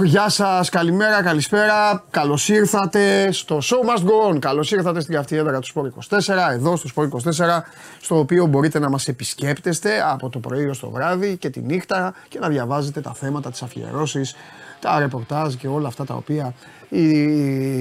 [0.00, 2.04] Ουχ, γεια σας, καλημέρα, καλησπέρα.
[2.10, 4.38] Καλώς ήρθατε στο Show Must Go On.
[4.38, 7.62] Καλώς ήρθατε στην καυτή έδρα του Σπορ 24, εδώ στο Σπορ 24,
[8.00, 12.14] στο οποίο μπορείτε να μας επισκέπτεστε από το πρωί ως το βράδυ και τη νύχτα
[12.28, 14.34] και να διαβάζετε τα θέματα, τις αφιερώσεις,
[14.80, 16.54] τα ρεπορτάζ και όλα αυτά τα οποία
[16.88, 17.04] η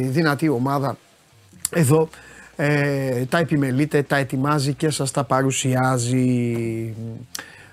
[0.01, 0.97] δυνατή ομάδα
[1.69, 2.09] εδώ
[2.55, 6.95] ε, τα επιμελείται, τα ετοιμάζει και σας τα παρουσιάζει.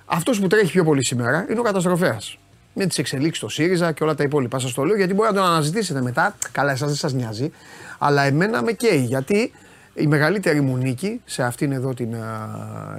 [0.06, 2.38] Αυτός που τρέχει πιο πολύ σήμερα είναι ο καταστροφέας
[2.78, 4.58] με τις εξελίξεις στο ΣΥΡΙΖΑ και όλα τα υπόλοιπα.
[4.58, 6.36] Σας το λέω γιατί μπορεί να τον αναζητήσετε μετά.
[6.52, 7.50] Καλά, εσάς δεν σας νοιάζει.
[7.98, 9.52] Αλλά εμένα με καίει γιατί
[9.94, 12.14] η μεγαλύτερη μου νίκη σε αυτήν εδώ την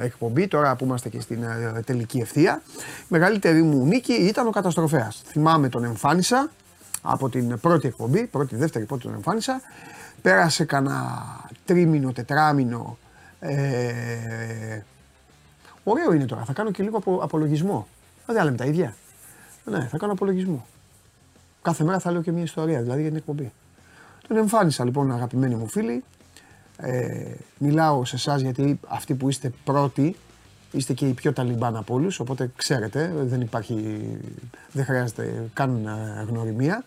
[0.01, 1.39] εκπομπή, τώρα που είμαστε και στην
[1.85, 5.21] τελική ευθεία, η μεγαλύτερη μου νίκη ήταν ο καταστροφέας.
[5.25, 6.51] Θυμάμαι τον εμφάνισα
[7.01, 9.61] από την πρώτη εκπομπή, πρώτη, δεύτερη πρώτη τον εμφάνισα.
[10.21, 11.25] Πέρασε κανένα
[11.65, 12.97] τρίμηνο, τετράμινο.
[13.39, 14.81] Ε,
[15.83, 17.87] ωραίο είναι τώρα, θα κάνω και λίγο απολογισμό.
[18.25, 18.95] Δεν λέμε τα ίδια.
[19.69, 20.65] Ναι, θα κάνω απολογισμό.
[21.61, 23.51] Κάθε μέρα θα λέω και μια ιστορία, δηλαδή για την εκπομπή.
[24.27, 26.03] Τον εμφάνισα λοιπόν αγαπημένοι μου φίλοι.
[26.77, 30.15] Ε, μιλάω σε εσάς γιατί αυτοί που είστε πρώτοι
[30.71, 32.19] είστε και οι πιο ταλιμπάν από όλους.
[32.19, 34.01] Οπότε ξέρετε, δεν υπάρχει,
[34.71, 36.83] δεν χρειάζεται καν ε, γνωριμία.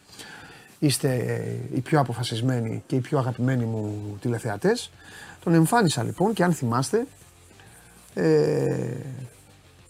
[0.79, 4.91] Είστε ε, οι πιο αποφασισμένοι και οι πιο αγαπημένοι μου τηλεθεατές.
[5.45, 7.07] Τον εμφάνισα λοιπόν και αν θυμάστε,
[8.15, 8.95] ε,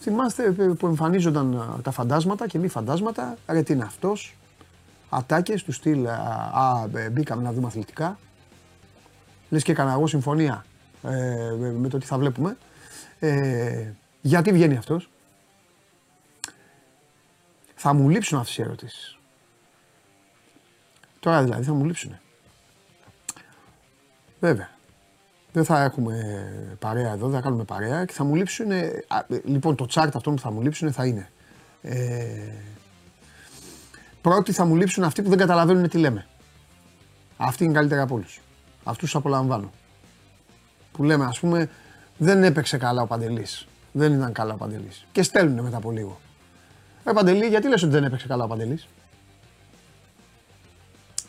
[0.02, 4.36] Θυμάστε που εμφανίζονταν τα φαντάσματα και μη φαντάσματα, ρε τι είναι αυτός,
[5.08, 8.18] ατάκες του στυλ, α, ε, μπήκαμε να δούμε αθλητικά,
[9.48, 10.64] λες και έκανα εγώ συμφωνία
[11.02, 12.56] ε, με το τι θα βλέπουμε.
[13.18, 15.10] Ε, γιατί βγαίνει αυτός;
[17.74, 19.18] Θα μου λείψουν αυτές οι ερωτήσεις.
[21.20, 22.18] Τώρα δηλαδή θα μου λείψουν.
[24.40, 24.70] Βέβαια
[25.52, 26.46] δεν θα έχουμε
[26.78, 28.70] παρέα εδώ, δεν θα κάνουμε παρέα και θα μου λείψουν.
[29.44, 31.30] Λοιπόν, το chart αυτό που θα μου λείψουν θα είναι.
[31.82, 32.52] Ε,
[34.20, 36.26] πρώτοι θα μου λείψουν αυτοί που δεν καταλαβαίνουν τι λέμε.
[37.36, 38.40] Αυτοί είναι καλύτεροι από όλους.
[38.84, 39.70] Αυτούς του απολαμβάνω.
[40.92, 41.70] Που λέμε, ας πούμε,
[42.18, 43.66] δεν έπαιξε καλά ο Παντελής.
[43.92, 45.06] Δεν ήταν καλά ο Παντελής.
[45.12, 46.20] Και στέλνουν μετά από λίγο.
[47.04, 48.88] Ε, Παντελή, γιατί λες ότι δεν έπαιξε καλά ο Παντελής;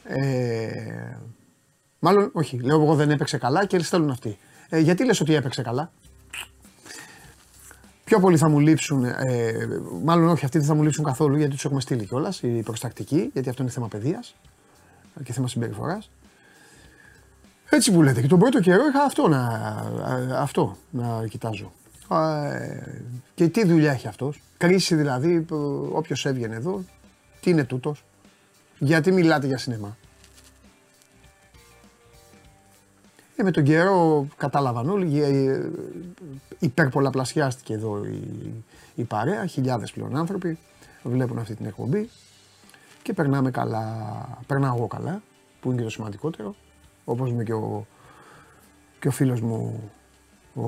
[0.03, 1.17] Ε,
[2.03, 4.38] Μάλλον, όχι, λέω εγώ δεν έπαιξε καλά και στέλνουν αυτοί.
[4.69, 5.91] Ε, γιατί λες ότι έπαιξε καλά;
[8.03, 9.53] Πιο πολύ θα μου λείψουν, ε,
[10.03, 13.29] μάλλον όχι, αυτοί δεν θα μου λείψουν καθόλου γιατί τους έχουμε στείλει κιόλας, η προστακτική,
[13.34, 14.35] γιατί αυτό είναι θέμα παιδείας
[15.23, 16.09] και θέμα συμπεριφοράς.
[17.69, 18.22] Έτσι που λέτε.
[18.22, 19.47] Και τον πρώτο καιρό είχα αυτό να,
[20.35, 21.72] αυτό να κοιτάζω.
[22.09, 22.91] Ε,
[23.34, 25.45] και τι δουλειά έχει αυτός; Κρίση δηλαδή,
[25.91, 26.84] όποιος έβγαινε εδώ,
[27.41, 28.03] τι είναι τούτος;
[28.78, 29.97] Γιατί μιλάτε για σινεμά;
[33.35, 35.69] Και με τον καιρό κατάλαβαν όλοι, ε,
[36.59, 38.53] υπερπολαπλασιάστηκε εδώ η,
[38.95, 40.57] η παρέα, χιλιάδες πλέον άνθρωποι
[41.03, 42.09] βλέπουν αυτή την εκπομπή
[43.03, 43.85] και περνάμε καλά,
[44.47, 45.21] περνάω εγώ καλά,
[45.61, 46.55] που είναι και το σημαντικότερο,
[47.05, 47.87] όπως είμαι και ο,
[48.99, 49.91] και ο φίλος μου
[50.55, 50.67] ο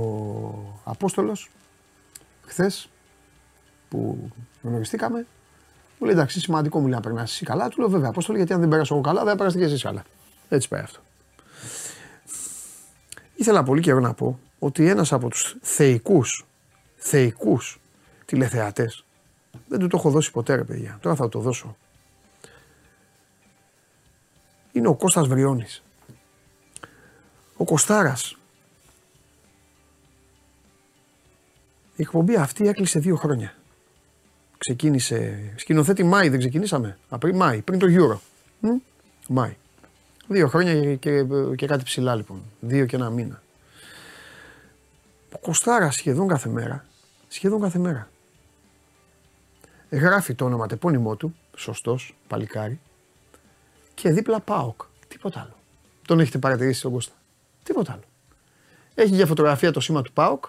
[0.84, 1.52] Απόστολος,
[2.46, 2.90] χθες
[3.90, 4.30] που
[4.62, 5.26] γνωριστήκαμε,
[6.00, 8.54] μου λέει εντάξει σημαντικό μου λέει να περνάς εσύ καλά, του λέω βέβαια Απόστολο γιατί
[8.54, 10.04] αν δεν πέρασω εγώ καλά δεν θα και εσείς καλά.
[10.50, 11.00] Έτσι πάει αυτό.
[13.44, 16.46] Ήθελα πολύ καιρό να πω ότι ένας από τους θεϊκούς,
[16.96, 17.80] θεϊκούς
[18.26, 19.06] τηλεθεατές,
[19.68, 21.76] δεν του το έχω δώσει ποτέ ρε παιδιά, τώρα θα το δώσω.
[24.72, 25.84] Είναι ο Κώστας Βριώνης.
[27.58, 28.38] Ο Κωστάρας.
[31.96, 33.56] Η εκπομπή αυτή έκλεισε δύο χρόνια.
[34.58, 38.20] Ξεκίνησε, σκηνοθέτη Μάη δεν ξεκινήσαμε, Απρί, Μάη, πριν το Euro.
[39.28, 39.56] Μάη.
[40.34, 41.26] Δύο χρόνια και,
[41.56, 42.44] και, κάτι ψηλά λοιπόν.
[42.60, 43.42] Δύο και ένα μήνα.
[45.42, 46.86] Κοστάρα σχεδόν κάθε μέρα.
[47.28, 48.10] Σχεδόν κάθε μέρα.
[49.90, 52.80] Γράφει το όνομα τεπώνυμό του, σωστός, παλικάρι,
[53.94, 54.82] και δίπλα ΠΑΟΚ.
[55.08, 55.56] Τίποτα άλλο.
[56.08, 57.14] Τον έχετε παρατηρήσει τον Κώστα.
[57.64, 58.04] Τίποτα άλλο.
[58.96, 60.46] Έχει για φωτογραφία το σήμα του ΠΑΟΚ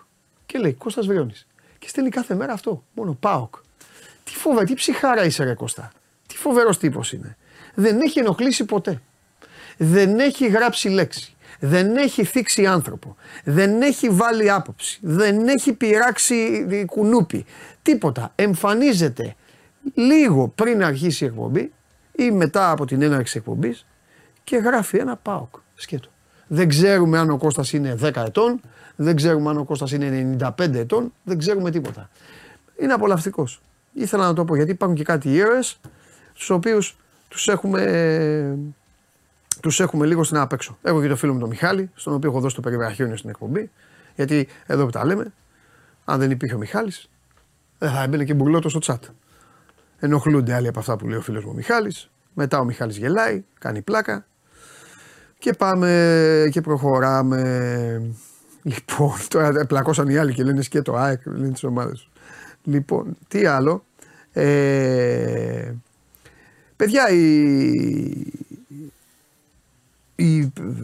[0.47, 1.47] και λέει Κώστας Βριώνης.
[1.79, 2.85] Και στέλνει κάθε μέρα αυτό.
[2.95, 3.55] Μόνο ΠΑΟΚ.
[4.25, 5.93] Τι φόβα, τι ψυχάρα είσαι ρε Κώστα.
[6.27, 7.37] Τι φοβερός τύπος είναι.
[7.75, 9.01] Δεν έχει ενοχλήσει ποτέ
[9.77, 16.67] δεν έχει γράψει λέξη, δεν έχει θίξει άνθρωπο, δεν έχει βάλει άποψη, δεν έχει πειράξει
[16.87, 17.45] κουνούπι,
[17.83, 18.33] τίποτα.
[18.35, 19.35] Εμφανίζεται
[19.95, 21.73] λίγο πριν αρχίσει η εκπομπή
[22.13, 23.87] ή μετά από την έναρξη εκπομπής
[24.45, 25.55] και γράφει ένα ΠΑΟΚ.
[25.75, 26.09] Σκέτο.
[26.47, 28.61] Δεν ξέρουμε αν ο Κώστας είναι 10 ετών,
[28.97, 32.11] δεν ξέρουμε αν ο Κώστας είναι 95 ετών, δεν ξέρουμε τίποτα.
[32.81, 33.61] Είναι απολαυστικός.
[33.93, 35.81] Ήθελα να το πω γιατί υπάρχουν και κάτι ήρωες,
[36.35, 36.97] τους οποίους
[37.29, 38.59] τους έχουμε
[39.65, 40.79] τους έχουμε λίγο στην απέξω.
[40.83, 43.71] Έχω και το φίλο μου τον Μιχάλη, στον οποίο έχω δώσει το περιβραχιόνιο στην εκπομπή.
[44.15, 45.33] Γιατί εδώ που τα λέμε,
[46.05, 47.09] αν δεν υπήρχε ο Μιχάλης,
[47.79, 49.09] δεν θα έμπαινε και μπουρλότος στο chat.
[49.99, 52.11] ενοχλούνται άλλοι από αυτά που λέει ο φίλος μου ο Μιχάλης.
[52.35, 54.27] Μετά ο Μιχάλης γελάει, κάνει πλάκα
[55.39, 58.17] και πάμε και προχωράμε.
[58.63, 62.09] Λοιπόν, τώρα πλακώσαν οι άλλοι και λένε και το ΑΕΚ, λένε τις ομάδες.
[62.63, 63.85] Λοιπόν, τι άλλο.
[64.33, 65.73] Ε,
[66.77, 68.33] παιδιά, η,
[70.15, 70.37] η,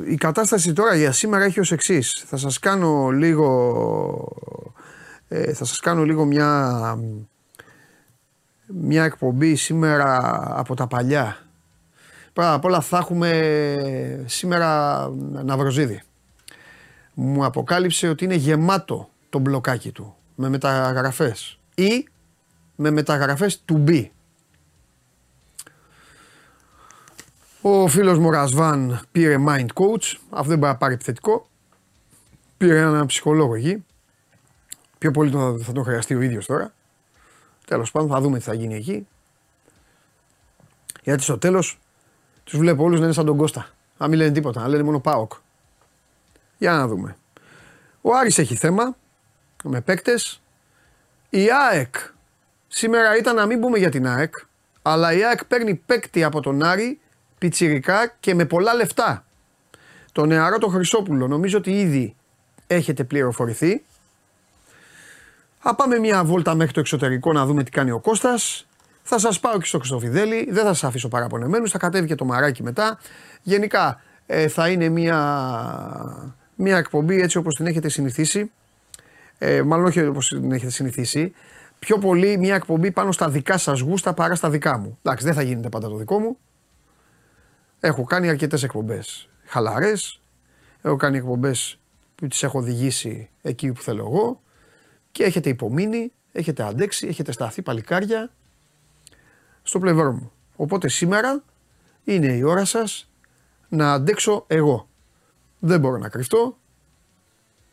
[0.09, 2.25] η κατάσταση τώρα για σήμερα έχει ως εξής.
[2.27, 4.29] Θα σας κάνω λίγο,
[5.29, 6.99] ε, θα σας κάνω λίγο μια,
[8.67, 11.37] μια εκπομπή σήμερα από τα παλιά.
[12.33, 15.09] Πρώτα απ' όλα θα έχουμε σήμερα
[15.45, 16.03] Ναυροζίδη.
[17.15, 22.09] Μου αποκάλυψε ότι είναι γεμάτο το μπλοκάκι του με μεταγραφές ή
[22.77, 24.09] με μεταγραφές του B.
[27.63, 31.49] Ο φίλος μου Ρασβάν πήρε mind coach, αυτό δεν μπορεί να πάρει επιθετικό.
[32.57, 33.85] Πήρε έναν ψυχολόγο εκεί.
[34.99, 35.31] Πιο πολύ
[35.63, 36.73] θα τον χρειαστεί ο ίδιος τώρα.
[37.67, 39.07] Τέλος πάντων θα δούμε τι θα γίνει εκεί.
[41.03, 41.79] Γιατί στο τέλος
[42.45, 43.69] τους βλέπω όλους να είναι σαν τον Κώστα.
[43.99, 45.33] Να μην λένε τίποτα, να λένε μόνο ΠΑΟΚ.
[46.59, 47.17] Για να δούμε.
[48.01, 48.97] Ο Άρης έχει θέμα
[49.65, 50.41] με παίκτες.
[51.31, 51.95] Η ΑΕΚ
[52.69, 54.35] σήμερα ήταν να μην πούμε για την ΑΕΚ,
[54.83, 57.00] αλλά η ΑΕΚ παίρνει παίκτη από τον Άρη
[57.41, 59.25] πιτσιρικά και με πολλά λεφτά.
[60.13, 62.17] Το νεαρό το Χρυσόπουλο νομίζω ότι ήδη
[62.67, 63.83] έχετε πληροφορηθεί.
[65.59, 68.67] Θα πάμε μια βόλτα μέχρι το εξωτερικό να δούμε τι κάνει ο Κώστας.
[69.03, 72.25] Θα σας πάω και στο Χρυστοφιδέλη, δεν θα σας αφήσω παραπονεμένους, θα κατέβει και το
[72.25, 72.99] μαράκι μετά.
[73.43, 75.19] Γενικά ε, θα είναι μια,
[76.55, 78.51] μια εκπομπή έτσι όπως την έχετε συνηθίσει.
[79.39, 81.33] Ε, μάλλον όχι όπως την έχετε συνηθίσει.
[81.79, 84.99] Πιο πολύ μια εκπομπή πάνω στα δικά σας γούστα παρά στα δικά μου.
[85.03, 86.39] Εντάξει δεν θα γίνεται πάντα το δικό μου.
[87.81, 90.21] Έχω κάνει αρκετές εκπομπές χαλαρές.
[90.83, 91.79] Έχω κάνει εκπομπές
[92.15, 94.41] που τις έχω οδηγήσει εκεί που θέλω εγώ.
[95.13, 98.31] Και έχετε υπομείνει, έχετε αντέξει, έχετε σταθεί παλικάρια
[99.63, 100.33] στο πλευρό μου.
[100.57, 101.43] Οπότε σήμερα
[102.05, 103.11] είναι η ώρα σας
[103.69, 104.89] να αντέξω εγώ.
[105.59, 106.59] Δεν μπορώ να κρυφτώ.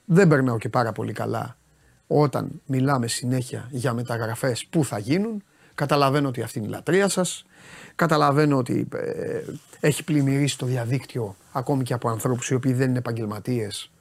[0.06, 1.57] Δεν περνάω και πάρα πολύ καλά
[2.07, 5.44] όταν μιλάμε συνέχεια για μεταγραφές που θα γίνουν.
[5.77, 7.45] Καταλαβαίνω ότι αυτή είναι η λατρεία σας.
[7.95, 9.41] Καταλαβαίνω ότι ε,
[9.79, 13.91] έχει πλημμυρίσει το διαδίκτυο ακόμη και από ανθρώπους οι οποίοι δεν είναι επαγγελματίες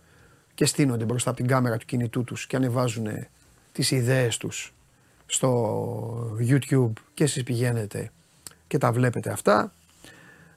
[0.54, 3.06] και στείνονται μπροστά από την κάμερα του κινητού τους και ανεβάζουν
[3.72, 4.74] τις ιδέες τους
[5.26, 8.10] στο YouTube και εσείς πηγαίνετε
[8.66, 9.72] και τα βλέπετε αυτά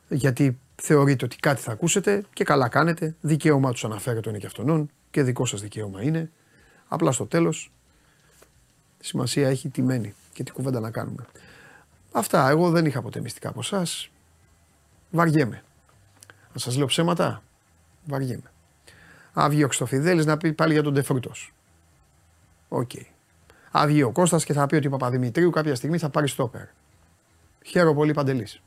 [0.10, 3.16] γιατί θεωρείτε ότι κάτι θα ακούσετε και καλά κάνετε.
[3.22, 6.32] Δικαίωμά τους αναφέρεται είναι και αυτόν και δικό σας δικαίωμα είναι.
[6.88, 7.72] Απλά στο τέλος
[9.00, 11.26] σημασία έχει τι μένει και τι κουβέντα να κάνουμε.
[12.12, 12.50] Αυτά.
[12.50, 14.10] Εγώ δεν είχα ποτέ μυστικά από εσάς.
[15.12, 15.64] Βαριέμαι.
[16.54, 17.42] Να σας λέω ψέματα.
[18.06, 18.52] Βαριέμαι.
[19.34, 21.32] Άβγει ο Ξτοφιδέλης να πει πάλι για τον Τεφρούτο.
[22.70, 22.90] Οκ.
[22.94, 23.04] Okay.
[23.72, 26.66] Άβγει ο Κώστας και θα πει ότι ο Παπαδημητρίου κάποια στιγμή θα πάρει στόπερ.
[27.66, 28.62] Χαίρομαι πολύ παντελής.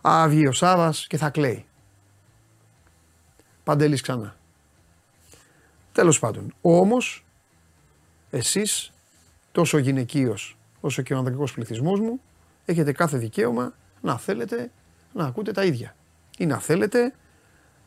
[0.00, 1.66] Άβγει ο Σάβας και θα κλαίει.
[3.64, 4.36] Παντελής ξανά.
[5.92, 6.54] Τέλος πάντων.
[6.60, 7.24] Όμως,
[8.30, 8.92] εσείς
[9.54, 12.20] τόσο γυναικείος όσο και ο ανδρικός πληθυσμός μου,
[12.64, 14.70] έχετε κάθε δικαίωμα να θέλετε
[15.12, 15.96] να ακούτε τα ίδια.
[16.38, 17.14] Ή να θέλετε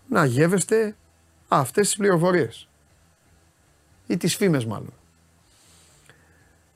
[0.10, 0.96] να γεύεστε
[1.48, 2.68] αυτές τις πληροφορίες.
[4.08, 4.94] Ή τις φήμες μάλλον.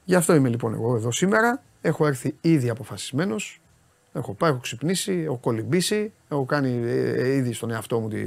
[0.05, 1.63] Γι' αυτό είμαι λοιπόν εγώ εδώ σήμερα.
[1.81, 3.61] Έχω έρθει ήδη αποφασισμένος.
[4.13, 8.21] Έχω πάει, έχω ξυπνήσει, έχω κολυμπήσει, έχω κάνει ε, ήδη στον εαυτό μου, τη...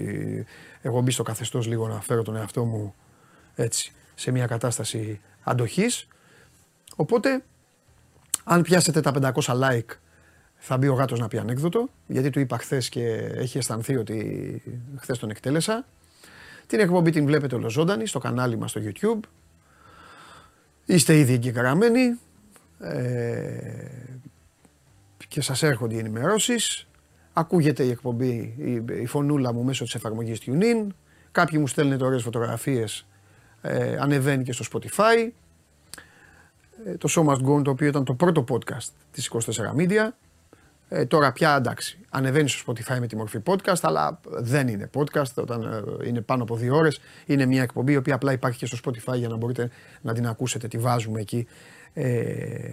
[0.82, 2.94] έχω μπει στο καθεστώς λίγο να φέρω τον εαυτό μου
[3.54, 6.08] έτσι σε μια κατάσταση αντοχής.
[6.96, 7.44] Οπότε
[8.44, 9.96] αν πιάσετε τα 500 like
[10.56, 14.62] θα μπει ο γάτος να πει ανέκδοτο, γιατί του είπα χθες και έχει αισθανθεί ότι
[14.96, 15.86] χθες τον εκτέλεσα.
[16.66, 19.20] Την εκπομπή την βλέπετε ολοζώντανη στο κανάλι μας στο YouTube.
[20.84, 22.18] Είστε ήδη εγγεγραμμένοι
[22.80, 23.84] ε,
[25.28, 26.86] και σας έρχονται οι ενημερώσεις.
[27.32, 30.86] Ακούγεται η εκπομπή, η, η φωνούλα μου μέσω της εφαρμογής TuneIn.
[31.32, 33.06] Κάποιοι μου στέλνουν ωραίες φωτογραφίες,
[33.62, 35.30] ε, ανεβαίνει και στο Spotify.
[36.84, 39.38] Ε, το Show Must Go το οποίο ήταν το πρώτο podcast της 24
[39.78, 40.08] Media.
[40.88, 45.34] Ε, τώρα πια εντάξει, ανεβαίνει στο Spotify με τη μορφή podcast, αλλά δεν είναι podcast
[45.34, 47.00] όταν ε, είναι πάνω από δύο ώρες.
[47.26, 50.26] Είναι μια εκπομπή η οποία απλά υπάρχει και στο Spotify για να μπορείτε να την
[50.26, 51.46] ακούσετε, τη βάζουμε εκεί.
[51.92, 52.72] Ε,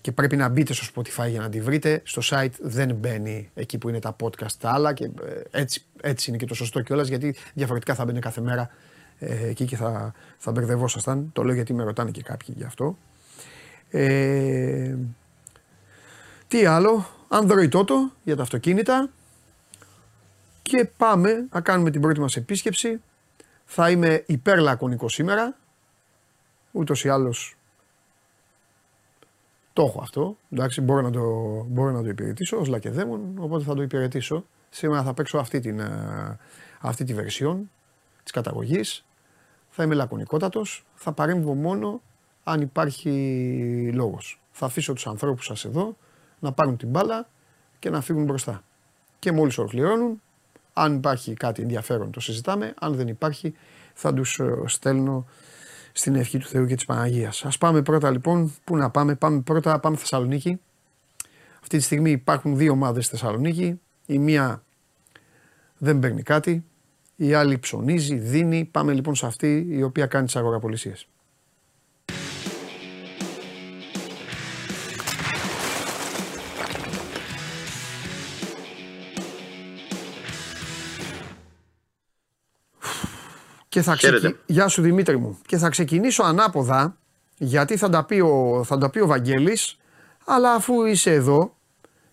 [0.00, 2.02] και πρέπει να μπείτε στο Spotify για να τη βρείτε.
[2.04, 5.10] Στο site δεν μπαίνει εκεί που είναι τα podcast τα άλλα και
[5.50, 8.70] έτσι, έτσι είναι και το σωστό κιόλας γιατί διαφορετικά θα μπαίνει κάθε μέρα
[9.18, 11.30] εκεί και θα, θα μπερδευόσασταν.
[11.32, 12.96] Το λέω γιατί με ρωτάνε και κάποιοι γι' αυτό.
[13.96, 14.96] Ε,
[16.48, 19.10] τι άλλο, Android Auto για τα αυτοκίνητα
[20.62, 23.02] και πάμε να κάνουμε την πρώτη μας επίσκεψη.
[23.64, 25.56] Θα είμαι υπερλακωνικός σήμερα,
[26.70, 27.56] ούτως ή άλλως
[29.72, 30.36] Το έχω αυτό.
[30.50, 31.22] Εντάξει, μπορώ να το,
[31.68, 34.44] μπορώ να το υπηρετήσω ως λακεδέμον, οπότε θα το υπηρετήσω.
[34.70, 36.38] Σήμερα θα παίξω αυτή, την, ε,
[36.80, 37.70] αυτή τη βερσιόν
[38.22, 39.04] της καταγωγής.
[39.70, 40.84] Θα είμαι λακωνικότατος.
[40.94, 42.00] Θα παρέμβω μόνο
[42.44, 44.40] αν υπάρχει λόγος.
[44.50, 45.96] Θα αφήσω τους ανθρώπους σας εδώ
[46.38, 47.28] να πάρουν την μπάλα
[47.78, 48.62] και να φύγουν μπροστά.
[49.18, 50.22] Και μόλις ολοκληρώνουν,
[50.72, 52.74] αν υπάρχει κάτι ενδιαφέρον το συζητάμε.
[52.80, 53.54] Αν δεν υπάρχει,
[53.94, 55.26] θα τους ε, στέλνω
[55.92, 57.44] στην ευχή του Θεού και της Παναγίας.
[57.44, 60.60] Ας πάμε πρώτα λοιπόν, πού να πάμε, πάμε πρώτα, πάμε Θεσσαλονίκη.
[61.60, 64.62] Αυτή τη στιγμή υπάρχουν δύο ομάδες στη Θεσσαλονίκη, η μία
[65.78, 66.64] δεν παίρνει κάτι,
[67.16, 71.08] η άλλη ψωνίζει, δίνει, πάμε λοιπόν σε αυτή η οποία κάνει τις αγοραπολισίες.
[83.74, 84.36] Και θα ξεκι...
[84.46, 85.38] Γεια σου Δημήτρη μου.
[85.46, 86.96] Και θα ξεκινήσω ανάποδα,
[87.38, 89.76] γιατί θα τα πει ο, θα τα πει ο Βαγγέλης,
[90.24, 91.56] αλλά αφού είσαι εδώ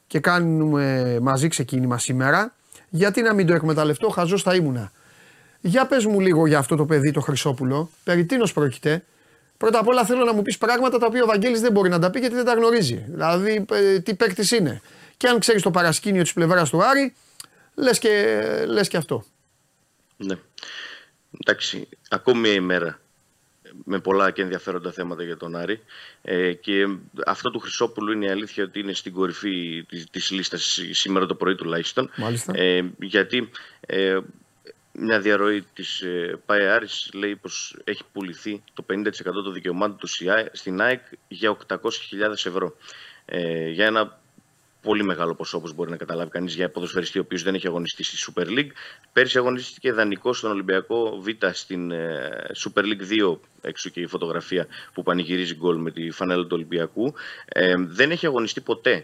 [0.07, 2.55] και κάνουμε μαζί ξεκίνημα σήμερα,
[2.89, 4.91] γιατί να μην το εκμεταλλευτώ, χαζός θα ήμουνα.
[5.59, 9.03] Για πες μου λίγο για αυτό το παιδί το Χρυσόπουλο, περί τίνος πρόκειται;
[9.57, 11.99] Πρώτα απ' όλα θέλω να μου πεις πράγματα τα οποία ο Βαγγέλης δεν μπορεί να
[11.99, 13.05] τα πει γιατί δεν τα γνωρίζει.
[13.07, 14.81] Δηλαδή ε, τι παίκτης είναι.
[15.17, 17.13] Και αν ξέρεις το παρασκήνιο της πλευράς του Άρη,
[17.75, 18.35] λες και,
[18.67, 19.25] λες και αυτό.
[20.17, 20.35] Ναι.
[21.39, 22.99] Εντάξει, ακόμη μια ημέρα
[23.83, 25.83] με πολλά και ενδιαφέροντα θέματα για τον Άρη.
[26.21, 26.87] Ε, και
[27.25, 31.35] αυτό του Χρυσόπουλου είναι η αλήθεια ότι είναι στην κορυφή της, της λίστας σήμερα το
[31.35, 32.09] πρωί τουλάχιστον.
[32.15, 32.53] Μάλιστα.
[32.55, 34.19] Ε, γιατί ε,
[34.91, 40.07] μια διαρροή της ε, ΠΑΕ Άρης λέει πως έχει πουληθεί το 50% των δικαιωμάτων του
[40.51, 41.77] στην ΑΕΚ για 800.000
[42.31, 42.75] ευρώ.
[43.25, 44.20] Ε, για ένα
[44.81, 48.03] πολύ μεγάλο ποσό όπως μπορεί να καταλάβει κανείς για ποδοσφαιριστή ο οποίος δεν έχει αγωνιστεί
[48.03, 48.71] στη Super League.
[49.13, 54.67] Πέρσι αγωνιστήκε δανεικό στον Ολυμπιακό Β στην ε, Super League 2, έξω και η φωτογραφία
[54.93, 57.13] που πανηγυρίζει γκολ με τη φανέλα του Ολυμπιακού.
[57.45, 59.03] Ε, δεν έχει αγωνιστεί ποτέ ε,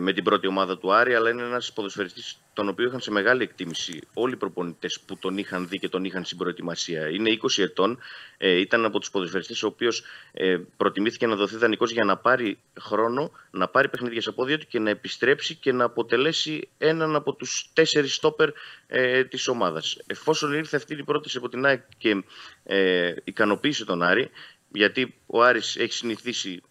[0.00, 3.42] με την πρώτη ομάδα του Άρη, αλλά είναι ένας ποδοσφαιριστής τον οποίο είχαν σε μεγάλη
[3.42, 7.08] εκτίμηση όλοι οι προπονητές που τον είχαν δει και τον είχαν στην προετοιμασία.
[7.08, 7.98] Είναι 20 ετών,
[8.36, 12.58] ε, ήταν από τους ποδοσφαιριστές ο οποίος ε, προτιμήθηκε να δοθεί δανεικός για να πάρει
[12.80, 17.32] χρόνο, να πάρει παιχνίδια σε πόδια του και να επιστρέψει και να αποτελέσει έναν από
[17.34, 18.48] τους τέσσερις στόπερ
[18.86, 19.98] ε, της ομάδας.
[20.06, 22.24] Εφόσον ήρθε αυτή η πρόταση από την ΑΕΚ και
[22.64, 24.30] ε, ικανοποίησε τον Άρη,
[24.68, 26.62] γιατί ο Άρης έχει συνηθίσει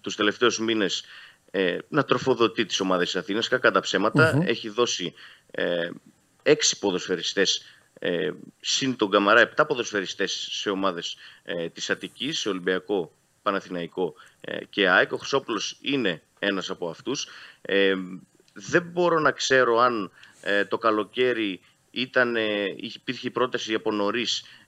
[0.00, 1.04] τους τελευταίους μήνες
[1.50, 5.14] ε, να τροφοδοτεί τις ομάδες της Αθήνας, κακά τα ψεματα Έχει δώσει
[5.50, 5.90] ε,
[6.42, 7.62] έξι ποδοσφαιριστές
[7.98, 13.12] ε, συν τον Καμαρά, επτά ποδοσφαιριστές σε ομάδες ε, της Αττικής, σε Ολυμπιακό,
[13.42, 15.12] Παναθηναϊκό ε, και ΑΕΚ.
[15.12, 17.28] Ο Χρυσόπουλος είναι ένας από αυτούς.
[17.62, 17.94] Ε,
[18.52, 22.36] δεν μπορώ να ξέρω αν ε, το καλοκαίρι ήταν,
[22.76, 23.90] υπήρχε πρόταση από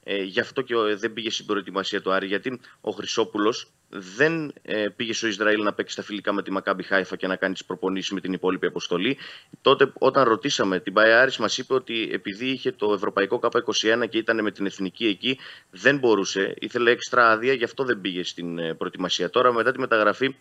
[0.05, 4.89] νωρί, γι' αυτό και δεν πήγε στην προετοιμασία του Άρη, γιατί ο Χρυσόπουλος δεν ε,
[4.89, 7.65] πήγε στο Ισραήλ να παίξει τα φιλικά με τη Μακάμπι Χάιφα και να κάνει τις
[7.65, 9.17] προπονήσεις με την υπόλοιπη αποστολή.
[9.63, 14.43] Τότε, όταν ρωτήσαμε την Μπαϊάρη, μας είπε ότι επειδή είχε το Ευρωπαϊκό K21 και ήταν
[14.43, 15.39] με την εθνική εκεί,
[15.71, 16.55] δεν μπορούσε.
[16.61, 19.31] Ήθελε έξτρα άδεια, γι' αυτό δεν πήγε στην ε, προετοιμασία.
[19.31, 20.37] Τώρα, μετά τη μεταγραφή,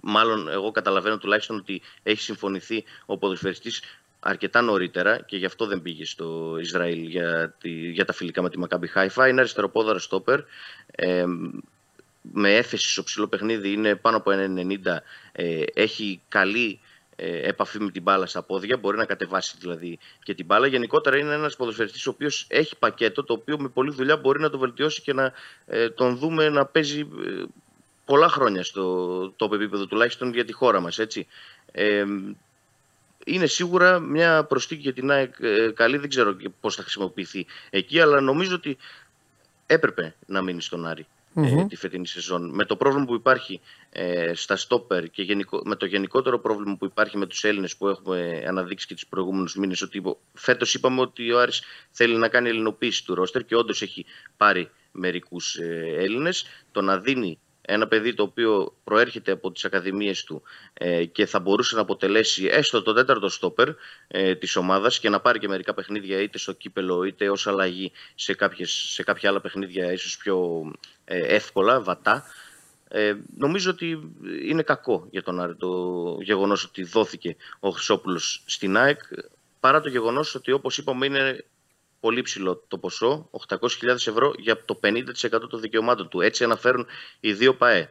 [0.00, 3.82] μάλλον εγώ καταλαβαίνω τουλάχιστον ότι έχει συμφωνηθεί ο ποδοσφαιριστής
[4.24, 8.50] αρκετά νωρίτερα και γι' αυτό δεν πήγε στο Ισραήλ για, τη, για τα φιλικά με
[8.50, 9.28] τη Μακάμπι Χάιφα.
[9.28, 10.40] Είναι αριστεροπόδαρο στόπερ.
[10.90, 11.24] Ε,
[12.32, 14.96] με έφεση στο ψηλό παιχνίδι, είναι πάνω από 1,90,
[15.32, 16.80] ε, έχει καλή
[17.16, 20.66] ε, επαφή με την μπάλα στα πόδια, μπορεί να κατεβάσει δηλαδή και την μπάλα.
[20.66, 24.50] Γενικότερα είναι ένας ποδοσφαιριστής ο οποίος έχει πακέτο, το οποίο με πολλή δουλειά μπορεί να
[24.50, 25.32] το βελτιώσει και να
[25.66, 27.42] ε, τον δούμε να παίζει ε,
[28.04, 30.98] πολλά χρόνια στο top επίπεδο, τουλάχιστον για τη χώρα μας.
[30.98, 31.26] Έτσι.
[33.24, 35.34] Είναι σίγουρα μια προστίκη για την ΑΕΚ
[35.74, 38.76] καλή, δεν ξέρω πώς θα χρησιμοποιηθεί εκεί, αλλά νομίζω ότι
[39.66, 42.54] έπρεπε να μείνει στον Άρη mm τη φετινή σεζόν.
[42.54, 46.84] Με το πρόβλημα που υπάρχει ε, στα στόπερ και γενικο, με το γενικότερο πρόβλημα που
[46.84, 50.02] υπάρχει με τους Έλληνες που έχουμε αναδείξει και τους προηγούμενους μήνες ότι
[50.32, 54.04] φέτος είπαμε ότι ο Άρης θέλει να κάνει ελληνοποίηση του ρόστερ και όντως έχει
[54.36, 56.46] πάρει μερικούς ε, Έλληνες.
[56.72, 60.42] Το να δίνει ένα παιδί το οποίο προέρχεται από τις ακαδημίες του
[60.72, 63.68] ε, και θα μπορούσε να αποτελέσει έστω το τέταρτο στόπερ
[64.08, 67.92] ε, της ομάδας και να πάρει και μερικά παιχνίδια είτε στο κύπελο είτε ως αλλαγή
[68.14, 70.64] σε, κάποιες, σε κάποια άλλα παιχνίδια ίσως πιο
[71.04, 72.24] ε, εύκολα, βατά.
[72.88, 75.68] Ε, νομίζω ότι είναι κακό για τον Άρη το
[76.20, 79.00] γεγονός ότι δόθηκε ο Χρυσόπουλος στην ΑΕΚ
[79.60, 81.44] παρά το γεγονός ότι όπως είπαμε είναι
[82.04, 83.58] πολύ ψηλό το ποσό, 800.000
[83.88, 86.20] ευρώ για το 50% των δικαιωμάτων του.
[86.20, 86.86] Έτσι αναφέρουν
[87.20, 87.90] οι δύο ΠΑΕ.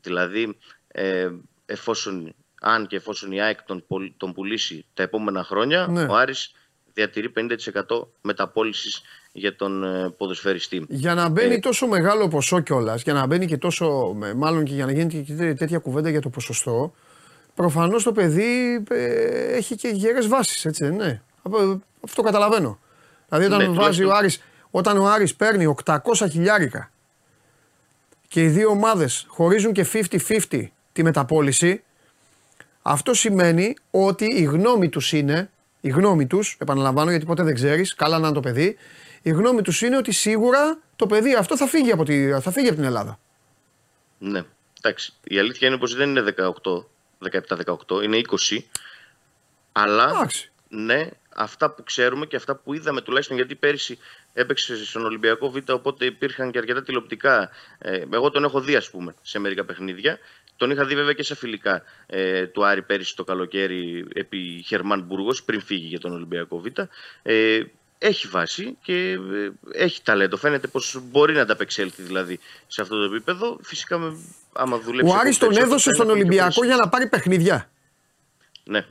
[0.00, 0.56] Δηλαδή,
[0.88, 1.28] ε,
[1.66, 3.84] εφόσον, αν και εφόσον η ΑΕΚ τον,
[4.16, 6.02] τον πουλήσει τα επόμενα χρόνια, ναι.
[6.02, 6.52] ο Άρης
[6.92, 9.02] διατηρεί 50% μεταπόλησης
[9.32, 10.86] για τον ε, ποδοσφαιριστή.
[10.88, 14.74] Για να μπαίνει ε, τόσο μεγάλο ποσό κιόλας, για να μπαίνει και τόσο, μάλλον και
[14.74, 16.94] για να γίνει και τέτοια κουβέντα για το ποσοστό,
[17.54, 21.22] προφανώς το παιδί ε, έχει και γερές βάσεις, έτσι δεν είναι.
[22.04, 22.78] Αυτό καταλαβαίνω.
[23.28, 25.98] Δηλαδή όταν, ναι, βάζει ο Άρης, όταν ο Άρης παίρνει 800
[26.30, 26.90] χιλιάρικα
[28.28, 31.82] και οι δύο ομάδες χωρίζουν και 50-50 τη μεταπόληση,
[32.82, 37.94] αυτό σημαίνει ότι η γνώμη τους είναι, η γνώμη τους, επαναλαμβάνω γιατί ποτέ δεν ξέρεις,
[37.94, 38.76] καλά να είναι το παιδί,
[39.22, 42.66] η γνώμη τους είναι ότι σίγουρα το παιδί αυτό θα φύγει από, τη, θα φύγει
[42.66, 43.18] από την Ελλάδα.
[44.18, 44.44] Ναι,
[44.82, 45.12] εντάξει.
[45.24, 46.84] Η αλήθεια είναι πως δεν είναι 18,
[47.88, 48.20] 17-18, είναι
[48.50, 48.58] 20.
[49.72, 50.52] Αλλά, εντάξει.
[50.68, 53.98] ναι, αυτά που ξέρουμε και αυτά που είδαμε τουλάχιστον γιατί πέρυσι
[54.32, 57.50] έπαιξε στον Ολυμπιακό Β, οπότε υπήρχαν και αρκετά τηλεοπτικά.
[57.78, 60.18] Ε, εγώ τον έχω δει, ας πούμε, σε μερικά παιχνίδια.
[60.56, 65.02] Τον είχα δει βέβαια και σε φιλικά ε, του Άρη πέρυσι το καλοκαίρι επί Χερμάν
[65.02, 66.66] Μπούργος, πριν φύγει για τον Ολυμπιακό Β.
[67.22, 67.62] Ε,
[67.98, 70.36] έχει βάση και ε, έχει ταλέντο.
[70.36, 73.58] Φαίνεται πως μπορεί να ανταπεξέλθει δηλαδή σε αυτό το επίπεδο.
[73.62, 74.16] Φυσικά,
[74.52, 75.12] άμα δουλέψει.
[75.12, 77.70] Ο Άρης τον έδωσε στον Ολυμπιακό για να πάρει παιχνίδια.
[78.64, 78.86] Ναι.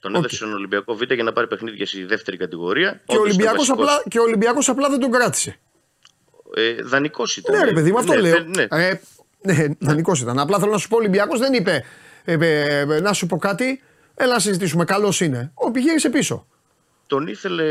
[0.00, 3.02] Τον έδωσε στον Ολυμπιακό Β για να πάρει παιχνίδια στη δεύτερη κατηγορία.
[3.06, 5.58] Και ο Ολυμπιακός απλά, Ολυμπιακός απλά δεν τον κράτησε.
[6.54, 7.56] Ε, Δανεικός ήταν.
[7.58, 8.38] Ναι, ρε παιδί, με αυτό ναι, λέω.
[8.38, 8.66] Ναι.
[8.70, 9.00] Ε,
[9.42, 10.38] ναι, δανεικός ήταν.
[10.38, 11.84] Απλά θέλω να σου πω: Ο Ολυμπιακός δεν είπε
[12.24, 13.82] ε, ε, ε, να σου πω κάτι,
[14.14, 14.84] έλα να συζητήσουμε.
[14.84, 15.50] Καλός είναι.
[15.54, 16.46] Ο πηγαίνεις πίσω
[17.08, 17.64] τον ήθελε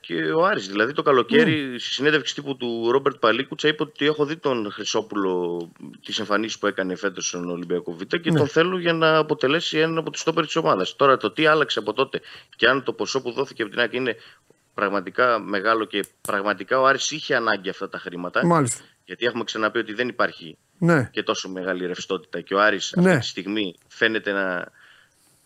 [0.00, 0.68] και ο Άρης.
[0.68, 1.80] Δηλαδή το καλοκαίρι mm.
[1.80, 5.58] στη συνέντευξη τύπου του Ρόμπερτ Παλίκουτσα είπε ότι έχω δει τον Χρυσόπουλο
[6.04, 8.36] τις εμφανίσεις που έκανε φέτος στον Ολυμπιακό Β και mm.
[8.36, 10.96] τον θέλω για να αποτελέσει έναν από τους τόπερ της ομάδας.
[10.96, 12.20] Τώρα το τι άλλαξε από τότε
[12.56, 14.16] και αν το ποσό που δόθηκε από την άκρη είναι
[14.74, 18.46] πραγματικά μεγάλο και πραγματικά ο Άρης είχε ανάγκη αυτά τα χρήματα.
[18.46, 18.84] Μάλιστα.
[19.04, 21.08] Γιατί έχουμε ξαναπεί ότι δεν υπάρχει ναι.
[21.12, 23.08] και τόσο μεγάλη ρευστότητα και ο Άρης ναι.
[23.08, 24.68] αυτή τη στιγμή φαίνεται να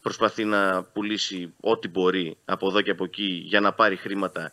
[0.02, 4.52] προσπαθεί να πουλήσει ό,τι μπορεί από εδώ και από εκεί για να πάρει χρήματα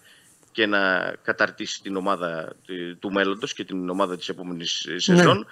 [0.51, 2.55] και να καταρτήσει την ομάδα
[2.99, 4.99] του μέλλοντος και την ομάδα της επόμενης ναι.
[4.99, 5.47] σεζόν.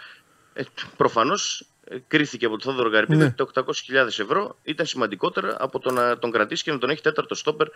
[0.53, 0.63] Ε,
[0.97, 3.33] προφανώς ε, κρίθηκε από τον Θόδωρο Καρυπίδη ναι.
[3.39, 7.01] ότι τα 800.000 ευρώ ήταν σημαντικότερα από το να τον κρατήσει και να τον έχει
[7.01, 7.67] τέταρτο στόπερ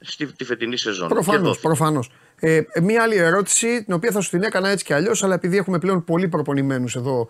[0.00, 1.08] στη τη φετινή σεζόν.
[1.08, 2.10] Προφανώς, προφανώς.
[2.36, 5.56] Ε, μία άλλη ερώτηση, την οποία θα σου την έκανα έτσι και αλλιώς, αλλά επειδή
[5.56, 7.28] έχουμε πλέον πολύ προπονημένους εδώ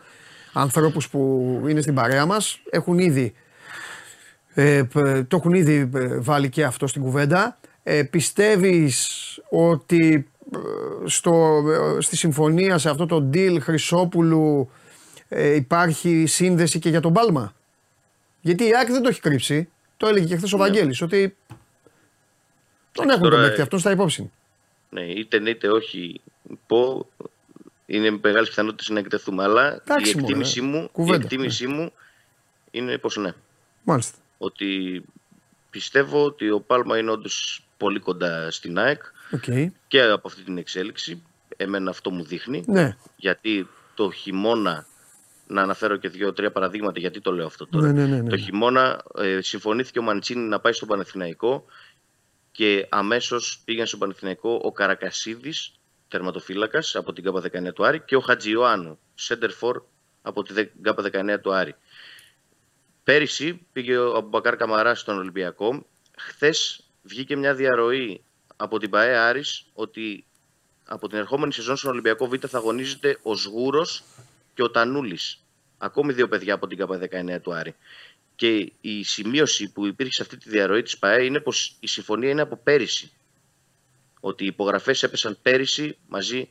[0.52, 3.34] ανθρώπους που είναι στην παρέα μας, έχουν ήδη
[4.60, 4.84] ε,
[5.28, 7.58] το έχουν ήδη ε, βάλει και αυτό στην κουβέντα.
[7.82, 10.58] Ε, πιστεύεις ότι ε,
[11.08, 11.62] στο,
[11.98, 14.70] στη συμφωνία, σε αυτό το deal Χρυσόπουλου
[15.54, 17.54] υπάρχει σύνδεση και για τον Πάλμα;
[18.40, 19.68] Γιατί η ΑΕΚ δεν το έχει κρύψει.
[19.96, 20.62] Το έλεγε και χθες ο ναι.
[20.62, 21.36] Βαγγέλης ότι
[22.92, 24.30] τον έχουν τον παίκτη αυτό στα υπόψη.
[24.90, 26.20] Ναι, είτε ναι είτε όχι
[26.66, 27.08] πω,
[27.86, 29.42] είναι μεγάλη πιθανότητα να εκτεθούμε.
[29.42, 31.74] Αλλά η εκτίμησή, μου, η εκτίμησή ναι.
[31.74, 31.92] μου
[32.70, 33.32] είναι πως ναι.
[33.82, 35.02] Μάλιστα ότι
[35.70, 39.02] πιστεύω ότι ο Πάλμα είναι όντως πολύ κοντά στην ΑΕΚ
[39.36, 39.66] okay.
[39.88, 41.22] και από αυτή την εξέλιξη.
[41.56, 42.64] Εμένα αυτό μου δείχνει.
[42.66, 42.96] Ναι.
[43.16, 44.86] Γιατί το χειμώνα,
[45.46, 47.92] να αναφέρω και δύο-τρία παραδείγματα γιατί το λέω αυτό τώρα.
[47.92, 51.64] Ναι, ναι, ναι, το χειμώνα ε, συμφωνήθηκε ο Μαντσίνη να πάει στο Πανεθναϊκό
[52.52, 55.72] και αμέσως πήγαν στο Πανεθναϊκό ο Καρακασίδης,
[56.08, 58.98] τερματοφύλακας από την ΚΑΠΑ 19 του Άρη και ο Χατζιωάννου,
[59.28, 59.82] center for
[60.22, 61.74] από την ΚΑΠΑ 19 του Άρη.
[63.08, 65.86] Πέρυσι πήγε ο Μπακάρ Καμαρά στον Ολυμπιακό.
[66.18, 68.22] Χθες βγήκε μια διαρροή
[68.56, 70.24] από την ΠαΕ Άρης ότι
[70.84, 74.02] από την ερχόμενη σεζόν στον Ολυμπιακό Β θα αγωνίζεται ο Σγούρος
[74.54, 75.44] και ο Τανούλης.
[75.78, 77.74] Ακόμη δύο παιδιά από την ΚΑΠΑ19 του Άρη.
[78.36, 82.30] Και η σημείωση που υπήρχε σε αυτή τη διαρροή της ΠαΕ είναι πως η συμφωνία
[82.30, 83.12] είναι από πέρυσι.
[84.20, 86.48] Ότι οι υπογραφές έπεσαν πέρυσι μαζί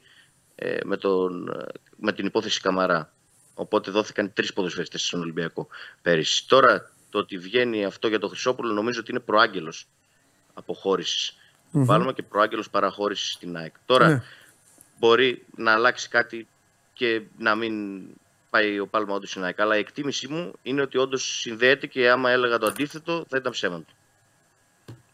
[0.55, 1.51] ε, με, τον,
[1.97, 3.16] με την υπόθεση Καμαρά.
[3.59, 5.67] Οπότε δόθηκαν τρεις ποδοσφαιριστές στον Ολυμπιακό
[6.01, 6.47] πέρυσι.
[6.47, 9.87] Τώρα το ότι βγαίνει αυτό για τον Χρυσόπουλο νομίζω ότι είναι προάγγελος
[10.53, 11.37] αποχώρησης
[11.71, 12.13] του mm-hmm.
[12.13, 13.73] και προάγγελος παραχώρησης στην ΑΕΚ.
[13.85, 14.23] Τώρα ναι.
[14.99, 16.47] μπορεί να αλλάξει κάτι
[16.93, 18.03] και να μην
[18.49, 19.59] πάει ο Πάλμα όντως στην ΑΕΚ.
[19.59, 23.51] Αλλά η εκτίμησή μου είναι ότι όντως συνδέεται και άμα έλεγα το αντίθετο θα ήταν
[23.51, 23.93] ψέμα του.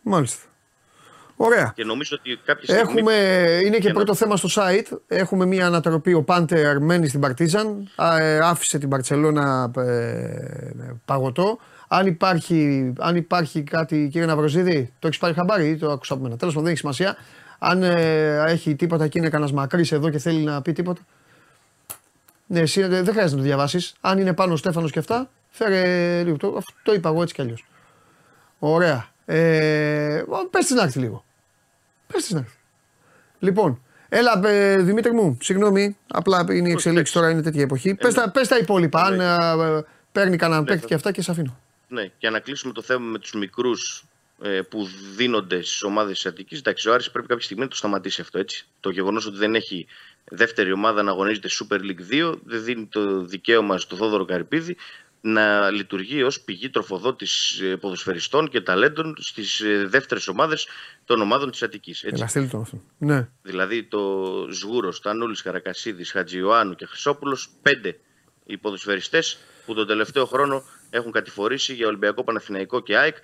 [0.02, 0.53] Μάλιστα.
[1.46, 1.72] Ωραία.
[1.76, 3.14] Και νομίζω ότι κάποια Έχουμε,
[3.66, 4.98] είναι και πρώτο θέμα στο site.
[5.08, 6.14] Έχουμε μια ανατροπή.
[6.14, 7.90] Ο Πάντερ μένει στην Παρτίζαν.
[8.20, 11.60] Ε, άφησε την Παρσελώνα ε, παγωτό.
[11.88, 16.24] Αν υπάρχει, αν υπάρχει κάτι, κύριε Ναυροζίδη, το έχεις πάρει χαμπάρι ή το άκουσα από
[16.24, 16.38] μένα.
[16.38, 17.18] Τέλος πάντων, δεν έχει σημασία.
[17.60, 21.02] Αν ε, έχει τίποτα και είναι κανένας μακρύς εδώ και θέλει να πει τίποτα.
[22.48, 23.94] Ναι, εσύ δεν χρειάζεται να το διαβάσεις.
[24.02, 26.38] Αν είναι πάνω ο Στέφανος και αυτά, φέρε λίγο.
[26.38, 27.66] Το, το είπα εγώ έτσι κι αλλιώς.
[28.60, 29.12] Ωραία.
[29.26, 31.24] Ε, πες της να έρθει λίγο.
[32.14, 32.58] Πες της να έρθει.
[33.40, 37.90] Λοιπόν, έλα ε, Δημήτρη μου, συγγνώμη, απλά είναι η εξελίξη τώρα, είναι τέτοια εποχή.
[37.90, 39.78] Ε, πες, τα, πες τα υπόλοιπα, αν ναι.
[39.78, 41.60] ε, παίρνει κανέναν ναι, παίκτη και αυτά και σε αφήνω.
[41.88, 44.06] Ναι, και να κλείσουμε το θέμα με τους μικρούς
[44.42, 46.60] ε, που δίνονται στις ομάδες της Αττικής.
[46.60, 48.40] Εντάξει, ο Άρης πρέπει κάποια στιγμή να το σταματήσει αυτό.
[48.40, 48.66] Έτσι.
[48.80, 49.88] Το γεγονός ότι δεν έχει
[50.24, 54.76] δεύτερη ομάδα να αγωνίζεται Super League 2 δεν δίνει το δικαίωμα στο Θόδωρο Καρυπίδη
[55.26, 60.68] να λειτουργεί ως πηγή τροφοδότης ε, ποδοσφαιριστών και ταλέντων στις ε, δεύτερες ομάδες
[61.06, 62.04] των ομάδων της Αττικής.
[62.04, 62.48] Έτσι.
[62.48, 62.82] το αυτό.
[62.98, 63.30] Ναι.
[63.42, 68.00] Δηλαδή το Σγούρος, Τανούλης, Καρακασίδης, Χατζιωάννου και Χρυσόπουλος, πέντε
[68.46, 73.16] οι ποδοσφαιριστές που τον τελευταίο χρόνο έχουν κατηφορήσει για Ολυμπιακό Παναθηναϊκό και ΑΕΚ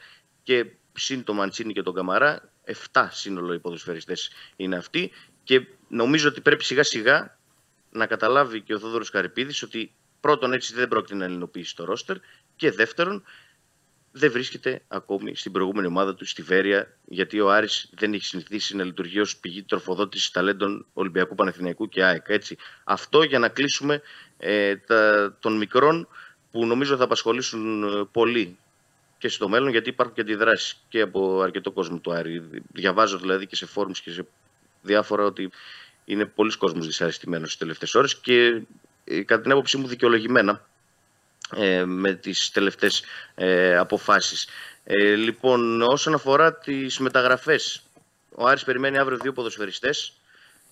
[0.43, 2.51] και συν το Μαντσίνη και τον Καμαρά,
[2.91, 5.12] 7 σύνολο οι ποδοσφαιριστές είναι αυτοί
[5.43, 7.38] και νομίζω ότι πρέπει σιγά σιγά
[7.91, 12.17] να καταλάβει και ο Θόδωρος Καρυπίδης ότι πρώτον έτσι δεν πρόκειται να ελληνοποιήσει το ρόστερ
[12.55, 13.23] και δεύτερον
[14.12, 18.75] δεν βρίσκεται ακόμη στην προηγούμενη ομάδα του στη Βέρεια γιατί ο Άρης δεν έχει συνηθίσει
[18.75, 22.25] να λειτουργεί ως πηγή τροφοδότησης ταλέντων Ολυμπιακού Παναθηναϊκού και ΑΕΚ.
[22.27, 22.58] Έτσι.
[22.84, 24.01] Αυτό για να κλείσουμε
[24.38, 26.08] ε, τα, των μικρών
[26.51, 28.58] που νομίζω θα απασχολήσουν ε, πολύ
[29.17, 32.49] και στο μέλλον γιατί υπάρχουν και αντιδράσεις και από αρκετό κόσμο του Άρη.
[32.71, 34.27] Διαβάζω δηλαδή και σε φόρμους και σε
[34.82, 35.49] διάφορα ότι
[36.05, 38.62] είναι πολλοί κόσμος δυσαρεστημένος στις τελευταίες ώρες και ε,
[39.26, 40.67] κατά την άποψή μου δικαιολογημένα
[41.56, 43.04] ε, με τις τελευταίες
[43.36, 44.48] ε, αποφάσεις.
[44.84, 47.84] Ε, λοιπόν, όσον αφορά τις μεταγραφές,
[48.36, 50.13] ο Άρης περιμένει αύριο δύο ποδοσφαιριστές.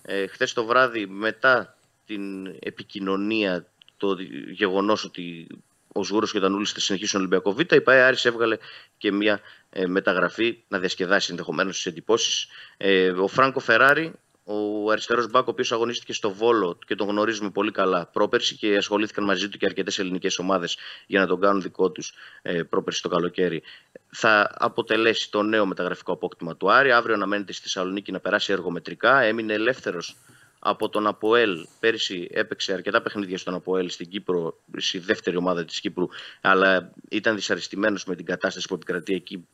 [0.02, 4.16] Ε, χθες το βράδυ μετά την επικοινωνία, το
[4.50, 5.46] γεγονός ότι
[5.92, 8.56] ο Σγούρος και ο Τανούλης θα συνεχίσουν Ολυμπιακό Β, η ΠΑΕ Άρης έβγαλε
[8.98, 12.46] και μια ε, μεταγραφή να διασκεδάσει ενδεχομένως τις εντυπώσεις.
[12.76, 14.12] Ε, ο Φράνκο Φεράρι
[14.50, 18.76] ο αριστερός μπακ, ο οποίος αγωνίστηκε στο Βόλο και τον γνωρίζουμε πολύ καλά πρόπερση και
[18.76, 23.02] ασχολήθηκαν μαζί του και αρκετές ελληνικές ομάδες για να τον κάνουν δικό τους ε, πρόπερση
[23.02, 23.62] το καλοκαίρι.
[24.10, 26.92] Θα αποτελέσει το νέο μεταγραφικό απόκτημα του Άρη.
[26.92, 29.20] Αύριο αναμένεται στη Θεσσαλονίκη να περάσει εργομετρικά.
[29.20, 30.16] Έμεινε ελεύθερος
[30.58, 31.66] από τον Αποέλ.
[31.80, 36.06] Πέρσι έπαιξε αρκετά παιχνίδια στον Αποέλ στην Κύπρο, στη δεύτερη ομάδα της Κύπρου,
[36.40, 39.46] αλλά ήταν δυσαρεστημένος με την κατάσταση που επικρατεί εκεί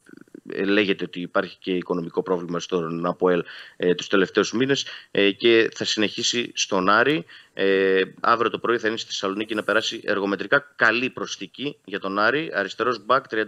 [0.65, 3.45] λέγεται ότι υπάρχει και οικονομικό πρόβλημα στον ΑΠΟΕΛ
[3.77, 7.25] ε, τους τελευταίους μήνες ε, και θα συνεχίσει στον Άρη.
[7.55, 12.19] Ε, αύριο το πρωί θα είναι στη Θεσσαλονίκη να περάσει εργομετρικά καλή προστική για τον
[12.19, 12.51] Άρη.
[12.55, 13.45] Αριστερός μπακ 31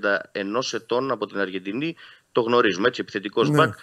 [0.73, 1.97] ετών από την Αργεντινή.
[2.33, 3.57] Το γνωρίζουμε έτσι, επιθετικός ναι.
[3.57, 3.75] μπακ.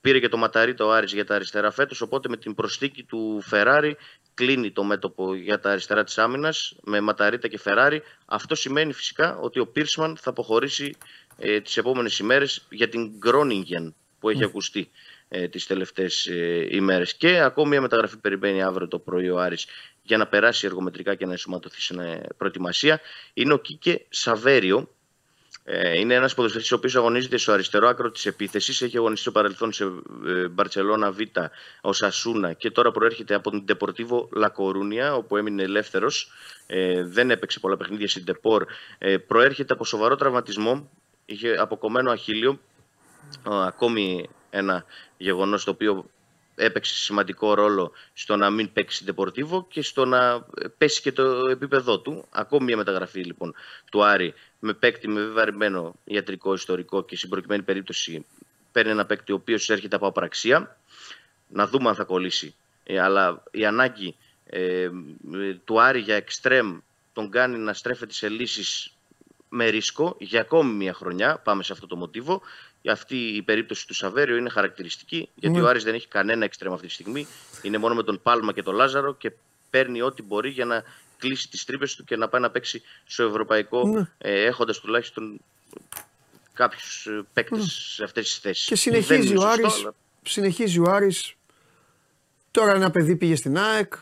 [0.00, 3.40] Πήρε και το ματαρί το Άρης για τα αριστερά φέτος, οπότε με την προστίκη του
[3.42, 3.96] Φεράρι
[4.34, 8.02] κλείνει το μέτωπο για τα αριστερά της άμυνας με Ματαρίτα και Φεράρι.
[8.26, 10.96] Αυτό σημαίνει φυσικά ότι ο Πίρσμαν θα αποχωρήσει
[11.38, 14.46] ε, τις επόμενες ημέρες για την Groningen που έχει mm.
[14.46, 14.90] ακουστεί
[15.28, 17.14] ε, τις τελευταίες ε, ημέρες.
[17.14, 19.66] Και ακόμη μια μεταγραφή περιμένει αύριο το πρωί ο Άρης
[20.02, 23.00] για να περάσει εργομετρικά και να ενσωματωθεί σε προετοιμασία.
[23.34, 24.88] Είναι ο Κίκε Σαβέριο.
[25.64, 28.82] Ε, είναι ένας ποδοσφαιριστής ο οποίος αγωνίζεται στο αριστερό άκρο της επίθεσης.
[28.82, 29.84] Έχει αγωνιστεί στο παρελθόν σε
[30.50, 31.18] Μπαρσελόνα Β,
[31.80, 36.32] ο Σασούνα και τώρα προέρχεται από την Deportivo Λακορούνια, όπου έμεινε ελεύθερος.
[36.66, 38.60] Ε, δεν έπαιξε πολλά παιχνίδια στην Depor.
[38.98, 40.90] Ε, προέρχεται από σοβαρό τραυματισμό
[41.28, 42.60] είχε αποκομμένο αχίλιο.
[43.44, 44.84] Ακόμη ένα
[45.16, 46.10] γεγονός το οποίο
[46.54, 50.46] έπαιξε σημαντικό ρόλο στο να μην παίξει Ντεπορτίβο και στο να
[50.78, 52.26] πέσει και το επίπεδό του.
[52.30, 53.54] Ακόμη μια μεταγραφή λοιπόν
[53.90, 58.26] του Άρη με παίκτη με βεβαρημένο ιατρικό ιστορικό και στην προκειμένη περίπτωση
[58.72, 60.76] παίρνει ένα παίκτη ο οποίος έρχεται από απραξία.
[61.48, 62.54] Να δούμε αν θα κολλήσει.
[62.84, 64.88] Ε, αλλά η ανάγκη ε,
[65.64, 66.78] του Άρη για εξτρέμ
[67.12, 68.92] τον κάνει να στρέφεται σε λύσεις
[69.48, 71.38] με ρίσκο για ακόμη μια χρονιά.
[71.44, 72.42] Πάμε σε αυτό το μοτίβο.
[72.90, 75.62] Αυτή η περίπτωση του Σαβέριο είναι χαρακτηριστική, γιατί ναι.
[75.62, 77.26] ο Άρης δεν έχει κανένα εξτρέμ αυτή τη στιγμή.
[77.62, 79.32] Είναι μόνο με τον Πάλμα και τον Λάζαρο και
[79.70, 80.82] παίρνει ό,τι μπορεί για να
[81.18, 84.10] κλείσει τις τρύπες του και να πάει να παίξει στο ευρωπαϊκό, ναι.
[84.18, 85.40] ε, έχοντας τουλάχιστον
[86.52, 87.64] κάποιους ε, παίκτες ναι.
[87.64, 88.66] σε αυτές τις θέσεις.
[88.66, 89.88] Και συνεχίζει ο, Άρης,
[90.22, 91.34] συνεχίζει ο Άρης.
[92.50, 93.92] Τώρα ένα παιδί πήγε στην ΑΕΚ.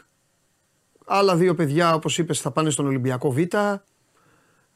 [1.05, 3.39] Άλλα δύο παιδιά, όπως είπες, θα πάνε στον Ολυμπιακό Β.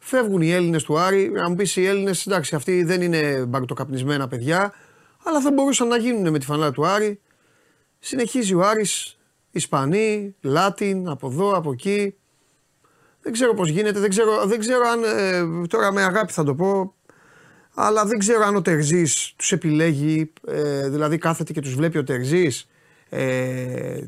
[0.02, 1.30] Φεύγουν οι Έλληνες του Άρη.
[1.30, 4.72] Να μου πεις οι Έλληνες, εντάξει, αυτοί δεν είναι μπαρτοκαπνισμένα παιδιά,
[5.24, 7.20] αλλά θα μπορούσαν να γίνουν με τη φανέλα του Άρη.
[7.98, 9.18] Συνεχίζει ο Άρης,
[9.50, 12.14] Ισπανοί, Λάτιν, από εδώ, από εκεί.
[13.22, 16.54] Δεν ξέρω πώς γίνεται, δεν ξέρω, δεν ξέρω αν, ε, τώρα με αγάπη θα το
[16.54, 16.94] πω,
[17.74, 22.04] αλλά δεν ξέρω αν ο Τερζής τους επιλέγει, ε, δηλαδή κάθεται και τους βλέπει ο
[22.04, 22.68] Τερζής,
[23.08, 24.00] ε,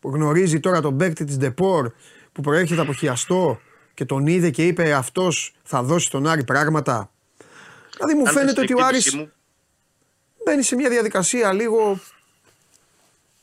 [0.00, 1.92] γνωρίζει τώρα τον παίκτη της Ντεπόρ
[2.32, 3.60] που προέρχεται από χιαστό
[3.94, 7.10] και τον είδε και είπε αυτός θα δώσει τον Άρη πράγματα.
[7.96, 9.32] Δηλαδή μου φαίνεται ότι ο Άρης μου...
[10.44, 12.00] μπαίνει σε μια διαδικασία λίγο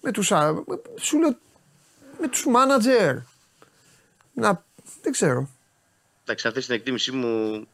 [0.01, 0.31] με τους,
[0.99, 1.37] σου λέω,
[2.19, 3.15] με τους μάνατζερ.
[4.33, 4.63] Να,
[5.01, 5.49] δεν ξέρω.
[6.23, 7.67] Εντάξει, αν θες την εκτίμησή μου,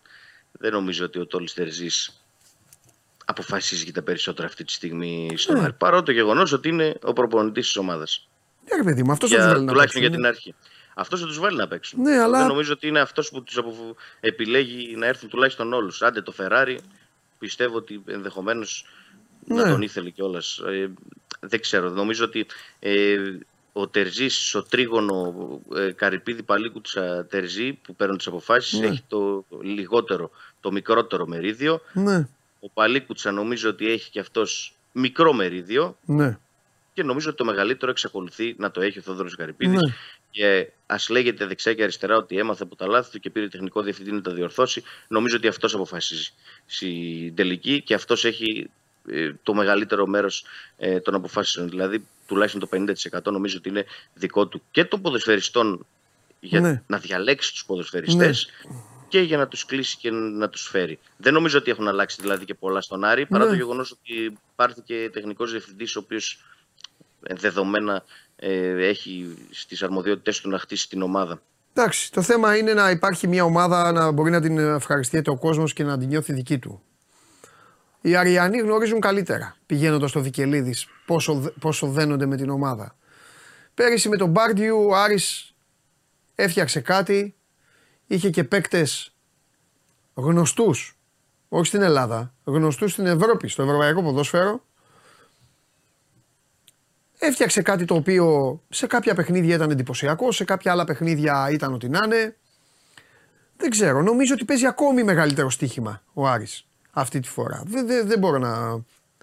[0.51, 2.21] δεν νομίζω ότι ο Τόλης Τερζής
[3.25, 5.63] αποφασίζει για τα περισσότερα αυτή τη στιγμή στον ναι.
[5.63, 5.73] Άρη.
[5.73, 8.27] Παρότι το γεγονός ότι είναι ο προπονητής της ομάδας.
[8.75, 9.29] Ναι, παιδί μου, αυτός
[9.67, 10.55] Τουλάχιστον για την αρχή
[10.97, 12.01] αυτός θα τους βάλει να παίξουν.
[12.01, 12.37] Ναι, αλλά...
[12.37, 13.59] Δεν νομίζω ότι είναι αυτός που τους
[14.19, 16.01] επιλέγει να έρθουν τουλάχιστον όλους.
[16.01, 16.77] Άντε το Ferrari
[17.39, 18.85] πιστεύω ότι ενδεχομένως
[19.47, 19.69] να Ναι.
[19.71, 20.57] τον ήθελε κιόλας.
[20.57, 20.91] Ε,
[21.39, 21.89] δεν ξέρω.
[21.89, 22.45] Νομίζω ότι
[22.79, 23.17] ε,
[23.73, 25.33] ο Τερζή στο τρίγωνο
[25.75, 28.87] ε, Καρυπίδη Παλίκουτσα Τερζή που παίρνουν τις αποφάσεις Ναι.
[28.87, 30.31] έχει το μικρότερο,
[30.61, 31.81] το μικρότερο μερίδιο.
[31.93, 32.27] Ναι,
[32.59, 36.37] Ο Παλίκουτσα νομίζω ότι έχει και αυτός μικρό μερίδιο ναι.
[36.93, 39.93] και νομίζω ότι το μεγαλύτερο εξακολουθεί να το έχει ο Θόδωρος Καρυπίδης Ναι.
[40.35, 43.81] Και ας λέγεται δεξιά και αριστερά ότι έμαθε από τα λάθη του και πήρε τεχνικό
[43.81, 44.83] διευθυντή να τα διορθώσει.
[45.07, 46.31] Νομίζω ότι αυτός αποφασίζει
[46.65, 48.69] στην τελική και αυτός έχει
[49.09, 50.45] ε, το μεγαλύτερο μέρος
[50.77, 51.69] ε, των αποφάσεων.
[51.69, 55.85] Δηλαδή, τουλάχιστον το 50% νομίζω ότι είναι δικό του και των ποδοσφαιριστών
[56.39, 56.81] για Ναι.
[56.87, 58.49] να διαλέξει τους ποδοσφαιριστές
[59.07, 60.99] και για να τους κλείσει και να τους φέρει.
[61.17, 63.49] Δεν νομίζω ότι έχουν αλλάξει δηλαδή και πολλά στον Άρη, παρά Ναι.
[63.49, 66.39] το γεγονός ότι υπάρχει και τεχνικός διευθυντής, ο οποίος
[67.19, 68.03] δεδομένα
[68.35, 71.41] ε, έχει στις αρμοδιότητες του να χτίσει την ομάδα.
[71.73, 75.73] Εντάξει, το θέμα είναι να υπάρχει μια ομάδα να μπορεί να την ευχαριστιέται ο κόσμος
[75.73, 76.81] και να την νιώθει δική του.
[78.01, 82.95] Οι Αριανοί γνωρίζουν καλύτερα πηγαίνοντας στο Βικελίδης πόσο, δε- πόσο δένονται με την ομάδα.
[83.73, 85.53] Πέρυσι με τον Μπάρντιου ο Άρης
[86.35, 87.35] έφτιαξε κάτι,
[88.07, 89.13] είχε και παίκτες
[90.13, 90.97] γνωστούς,
[91.49, 94.63] όχι στην Ελλάδα, γνωστούς στην Ευρώπη, στο ευρωπαϊκό ποδόσφαιρο.
[97.19, 101.89] Έφτιαξε κάτι το οποίο σε κάποια παιχνίδια ήταν εντυπωσιακό, σε κάποια άλλα παιχνίδια ήταν ότι
[101.89, 102.35] να είναι.
[103.57, 107.63] Δεν ξέρω, νομίζω ότι παίζει ακόμη μεγαλύτερο στοίχημα ο Άρης αυτή τη φορά.
[107.65, 108.69] Δεν, δεν, δεν μπορώ να,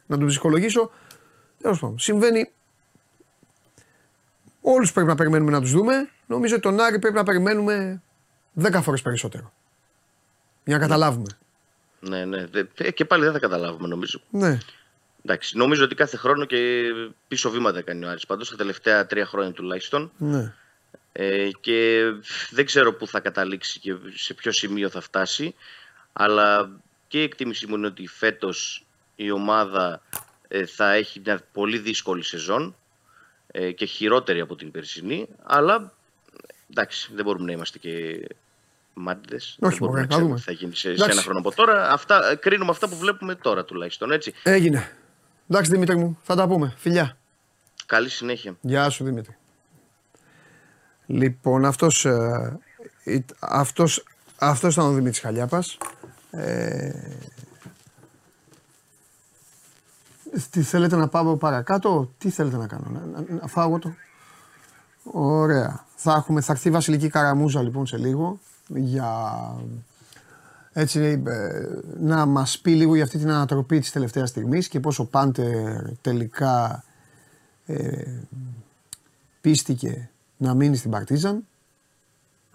[0.07, 0.91] να τον ψυχολογήσω.
[1.63, 2.51] Τέλος πάντων, συμβαίνει.
[4.61, 6.09] Όλους πρέπει να περιμένουμε να τους δούμε.
[6.27, 8.03] Νομίζω ότι τον Άρη πρέπει να περιμένουμε
[8.63, 9.53] 10 φορές περισσότερο.
[10.65, 11.27] Για να καταλάβουμε.
[12.01, 12.47] Ναι, ναι.
[12.47, 14.21] Δε- ε, Και πάλι δεν θα καταλάβουμε νομίζω.
[14.31, 14.59] Ναι.
[15.25, 16.83] Εντάξει, νομίζω ότι κάθε χρόνο και
[17.29, 18.27] πίσω βήματα κάνει ο Άρης.
[18.27, 20.13] Πάντως τα τελευταία τρία χρόνια τουλάχιστον.
[20.19, 20.55] ναι.
[21.15, 22.03] Ε, και
[22.51, 25.55] δεν ξέρω πού θα καταλήξει και σε ποιο σημείο θα φτάσει.
[26.13, 26.71] Αλλά
[27.09, 28.85] και η εκτίμησή μου είναι ότι φέτος
[29.17, 30.03] η ομάδα
[30.49, 32.77] ε, θα έχει μια πολύ δύσκολη σεζόν
[33.47, 35.29] ε, και χειρότερη από την περσινή.
[35.43, 35.93] Αλλά
[36.71, 38.27] εντάξει, δεν μπορούμε να είμαστε και
[38.95, 39.57] μάντιδες.
[39.61, 40.39] δεν μπορούμε μωρέ, να να ξέρουμε δούμε.
[40.39, 41.11] τι θα γίνει σε, σε Εντάξει.
[41.13, 41.91] ένα χρόνο από τώρα.
[41.91, 44.13] Αυτά, ε, κρίνουμε αυτά που βλέπουμε τώρα τουλάχιστον.
[44.13, 44.35] Έτσι.
[44.43, 44.97] Έγινε.
[45.49, 46.75] Εντάξει Δημήτρη μου, θα τα πούμε.
[46.77, 47.17] Φιλιά.
[47.87, 48.57] Καλή συνέχεια.
[48.61, 49.37] Γεια σου Δημήτρη.
[51.07, 52.59] Λοιπόν, αυτός, ε,
[53.05, 54.05] ηταν- αυτός,
[54.39, 55.79] αυτός ήταν ο Δημήτρης Χαλιάπας.
[56.31, 56.91] Ε,
[60.51, 63.95] τι θέλετε να πάω παρακάτω, τι θέλετε να κάνω, να, να, να φάω εγώ το.
[65.13, 65.85] Ωραία.
[65.95, 69.31] Θα, έχουμε, θα έρθει η Βασιλική Καραμούζα λοιπόν σε λίγο για
[70.73, 71.69] έτσι ε,
[72.01, 76.85] να μας πει λίγο για αυτή την ανατροπή της τελευταίας στιγμής και πόσο Πάντερ τελικά
[77.67, 78.21] ε,
[79.41, 81.47] πίστηκε να μείνει στην Παρτίζαν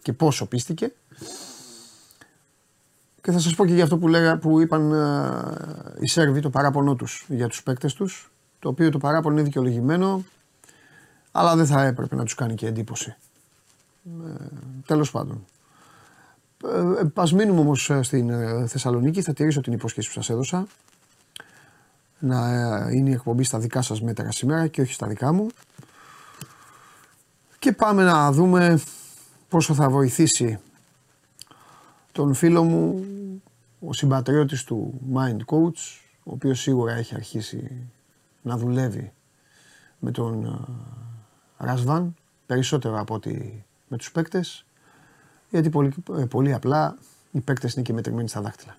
[0.02, 0.92] και πόσο πίστηκε.
[3.22, 6.50] Και θα σας πω και για αυτό που, λέγα, που είπαν ε, οι Σέρβοι, το
[6.50, 10.24] παράπονό τους για τους παίκτες τους, το οποίο το παράπονο είναι δικαιολογημένο,
[11.32, 13.16] αλλά δεν θα έπρεπε να τους κάνει και εντύπωση.
[14.06, 14.46] Ε,
[14.86, 15.46] τέλος πάντων.
[16.66, 20.30] Ε, ε, ας μείνουμε όμως ε, στην ε, Θεσσαλονίκη, θα τηρήσω την υπόσχεση που σας
[20.30, 20.68] έδωσα,
[22.20, 22.54] να
[22.88, 25.48] ε, είναι η εκπομπή στα δικά σας μέτρα σήμερα και όχι στα δικά μου.
[27.60, 28.80] Και πάμε να δούμε
[29.50, 30.60] πόσο θα βοηθήσει
[32.12, 33.06] τον φίλο μου,
[33.80, 37.90] ο συμπατριώτης του Mind Coach, ο οποίος σίγουρα έχει αρχίσει
[38.42, 39.12] να δουλεύει
[40.00, 42.16] με τον ε, Ρασβάν,
[42.46, 44.66] περισσότερο από ότι με τους παίκτες,
[45.50, 46.98] γιατί πολύ, ε, πολύ απλά
[47.32, 48.76] οι παίκτες είναι και μετρημένοι στα δάχτυλα.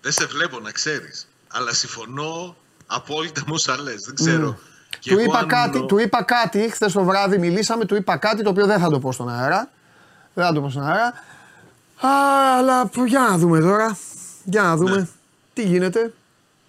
[0.00, 1.28] Δεν σε βλέπω να ξέρεις.
[1.48, 4.02] Αλλά συμφωνώ απόλυτα με όσα λες.
[4.02, 4.58] Δεν ξέρω.
[4.98, 7.94] Και Του εγώ είπα, αν κάτι, ήμουν- του είπα κάτι, χθες το βράδυ μιλήσαμε, του
[7.94, 9.70] είπα κάτι το οποίο δεν θα το πω στον αέρα.
[10.38, 11.06] Δεν θα το πω στον αέρα.
[12.00, 12.08] Α,
[12.58, 13.98] αλλά που- για να δούμε τώρα.
[14.44, 15.08] Για να δούμε Ναι.
[15.52, 16.12] τι γίνεται.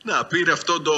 [0.03, 0.91] Να, πήρε αυτό το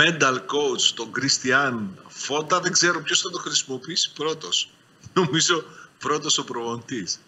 [0.00, 2.60] mental coach, τον Κριστιαν Φώτα.
[2.60, 4.70] Δεν ξέρω ποιος θα το χρησιμοποιήσει πρώτος.
[5.12, 5.64] Νομίζω
[5.98, 7.20] πρώτος ο προπονητής.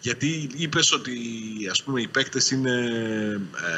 [0.00, 1.18] Γιατί είπες ότι
[1.70, 2.74] ας πούμε, οι παίκτες είναι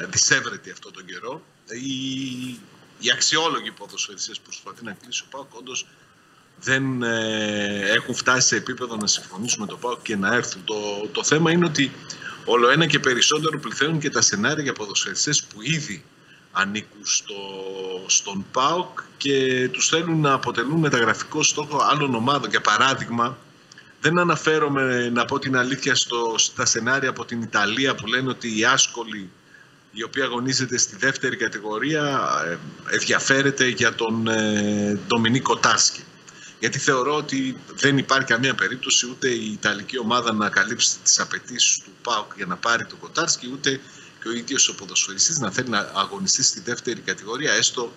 [0.02, 1.42] ε, δυσέβρετοι αυτόν τον καιρό.
[1.70, 1.88] Οι,
[2.98, 5.86] οι αξιόλογοι ποδοσφαιριστές που προσπαθεί να κλείσει ο ΠΑΟΚ όντως
[6.62, 10.64] δεν ε, έχουν φτάσει σε επίπεδο να συμφωνήσουν με το ΠΑΟΚ και να έρθουν.
[10.64, 10.74] Το,
[11.12, 11.92] το θέμα είναι ότι
[12.44, 16.04] όλο ένα και περισσότερο πληθαίνουν και τα σενάρια για ποδοσφαιριστές που ήδη
[16.52, 17.34] ανήκουν στο,
[18.06, 22.50] στον ΠΑΟΚ και τους θέλουν να αποτελούν μεταγραφικό στόχο άλλων ομάδων.
[22.50, 23.38] Για παράδειγμα,
[24.00, 28.58] δεν αναφέρομαι να πω την αλήθεια στο, στα σενάρια από την Ιταλία που λένε ότι
[28.58, 29.30] οι άσκολοι
[29.92, 32.58] η οποία αγωνίζεται στη δεύτερη κατηγορία, ε,
[32.94, 36.04] ενδιαφέρεται για τον ε, Ντομινίκο Τάσκι.
[36.60, 41.78] Γιατί θεωρώ ότι δεν υπάρχει καμία περίπτωση ούτε η Ιταλική ομάδα να καλύψει τις απαιτήσεις
[41.78, 43.80] του ΠΑΟΚ για να πάρει τον Κοτάρσκι, ούτε
[44.22, 47.92] και ο ίδιος ο ποδοσφαιριστής να θέλει να αγωνιστεί στη δεύτερη κατηγορία, έστω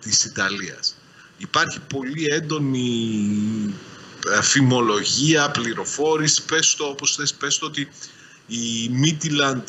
[0.00, 0.96] της Ιταλίας.
[1.38, 3.74] Υπάρχει πολύ έντονη
[4.32, 7.88] ε, φημολογία, πληροφόρηση, πες το όπως θες, πες το ότι
[8.46, 9.68] η Μίτιλαντ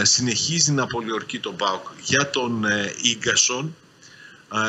[0.00, 2.64] ε, συνεχίζει να πολιορκεί τον ΠΑΟΚ για τον
[3.02, 3.85] Ίγκασον ε,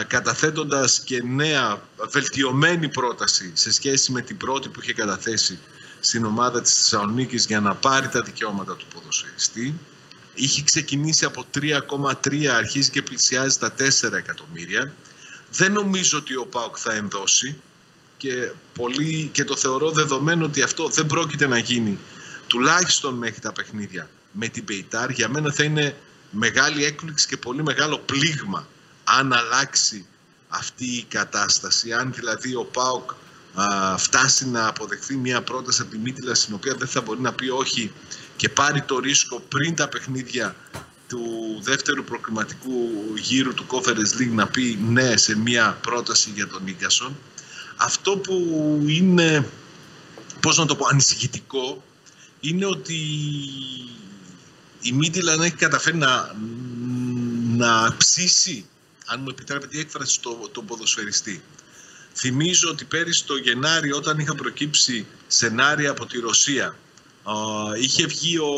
[0.08, 5.60] καταθέτοντας και νέα βελτιωμένη πρόταση σε σχέση με την πρώτη που είχε καταθέσει
[6.00, 9.74] στην ομάδα της Θεσσαλονίκης για να πάρει τα δικαιώματα του ποδοσφαιριστή.
[10.34, 14.94] Είχε ξεκινήσει από 3,3, αρχίζει και πλησιάζει τα 4 εκατομμύρια.
[15.52, 17.56] Δεν νομίζω ότι ο ΠΑΟΚ θα ενδώσει
[18.18, 21.98] και, πολύ, και το θεωρώ δεδομένο ότι αυτό δεν πρόκειται να γίνει
[22.48, 25.10] τουλάχιστον μέχρι τα παιχνίδια με την Πεϊτάρ.
[25.10, 25.96] Για μένα θα είναι
[26.32, 28.68] μεγάλη έκπληξη και πολύ μεγάλο πλήγμα
[29.20, 30.06] αν αλλάξει
[30.48, 33.12] αυτή η κατάσταση, αν δηλαδή ο ΠΑΟΚ
[33.98, 37.50] φτάσει να αποδεχθεί μια πρόταση από τη Μίτιλα στην οποία δεν θα μπορεί να πει
[37.50, 37.92] όχι
[38.36, 40.56] και πάρει το ρίσκο πριν τα παιχνίδια
[41.08, 41.22] του
[41.62, 47.18] δεύτερου προκριματικού γύρου του Conference League να πει ναι σε μια πρόταση για τον Ίγκασον.
[47.78, 48.36] Αυτό που
[48.88, 49.50] είναι,
[50.40, 51.84] πώς να το πω, ανησυχητικό
[52.40, 53.00] είναι ότι
[54.82, 56.36] η Μίτιλα έχει καταφέρει να,
[57.56, 58.66] να ψήσει
[59.08, 61.44] αν μου επιτρέπετε η έκφραση, το, τον ποδοσφαιριστή.
[62.14, 66.76] Θυμίζω ότι πέρυσι το Γενάρη όταν είχα προκύψει σενάρια από τη Ρωσία
[67.82, 68.52] είχε βγει ο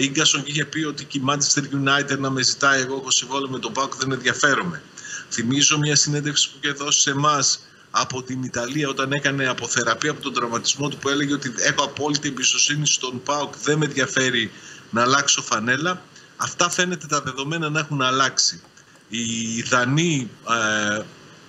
[0.00, 3.58] Ίγκασον και είχε πει ότι η Manchester United να με ζητάει εγώ έχω συμβόλαιο με
[3.58, 4.82] τον Πάκο δεν ενδιαφέρομαι.
[5.30, 10.22] Θυμίζω μια συνέντευξη που είχε δώσει σε εμάς από την Ιταλία όταν έκανε αποθεραπεία από
[10.22, 14.50] τον τραυματισμό του που έλεγε ότι έχω απόλυτη εμπιστοσύνη στον ΠΑΟΚ, δεν με ενδιαφέρει
[14.90, 16.02] να αλλάξω φανέλα.
[16.36, 18.62] Αυτά φαίνεται τα δεδομένα να έχουν αλλάξει.
[19.08, 21.02] Οι Δανείοι ε,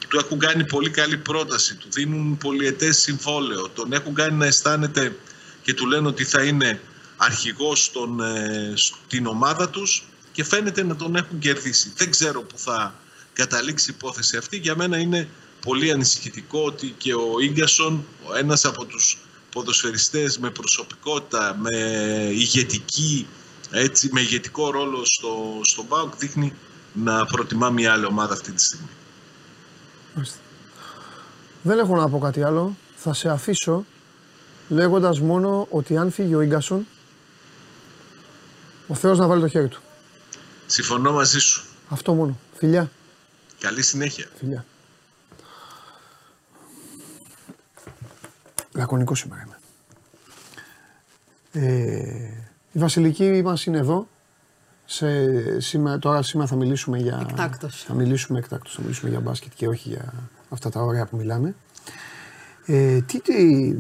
[0.08, 5.16] του έχουν κάνει πολύ καλή πρόταση, του δίνουν πολυετές συμβόλαιο, τον έχουν κάνει να αισθάνεται
[5.62, 6.82] και του λένε ότι θα είναι
[7.18, 11.94] αρχηγός στον, ε, στην ομάδα τους και φαίνεται να τον έχουν κερδίσει.
[11.96, 12.96] Δεν ξέρω που θα
[13.34, 14.58] καταλήξει η υπόθεση αυτή.
[14.58, 15.30] Για μένα είναι
[15.66, 18.06] πολύ ανησυχητικό ότι και ο Ίγκασον,
[18.38, 19.18] ένας από τους
[19.52, 21.76] ποδοσφαιριστές με προσωπικότητα, με
[22.32, 23.28] ηγετική,
[23.72, 26.54] έτσι, με ηγετικό ρόλο στο, στον ΠΑΟΚ, δείχνει
[26.94, 28.88] να προτιμά μια άλλη ομάδα αυτή τη στιγμή.
[31.62, 32.76] Δεν έχω να πω κάτι άλλο.
[32.96, 33.86] Θα σε αφήσω
[34.70, 36.88] λέγοντας μόνο ότι αν φύγει ο Ίγκασον,
[38.88, 39.82] ο Θεός να βάλει το χέρι του.
[40.66, 41.64] Συμφωνώ μαζί σου.
[41.90, 42.38] Αυτό μόνο.
[42.54, 42.92] Φιλιά.
[43.60, 44.28] Καλή συνέχεια.
[44.38, 44.66] Φιλιά.
[48.76, 49.60] Λακωνικό σήμερα είμαι.
[51.52, 54.08] Ε, η Βασιλική μας είναι εδώ.
[54.92, 57.26] Σε, σήμερα, τώρα σήμερα θα μιλήσουμε για.
[57.30, 57.84] Εκτάκτος.
[57.88, 60.14] Θα μιλήσουμε εκτάκτος, θα μιλήσουμε για μπάσκετ και όχι για
[60.50, 61.56] αυτά τα ωραία που μιλάμε.
[62.66, 63.76] Ε, τι, τι,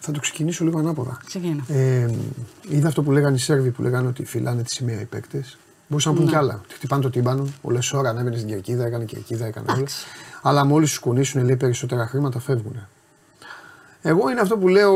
[0.00, 1.18] θα το ξεκινήσω λίγο ανάποδα.
[1.26, 1.64] Ξεκινώ.
[1.68, 2.08] Ε,
[2.68, 5.58] είδα αυτό που λέγανε οι Σέρβοι που λέγανε ότι φυλάνε τη σημαία οι παίκτες.
[5.88, 6.32] Μπορούσαν να πούν Ναι.
[6.32, 6.60] κι άλλα.
[6.64, 7.46] Ότι χτυπάνε το τύμπανο.
[7.62, 9.76] Ο Λεσόρα ανέβαινε στην κερκίδα, έκανε κερκίδα, έκανε όλα.
[9.76, 10.04] Εντάξει.
[10.42, 12.86] Αλλά μόλις του κουνήσουν λέει περισσότερα χρήματα φεύγουν.
[14.02, 14.94] Εγώ είναι αυτό που λέω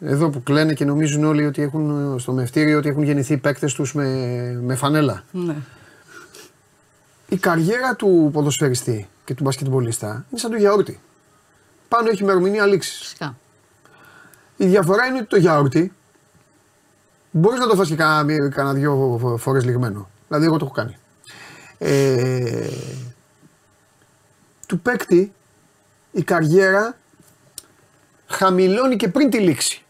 [0.00, 3.94] εδώ που κλαίνε και νομίζουν όλοι ότι έχουν στο μευτήριο ότι έχουν γεννηθεί παίκτες τους
[3.94, 4.06] με,
[4.62, 5.24] με φανέλα.
[5.30, 5.56] Ναι.
[7.28, 11.00] Η καριέρα του ποδοσφαιριστή και του μπασκετμπολίστα είναι σαν το γιαούρτι.
[11.88, 12.98] Πάνω έχει ημερομηνία λήξης.
[12.98, 13.36] Φυσικά.
[14.56, 15.92] Η διαφορά είναι ότι το γιαούρτι
[17.30, 20.08] μπορείς να το φας και κάνα, κάνα δυο φορές λιγμένο.
[20.28, 20.96] Δηλαδή, εγώ το έχω κάνει.
[21.78, 22.68] Ε,
[24.66, 25.32] του παίκτη
[26.12, 26.96] η καριέρα
[28.26, 29.84] χαμηλώνει και πριν τη λήξη.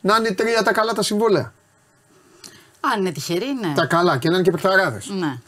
[0.00, 1.52] Να είναι τρία τα καλά τα συμβόλαια.
[2.80, 3.72] Αν είναι τυχερή, ναι.
[3.74, 5.08] Τα καλά και να είναι και παιχταράδες.
[5.08, 5.38] Ναι.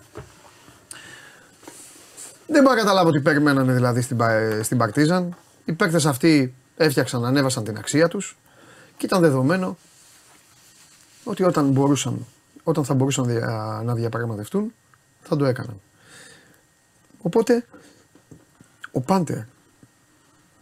[2.46, 5.36] Δεν μπορώ να καταλάβω τι περιμένανε δηλαδή στην, Πα- στην Παρτίζαν.
[5.64, 8.36] Οι παίκτες αυτοί έφτιαξαν, ανέβασαν την αξία τους
[8.96, 9.76] και ήταν δεδομένο
[11.24, 12.26] ότι όταν, μπορούσαν,
[12.62, 14.72] όταν θα μπορούσαν δια- να διαπραγματευτούν
[15.22, 15.80] θα το έκαναν.
[17.18, 17.66] Οπότε
[18.92, 19.38] ο Πάντερ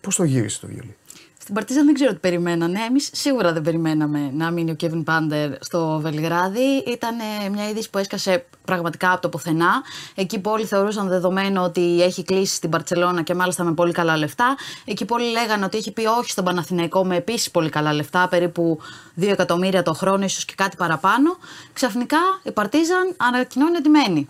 [0.01, 0.97] πώς το γύρισε το βιολί.
[1.43, 2.81] Στην Παρτίζαν δεν ξέρω τι περιμένανε.
[2.89, 6.83] Εμείς σίγουρα δεν περιμέναμε να μείνει ο Κέβιν Πάντερ στο Βελιγράδι.
[6.87, 9.83] Ήταν ε, μια είδηση που έσκασε πραγματικά από το πουθενά.
[10.15, 14.17] Εκεί που όλοι θεωρούσαν δεδομένο ότι έχει κλείσει στην Παρσελώνα και μάλιστα με πολύ καλά
[14.17, 14.57] λεφτά.
[14.85, 18.29] Εκεί που όλοι λέγανε ότι έχει πει όχι στον Παναθηναϊκό με επίσης πολύ καλά λεφτά,
[18.29, 18.79] περίπου
[19.21, 21.37] 2 εκατομμύρια το χρόνο, ίσως και κάτι παραπάνω.
[21.73, 24.29] Ξαφνικά η Παρτίζαν ανακοινώνει ότι μένει.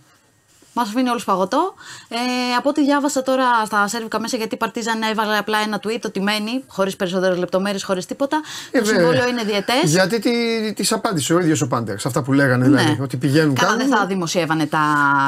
[0.73, 1.75] Μας αφήνει όλους παγωτό.
[2.09, 2.16] Ε,
[2.59, 6.21] από ό,τι διάβασα τώρα στα σερβικα μέσα, γιατί η Παρτίζαν έβαλε απλά ένα tweet ότι
[6.21, 8.41] μένει, χωρίς περισσότερες λεπτομέρειες, χωρίς τίποτα.
[8.71, 9.01] Ε, το βέβαια.
[9.01, 9.91] συμβόλαιο είναι διαιτές.
[9.91, 10.31] Γιατί τη,
[10.73, 12.99] της απάντησε ο ίδιος ο Πάντερς σε αυτά που λέγανε, δηλαδή.
[13.03, 13.55] Ότι πηγαίνουν Ναι.
[13.55, 13.89] Καλά, κάνουν.
[13.89, 14.79] δεν θα δημοσιεύανε τα,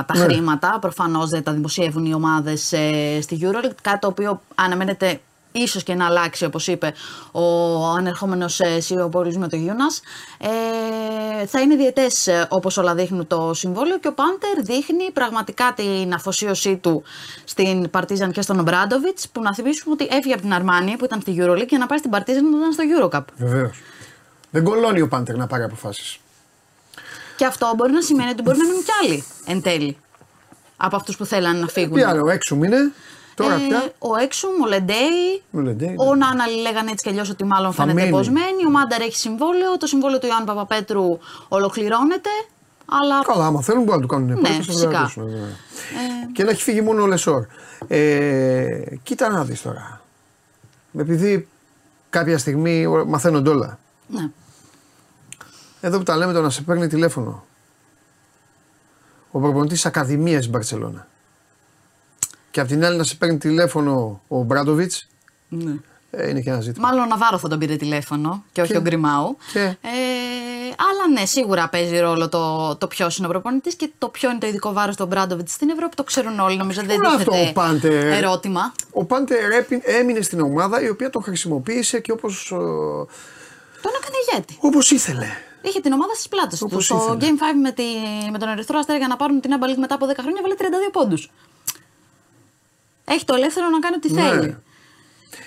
[0.07, 0.25] τα Ναι.
[0.25, 0.79] χρήματα.
[0.81, 2.61] Προφανώς δεν τα δημοσιεύουν οι ομάδες
[3.21, 3.75] στη EuroLeague.
[3.83, 5.21] Κάτι το οποίο αναμένεται
[5.53, 6.95] ίσως και να αλλάξει, όπως είπε
[7.33, 10.01] ο ανερχόμενος CEO Μπόρις με το Γιούνας.
[10.39, 16.15] Ε, θα είναι διαιτές όπως όλα δείχνουν το συμβόλαιο και ο Πάντερ δείχνει πραγματικά την
[16.15, 17.03] αφοσίωσή του
[17.45, 19.19] στην Παρτίζαν και στον Ομπράντοβιτ.
[19.33, 21.99] Που να θυμίσουμε ότι έφυγε από την Αρμάνη που ήταν στη EuroLeague για να πάει
[21.99, 23.25] στην Παρτίζαν που ήταν στο Eurocup.
[23.37, 23.83] Βεβαίως.
[24.51, 26.19] Δεν κωλώνει ο Πάντερ να πάρει αποφάσεις.
[27.37, 29.97] Και αυτό μπορεί να σημαίνει ότι μπορεί να μείνουν κι άλλοι εν τέλει.
[30.77, 31.97] Από αυτούς που θέλανε να φύγουν.
[31.97, 32.93] Τι άλλο, έξω είναι.
[33.35, 33.93] Τώρα Ε, πια.
[33.99, 35.43] Ο Έξουμ, ο Λεντέι.
[35.53, 36.25] Ο Λεντέι, Ο ναι.
[36.27, 38.25] Νάναλι λέγανε έτσι κι αλλιώς ότι μάλλον Θα φαίνεται μείνει.
[38.25, 38.67] πω μένει.
[38.67, 39.77] Ο Μαντάρ έχει συμβόλαιο.
[39.77, 41.19] Το συμβόλαιο του Ιωάννη Παπαπέτρου
[41.49, 42.31] ολοκληρώνεται.
[43.03, 44.91] Αλλά Καλά, άμα θέλουν μπορούν να του κάνουν Ναι, επόμενο, θα φυσικά.
[44.91, 45.49] κρατήσουν, ναι.
[46.33, 47.47] Και να έχει φύγει μόνο ο Λεσόρ.
[47.89, 50.01] Ε, κοίτα να δεις τώρα.
[50.99, 51.49] Επειδή
[52.11, 53.79] κάποια στιγμή ο- μαθαίνονται όλα.
[54.07, 54.31] ναι.
[55.81, 57.45] Εδώ που τα λέμε το να σε παίρνει τηλέφωνο.
[59.31, 61.07] Ο προπονητής της Ακαδημίας της Μπαρσελόνα.
[62.53, 65.09] Και απ' την άλλη να σε παίρνει τηλέφωνο ο Μπράντοβιτς.
[65.49, 65.73] ναι.
[66.15, 66.89] Ε, είναι και ένα ζήτημα.
[66.89, 69.37] Μάλλον ο Ναβάρο θα τον πήρε τηλέφωνο και όχι Και- ο Γκριμάου.
[69.53, 69.77] και- Ε,
[70.89, 74.39] αλλά ναι, σίγουρα παίζει ρόλο το, το ποιος είναι ο προπονητής και το ποιο είναι
[74.39, 75.97] το ειδικό βάρος του Μπράντοβιτς στην Ευρώπη.
[75.97, 76.57] Το ξέρουν όλοι.
[76.57, 78.07] Νομίζω δεν Όλο αυτό τίθεται ο Πάντερ.
[78.07, 78.73] ερώτημα.
[78.93, 82.47] Ο Πάντερ έπι- έμεινε στην ομάδα η οποία τον χρησιμοποίησε και όπως
[83.83, 84.57] Τον έκανε ηγέτη.
[84.61, 85.27] όπως ήθελε.
[85.63, 86.67] Είχε την ομάδα στις πλάτες του.
[86.71, 87.17] Όπως Στο ήθελε.
[87.21, 87.83] Game 5 με, τη,
[88.33, 90.55] με τον Ερυθρό Αστέρα για να πάρουν την Amba League μετά από 10 χρόνια βάλε
[90.59, 91.31] 32 πόντους.
[93.13, 94.23] Έχει το ελεύθερο να κάνει ό,τι Ναι.
[94.23, 94.57] θέλει.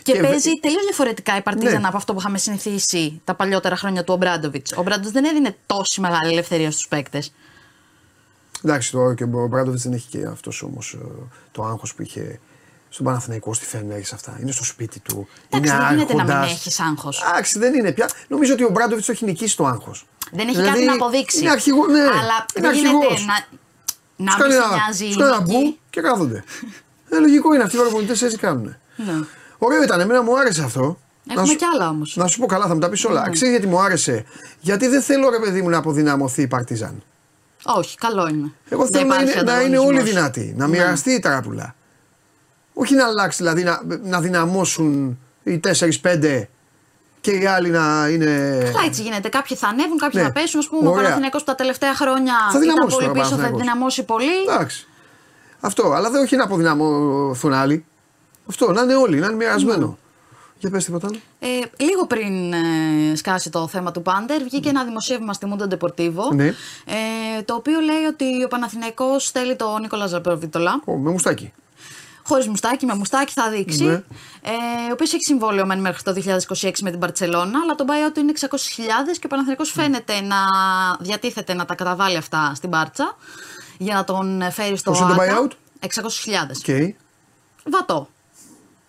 [0.04, 1.88] Και, Και βε- παίζει τελείως διαφορετικά η Παρτίζαν Ναι.
[1.88, 4.72] από αυτό που είχαμε συνηθίσει τα παλιότερα χρόνια του Ομπράντοβιτς.
[4.72, 7.34] Ο Ομπράντοβιτς δεν έδινε τόση μεγάλη ελευθερία στους παίκτες.
[8.64, 10.98] Εντάξει, τώρα και ο Μπράντοβιτ δεν έχει και αυτός όμως
[11.52, 12.40] το άγχος που είχε
[12.90, 14.38] στον Παναθηναϊκό, στη Φενέρη αυτά.
[14.42, 15.28] Είναι στο σπίτι του.
[15.50, 16.52] Εντάξει, είναι δεν γίνεται να μην άρχοντας.
[16.52, 17.22] έχεις άγχος.
[17.30, 18.10] Εντάξει, δεν είναι πια.
[18.28, 20.06] Νομίζω ότι ο Μπράντοβιτ το έχει νικήσει το άγχος.
[20.32, 21.40] Δεν έχει κάτι να αποδείξει.
[21.40, 22.00] Είναι αρχηγός, ναι.
[22.02, 23.26] Αλλά είναι δεν γίνεται αρχηγός.
[23.26, 23.34] να,
[24.26, 25.52] να Τους μην κάνει σε ένα- νοιάζει τους η κάνει ένα νίκη.
[25.68, 26.44] μπου και κάθονται.
[27.16, 28.76] ε, λογικό είναι αυτοί οι προπονητέ έτσι κάνουν.
[28.96, 29.14] Ναι.
[29.58, 31.00] Ωραίο ήταν, εμένα μου άρεσε αυτό.
[31.30, 32.16] Έχουμε Να σου- κι άλλα όμως.
[32.16, 33.22] Να σου πω καλά, θα μου τα πεις όλα.
[33.26, 33.30] Ναι.
[33.30, 34.26] Ξέρεις γιατί μου άρεσε;
[34.60, 37.04] Γιατί δεν θέλω ρε παιδί μου να αποδυναμωθεί η Παρτιζάν.
[37.64, 38.52] Όχι, καλό είναι.
[38.70, 40.10] Εγώ Δεν θέλω να υπάρχει είναι, να είναι όλοι ανταγωνισμός.
[40.14, 41.76] δυνατοί, να μοιραστεί η τράπουλα.
[42.74, 45.60] Όχι να αλλάξει, δηλαδή να, να δυναμώσουν οι
[46.04, 46.48] 4-5
[47.22, 48.58] και οι άλλοι να είναι.
[48.74, 49.30] Καλά, έτσι γίνεται.
[49.30, 50.28] Κάποιοι θα ανέβουν, κάποιοι Ναι.
[50.28, 50.60] θα πέσουν.
[50.60, 51.04] Α πούμε, ο Ωραία.
[51.04, 53.62] Παναθηναϊκός που τα τελευταία χρόνια Θα ήταν δυναμώσει πολύ τώρα ο πίσω, θα Παναθηναϊκός.
[53.62, 54.38] δυναμώσει πολύ.
[54.50, 54.88] Εντάξει.
[55.60, 57.86] Αυτό, αλλά δεν όχι να αποδυναμωθούν άλλοι.
[58.50, 59.98] Αυτό, να είναι όλοι, να είναι μοιρασμένο.
[60.60, 61.18] Για πες τίποτα άλλο.
[61.40, 66.34] Ε, λίγο πριν ε, σκάσει το θέμα του Πάντερ, βγήκε ένα δημοσίευμα στη Mundo Deportivo.
[66.34, 66.48] Ναι.
[66.48, 70.82] Ε, το οποίο λέει ότι ο Παναθηναϊκός θέλει τον Νίκολας Ζαπροβίτολα.
[70.86, 71.54] Ω, με μουστάκι.
[72.28, 73.84] Χωρίς μουστάκι, με μουστάκι θα δείξει.
[73.84, 73.94] Ναι.
[73.94, 76.14] Ε, ο οποίος έχει συμβόλαιο μεν μέχρι το
[76.62, 78.48] 2026 με την Παρσελώνα, αλλά το buyout του είναι 600.000
[79.20, 80.38] και ο Παναθηναϊκός φαίνεται να
[81.00, 83.16] διατίθεται να τα καταβάλει αυτά στην Μπάρτσα
[83.78, 85.42] για να τον φέρει στο Πόσο είναι το ΆΚΑ.
[85.42, 85.50] buyout?
[85.84, 85.92] Οκ.
[86.66, 86.74] 600.000.
[86.74, 86.90] Ε,
[87.70, 88.10] Βατό.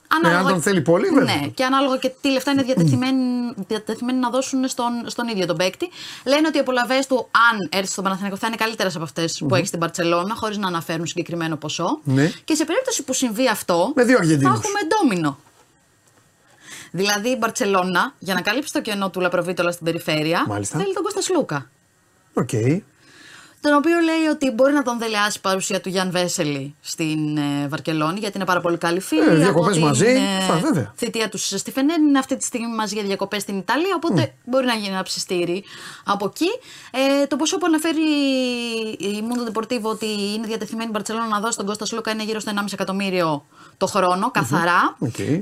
[0.08, 1.34] αν τον θέλει πολύ, βέβαια.
[1.36, 5.56] Ναι, και ανάλογα και τι λεφτά είναι διατεθειμένοι, διατεθειμένοι να δώσουν στον, στον ίδιο τον
[5.56, 5.88] παίκτη.
[6.24, 9.54] Λένε ότι οι απολαβές του, αν έρθει στον Παναθηναϊκό, θα είναι καλύτερες από αυτές που
[9.54, 12.00] έχει στην Μπαρσελόνα, χωρίς να αναφέρουν συγκεκριμένο ποσό.
[12.04, 12.32] Ναι.
[12.44, 14.58] Και σε περίπτωση που συμβεί αυτό, Με δύο θα Αργεντίνους.
[14.58, 15.38] έχουμε ντόμινο.
[16.90, 20.78] Δηλαδή η Μπαρσελόνα, για να καλύψει το κενό του Λαπροβίτολα στην περιφέρεια, Μάλιστα.
[20.78, 21.70] θέλει τον Κώστα Σλούκα.
[22.34, 22.50] Οκ.
[23.60, 27.68] Τον οποίο λέει ότι μπορεί να τον δελεάσει η παρουσία του Γιαν Βέσελι στην ε,
[27.68, 29.20] Βαρκελόνη, γιατί είναι πάρα πολύ καλοί φίλοι.
[29.20, 30.06] Ε, διακοπές από την, μαζί.
[30.06, 30.92] ε, Φα, βέβαια.
[30.96, 33.94] θητεία του στη Φενέρ είναι αυτή τη στιγμή μαζί για διακοπές στην Ιταλία.
[33.96, 35.64] Οπότε μπορεί να γίνει ένα ψιστήρι
[36.04, 36.48] από εκεί.
[37.22, 38.02] Ε, το ποσό που αναφέρει
[38.98, 42.40] η Mundo Deportivo ότι είναι διατεθειμένη η Μπαρσελόνα να δώσει τον Κώστα Σλούκα είναι γύρω
[42.40, 43.46] στο 1,5 εκατομμύριο
[43.76, 44.96] το χρόνο, καθαρά.
[44.98, 45.18] Οκ.
[45.18, 45.38] Ε,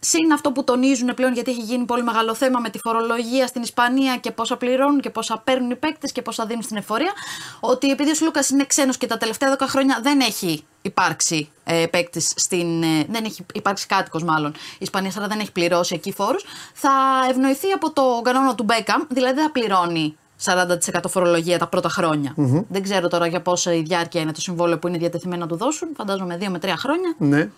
[0.00, 3.62] συν αυτό που τονίζουν πλέον, γιατί έχει γίνει πολύ μεγάλο θέμα με τη φορολογία στην
[3.62, 7.12] Ισπανία και πόσα πληρώνουν και πόσα παίρνουν οι παίκτες και πόσα δίνουν στην εφορία.
[7.60, 11.86] Ότι επειδή ο Σλούκας είναι ξένος και τα τελευταία 10 χρόνια δεν έχει υπάρξει ε,
[11.86, 12.82] παίκτης στην.
[12.82, 16.44] Ε, δεν έχει υπάρξει κάτοικος μάλλον η Ισπανία, αλλά δεν έχει πληρώσει εκεί φόρους.
[16.74, 16.90] Θα
[17.30, 22.34] ευνοηθεί από το κανόνα του Μπέκαμ, δηλαδή δεν θα πληρώνει 40% φορολογία τα πρώτα χρόνια.
[22.68, 25.56] Δεν ξέρω τώρα για πόσα η διάρκεια είναι το συμβόλαιο που είναι διατεθειμένο να του
[25.56, 25.88] δώσουν.
[25.96, 27.14] Φαντάζομαι 2 με 3 χρόνια.
[27.18, 27.48] Ναι.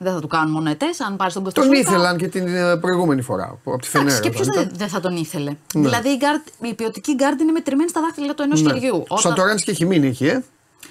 [0.00, 1.00] Δεν θα του κάνουν μόνο ετές.
[1.00, 1.88] Αν πάρει τον Τον Κωνσταντίνο.
[1.90, 3.58] ήθελαν και την ε, προηγούμενη φορά.
[3.64, 4.10] Από τη Φενέρα.
[4.10, 4.78] Εντάξει, και ποιος όταν δεν, ήταν.
[4.78, 5.56] δεν θα τον ήθελε.
[5.74, 8.72] Δηλαδή η, γκαρντ, η ποιοτική γκαρντ είναι μετρημένη στα δάχτυλα του ενός Ναι.
[8.72, 9.04] χεριού.
[9.08, 10.44] Ο Σατοράνσκι και έχει μείνει εκεί, ε.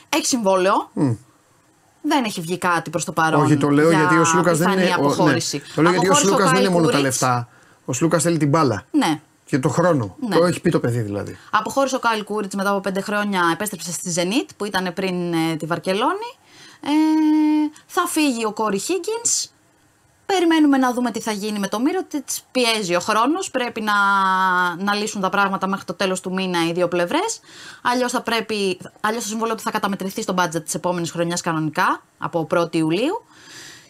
[0.10, 0.89] Έχει συμβόλαιο.
[2.02, 3.41] Δεν έχει βγει κάτι προς το παρόν.
[3.43, 4.95] Όχι, το λέω για γιατί ο Σλούκας δεν πιθανή είναι.
[5.00, 5.58] ο- αποχώρηση.
[5.58, 5.64] ναι.
[5.76, 7.20] Το λέω γιατί ο Αποχώρησε Σλούκας δεν Κάιλ είναι μόνο τα Κούριτς.
[7.22, 7.48] λεφτά.
[7.86, 8.84] Ο Σλούκας θέλει την μπάλα.
[8.91, 9.20] Ναι.
[9.48, 10.16] Και το χρόνο.
[10.20, 10.36] Ναι.
[10.36, 11.38] Το έχει πει το παιδί δηλαδή.
[11.52, 15.56] Αποχώρησε ο Κάιλ Κούριτς μετά από πέντε χρόνια, επέστρεψε στη Zenit που ήταν πριν ε,
[15.56, 16.32] τη Βαρκελόνη.
[16.82, 16.89] Ε,
[17.86, 19.50] θα φύγει ο Κόρι Χίγκινς.
[20.26, 22.04] Περιμένουμε να δούμε τι θα γίνει με το Μύρο.
[22.04, 22.22] Τι
[22.52, 23.52] πιέζει ο χρόνος.
[23.52, 23.93] Πρέπει να,
[24.76, 27.39] να λύσουν τα πράγματα μέχρι το τέλος του μήνα οι δύο πλευρές.
[27.82, 28.80] Αλλιώς θα πρέπει.
[29.02, 33.24] Αλλιώς το συμβόλαιο του θα καταμετρηθεί στο budget της επόμενης χρονιάς κανονικά από 1η Ιουλίου.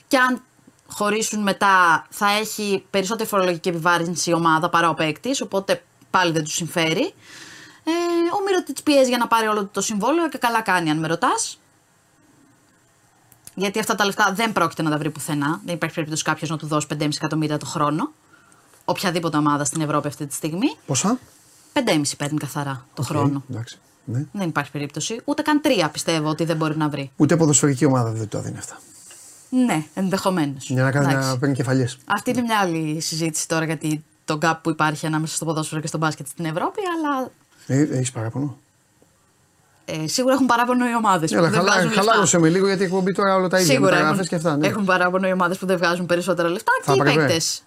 [0.08, 0.42] Και αν
[0.90, 5.42] χωρίσουν μετά, θα έχει περισσότερη φορολογική επιβάρυνση η ομάδα παρά ο παίκτης.
[5.42, 7.14] Οπότε πάλι δεν τους συμφέρει.
[7.84, 7.92] Ε,
[8.34, 11.60] ο Μύρο πιέζει για να πάρει όλο το συμβόλαιο και καλά κάνει, αν με ρωτάς.
[13.56, 15.62] Γιατί αυτά τα λεφτά δεν πρόκειται να τα βρει πουθενά.
[15.66, 18.12] Δεν υπάρχει περίπτωση κάποιος να του δώσει 5,5 εκατομμύρια το χρόνο.
[18.86, 20.78] Οποιαδήποτε ομάδα στην Ευρώπη αυτή τη στιγμή.
[20.86, 21.20] Πόσα;
[21.74, 23.44] 5,5 παίρνει καθαρά το χρόνο.
[23.50, 23.80] Εντάξει.
[24.04, 24.26] Ναι.
[24.32, 25.22] Δεν υπάρχει περίπτωση.
[25.26, 27.12] Ούτε καν τρία πιστεύω ότι δεν μπορεί να βρει.
[27.16, 28.80] Ούτε ποδοσφαιρική ομάδα δεν το δίνει αυτά.
[29.50, 30.70] Ναι, ενδεχομένως.
[30.70, 31.98] Για να κάνει να παίρνει κεφαλιές.
[32.06, 35.88] Αυτή είναι μια άλλη συζήτηση τώρα γιατί το gap που υπάρχει ανάμεσα στο ποδόσφαιρο και
[35.88, 37.32] στο μπάσκετ στην Ευρώπη, αλλά
[37.68, 38.58] Ε, Έχεις παράπονο;
[39.86, 42.40] ε, σίγουρα έχουν παράπονο οι ομάδες που Έλα, δεν χαλά, βγάζουν χαλάρωσε λεφτά.
[42.40, 43.72] με λίγο γιατί η εκπομπή τώρα όλα τα ίδια.
[43.74, 44.58] Σίγουρα μεταγραφές έχουν, και αυτά.
[44.58, 44.68] Ναι.
[44.68, 47.20] έχουν παράπονο οι ομάδες που δεν βγάζουν περισσότερα λεφτά Θα και οι έπρεπε.
[47.26, 47.62] παίκτες.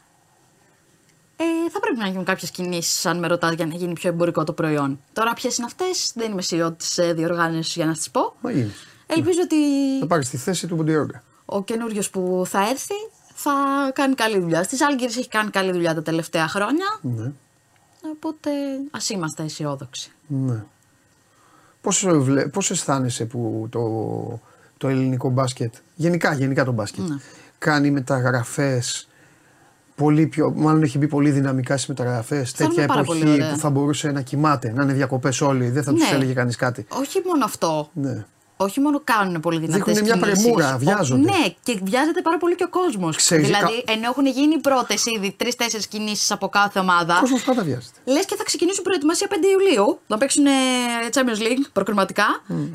[1.37, 4.45] Ε, θα πρέπει να γίνουν κάποιες κινήσεις, αν με ρωτάτε, για να γίνει πιο εμπορικό
[4.45, 5.01] το προϊόν.
[5.13, 8.35] Τώρα, ποιες είναι αυτές, δεν είμαι CEO τη ε, διοργάνωση για να σας πω.
[8.41, 8.73] Μα γίνεις.
[9.07, 9.57] Ελπίζω ότι
[10.01, 11.23] Θα πάρεις τη θέση του Μποντιόγκα.
[11.53, 12.95] Ο καινούριος που θα έρθει
[13.35, 13.53] θα
[13.95, 14.63] κάνει καλή δουλειά.
[14.63, 16.87] Στις Άλγηρε έχει κάνει καλή δουλειά τα τελευταία χρόνια.
[17.03, 17.31] Ναι.
[18.13, 18.51] Οπότε
[18.91, 20.13] ας είμαστε αισιόδοξοι.
[20.27, 20.63] ναι.
[21.81, 23.81] Πώς, βλέ- πώς αισθάνεσαι που το,
[24.79, 27.17] το ελληνικό μπάσκετ, γενικά, γενικά το μπάσκετ, Ναι.
[27.59, 29.09] κάνει μεταγραφές
[29.95, 33.53] πολύ πιο, μάλλον έχει μπει πολύ δυναμικά στις μεταγραφές, Αισθάνομαι τέτοια πάρα πολύ εποχή ωραία.
[33.53, 36.17] που θα μπορούσε να κοιμάται, να είναι διακοπές όλοι, δεν θα τους Ναι.
[36.17, 36.87] έλεγε κανείς κάτι.
[36.89, 37.91] Όχι μόνο αυτό.
[37.93, 38.25] Ναι.
[38.63, 41.21] Όχι μόνο κάνουν πολύ δυνατές Δείχνουνε μια πρεμούρα, βιάζονται.
[41.31, 43.17] Ναι, και βιάζεται πάρα πολύ και ο κόσμος.
[43.17, 47.63] Ξέρεις, Δηλαδή, ενώ έχουν γίνει πρώτες ήδη τρει-τέσσερι κινήσεις από κάθε ομάδα, Ο κόσμος πάντα
[47.63, 47.99] βιάζεται.
[48.05, 50.51] λες και θα ξεκινήσουν προετοιμασία 5 Ιουλίου να παίξουν ε,
[51.13, 52.27] Champions League προκριματικά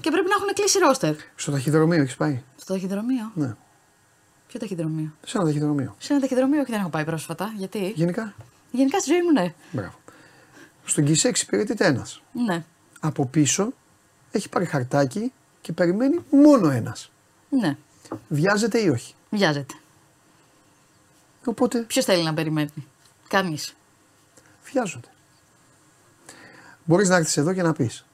[0.02, 1.14] και πρέπει να έχουν κλείσει ρόστερ.
[1.36, 3.32] Στο ταχυδρομείο έχεις πάει; Στο ταχυδρομείο.
[3.34, 3.56] Ναι.
[4.48, 5.96] Ποιο ταχυδρομείο; Σε ένα ταχυδρομείο.
[5.98, 7.54] Σε ένα ταχυδρομείο, όχι δεν έχω πάει πρόσφατα.
[7.58, 8.34] Γιατί; Γενικά;
[8.72, 9.54] Γενικά στη ζωή μου, ναι.
[9.72, 9.94] Μπράβο.
[10.86, 12.22] Στον Κισέ εξυπηρετείται ένας.
[12.32, 12.64] Ναι.
[13.00, 13.72] Από πίσω
[14.32, 15.32] έχει πάρει χαρτάκι
[15.66, 17.12] και περιμένει μόνο ένας.
[17.50, 17.78] Ναι.
[18.28, 19.74] Βιάζεται ή όχι; Βιάζεται.
[21.46, 22.70] Οπότε Ποιος θέλει να περιμένει;
[23.28, 23.76] Κανείς.
[24.64, 25.08] βιάζονται.
[26.86, 28.06] Μπορείς να έρθεις εδώ και να πεις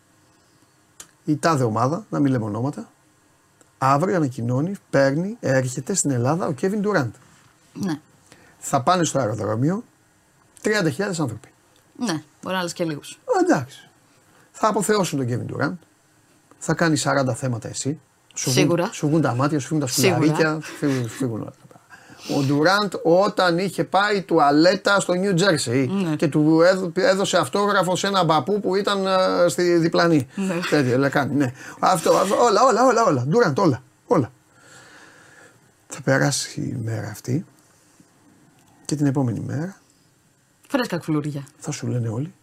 [1.26, 2.92] η τάδε ομάδα, να μην λέμε ονόματα,
[3.78, 7.14] αύριο ανακοινώνει, παίρνει, έρχεται στην Ελλάδα ο Κέβιν Ντουράντ.
[7.74, 8.00] Ναι.
[8.60, 9.84] Θα πάνε στο αεροδρόμιο
[10.64, 11.50] 30.000 άνθρωποι.
[11.98, 12.24] Ναι.
[12.42, 13.00] Μπορεί να λε και λίγου.
[13.00, 13.90] Α, Εντάξει.
[14.52, 15.74] Θα αποθεώσουν τον Kevin Durant.
[16.64, 18.00] Θα κάνει 40 θέματα εσύ.
[18.34, 18.90] Σου βγουν- Σίγουρα.
[18.92, 20.16] Σου βγουν τα μάτια, σου βγουν τα Σίγουρα.
[20.16, 20.60] σκουλαρίκια.
[20.64, 21.54] σου φύγουν- σου φύγουν όλα.
[22.38, 26.16] Ο Ντουραντ όταν είχε πάει τουαλέτα στο Νιου Τζέρσι Ναι.
[26.16, 30.28] και του έδω- έδωσε αυτόγραφο σε έναν παππού που ήταν ε, στη διπλανή.
[30.36, 30.60] Ναι.
[30.70, 31.54] Τέτοιο, λέει, κάνει, ναι.
[31.80, 33.26] Αυτό, αυτό, όλα, όλα, όλα, όλα.
[33.28, 34.32] Ντουραντ, όλα, όλα.
[35.88, 37.46] Θα περάσει η μέρα αυτή
[38.86, 39.82] και την επόμενη μέρα
[40.68, 41.44] Φρέσκα κφλούρια.
[41.58, 42.34] θα σου λένε όλοι.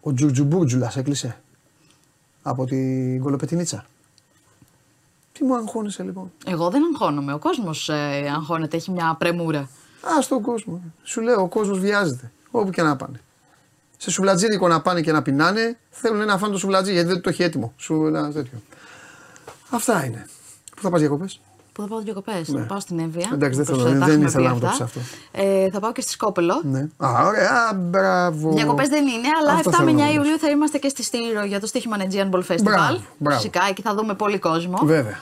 [0.00, 1.36] Ο Τζουτζουμπούρτζουλα έκλεισε
[2.42, 3.84] από την κολοπετινίτσα.
[5.32, 7.32] Τι μου αγχώνεσαι λοιπόν; Εγώ δεν αγχώνομαι.
[7.32, 9.60] Ο κόσμος ε, αγχώνεται, έχει μια πρεμούρα.
[10.02, 10.82] Α τον κόσμο.
[11.02, 12.32] Σου λέω ο κόσμος βιάζεται.
[12.50, 13.20] Όπου και να πάνε.
[13.96, 17.28] Σε σουβλατζίδικο να πάνε και να πεινάνε, θέλουν να φάνε το σουβλατζί γιατί δεν το
[17.28, 17.72] έχει έτοιμο.
[17.76, 18.62] Σου ένα τέτοιο.
[19.70, 20.26] Αυτά είναι.
[20.76, 21.40] Πού θα πας διακοπές;
[21.72, 22.48] Που θα πάω διακοπές.
[22.48, 22.60] Ναι.
[22.60, 23.30] Θα πάω στην Εύβοια.
[23.32, 24.84] Εντάξει, δεν όπως, θέλω, ε, τα δεν έχουμε ήθελα πει να το αυτά.
[24.84, 25.00] πεις αυτό.
[25.32, 26.60] Ε, θα πάω και στη Σκόπελο.
[26.64, 26.88] Ναι.
[26.96, 28.52] Α, ωραία, μπράβο.
[28.52, 30.14] Διακοπές δεν είναι, αλλά Αυτό 7 θέλω με 9 να δεις.
[30.14, 32.62] Ιουλίου θα είμαστε και στη Στήριο για το στοίχημα Aegean Ball Festival.
[32.62, 33.36] Μπράβο, μπράβο.
[33.36, 34.78] Φυσικά, εκεί θα δούμε πολύ κόσμο.
[34.84, 35.20] Βέβαια.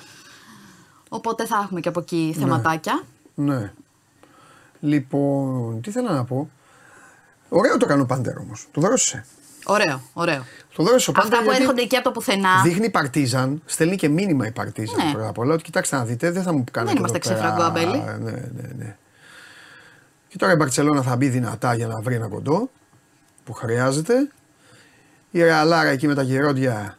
[1.08, 3.02] Οπότε θα έχουμε και από εκεί θεματάκια.
[3.34, 3.72] Ναι.
[4.80, 6.50] Λοιπόν, τι θέλω να πω.
[7.48, 8.68] Ωραίο το κάνω πάντερ όμως.
[8.72, 9.24] Το δώσε.
[9.72, 10.44] Ωραίο, ωραίο.
[10.74, 11.32] Το δώσε ο πάντερ.
[11.32, 12.62] Αυτά που γιατί έρχονται εκεί από το πουθενά.
[12.62, 15.12] Δείχνει παρτίζαν, στέλνει και μήνυμα η παρτίζαν Ναι.
[15.12, 15.54] πρώτα απ' όλα.
[15.54, 16.92] Ότι κοιτάξτε να δείτε, δεν θα μου κάνετε.
[16.92, 18.02] Δεν είμαστε εδώ πέρα- ξέφραγκο αμπέλι.
[18.20, 18.96] Ναι, ναι, ναι.
[20.28, 22.70] Και τώρα η Μπαρσελόνα θα μπει δυνατά για να βρει ένα κοντό
[23.44, 24.30] που χρειάζεται.
[25.30, 26.98] Η Ρεαλάρα εκεί με τα γερόντια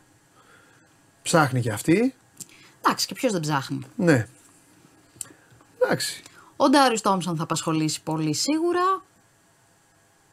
[1.21, 2.13] ψάχνει και αυτή.
[2.81, 3.79] Εντάξει, και ποιος δεν ψάχνει.
[3.95, 4.27] Ναι.
[5.83, 6.23] Εντάξει.
[6.55, 9.01] Ο Ντάριο Τόμψον θα απασχολήσει πολύ σίγουρα.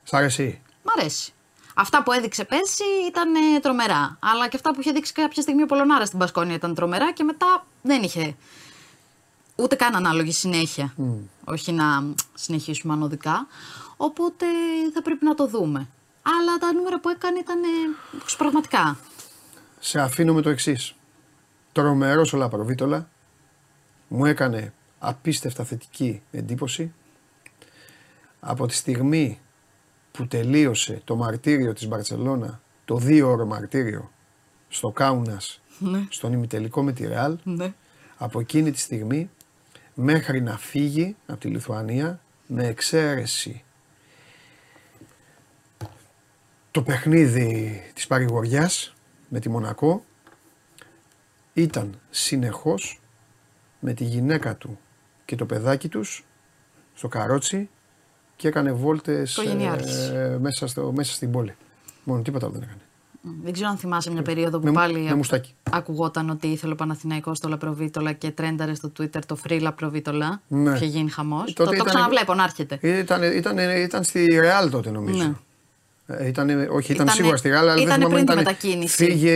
[0.03, 1.33] Σ' αρέσει; Μ' αρέσει.
[1.81, 4.19] Αυτά που έδειξε πέρσι ήταν ε, τρομερά.
[4.21, 7.25] Αλλά και αυτά που είχε δείξει κάποια στιγμή ο Πολωνάρας στην Πασκόνια ήταν τρομερά και
[7.25, 8.37] μετά δεν είχε
[9.57, 10.95] ούτε καν ανάλογη συνέχεια.
[11.45, 12.05] Όχι να
[12.35, 13.47] συνεχίσουμε ανωδικά.
[13.97, 14.47] Οπότε
[14.95, 15.89] θα πρέπει να το δούμε.
[16.23, 17.67] Αλλά τα νούμερα που έκανε ήταν ε,
[18.37, 18.99] πραγματικά.
[19.79, 20.95] Σε αφήνω με το εξής.
[21.73, 23.09] Τρομερός ο Λαπροβίτολα.
[24.09, 26.93] Μου έκανε απίστευτα θετική εντύπωση.
[28.41, 29.41] Από τη στιγμή
[30.19, 34.11] που τελείωσε το μαρτύριο της Μπαρτσελώνα, το δύο ώρο μαρτύριο
[34.69, 36.07] στο Κάουνας, Ναι.
[36.11, 37.73] στον ημιτελικό με τη Ρεάλ, Ναι.
[38.17, 39.31] από εκείνη τη στιγμή
[39.95, 43.65] μέχρι να φύγει από τη Λιθουανία με εξαίρεση
[46.71, 48.95] το παιχνίδι της παρηγοριάς
[49.29, 50.05] με τη Μονακό
[51.55, 53.01] ήταν συνεχώς
[53.81, 54.79] με τη γυναίκα του
[55.25, 56.25] και το παιδάκι τους
[56.95, 57.69] στο καρότσι
[58.39, 59.97] και έκανε βόλτες Οικογενειάρχης.
[60.09, 61.55] ε, μέσα, στο, μέσα στην πόλη.
[62.05, 62.81] Μόνο τίποτα άλλο δεν έκανε.
[63.45, 65.55] Δεν ξέρω αν θυμάσαι μια περίοδο που με μου- πάλι με μουστάκι.
[65.71, 70.41] ακουγόταν ότι ήθελε ο Παναθηναϊκός στο Λαπροβίτολα και τρένταρε στο Twitter το free Λαπροβίτολα.
[70.49, 70.75] Ναι.
[70.75, 71.45] Είχε γίνει χαμός.
[71.45, 72.79] Τότε Το, το ήταν- ξαναβλέπω να έρχεται.
[72.81, 75.23] Ήταν, ήταν, ήταν στη Ρεάλ τότε νομίζω.
[75.25, 75.33] Ναι.
[76.17, 78.43] Ε, Ήταν, όχι, ήταν Ήτανε- σίγουρα στη Ρεάλ, αλλά δεν ήτανε θυμάμαι πριν αν τη
[78.43, 79.05] ήταν μετακίνηση.
[79.05, 79.33] Φύγε,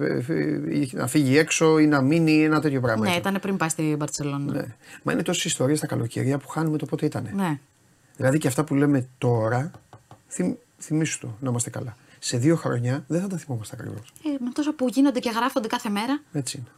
[0.00, 3.02] ε, φύ- να φύγει έξω ή να μείνει ένα τέτοιο πράγμα.
[3.04, 3.20] Ναι, ήταν.
[3.20, 4.52] ήταν πριν πάει στη Μπαρσελόνα.
[4.52, 4.64] Ναι.
[5.02, 7.28] Μα είναι τόσες ιστορίες τα καλοκαιρία που χάνουμε το πότε ήταν.
[7.34, 7.58] Ναι.
[8.16, 9.70] Δηλαδή και αυτά που λέμε τώρα,
[10.28, 11.96] θυμ, θυμίσου το να είμαστε καλά.
[12.18, 14.12] Σε δύο χρόνια δεν θα τα θυμόμαστε ακριβώς.
[14.24, 16.20] Ε, με τόσο που γίνονται και γράφονται κάθε μέρα.
[16.32, 16.68] Έτσι είναι.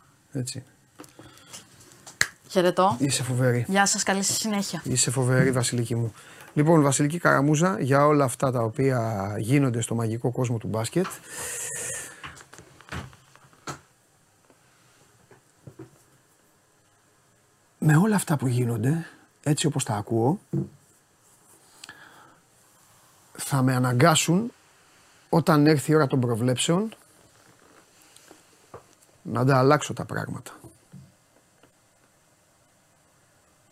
[0.43, 0.67] Έτσι είναι.
[2.49, 2.97] Χαιρετώ.
[2.99, 3.65] Είσαι φοβερή.
[3.69, 4.83] Γεια σας, καλή σας συνέχεια.
[4.85, 6.13] Είσαι φοβερή, Βασιλική μου.
[6.55, 11.07] Λοιπόν, Βασιλική Καραμούζα, για όλα αυτά τα οποία γίνονται στο μαγικό κόσμο του μπάσκετ.
[17.79, 19.07] Με όλα αυτά που γίνονται,
[19.43, 20.41] έτσι όπως τα ακούω,
[23.49, 24.53] θα με αναγκάσουν
[25.29, 26.95] όταν έρθει η ώρα των προβλέψεων
[29.23, 30.53] να τα αλλάξω τα πράγματα.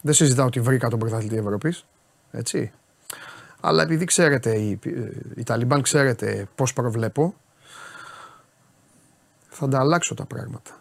[0.01, 1.75] Δεν συζητάω ότι βρήκα τον πρωταθλητή Ευρώπη.
[2.31, 2.73] Έτσι.
[3.61, 4.79] Αλλά επειδή ξέρετε, οι,
[5.37, 7.35] οι Ταλιμπάν ξέρετε πώς προβλέπω,
[9.49, 10.81] θα τα αλλάξω τα πράγματα.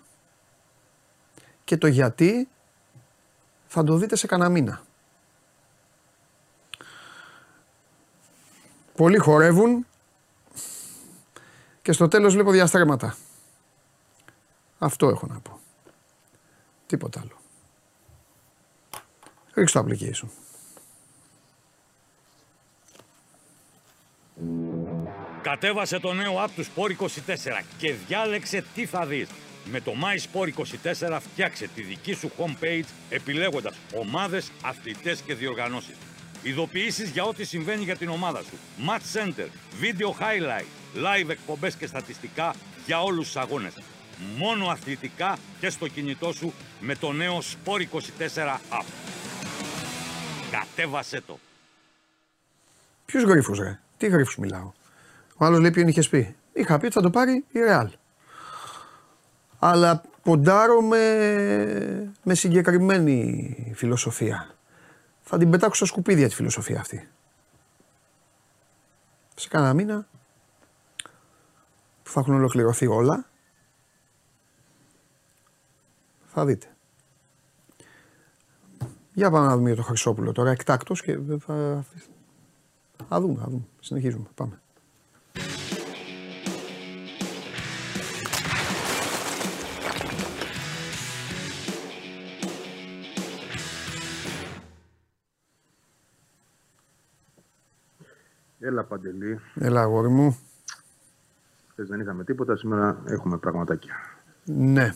[1.63, 2.47] Και το γιατί
[3.67, 4.81] θα το δείτε σε κανένα μήνα.
[8.95, 9.85] Πολλοί χορεύουν
[11.81, 13.15] και στο τέλος βλέπω διαστρέμματα.
[14.77, 15.59] Αυτό έχω να πω.
[16.85, 17.37] Τίποτα άλλο.
[19.53, 20.27] Ρίξτε το application.
[25.41, 27.07] Κατέβασε το νέο app του Sport 24
[27.77, 29.29] και διάλεξε τι θα δεις.
[29.65, 30.49] Με το My Sport
[31.09, 35.95] 24 φτιάξε τη δική σου homepage επιλέγοντας ομάδες, αθλητές και διοργανώσεις.
[36.43, 38.57] Ειδοποιήσεις για ό,τι συμβαίνει για την ομάδα σου.
[38.87, 39.47] Match Center,
[39.81, 40.65] Video Highlight,
[40.95, 43.73] Live εκπομπές και στατιστικά για όλους τους αγώνες.
[44.37, 48.85] Μόνο αθλητικά και στο κινητό σου με το νέο Sport 24 app.
[50.51, 51.39] Κατέβασέ το.
[53.05, 54.71] Ποιου γρήφου, ρε; Τι γρήφου μιλάω;
[55.37, 56.35] Ο άλλος λέει ποιον είχες πει.
[56.53, 57.89] Είχα πει ότι θα το πάρει η Ρεάλ.
[59.59, 64.55] Αλλά ποντάρω με, με συγκεκριμένη φιλοσοφία.
[65.33, 67.09] Θα την πετάξω στα σκουπίδια τη φιλοσοφία αυτή.
[69.35, 70.07] Σε κάνα μήνα
[72.03, 73.29] που θα έχουν ολοκληρωθεί όλα
[76.25, 76.75] θα δείτε.
[79.13, 81.85] Για πάμε να δούμε για το Χρυσόπουλο τώρα εκτάκτος και θα,
[83.09, 83.63] θα δούμε, θα δούμε.
[83.79, 84.25] Συνεχίζουμε.
[84.35, 84.61] Πάμε.
[98.65, 100.37] Έλα Παντελή, Έλα αγόρι μου.
[101.71, 103.93] χθες δεν είχαμε τίποτα, σήμερα έχουμε πραγματάκια.
[104.43, 104.93] Ναι.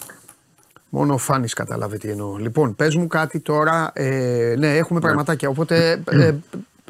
[0.89, 2.35] Μόνο ο Φάνης κατάλαβε τι εννοώ.
[2.37, 3.91] Λοιπόν, πες μου κάτι τώρα.
[3.93, 5.49] Ε, ναι, έχουμε πραγματάκια.
[5.49, 6.35] Οπότε, ε,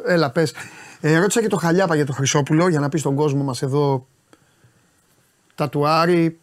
[0.05, 0.53] έλα πες.
[1.01, 4.07] Ε, ρώτησα και το Χαλιάπα για το Χρυσόπουλο για να πεις στον κόσμο μας εδώ
[5.55, 6.39] τα του Άρη.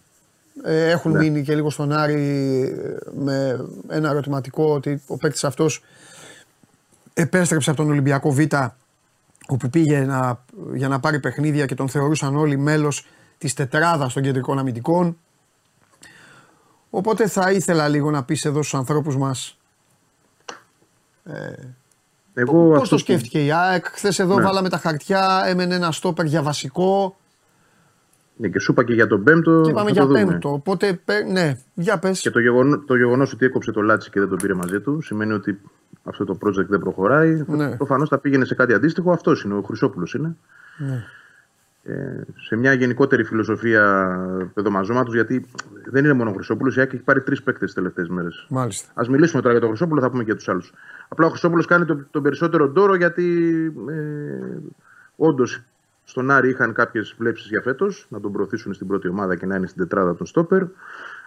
[0.64, 1.18] Ε, έχουν Ναι.
[1.18, 5.82] μείνει και λίγο στον Άρη ε, με ένα ερωτηματικό ότι ο παίκτης αυτός
[7.14, 8.40] επέστρεψε από τον Ολυμπιακό Β
[9.48, 13.06] όπου πήγε να, για να πάρει παιχνίδια και τον θεωρούσαν όλοι μέλος
[13.38, 15.16] της τετράδας των κεντρικών αμυντικών.
[16.90, 19.58] Οπότε θα ήθελα λίγο να πεις εδώ στους ανθρώπους μας
[22.34, 23.84] Εγώ πώς αυτό το που- σκέφτηκε η ΑΕΚ.
[23.86, 24.42] Χθες εδώ Ναι.
[24.42, 27.16] βάλαμε τα χαρτιά, έμενε ένα στόπερ για βασικό
[28.36, 29.60] Ναι, και σου είπα και για τον πέμπτο.
[29.64, 30.24] και είπαμε θα για το δούμε.
[30.24, 30.52] πέμπτο.
[30.52, 32.20] Οπότε, πε- ναι, για πες.
[32.20, 35.00] Και το, γεγονό, το γεγονός ότι έκοψε το Λάτσι και δεν το πήρε μαζί του
[35.02, 35.60] σημαίνει ότι
[36.04, 37.44] αυτό το project δεν προχωράει.
[37.46, 37.76] Ναι.
[37.76, 39.12] Προφανώς θα πήγαινε σε κάτι αντίστοιχο.
[39.12, 40.36] Αυτός είναι, ο Χρυσόπουλος είναι.
[40.78, 41.04] Ναι.
[41.86, 44.16] Ε, σε μια γενικότερη φιλοσοφία
[44.54, 45.46] παιδομαζώματο, γιατί
[45.90, 48.46] δεν είναι μόνο ο Χρυσόπουλος, η ΑΕΚ έχει πάρει τρεις παίκτες τις τελευταίες μέρες.
[48.48, 49.00] Μάλιστα.
[49.00, 50.72] Α μιλήσουμε τώρα για τον Χρυσόπουλο, θα πούμε και για τους άλλους.
[51.08, 53.56] Απλά ο Χρυσόπουλος κάνει τον, τον περισσότερο ντόρο γιατί
[53.88, 54.58] ε,
[55.16, 55.62] όντως
[56.04, 59.56] στον Άρη είχαν κάποιες βλέψεις για φέτος να τον προωθήσουν στην πρώτη ομάδα και να
[59.56, 60.62] είναι στην τετράδα των στόπερ.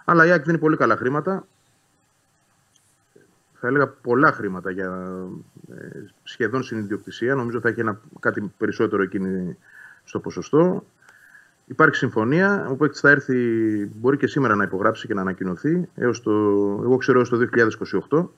[0.04, 1.46] Αλλά η ΑΕΚ δίνει πολύ καλά χρήματα.
[3.60, 5.18] Θα έλεγα πολλά χρήματα για
[5.70, 5.88] ε,
[6.22, 7.34] σχεδόν συνειδιοκτησία.
[7.34, 9.56] Νομίζω θα έχει ένα, κάτι περισσότερο εκείνη
[10.04, 10.84] στο ποσοστό.
[11.64, 12.66] Υπάρχει συμφωνία.
[12.70, 13.36] Ο παίκτης θα έρθει,
[13.94, 15.88] μπορεί και σήμερα να υπογράψει και να ανακοινωθεί.
[15.94, 16.30] Έως το,
[16.82, 17.38] εγώ ξέρω έως το
[18.10, 18.28] 2028,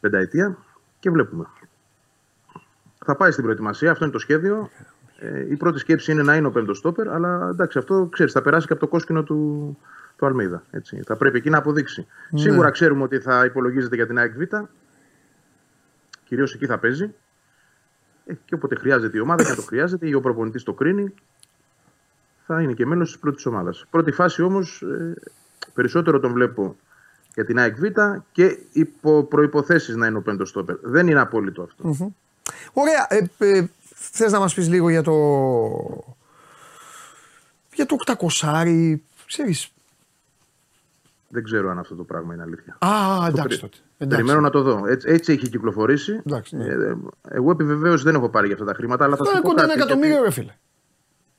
[0.00, 0.56] πενταετία,
[0.98, 1.46] και βλέπουμε.
[3.04, 4.70] Θα πάει στην προετοιμασία, αυτό είναι το σχέδιο.
[5.18, 8.42] Ε, η πρώτη σκέψη είναι να είναι ο πέμπτος στόπερ, αλλά εντάξει, αυτό ξέρεις, θα
[8.42, 9.78] περάσει και από το κόσκινο του,
[10.20, 10.62] του Αλμίδα.
[10.70, 11.02] Έτσι.
[11.06, 12.06] Θα πρέπει εκεί να αποδείξει.
[12.30, 12.40] Ναι.
[12.40, 14.42] Σίγουρα ξέρουμε ότι θα υπολογίζεται για την ΑΕΚ Β.
[16.24, 17.14] Κυρίως εκεί θα παίζει.
[18.26, 21.14] Ε, και όποτε χρειάζεται η ομάδα, και αν το χρειάζεται, ή ο προπονητής το κρίνει,
[22.46, 23.84] θα είναι και μέλος της πρώτης ομάδας.
[23.90, 25.14] Πρώτη φάση όμως, ε,
[25.74, 26.76] περισσότερο τον βλέπω
[27.34, 27.84] για την ΑΕΚ Β
[28.32, 30.76] και υπό προποθέσει να είναι ο πέμπτος στόπερ.
[30.82, 32.12] Δεν είναι απόλυτο αυτό.
[32.72, 33.06] Ωραία.
[33.08, 35.14] Ε, ε, Θες να μας πεις λίγο για το.
[37.74, 37.96] για το
[38.40, 39.72] 800 ξέρεις.
[41.32, 42.76] Δεν ξέρω αν αυτό το πράγμα είναι αλήθεια.
[42.78, 43.76] Α, Το εντάξει περι- τότε.
[43.98, 44.16] Εντάξει.
[44.16, 44.82] Περιμένω να το δω.
[44.86, 46.22] Έτσι, έτσι έχει κυκλοφορήσει.
[46.26, 46.64] Εντάξει, ναι.
[46.64, 46.96] Ε,
[47.28, 49.48] εγώ επιβεβαίωση δεν έχω πάρει για αυτά τα χρήματα, αλλά θα Αυτό σου είναι πω
[49.54, 50.52] κοντά ένα κάτι, εκατομμύριο, γιατί- ρε φίλε.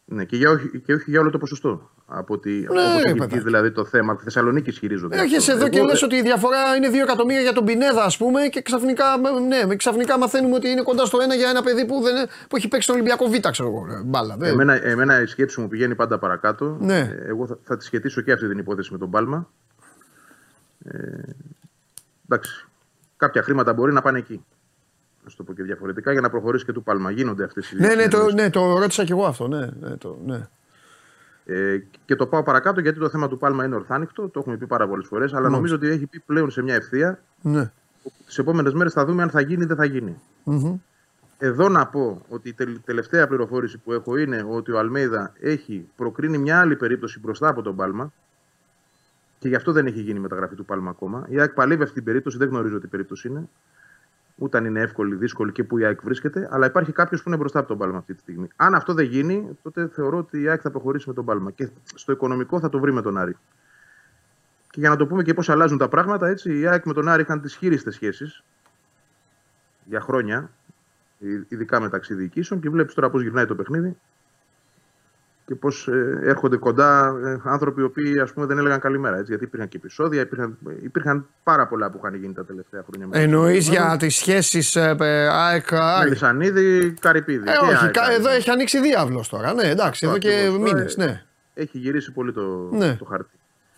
[0.05, 1.89] Ναι, και, για, όχι- και όχι για όλο το ποσοστό.
[2.05, 3.39] Από ότι, Ναι, όπως ρε, έχει βγει παιδάκι.
[3.39, 4.15] δηλαδή το θέμα.
[4.15, 5.17] Τη Θεσσαλονίκη ισχυρίζονται.
[5.19, 5.63] Έρχεσαι αυτό.
[5.63, 8.17] εδώ και Εγώ, λες ε, ότι η διαφορά είναι 2 εκατομμύρια για τον Πινέδα, ας
[8.17, 9.05] πούμε, και ξαφνικά,
[9.67, 12.67] ναι, ξαφνικά μαθαίνουμε ότι είναι κοντά στο ένα για ένα παιδί που, δεν, που έχει
[12.67, 13.85] παίξει στον Ολυμπιακό Β, ξέρω εγώ.
[13.89, 14.35] ρε, Μπάλα.
[14.39, 16.77] δεν- Εμένα, εμένα η σκέψη μου πηγαίνει πάντα παρακάτω.
[16.79, 16.99] Ναι.
[16.99, 19.49] Ε, Εγώ θα, θα τη σχετίσω και αυτή την υπόθεση με τον Πάλμα.
[20.83, 21.21] Ε,
[22.25, 22.65] εντάξει.
[23.17, 24.45] Κάποια χρήματα μπορεί να πάνε εκεί.
[25.23, 27.11] Να το πω και διαφορετικά για να προχωρήσει και του Πάλμα.
[27.11, 28.33] Γίνονται αυτές οι Ναι, ναι, το, συνεννοήσεις.
[28.33, 29.47] ναι, το ρώτησα κι εγώ αυτό.
[29.47, 30.47] Ναι, ναι, το, ναι.
[31.45, 34.27] Ε, και το πάω παρακάτω γιατί το θέμα του Πάλμα είναι ορθάνικτο.
[34.29, 35.33] Το έχουμε πει πάρα πολλές φορές.
[35.33, 37.19] Αλλά νομίζω ότι έχει πει πλέον σε μια ευθεία.
[37.41, 37.71] ναι.
[38.25, 40.17] Τις επόμενες μέρες θα δούμε αν θα γίνει ή δεν θα γίνει.
[40.43, 40.77] Μμμ.
[41.37, 45.87] Εδώ να πω ότι η τελ- τελευταία πληροφόρηση που έχω είναι ότι ο Αλμέιδα έχει
[45.95, 48.13] προκρίνει μια άλλη περίπτωση μπροστά από τον Πάλμα
[49.41, 51.25] και γι' αυτό δεν έχει γίνει η μεταγραφή του Πάλμα ακόμα.
[51.29, 53.49] Η ΑΕΚ παλεύει αυτή την περίπτωση, δεν γνωρίζω τι περίπτωση είναι.
[54.35, 57.37] Ούτε αν είναι εύκολη, δύσκολη και που η ΑΕΚ βρίσκεται, αλλά υπάρχει κάποιος που είναι
[57.37, 58.47] μπροστά από τον Πάλμα αυτή τη στιγμή.
[58.55, 61.69] Αν αυτό δεν γίνει, τότε θεωρώ ότι η ΑΕΚ θα προχωρήσει με τον Πάλμα και
[61.95, 63.35] στο οικονομικό θα το βρει με τον Άρη.
[64.69, 67.07] Και για να το πούμε και πώς αλλάζουν τα πράγματα, έτσι, η ΑΕΚ με τον
[67.07, 68.43] Άρη είχαν τις χείριστες σχέσεις
[69.85, 70.51] για χρόνια,
[71.19, 73.97] ει- ειδικά μεταξύ διοικήσεων, και βλέπεις τώρα πώς γυρνάει το παιχνίδι
[75.51, 75.89] και πώς
[76.23, 79.15] έρχονται κοντά ε, άνθρωποι οι οποίοι ας πούμε, δεν έλεγαν καλημέρα.
[79.15, 83.07] Έτσι, γιατί υπήρχαν και επεισόδια, υπήρχαν, υπήρχαν πάρα πολλά που είχαν γίνει τα τελευταία χρόνια.
[83.07, 85.73] με- Εννοείς για τις σχέσεις ΑΕΚ.
[85.73, 87.49] ΑΕΚ; Μελισσανίδη, Καρυπίδη.
[87.49, 88.17] Ε, και όχι, ΑΕΚ, κα- ΑΕΚ.
[88.19, 89.53] εδώ έχει ανοίξει διάβλος τώρα.
[89.53, 90.57] Ναι, εντάξει, εδώ και Ακριβώς.
[90.73, 90.95] μήνες.
[90.97, 91.21] Ε, Ναι.
[91.53, 92.95] Έχει γυρίσει πολύ το, Ναι.
[92.95, 93.29] το χάρτη.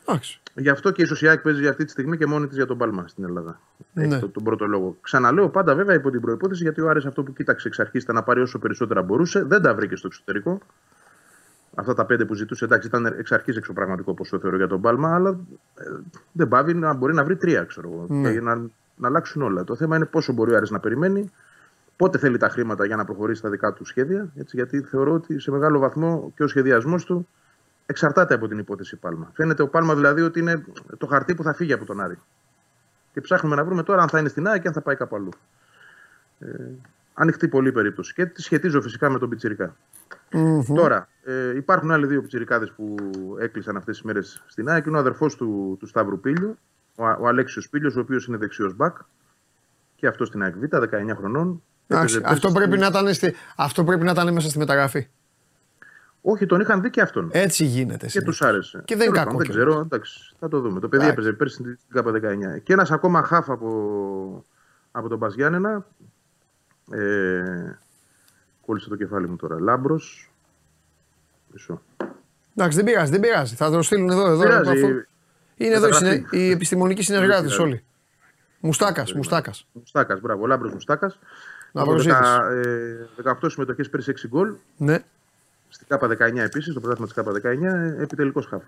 [0.08, 0.40] Εντάξει.
[0.56, 2.78] Γι' αυτό και ίσως η ΑΕΚ παίζει αυτή τη στιγμή και μόνη της για τον
[2.78, 3.60] Πάλμα στην Ελλάδα.
[3.94, 4.04] Ναι.
[4.06, 4.98] Έχει το, τον πρώτο λόγο.
[5.02, 8.16] Ξαναλέω πάντα βέβαια υπό την προπόθεση γιατί ο Άρης αυτό που κοίταξε εξ αρχής ήταν
[8.16, 9.44] να πάρει όσο περισσότερα μπορούσε.
[9.44, 10.60] Δεν τα βρήκε στο εξωτερικό.
[11.76, 15.16] Αυτά τα πέντε που ζητούσε εντάξει ήταν εξ αρχής εξωπραγματικό ποσό θεωρώ για τον Πάλμα,
[15.16, 15.30] αλλά
[15.76, 15.84] ε,
[16.32, 18.06] δεν πάβει να μπορεί να βρει τρία, ξέρω εγώ.
[18.10, 18.34] Ναι.
[18.34, 18.56] Και να,
[18.96, 19.64] να αλλάξουν όλα.
[19.64, 21.32] Το θέμα είναι πόσο μπορεί ο Άρης να περιμένει,
[21.96, 24.28] πότε θέλει τα χρήματα για να προχωρήσει στα δικά του σχέδια.
[24.36, 27.28] Έτσι, γιατί θεωρώ ότι σε μεγάλο βαθμό και ο σχεδιασμός του
[27.86, 29.32] εξαρτάται από την υπόθεση Πάλμα.
[29.34, 30.64] Φαίνεται ο Πάλμα δηλαδή ότι είναι
[30.98, 32.18] το χαρτί που θα φύγει από τον Άρη.
[33.14, 35.16] Και ψάχνουμε να βρούμε τώρα αν θα είναι στην ΑΕΚ και αν θα πάει κάπου
[35.16, 35.30] αλλού.
[36.40, 36.48] Ε,
[37.14, 38.14] ανοιχτή πολύ περίπτωση.
[38.14, 39.76] Και τη σχετίζω φυσικά με τον Πιτσυρικά.
[40.76, 42.96] Τώρα, ε, υπάρχουν άλλοι δύο πιτσιρικάδες που
[43.40, 44.86] έκλεισαν αυτές τις μέρες στην ΑΕΚ.
[44.86, 46.58] Είναι ο αδερφός του, του Σταύρου Πίλιου,
[46.96, 48.98] ο, ο Αλέξιος Πίλιος, ο οποίος είναι δεξιός μπακ.
[49.96, 51.64] Και αυτό στην ΑΕΚ Β, 19 χρονών.
[51.88, 54.58] Εντάξει, Έπαιζε αυτό, πέρσι πρέπει στη- να ήταν στη, αυτό πρέπει να ήταν μέσα στη
[54.58, 55.08] μεταγραφή.
[56.22, 57.30] Όχι, τον είχαν δει και αυτόν.
[57.34, 58.06] Έτσι γίνεται.
[58.06, 58.38] και συνήθως.
[58.38, 58.82] του άρεσε.
[58.86, 59.38] Και δεν είναι Τέλος κακό.
[59.38, 59.66] πάντων, Δεν κιόλας.
[59.74, 60.80] ξέρω, εντάξει, θα το δούμε.
[60.80, 61.22] Το παιδί Εντάξει.
[61.30, 62.60] έπαιζε πέρσι στην ΚΑΠΑ19.
[62.64, 64.46] Και ένας ακόμα χάφ από,
[64.92, 65.86] από τον Παζιάννενα.
[66.92, 67.78] Ε,
[68.66, 69.60] κόλλησε το κεφάλι μου τώρα.
[69.60, 70.32] Λάμπρος.
[71.52, 71.82] Μισό.
[72.56, 73.56] Εντάξει, δεν πειράζει, δεν πειράζει.
[73.56, 74.26] Θα το στείλουν εδώ.
[74.26, 74.70] εδώ Πειράζει.
[74.70, 75.06] αφού-
[75.58, 76.26] Είναι εδώ οι, Μεταγραφή.
[76.30, 76.44] συνε...
[76.44, 77.62] οι επιστημονικοί συνεργάτες πειράζει.
[77.62, 77.84] όλοι.
[78.60, 79.68] Μουστάκας, Μουστάκας.
[79.74, 80.46] Μουστάκας, μπράβο.
[80.48, 81.20] Λάμπρος Μουστάκας.
[81.72, 82.18] Ναυροζήτης.
[83.24, 84.54] 18 συμμετοχές πέρσι 6 γκολ.
[84.78, 85.00] Ναι,
[85.70, 88.62] Στην ΚΑΠΑ19 επίσης, στο πρωτάθλημα της ΚΑΠΑ19, επιτελικός χάφ.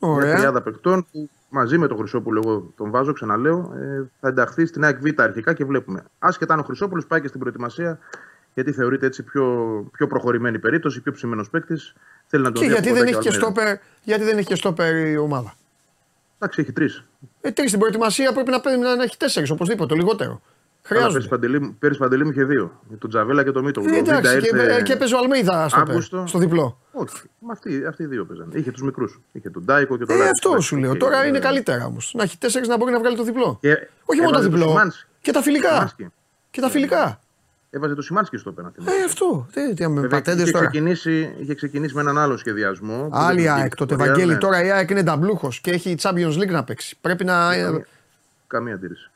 [0.00, 0.34] Μια ωραία.
[0.36, 4.84] τριάδα παικτών που μαζί με τον Χρυσόπουλο, εγώ τον βάζω, ξαναλέω, ε, θα ενταχθεί στην
[4.84, 6.04] ΑΕΚ Β αρχικά και βλέπουμε.
[6.18, 7.98] Άσχετα αν ο Χρυσόπουλος πάει και στην προετοιμασία,
[8.54, 9.44] γιατί θεωρείται έτσι πιο,
[9.92, 11.94] πιο προχωρημένη περίπτωση, πιο ψημένος παίκτης.
[12.26, 13.62] Θέλει να τον Και δει γιατί από δεν, κοντά έχει και ο Αλμέιδα.
[13.70, 15.54] στόπερ, γιατί δεν έχει και στόπερ η ομάδα;
[16.38, 17.04] Εντάξει, έχει τρεις.
[17.40, 20.40] Ε, τρεις στην προετοιμασία πρέπει να, παίρνει- να έχει τέσσερις οπωσδήποτε, το λιγότερο.
[20.88, 21.28] Πέρυσι Χρειάζονται.
[21.28, 22.80] Παντελή, μου- πέρυσι Παντελή μου είχε δύο.
[22.98, 23.80] Τον Τζαβέλα και τον Μίτο.
[23.86, 26.24] Ε, εντάξει, και, και έπαιζε ο Αλμίδα στόπερ, Αύγουστο.
[26.26, 26.78] στο διπλό.
[26.92, 28.58] Όχι, μα αυτοί, αυτοί οι δύο παίζανε.
[28.58, 29.20] Είχε τους μικρούς.
[29.32, 30.30] Είχε τον Ντάικο και τον Ε, Λάκη.
[30.30, 30.92] αυτό σου λέω.
[30.92, 32.12] Και- Τώρα είναι ε, καλύτερα όμως.
[32.16, 33.58] Να έχει τέσσερις να μπορεί να βγάλει το διπλό.
[33.60, 34.68] Και Όχι μόνο το έβαζε διπλό.
[34.68, 35.04] Σιμάνσκι.
[35.20, 35.68] Και τα φιλικά.
[35.72, 36.08] Σιμάνσκι.
[36.50, 37.20] Και τα φιλικά.
[37.70, 38.76] Έβαζε το Σιμάνσκι στο πέναντι.
[38.84, 39.46] Ε, αυτό.
[39.52, 40.66] Τι, τι, με Βέβαια, πατέντες είχε, τώρα.
[40.66, 43.02] ξεκινήσει, είχε ξεκινήσει με έναν άλλο σχεδιασμό.
[43.08, 44.32] που Άλλη δεν ΑΕΚ είχε τότε, ιστορία, Βαγγέλη.
[44.32, 44.38] ναι.
[44.38, 46.96] Τώρα η ΑΕΚ είναι ταμπλούχο και έχει Champions League να παίξει.
[47.00, 47.54] Πρέπει να.
[47.56, 47.86] Καμία,
[48.46, 49.10] καμία αντίρρηση.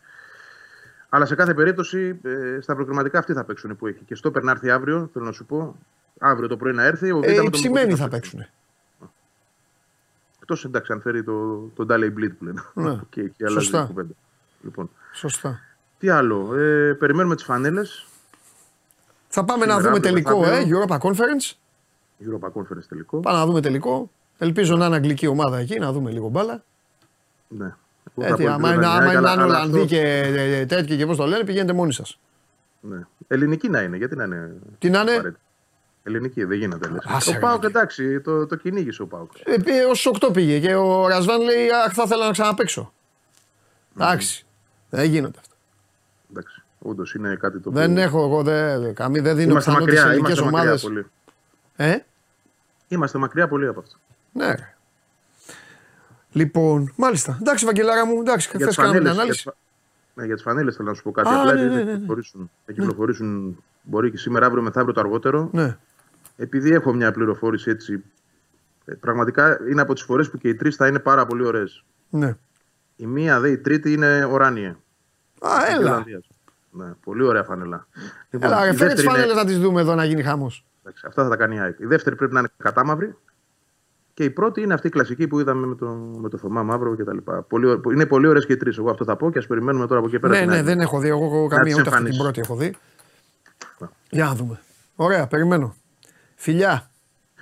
[1.08, 4.00] Αλλά σε κάθε περίπτωση ε, στα προκριματικά αυτοί θα παίξουν που έχει.
[4.06, 5.76] Και στο Περνάρθει αύριο, θέλω να σου πω,
[6.18, 7.12] αύριο το πρωί να έρθει.
[7.12, 8.46] Ο Ε, Β' με οι τον ψημένοι Λουκουτί θα παίξουν.
[10.40, 12.62] Εκτός εντάξει, αν φέρει το, τον Ντάλεϊ Μπλίτ που λένε.
[12.74, 12.98] Ναι.
[13.10, 13.82] και εκεί αλλάζει Σωστά.
[13.82, 14.12] η κουβέντα.
[14.62, 15.60] Λοιπόν, Σωστά.
[15.98, 16.54] τι άλλο.
[16.58, 18.06] Ε, περιμένουμε τις φανέλες.
[19.34, 20.84] Θα πάμε να Σήμερα, δούμε αύριο, τελικό, ε, μεθαύριο.
[20.88, 21.52] Europa Conference.
[22.24, 23.20] Europa Conference τελικό.
[23.20, 24.10] Πάμε να δούμε τελικό.
[24.38, 26.62] Ελπίζω να είναι αγγλική ομάδα εκεί, να δούμε λίγο μπάλα.
[27.48, 27.64] Ναι.
[27.64, 29.88] Εγώ θα Έτσι, πω άμα λίγο είναι, Δανειάκη, άμα είναι αλλά- αν αλλά Ολλανδοί αυτό-
[29.94, 30.00] και
[30.36, 32.18] ε, τέτοιοι και πώς το λένε, πηγαίνετε μόνοι σας.
[32.80, 33.06] Ναι.
[33.28, 34.52] Ελληνική να είναι, γιατί να είναι.
[34.78, 35.40] Τι να είναι; απαραίτητη.
[36.02, 36.88] Ελληνική, δεν γίνεται.
[36.88, 37.04] Λες.
[37.06, 37.66] Άσε, ο ρε, Πάοκ Νίκη.
[37.66, 39.30] εντάξει, το, το κυνήγησε ο Πάοκ.
[39.44, 39.54] Ε,
[39.84, 39.92] Ω
[40.28, 42.92] 8 πήγε και ο Ρασβάν λέει Αχ, θα ήθελα να ξαναπέξω.
[43.96, 44.46] Εντάξει.
[44.90, 45.53] Δεν γίνονται αυτά.
[46.84, 49.96] Εντάξει, όντως είναι κάτι το Δεν οποίο- έχω εγώ, δεν, καμί, δεν δίνω Είμαστε πιθανότητε
[49.98, 50.82] σε μακριά, ελληνικέ είμαστε μακριά ομάδες.
[50.82, 51.06] πολύ.
[51.76, 51.96] Ε,
[52.88, 53.96] Είμαστε μακριά πολύ από αυτό.
[54.32, 54.46] ναι.
[54.46, 54.74] ρε.
[56.32, 57.38] Λοιπόν, μάλιστα.
[57.40, 59.42] Εντάξει, Βαγγελάρα μου, εντάξει, χθε τις κάναμε την φανέλες, ανάλυση.
[59.42, 59.62] για τις
[60.14, 61.28] φα- Ναι, για τις φανέλες θέλω να σου πω κάτι.
[61.28, 61.96] Α, Απλά ναι, επειδή ναι, θα ναι, ναι.
[61.98, 65.48] κυκλοφορήσουν, θα κυκλοφορήσουν μπορεί και σήμερα, αύριο, μεθαύριο το αργότερο.
[65.52, 65.76] Ναι.
[66.36, 68.02] Επειδή έχω μια πληροφόρηση έτσι.
[68.84, 71.84] ε, Πραγματικά είναι από τις φορές που και οι τρεις θα είναι πάρα πολύ ωραίες.
[72.10, 72.36] ναι.
[72.96, 74.76] Η μία δε, η τρίτη είναι οράνιε.
[75.40, 76.04] Α, έλα.
[76.76, 77.86] Ναι, πολύ ωραία φανελά.
[78.30, 80.22] Λοιπόν, Έλα, ρε, η φέρε τις δεύτερη είναι- φανέλες να τις δούμε εδώ να γίνει
[80.22, 80.52] χαμό.
[80.82, 81.78] Εντάξει, αυτά θα τα κάνει η ΑΕΚ.
[81.78, 83.14] Η δεύτερη πρέπει να είναι κατάμαυρη.
[84.14, 85.86] Και η πρώτη είναι αυτή η κλασική που είδαμε με το,
[86.20, 87.16] με το Θωμά Μαύρο κτλ.
[87.48, 88.78] Πολύ, ω- είναι πολύ ωραίες και οι τρεις.
[88.78, 90.32] Εγώ αυτό θα πω και ας περιμένουμε τώρα από εκεί πέρα.
[90.32, 90.64] Ναι, την ναι, ΑΕΚ.
[90.64, 91.08] δεν έχω δει.
[91.08, 92.20] Εγώ έχω καμία τις ούτε αυτή την εμφανίσεις.
[92.22, 92.76] πρώτη έχω δει.
[93.78, 93.88] Ναι.
[94.10, 94.60] Για να δούμε.
[94.96, 95.74] Ωραία, περιμένω.
[96.34, 96.90] Φιλιά,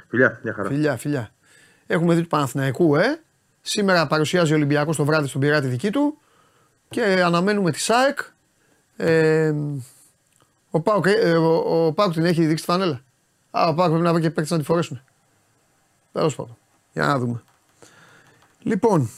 [0.09, 0.69] Φιλιά, μια χαρά.
[0.69, 1.31] φιλιά, φιλιά.
[1.87, 3.21] Έχουμε δει του Παναθηναϊκού, ε.
[3.61, 6.19] Σήμερα παρουσιάζει ο Ολυμπιακός το βράδυ στον πειράτη δική του.
[6.89, 8.19] Και αναμένουμε τη ΣΑΕΚ.
[9.05, 9.55] Ε,
[10.71, 13.01] ο Πάουκ ε, ο, ο Πάουκ την έχει δείξει τη φανέλα.
[13.51, 15.03] Α, ο Πάουκ πρέπει να βρει και παίκτες να τη φορέσουν.
[16.13, 16.57] Τέλος πάντων.
[16.93, 17.43] Για να δούμε.
[18.59, 19.11] Λοιπόν,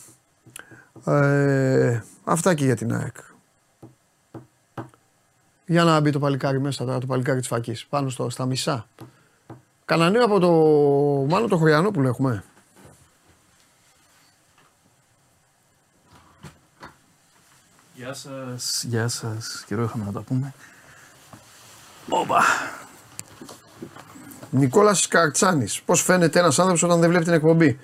[1.05, 3.17] ε, αυτά και για την ΑΕΚ.
[5.67, 8.89] Για να μπει το παλικάρι μέσα τώρα, το παλικάρι της φακής, πάνω στο, στα μισά.
[9.85, 10.51] Κανένα νέο από το,
[11.35, 12.45] μάλλον το Χωριανόπουλο έχουμε.
[17.95, 19.65] Γεια σας, γεια σας.
[19.67, 20.55] Καιρό είχαμε να τα πούμε.
[22.09, 22.43] Όπα.
[24.51, 25.83] Νικόλας Καρτσάνης.
[25.83, 27.79] Πώς φαίνεται ένας άνθρωπος όταν δεν βλέπει την εκπομπή;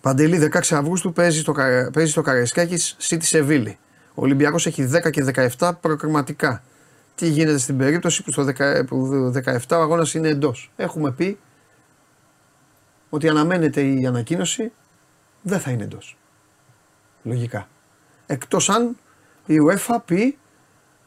[0.00, 3.78] Παντελή 16 Αυγούστου παίζει στο, Κα- παίζει στο Καραϊσκάκης City Σεβίλη.
[4.14, 5.24] Ο Ολυμπιακός έχει 10 και
[5.58, 6.62] 17 προκριματικά.
[7.14, 11.38] Τι γίνεται στην περίπτωση που στο 10 που 17 ο αγώνας είναι εντός; Έχουμε πει
[13.10, 14.72] ότι αναμένεται η ανακοίνωση
[15.42, 16.16] δεν θα είναι εντός.
[17.22, 17.68] Λογικά.
[18.26, 18.96] Εκτός αν
[19.46, 20.36] η UEFA πει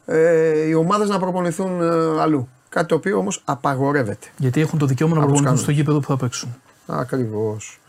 [0.06, 2.48] ε, οι ομάδες να προπονηθούν ε, αλλού.
[2.68, 4.26] Κάτι το οποίο όμως απαγορεύεται.
[4.36, 5.74] Γιατί έχουν το δικαίωμα να Όπως προπονηθούν κάνουν.
[5.74, 6.54] στο γήπεδο που θα παίξουν.
[6.86, 7.80] Ακριβώς.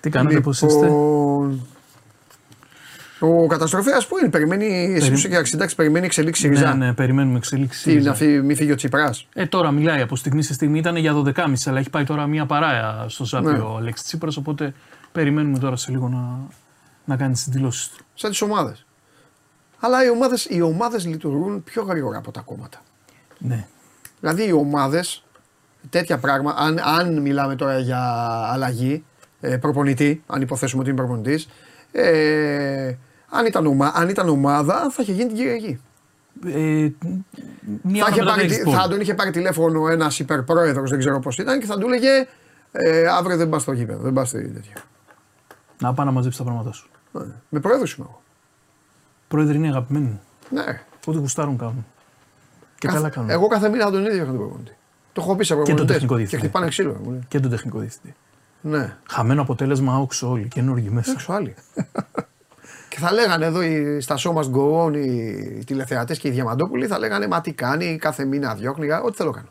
[0.00, 1.66] Τι κάνετε, πώς είστε; Λοιπόν,
[3.20, 6.74] Ο καταστροφέας που είναι, περιμένει, εσύ που είσαι και αξιντάξει, περιμένει εξελίξει Ναι, ριζά.
[6.74, 7.90] ναι, περιμένουμε εξελίξη.
[7.90, 9.26] Τι, να φύγει, μη φύγει ο Τσιπράς.
[9.32, 10.78] Ε, τώρα μιλάει από στιγμή σε στιγμή.
[10.78, 13.58] Ήταν για 12.30, αλλά έχει πάει τώρα μία παράια στο Ζάπιο Ναι.
[13.58, 14.72] ο Αλέξης Τσίπρας, οπότε
[15.12, 16.38] περιμένουμε τώρα σε λίγο να,
[17.08, 18.04] να κάνει τις δηλώσεις του.
[18.14, 18.86] Σαν τις ομάδες.
[19.80, 22.78] Αλλά οι ομάδες, οι ομάδες λειτουργούν πιο γρήγορα από τα κόμματα.
[23.38, 23.66] Ναι.
[24.20, 25.24] Δηλαδή οι ομάδες,
[25.90, 28.00] τέτοια πράγμα, αν, αν μιλάμε τώρα για
[28.52, 29.04] αλλαγή
[29.40, 31.48] ε, προπονητή, αν υποθέσουμε ότι είναι προπονητής,
[31.92, 32.94] ε,
[33.28, 35.80] αν, ήταν ομα, αν ήταν ομάδα θα είχε γίνει την Κυριακή.
[36.46, 36.88] Ε,
[37.82, 38.72] μία Θα, ώρα είχε μετά πάρει, τα τι- Expo.
[38.72, 42.26] θα τον είχε πάρει τηλέφωνο ένας υπερπρόεδρος, δεν ξέρω πώς ήταν, και θα του έλεγε
[42.72, 44.72] ε, αύριο δεν πας στο γήπεδο, δεν πας στο τέτοιο.
[45.80, 46.88] Να πάω να μαζέψει τα πράγματα σου.
[47.14, 48.22] Ε, Με πρόεδρο είμαι εγώ.
[49.28, 50.20] Πρόεδρε είναι αγαπημένοι μου.
[50.50, 50.80] Ναι.
[51.06, 51.86] Ό,τι γουστάρουν κάνουν.
[52.78, 53.30] Και Κάθε- καλά κάνουν.
[53.30, 54.76] Εγώ κάθε μήνα θα τον ίδιο είχα τον προπονητή.
[55.12, 56.42] Το έχω πει σε τον προπονητές τεχνικό Και διευθυντή.
[56.42, 57.00] χτυπάνε ξύλο.
[57.04, 57.20] μου λέει.
[57.28, 58.14] Και τον τεχνικό διευθυντή.
[58.60, 58.96] Ναι.
[59.08, 60.48] Χαμένο αποτέλεσμα άοξο όλοι.
[60.48, 61.10] Καινούργοι μέσα.
[61.10, 61.54] Έξω άλλοι.
[62.88, 66.86] και θα λέγανε εδώ οι, στα Show Must Go On οι τηλεθεατές και οι Διαμαντόπουλοι
[66.86, 68.92] θα λέγανε Μα τι κάνει, κάθε μήνα διώχνει.
[68.92, 69.48] Ό,τι θέλω κάνω.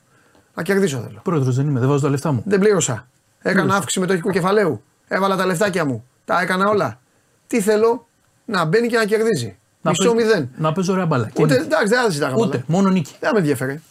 [0.56, 1.20] Να κερδίσω θέλω.
[1.24, 2.44] Πρόεδρος δεν είμαι, δεν βάζω τα λεφτά μου.
[2.46, 3.08] Δεν πλήρωσα.
[3.40, 3.78] Έκανα Πλήρωσα.
[3.78, 4.82] αύξηση μετοχικού κεφαλαίου.
[5.08, 6.06] Έβαλα τα λεφτάκια μου.
[6.26, 7.00] Τα έκανα όλα.
[7.48, 8.08] Τι θέλω,
[8.46, 9.58] να μπαίνει και να κερδίζει.
[9.82, 10.50] Να Μισό παίζω- μηδέν.
[10.58, 11.30] Να παίζω ωραία μπάλα.
[11.30, 11.66] Και Ούτε, νίκη.
[11.66, 12.46] εντάξει, δεν θα ζητάγα μπάλα.
[12.48, 13.16] Ούτε, μόνο νίκη.
[13.20, 13.82] Δεν με ενδιαφέρε.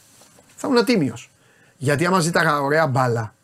[0.57, 1.30] Θα ήμουν τίμιος.
[1.76, 3.34] Γιατί άμα ζήταγα ωραία μπάλα,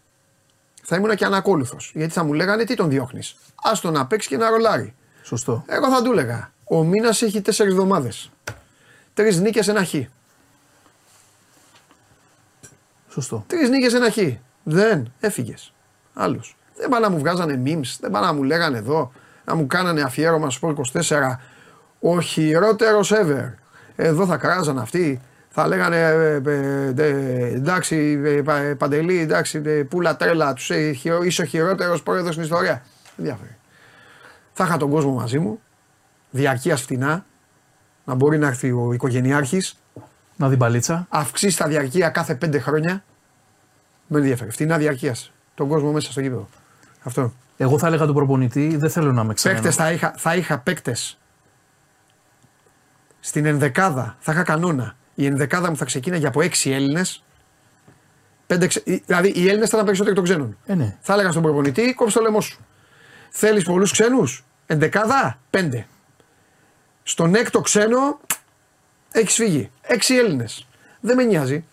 [0.82, 1.92] θα ήμουν και ανακόλουθος.
[1.94, 4.94] Γιατί θα μου λέγανε τι τον διώχνεις; Άστο να παίξει και να ρολάρει.
[5.22, 5.64] Σωστό.
[5.66, 6.52] Εγώ θα του έλεγα.
[6.64, 8.30] Ο μήνας έχει τέσσερις εβδομάδες.
[9.14, 9.94] Τρεις νίκες, ένα χ.
[13.10, 13.44] Σωστό.
[13.46, 14.16] Τρεις νίκες, ένα χ.
[14.62, 15.72] Δεν, έφυγες.
[16.14, 16.56] Άλλος.
[16.76, 19.12] Δεν πάνε να μου βγάζανε memes, δεν πάνε να μου λέγανε εδώ,
[19.44, 21.38] να μου κάνανε αφιέρωμα στο 24.
[22.00, 23.52] Ο χειρότερος ever.
[23.96, 25.20] Εδώ θα κράζαν αυτοί.
[25.54, 30.70] Θα λέγανε ε, ε, ε, εντάξει, ε, πα- ε, παντελή, εντάξει, ε, πουλα τρέλα, τους,
[30.70, 32.82] ε, χειρο- είσαι ο χειρότερος πρόεδρος στην ιστορία.
[33.16, 33.56] Δεν διάφερε.
[34.52, 35.60] Θα είχα τον κόσμο μαζί μου,
[36.30, 37.24] διαρκείας φτηνά,
[38.04, 39.76] να μπορεί να έρθει ο οικογενειάρχης,
[40.36, 41.06] Να δει μπαλίτσα.
[41.08, 43.04] αυξήσει τα διαρκεία κάθε πέντε χρόνια.
[44.06, 44.50] Με ενδιαφέρει.
[44.50, 45.32] Φτηνά διαρκείας.
[45.54, 46.48] Τον κόσμο μέσα στο γήπεδο.
[47.02, 47.32] Αυτό.
[47.62, 49.54] Εγώ θα έλεγα τον προπονητή, δεν θέλω να με ξέρει.
[49.54, 51.18] Παίκτες θα είχα, θα είχα παίκτες
[53.20, 54.16] στην ενδεκάδα.
[54.18, 54.96] Θα είχα κανόνα.
[55.14, 57.24] Η ενδεκάδα μου θα ξεκίναγε από έξι Έλληνες.
[59.06, 60.56] Δηλαδή οι Έλληνες θα ήταν περισσότεροι των ξένων.
[60.66, 60.96] Ε, ναι.
[61.00, 62.60] Θα έλεγα στον προπονητή, κόψε το λαιμό σου.
[63.30, 65.86] Θέλεις πολλούς ξένους; Ενδεκάδα, πέντε.
[67.02, 68.20] Στον έκτο ξένο
[69.12, 69.70] έχεις φύγει.
[69.82, 70.66] Έξι Έλληνες.
[71.00, 71.64] Δεν με νοιάζει.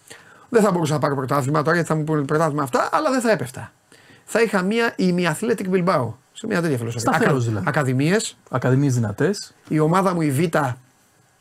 [0.49, 3.21] Δεν θα μπορούσα να πάρω πρωτάθλημα τώρα γιατί θα μου πούνε πρωτάθλημα αυτά, αλλά δεν
[3.21, 3.71] θα έπεφτα.
[4.31, 6.13] Θα είχα μία ημιαθλέτικ Bilbao.
[6.33, 7.11] Σε μια τέτοια φιλοσοφία.
[7.11, 7.65] Σταθερός δηλαδή.
[7.67, 8.37] Ακαδημίες.
[8.49, 9.53] Ακαδημίες δυνατές.
[9.67, 10.39] Η ομάδα μου η Β,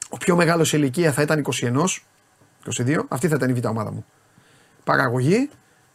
[0.09, 2.03] ο πιο μεγάλος σε ηλικία θα ήταν 21,
[2.76, 3.05] 22.
[3.09, 4.05] Αυτή θα ήταν η Β ομάδα μου.
[4.84, 5.51] Παραγωγή,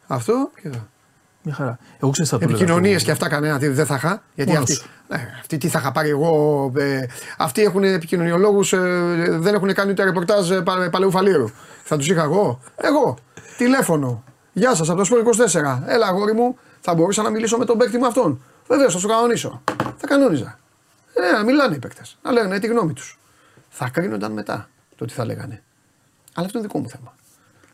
[0.06, 0.86] αυτό και εδώ.
[1.42, 1.78] Μια χαρά.
[1.98, 2.58] Εγώ ξέρω τι θα το έλεγα.
[2.58, 4.22] Επικοινωνίε και αυτά κανένα τι δεν θα είχα.
[4.34, 4.90] Γιατί Μόνος αυτοί, σου.
[5.08, 6.72] ναι, αυτοί τι θα είχα πάρει εγώ.
[6.76, 7.06] Ε,
[7.38, 8.78] αυτοί έχουν επικοινωνιολόγους, ε,
[9.30, 11.48] δεν έχουν κάνει ούτε ρεπορτάζ ε, πα, παλαιού φαλήρου.
[11.82, 12.60] Θα τους είχα εγώ.
[12.76, 13.16] Εγώ.
[13.56, 14.24] Τηλέφωνο.
[14.52, 15.82] Γεια σας από το Σπορ 24.
[15.86, 18.40] Έλα, αγόρι μου, θα μπορούσα να μιλήσω με τον παίκτη μου αυτόν.
[18.68, 19.62] Βεβαίως, θα σου κανονίσω.
[19.96, 20.58] Θα κανόνιζα.
[21.14, 22.18] Ε, να μιλάνε οι παίκτες.
[22.22, 23.18] Να λέγανε τη γνώμη τους.
[23.68, 25.62] Θα κρίνονταν μετά το τι θα λέγανε.
[26.34, 27.14] Αλλά αυτό είναι δικό μου θέμα.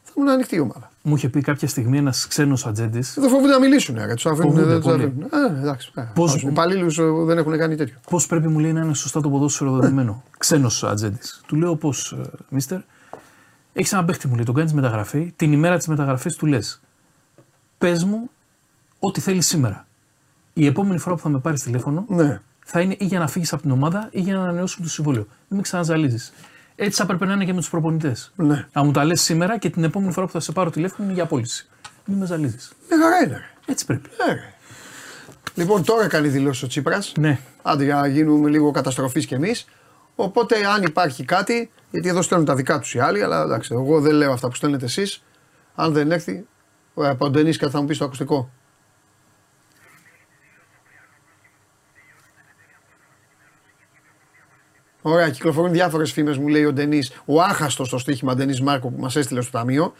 [0.03, 0.91] Θα ήμουν ανοιχτή η ομάδα.
[1.03, 3.15] Μου είχε πει κάποια στιγμή ένας ξένος ατζέντης.
[3.19, 4.15] Δεν φοβούνται να μιλήσουν, ρε.
[4.15, 4.37] Του αφήνουν.
[4.51, 5.05] Φοβούνται Δεν τους πολύ.
[5.05, 5.29] αφήνουν.
[5.57, 5.93] Ε, εντάξει.
[5.95, 6.43] Πώς- Πώς...
[6.43, 7.97] υπαλλήλους δεν έχουν κάνει τέτοιο.
[8.11, 10.23] Πώς πρέπει μου λέει να είναι σωστά το ποδόσφαιρο δεδομένο.
[10.39, 11.43] Ξένος ατζέντης.
[11.47, 12.17] Του λέω πώς,
[12.49, 12.79] Μίστερ,
[13.73, 15.33] έχεις ένα παίχτη μου λέει, τον κάνεις μεταγραφή.
[15.37, 16.81] Την ημέρα της μεταγραφής του λες:
[17.79, 18.31] Πες μου
[19.01, 19.87] ό,τι θέλεις σήμερα.
[20.53, 22.41] Η επόμενη φορά που θα με πάρεις τηλέφωνο Ναι.
[22.65, 25.27] θα είναι ή για να φύγεις από την ομάδα ή για να ανανεώσουμε το συμβόλαιο.
[25.49, 26.33] Μην με ξαναζαλίζεις.
[26.77, 28.33] Έτσι θα έπρεπε να είναι και με τους προπονητές.
[28.37, 28.67] Ναι.
[28.73, 31.13] Να μου τα λες σήμερα και την επόμενη φορά που θα σε πάρω τηλέφωνο είναι
[31.15, 31.69] για απόλυση.
[32.05, 32.73] Μην με ζαλίζεις.
[32.89, 33.35] Μια χαρά είναι.
[33.37, 33.73] Ρε.
[33.73, 34.09] Έτσι πρέπει.
[34.29, 34.53] Ε, ρε.
[35.55, 37.13] Λοιπόν, τώρα κάνει δηλώσει ο Τσίπρας.
[37.19, 37.39] Ναι.
[37.63, 39.65] Άντε για να γίνουμε λίγο καταστροφής κι εμείς.
[40.15, 44.01] Οπότε, αν υπάρχει κάτι, γιατί εδώ στέλνουν τα δικά τους οι άλλοι, αλλά εντάξει, εγώ
[44.01, 45.23] δεν λέω αυτά που στέλνετε εσείς.
[45.75, 46.47] Αν δεν έρθει,
[46.95, 48.51] ο Παντενή κάτι θα μου πεις στο ακουστικό.
[55.03, 59.01] Ωραία, κυκλοφορούν διάφορες φήμες, μου λέει ο Ντενής, ο άχαστος στο στοίχημα Ντενής Μάρκο που
[59.01, 59.93] μας έστειλε στο ταμείο.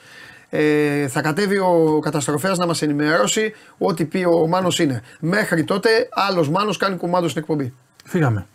[0.49, 5.03] Ε, θα κατέβει ο καταστροφέας να μας ενημερώσει ό,τι πει ο Μάνος είναι.
[5.21, 7.75] Μέχρι τότε, άλλος Μάνος κάνει κουμάντο στην εκπομπή.
[8.05, 8.47] Φύγαμε.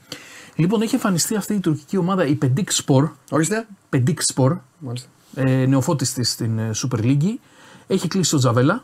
[0.56, 3.10] Λοιπόν, έχει εμφανιστεί αυτή η τουρκική ομάδα, η Pedik Spor.
[3.32, 3.66] Ορίστε.
[3.94, 5.10] Pedik Spor, Μάλιστα.
[5.36, 7.36] ε, νεοφώτης της στην ε, Super League.
[7.88, 8.84] Έχει κλείσει το Τζαβέλα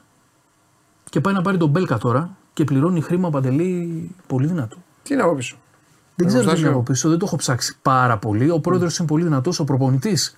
[1.10, 4.78] και πάει να πάρει τον Μπέλκα τώρα και πληρώνει χρήμα παντελή πολύ δυνατό.
[5.04, 5.58] Τι είναι από πίσω.
[6.22, 6.68] Δεν ξέρω τι Εργοστάσιο.
[6.68, 8.50] είναι από πίσω, δεν το έχω ψάξει πάρα πολύ.
[8.50, 10.38] Ο πρόεδρος είναι πολύ δυνατός, ο προπονητής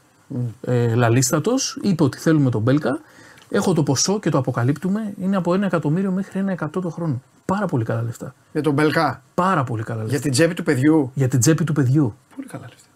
[0.62, 1.78] ε, λαλίστατος.
[1.82, 3.00] Είπε ότι θέλουμε τον Μπέλκα.
[3.50, 5.14] Έχω το ποσό και το αποκαλύπτουμε.
[5.22, 7.22] Είναι από ένα εκατομμύριο μέχρι ένα εκατό το χρόνο.
[7.46, 8.34] Πάρα πολύ καλά λεφτά.
[8.52, 9.22] Για τον Μπελκά.
[9.34, 10.12] Πάρα πολύ καλά λεφτά.
[10.12, 11.12] Για την τσέπη του παιδιού.
[11.14, 12.16] Για την τσέπη του παιδιού.
[12.36, 12.88] Πολύ καλά λεφτά.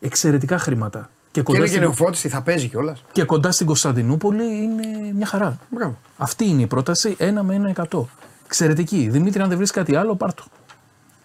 [0.00, 0.98] Εξαιρετικά χρήματα.
[1.30, 3.04] Και Και κοντά, είναι και στην, νεοφώτιστη, θα παίζει κιόλας.
[3.12, 5.58] και κοντά στην Κωνσταντινούπολη είναι μια χαρά.
[5.70, 5.98] Μπράβο.
[6.16, 8.08] Αυτή είναι η πρόταση, 1 με 1 εκατό.
[8.44, 9.08] Εξαιρετική.
[9.10, 10.44] Δημήτρη, αν δεν βρεις κάτι άλλο, πάρ' το.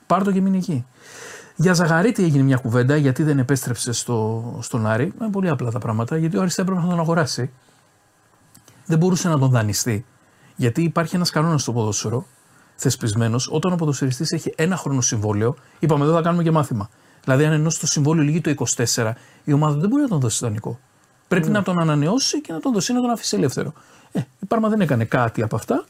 [0.10, 0.86] Πάρ' το και μείνει εκεί.
[1.56, 5.14] Για Ζαγαρίτη έγινε μια κουβέντα γιατί δεν επέστρεψε στο, στον Άρη.
[5.22, 6.18] Είναι πολύ απλά τα πράγματα.
[6.18, 7.52] Γιατί ο Άρης έπρεπε να τον αγοράσει.
[8.86, 10.06] Δεν μπορούσε να τον δανειστεί.
[10.56, 12.26] Γιατί υπάρχει ένας κανόνας στο ποδόσφαιρο
[12.76, 13.50] θεσπισμένος.
[13.52, 16.90] Όταν ο ποδοσφαιριστής έχει ένα χρόνο συμβόλαιο, είπαμε εδώ θα κάνουμε και μάθημα.
[17.24, 18.54] Δηλαδή, αν ενώ το συμβόλαιο λύγει το
[18.96, 19.12] 24,
[19.44, 20.80] η ομάδα δεν μπορεί να τον δώσει δανεικό.
[21.28, 23.74] Πρέπει να τον ανανεώσει και να τον δώσει να τον αφήσει ελεύθερο.
[24.12, 25.86] Ε, η Πάρμα δεν έκανε κάτι από αυτά.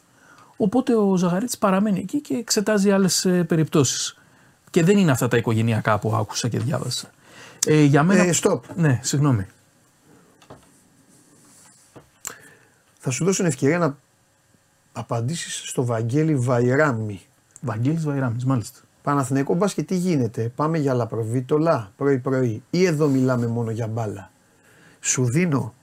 [0.61, 4.17] Οπότε ο Ζαγαρίτη παραμένει εκεί και εξετάζει άλλες περιπτώσεις.
[4.69, 7.09] Και δεν είναι αυτά τα οικογενειακά που άκουσα και διάβασα.
[7.65, 8.23] Ε, για μένα.
[8.23, 8.59] Ε, stop.
[8.75, 9.47] Ναι, συγγνώμη.
[12.99, 13.97] Θα σου δώσω την ευκαιρία να
[14.91, 17.21] απαντήσεις στο Βαγγέλη Βαϊράμι.
[17.61, 18.79] Βαγγέλης Βαϊράμις, μάλιστα.
[19.01, 24.31] Παναθηναϊκό μπάσκετ τι γίνεται, πάμε για λαπροβίτολα πρωί-πρωί ή εδώ μιλάμε μόνο για μπάλα.
[24.99, 25.73] Σου δίνω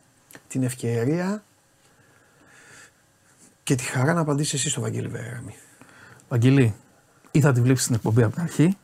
[0.48, 1.42] την ευκαιρία
[3.66, 5.54] και τη χαρά να απαντήσεις εσύ στο Βαγγέλη Βαϊράμι.
[6.28, 6.74] Βαγγελή,
[7.30, 8.76] ή θα τη βλέπεις στην εκπομπή από την αρχή,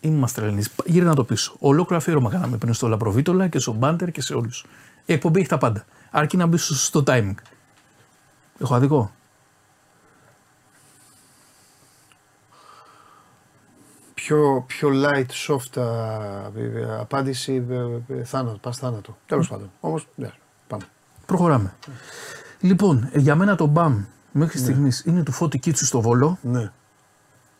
[0.00, 0.62] ή μην μα τρελαίνει.
[0.84, 1.56] Γύρω να το πίσω.
[1.58, 4.64] Ολόκληρο αφιέρωμα κάναμε πριν στο Λαπροβίτολα και στο Μπάντερ και σε όλους.
[5.04, 5.84] Η εκπομπή έχει τα πάντα.
[6.10, 7.34] Αρκεί να μπει στο σωστό timing.
[8.58, 9.12] Έχω αδικό.
[14.14, 15.84] Πιο, πιο light, soft α,
[16.56, 17.66] ε, ε, απάντηση,
[18.08, 19.16] ε, ε, θάνατο, πας θάνατο.
[19.26, 19.70] Τέλος πάντων.
[19.80, 20.30] Όμως, ναι,
[20.66, 20.84] πάμε.
[21.26, 21.74] Προχωράμε.
[22.64, 26.38] Λοιπόν, ε, για μένα το μπαμ μέχρι στιγμής είναι του Φώτη Κίτσου στο Βόλο.
[26.42, 26.70] Ναι,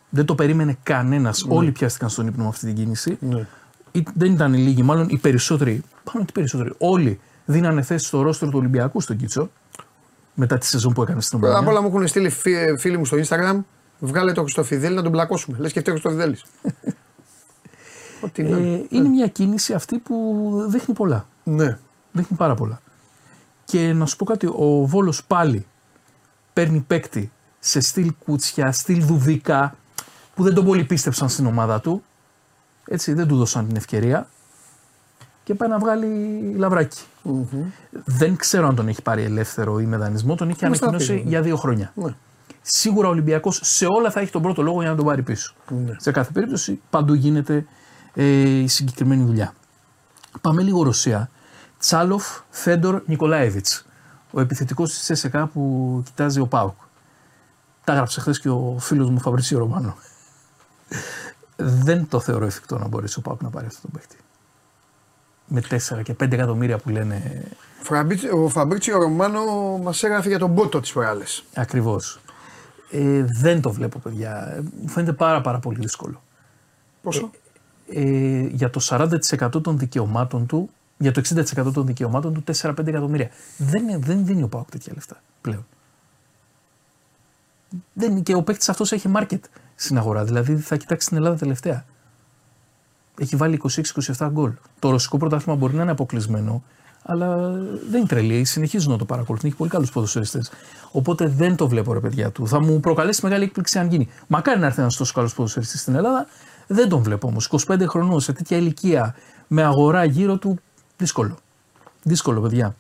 [0.09, 1.45] Δεν το περίμενε κανένας.
[1.49, 3.17] Όλοι πιάστηκαν στον ύπνο με αυτή την κίνηση.
[3.21, 3.47] ναι.
[3.93, 8.07] Ή- δεν ήταν οι λίγοι, μάλλον οι περισσότεροι, πάνω ότι οι περισσότεροι, όλοι δίνανε θέση
[8.07, 9.51] στο ρόστρο του Ολυμπιακού στον Κίτσο.
[10.35, 11.81] Μετά τη σεζόν που έκανε στην Πρώτα απ' Ομπρανιά.
[11.81, 13.61] όλα μου έχουν στείλει φι- φίλοι μου στο Instagram,
[13.99, 15.59] βγάλε το Χριστοφιδέλη να τον πλακώσουμε.
[15.59, 16.45] Λες και φταίει ο Χριστοφιδέλης.
[18.25, 18.75] Ό,τι να είναι.
[18.75, 21.27] Ε, είναι μια κίνηση αυτή που δείχνει πολλά.
[21.45, 21.79] Ναι.
[22.13, 22.81] Δείχνει πάρα πολλά.
[23.65, 25.67] Και να σου πω κάτι, ο Βόλος πάλι
[26.53, 29.77] παίρνει παίκτη σε στυλ κουτσιά, στυλ δουβίκα,
[30.35, 32.03] που δεν τον πολύ πίστεψαν στην ομάδα του.
[32.87, 34.29] Έτσι, δεν του δώσαν την ευκαιρία.
[35.45, 36.07] Και πάει να βγάλει
[36.57, 37.03] λαβράκι.
[38.05, 40.35] Δεν ξέρω αν τον έχει πάρει ελεύθερο ή με δανεισμό.
[40.35, 41.29] Τον είχε Μας τα ανακοινώσει πήγε.
[41.29, 41.93] για δύο χρόνια.
[41.95, 42.15] Ναι.
[42.63, 45.55] Σίγουρα ο Ολυμπιακός σε όλα θα έχει τον πρώτο λόγο για να τον πάρει πίσω.
[45.69, 45.95] Ναι.
[45.99, 47.67] Σε κάθε περίπτωση παντού γίνεται
[48.15, 48.25] ε,
[48.59, 49.55] η συγκεκριμένη δουλειά.
[50.41, 51.31] Πάμε λίγο Ρωσία.
[51.85, 53.85] Τσάλοφ Φέντορ Νικολάεβιτς.
[54.31, 56.75] Ο επιθετικός της ΤΣΣΚΑ που κοιτάζει ο ΠΑΟΚ.
[57.85, 59.97] Τα έγραψε χθες και ο φίλος μου Φαμπρίτσιο Ρομάνο.
[61.57, 64.17] Δεν το θεωρώ εφικτό να μπορέσει ο ΠΑΟΚ να πάρει αυτό το παίχτη.
[65.47, 67.43] Με 4 και 5 εκατομμύρια που λένε
[67.83, 69.43] Φραμπίτ- Ο Φαμπρίτσιο Ρομάνο
[69.83, 71.25] μας έγραφε για τον Πότο τις προάλλες.
[71.55, 72.21] Ακριβώς.
[72.91, 74.53] Ε, δεν το βλέπω, παιδιά.
[74.57, 76.23] Ε, Μου φαίνεται πάρα, πάρα πολύ δύσκολο.
[77.03, 77.31] Πόσο;
[77.89, 83.29] Ε, για το 40% των δικαιωμάτων του, για το 60% των δικαιωμάτων του 4-5 εκατομμύρια.
[83.57, 85.67] Δεν, είναι- δεν δίνει ο Πάοκ τέτοια λεφτά πλέον.
[87.93, 89.39] Δεν, είναι- και ο παίκτης αυτός έχει market
[89.75, 90.25] στην αγορά.
[90.25, 91.85] Δηλαδή θα κοιτάξει την Ελλάδα τελευταία.
[93.19, 94.53] Έχει βάλει 26-27 γκολ.
[94.79, 96.63] Το ρωσικό πρωτάθλημα μπορεί να είναι αποκλεισμένο,
[97.03, 97.37] αλλά
[97.91, 98.45] δεν είναι τρελή.
[98.45, 99.49] Συνεχίζουν να το παρακολουθούν.
[99.49, 100.51] Έχει πολύ καλούς ποδοσφαιριστές.
[100.93, 102.47] Οπότε δεν το βλέπω, ρε παιδιά του.
[102.49, 104.09] Θα μου προκαλέσει μεγάλη έκπληξη αν γίνει.
[104.27, 106.27] Μακάρι να έρθει ένας τόσο καλός ποδοσφαιριστής στην Ελλάδα.
[106.67, 107.47] Δεν τον βλέπω όμως.
[107.47, 109.15] 25 χρονών σε τέτοια ηλικία
[109.49, 110.59] με αγορά γύρω του.
[110.97, 111.37] Δύσκολο.
[112.03, 112.77] Δύσκολο, παιδιά.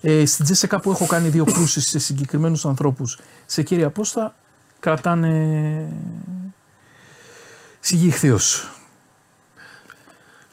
[0.00, 4.34] Ε, στην Τζέσσεκα που έχω κάνει δύο κρούσεις σε συγκεκριμένους ανθρώπους σε κύρια πόστα
[4.80, 5.88] κρατάνε
[7.80, 8.68] συγγύχθιος.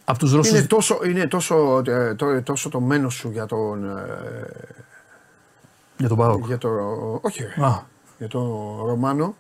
[0.06, 3.98] Από τους Ρώσους Είναι τόσο, είναι τόσο, ε, το- τόσο το μένος σου για τον.
[3.98, 4.48] ε,
[5.98, 6.46] για τον Πάοκ.
[6.46, 6.70] για το,
[7.22, 7.84] όχι, ρε, Α,
[8.18, 9.36] για τον Ρωμάνο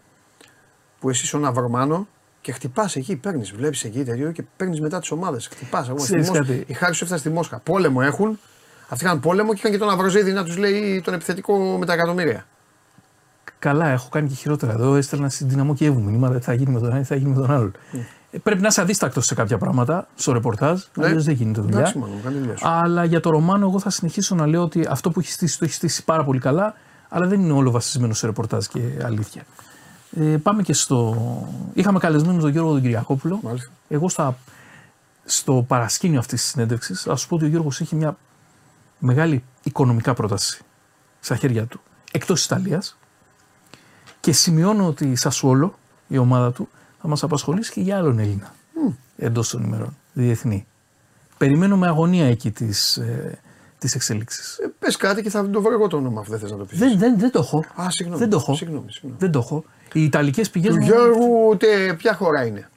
[1.00, 2.08] που εσύ είσαι ένα Ρωμάνο
[2.42, 5.48] και χτυπάς εκεί, παίρνεις, βλέπεις εκεί τέτοιο και παίρνεις μετά τις ομάδες.
[5.48, 5.92] Χτυπάς.
[5.96, 7.60] Ξέρεις κάτι; Η Χάρη σου έφτασε στη Μόσχα.
[7.60, 8.40] Πόλεμο έχουν.
[8.90, 11.94] Αυτοί είχαν πόλεμο και είχαν και τον Αβροζίδη να τους λέει τον επιθετικό με τα
[11.94, 12.46] εκατομμύρια.
[13.60, 14.72] καλά, έχω κάνει και χειρότερα.
[14.72, 16.36] Εδώ έστελνα στην δυναμό Κιέβου μηνύματα.
[16.36, 17.74] Τι θα γίνει με τον ένα, τι θα γίνει με τον άλλον.
[18.32, 20.82] Ε, πρέπει να είσαι αδίστακτος σε κάποια πράγματα, στο ρεπορτάζ.
[20.94, 21.06] Ναι.
[21.06, 21.78] Αλλιώς δεν γίνεται δουλειά.
[21.78, 22.68] Εντάξει, μάλλον, κάνει δουλειά σου.
[22.68, 25.66] Αλλά για το Ρωμάνο, εγώ θα συνεχίσω να λέω ότι αυτό που έχει στήσει το
[25.66, 26.74] έχει στήσει πάρα πολύ καλά,
[27.10, 29.44] αλλά δεν είναι όλο βασισμένο σε ρεπορτάζ και αλήθεια.
[30.16, 31.16] Ε, πάμε και στο.
[31.74, 33.40] Είχαμε καλεσμένο τον Γιώργο τον Κυριακόπουλο.
[33.44, 33.72] Μάλιστα.
[33.88, 34.38] Εγώ στα,
[35.26, 38.18] στο παρασκήνιο αυτής της συνέντευξης, θα σου πω ότι ο Γιώργος είχε μια
[39.00, 40.62] μεγάλη οικονομικά πρόταση
[41.20, 41.82] στα χέρια του
[42.12, 42.98] εκτός Ιταλίας.
[44.20, 45.76] Και σημειώνω ότι η Σασουόλο,
[46.08, 46.70] η ομάδα του,
[47.02, 48.54] θα μας απασχολήσει και για άλλον Έλληνα
[49.18, 50.66] εντός των ημερών, διεθνή.
[51.38, 53.40] Περιμένω με αγωνία εκεί τις ε,
[53.78, 54.58] τις εξελίξεις.
[54.58, 56.66] Ε, Πες κάτι και θα το βρω εγώ το όνομα αφού δεν θες να το
[56.66, 56.80] πεις.
[56.80, 57.64] Δεν, δεν, δεν το έχω.
[57.82, 58.20] Α, συγγνώμη.
[58.20, 58.56] Δεν το έχω.
[58.56, 59.16] Συγγνώμη, συγγνώμη.
[59.20, 59.64] Δεν το έχω.
[59.94, 62.70] Οι Ιταλικές πηγές Του μου- Γιώργου, ούτε ποια χώρα είναι;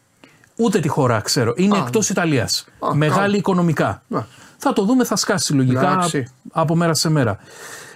[0.57, 1.53] Ούτε τη χώρα ξέρω.
[1.57, 2.67] Είναι Α, εκτός Ιταλίας.
[2.79, 3.37] Α, Μεγάλη καλά.
[3.37, 4.03] οικονομικά.
[4.09, 4.25] Ναι.
[4.59, 6.27] Θα το δούμε, θα σκάσει λογικά Εντάξει.
[6.53, 7.39] από μέρα σε μέρα.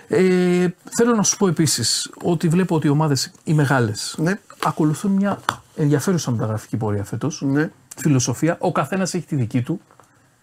[0.08, 0.66] Ε,
[0.96, 4.38] θέλω να σου πω επίσης ότι βλέπω ότι οι ομάδες οι μεγάλες Ναι.
[4.64, 5.38] ακολουθούν μια
[5.76, 7.42] ενδιαφέρουσα μεταγραφική πορεία φέτος.
[7.46, 7.70] Ναι.
[7.96, 8.56] Φιλοσοφία.
[8.60, 9.80] Ο καθένας έχει τη δική του.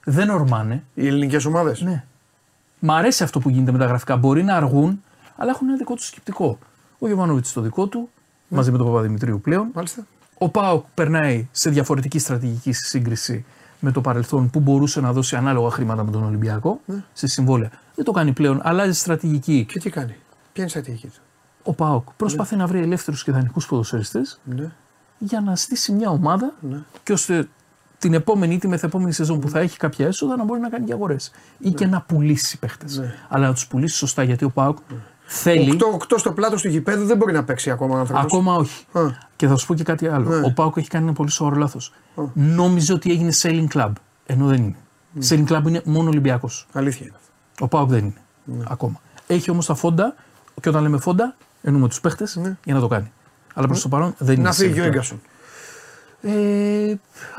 [0.04, 0.84] Δεν ορμάνε.
[0.94, 2.04] Οι ελληνικές ομάδες; Ναι.
[2.80, 4.16] Μ' αρέσει αυτό που γίνεται με τα γραφικά.
[4.18, 5.04] Μπορεί να αργούν,
[5.36, 6.60] αλλά έχουν ένα δικό τους σκεπτικό.
[7.00, 8.10] Ο Γιωβάνοβιτ το δικό του,
[8.48, 9.68] μαζί με τον Παπαδημητρίου πλέον.
[9.74, 10.06] Μάλιστα.
[10.38, 13.46] Ο Πάοκ περνάει σε διαφορετική στρατηγική στη σύγκριση
[13.80, 16.80] με το παρελθόν που μπορούσε να δώσει ανάλογα χρήματα με τον Ολυμπιακό
[17.14, 17.70] σε συμβόλαια.
[17.96, 19.66] Δεν το κάνει πλέον, αλλάζει στρατηγική.
[19.70, 20.12] Και τι κάνει.
[20.54, 21.22] Ποια είναι η στρατηγική του;
[21.64, 24.72] Ο Πάοκ προσπαθεί να βρει ελεύθερους και δανεικούς ποδοσφαιριστές Ναι.
[25.18, 26.78] για να στήσει μια ομάδα Ναι.
[27.04, 27.48] και ώστε
[27.98, 30.86] την επόμενη ή τη μεθεπόμενη σεζόν που θα έχει κάποια έσοδα να μπορεί να κάνει
[30.86, 31.32] και αγορές.
[31.58, 33.02] Ή και να πουλήσει παίχτες.
[33.30, 34.78] Αλλά να τους πουλήσει σωστά γιατί ο Πάοκ
[35.26, 35.72] θέλει.
[35.72, 38.26] Οκτώ, οκτώ στο πλάτο του γηπέδου δεν μπορεί να παίξει ακόμα ο άνθρωπος.
[38.26, 38.86] Ακόμα όχι.
[38.94, 39.02] Α.
[39.36, 40.30] Και θα σου πω και κάτι άλλο.
[40.30, 40.46] Ναι.
[40.46, 41.94] Ο Πάουκ έχει κάνει ένα πολύ σοβαρό λάθος.
[42.34, 43.92] Νόμιζε ότι έγινε selling club.
[44.26, 44.76] Ενώ δεν είναι.
[45.30, 46.68] Selling club είναι μόνο Ολυμπιακός.
[46.74, 47.16] Αλήθεια είναι.
[47.60, 48.64] Ο Πάουκ δεν είναι.
[48.68, 49.02] Ακόμα.
[49.28, 50.16] Έχει όμως τα φόντα,
[50.62, 53.12] και όταν λέμε φόντα, εννοούμε τους παίχτες για να το κάνει.
[53.54, 54.44] Αλλά προς το παρόν δεν είναι.
[54.44, 54.88] Να φύγει selling ο club.
[54.88, 55.22] Ίγκασον.
[56.22, 56.96] Ε,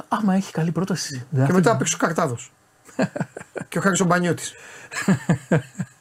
[0.08, 1.26] άμα έχει καλή πρόταση.
[1.30, 1.78] δεν Και θα μετά φύγει.
[1.78, 2.52] παίξει ο Καρτάδος.
[3.68, 4.52] και ο Χάρης ο Μπανιώτης.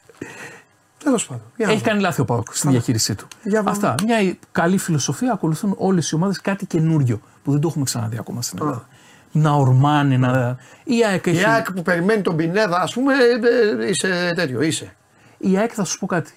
[1.06, 1.42] Τέλος πάντων.
[1.56, 1.88] Για να Έχει δω.
[1.88, 3.26] κάνει λάθη ο Πάουκ στη διαχείρισή του.
[3.42, 3.70] Για πάμε.
[3.70, 3.94] Αυτά.
[4.04, 8.42] Μια καλή φιλοσοφία ακολουθούν όλες οι ομάδες κάτι καινούριο που δεν το έχουμε ξαναδεί ακόμα
[8.42, 8.88] στην Ελλάδα.
[9.32, 10.56] Να ορμάνε, να.
[10.84, 11.44] Η ΑΕΚ Η έχει.
[11.44, 14.96] ΑΕΚ που περιμένει τον Πινέδα, ας πούμε, ε, ε, είσαι τέτοιο, είσαι.
[15.38, 16.32] Η ΑΕΚ θα σου πω κάτι.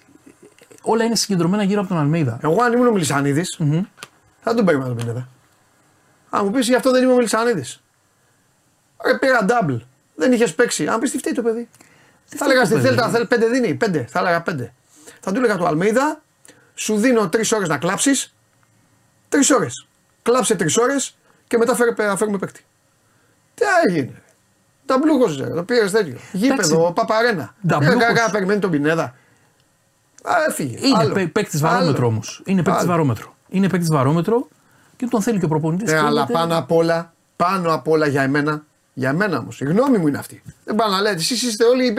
[0.81, 2.39] Όλα είναι συγκεντρωμένα γύρω από τον Αλμέιδα.
[2.43, 3.43] Εγώ αν ήμουν ο Μιλισανίδη,
[4.41, 5.27] θα τον περίμενα τον Πινέδα.
[6.29, 7.63] Αν μου πεις γι' αυτό δεν είμαι ο Μιλισανίδη.
[9.05, 9.79] Ρε πήρα double.
[10.15, 10.87] Δεν είχες παίξει.
[10.87, 11.67] Αν πεις τι φταίει το παιδί.
[12.35, 12.87] Θα έλεγα το στη παιδί.
[12.87, 13.73] Θέλτα, θέλει πέντε δίνει.
[13.75, 14.05] Πέντε.
[14.09, 14.73] Θα έλεγα πέντε.
[15.19, 16.21] Θα του έλεγα του Αλμίδα,
[16.75, 18.33] σου δίνω τρεις ώρες να κλάψεις.
[19.29, 19.87] Τρεις ώρες.
[20.21, 22.65] Κλάψε τρεις ώρες και μετά φέρε, θα φέρουμε παίκτη.
[23.55, 24.21] Τι έγινε.
[24.85, 26.17] Τα μπλούκοζε, το πήρες τέτοιο.
[26.31, 27.55] Γήπεδο, παπαρένα.
[27.67, 28.03] Νταμπλούκος.
[28.03, 29.03] Κάκα περιμένει τον Πινέδα.
[30.23, 30.87] Α, έφυγε.
[30.87, 31.13] Είναι Άλλο.
[31.13, 31.71] παί- παίκτης Άλλο.
[31.71, 32.41] βαρόμετρο όμως.
[32.45, 32.91] Είναι παίκτης Άλλο.
[32.91, 33.35] βαρόμετρο.
[33.49, 34.47] Είναι παίκτης βαρόμετρο
[34.97, 35.91] και τον θέλει και ο προπονητής.
[35.91, 38.63] Ναι, αλλά πάνω απ' όλα, πάνω απ' όλα για εμένα,
[38.99, 40.41] για εμένα όμως, η γνώμη μου είναι αυτή.
[40.65, 41.93] Δεν πάνε να λέτε, εσείς είστε όλοι,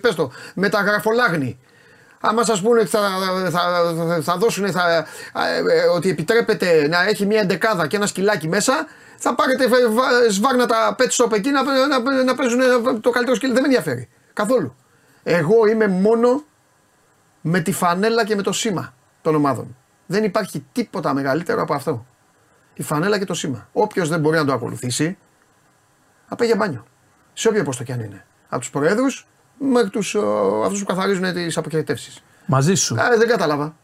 [0.00, 1.58] πες το, μεταγραφολάγνοι.
[2.20, 3.00] Άμα σας πούνε ότι θα,
[3.50, 3.60] θα,
[3.96, 8.86] θα, θα δώσουν, θα, ε, ότι επιτρέπεται να έχει μια εντεκάδα και ένα σκυλάκι μέσα,
[9.16, 10.66] θα πάρετε βε- βα- σβάρνα
[10.98, 12.60] pet shop εκεί να, να, να παίζουν
[13.00, 13.52] το καλύτερο σκυλί.
[13.52, 14.08] Δεν με ενδιαφέρει.
[14.32, 14.76] Καθόλου.
[15.22, 16.44] Εγώ είμαι μόνο
[17.40, 19.76] με τη φανέλα και με το σήμα των ομάδων.
[20.06, 22.06] Δεν υπάρχει τίποτα μεγαλύτερο από αυτό.
[22.74, 23.68] Η φανέλα και το σήμα.
[23.72, 25.18] Όποιος δεν μπορεί να το ακολουθήσει,
[26.32, 26.84] θα πάει για μπάνιο.
[27.32, 28.24] Σε όποιο πόστο κι αν είναι.
[28.48, 29.26] Από τους προέδρους
[29.58, 30.16] μέχρι τους,
[30.64, 32.22] αυτούς που καθαρίζουν τις αποχαιρετεύσει.
[32.46, 32.94] Μαζί σου.
[32.94, 33.76] Ε, δεν κατάλαβα.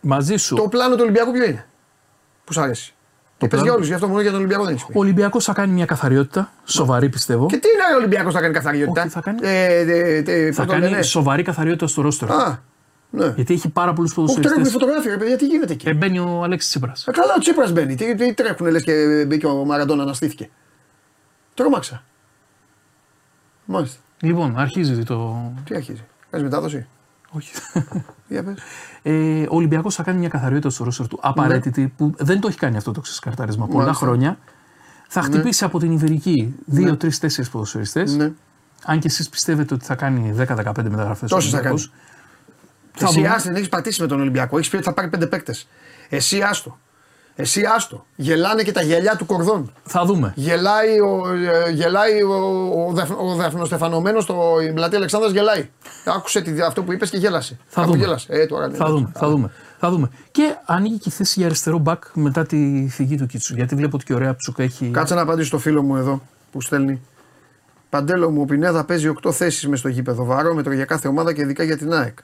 [0.00, 0.54] Μαζί σου.
[0.56, 1.66] Το πλάνο του Ολυμπιακού ποιο είναι;
[2.44, 2.94] Που σ' αρέσει.
[3.38, 4.92] Το πες πλάνο- για όλους, γι' αυτό μόνο για τον Ολυμπιακό δεν έχει πει.
[4.96, 6.52] Ο Ολυμπιακός θα κάνει μια καθαριότητα.
[6.64, 7.46] Σοβαρή πιστεύω.
[7.46, 10.62] Και τι είναι ο Ολυμπιακός θα κάνει καθαριότητα; Όχι, θα κάνει- Ε, ε, ε, Θα
[10.62, 11.02] πώς το κάνει λένε.
[11.02, 12.30] σοβαρή καθαριότητα στο ρόστερ.
[12.30, 12.62] Α,
[13.10, 13.32] ναι.
[13.36, 14.72] Γιατί έχει πάρα πολλούς Όχι, τώρα έχουμε ποδοσφαιριστές.
[14.72, 17.06] φωτογράφια, ρε παιδιά, τι γίνεται εκεί; Και μπαίνει ο Αλέξης Τσίπρας.
[17.06, 17.94] Ε, καλά, ο Τσίπρας μπαίνει.
[17.94, 20.50] Τι, τι τρέχουνε, λες και μπήκε ο Μαραντόνα να στήθηκε.
[21.56, 22.02] Τρόμαξα.
[23.64, 23.98] Μάλιστα.
[24.20, 25.36] Λοιπόν, αρχίζει το.
[25.64, 26.86] Τι αρχίζει; Κάνεις μετάδοση;
[27.30, 27.52] Όχι.
[28.28, 28.58] Για πες.
[29.02, 31.18] Ε, ο Ολυμπιακός θα κάνει μια καθαριότητα στο ρόστερ του.
[31.22, 34.04] Απαραίτητη, που δεν το έχει κάνει αυτό το ξεσκαρτάρισμα πολλά Μάλιστα.
[34.06, 34.38] χρόνια.
[35.08, 38.14] Θα χτυπήσει από την Ιβερική 2, 3, 4 ποδοσφαιριστές.
[38.16, 38.32] Ναι.
[38.84, 41.30] Αν και εσείς πιστεύετε ότι θα κάνει 10-15 μεταγραφές.
[41.30, 41.80] Τόσες θα κάνει.
[42.92, 43.28] Θα Εσύ δούμε.
[43.28, 44.56] άστο, δεν έχεις πατήσει με τον Ολυμπιακό.
[44.58, 45.68] Έχεις πει ότι θα πάρει πέντε παίκτες.
[46.08, 46.78] Εσύ άστο.
[47.38, 48.06] Εσύ άστο.
[48.16, 49.72] Γελάνε και τα γυαλιά του κορδόν.
[49.84, 50.32] Θα δούμε.
[50.36, 51.28] Γελάει ο,
[51.66, 52.34] ε, γελάει ο,
[52.88, 55.68] ο, Δαφ- ο Δαφνοστεφανωμένος στο η πλατεία Αλεξάνδρας γελάει.
[56.04, 57.58] Άκουσε τη, αυτό που είπες και γέλασε.
[57.66, 58.04] Θα Κάπου δούμε.
[58.04, 58.26] Γέλασε.
[58.32, 58.90] Ε, τώρα, ναι, Θα ναι.
[58.90, 60.10] δούμε, θα δούμε, θα δούμε.
[60.30, 63.54] Και ανοίγει και η θέση για αριστερό μπακ μετά τη φυγή του Κίτσου.
[63.54, 64.90] Γιατί βλέπω ότι και ωραία ψουκ έχει.
[64.92, 66.22] Κάτσε να απαντήσω στο φίλο μου εδώ
[66.52, 67.00] που στέλνει.
[67.90, 70.24] Παντέλο μου, ο Πινέδα παίζει 8 θέσεις μες στο γήπεδο.
[70.24, 72.18] Βαρόμετρο για κάθε ομάδα και ειδικά για την ΑΕΚ.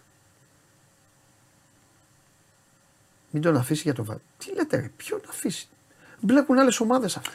[3.35, 4.21] Μην τον αφήσει για το βάρο.
[4.39, 5.69] Τι λέτε, ρε, ποιον αφήσει;
[6.21, 7.31] Μπλέκουν άλλες ομάδες αυτά.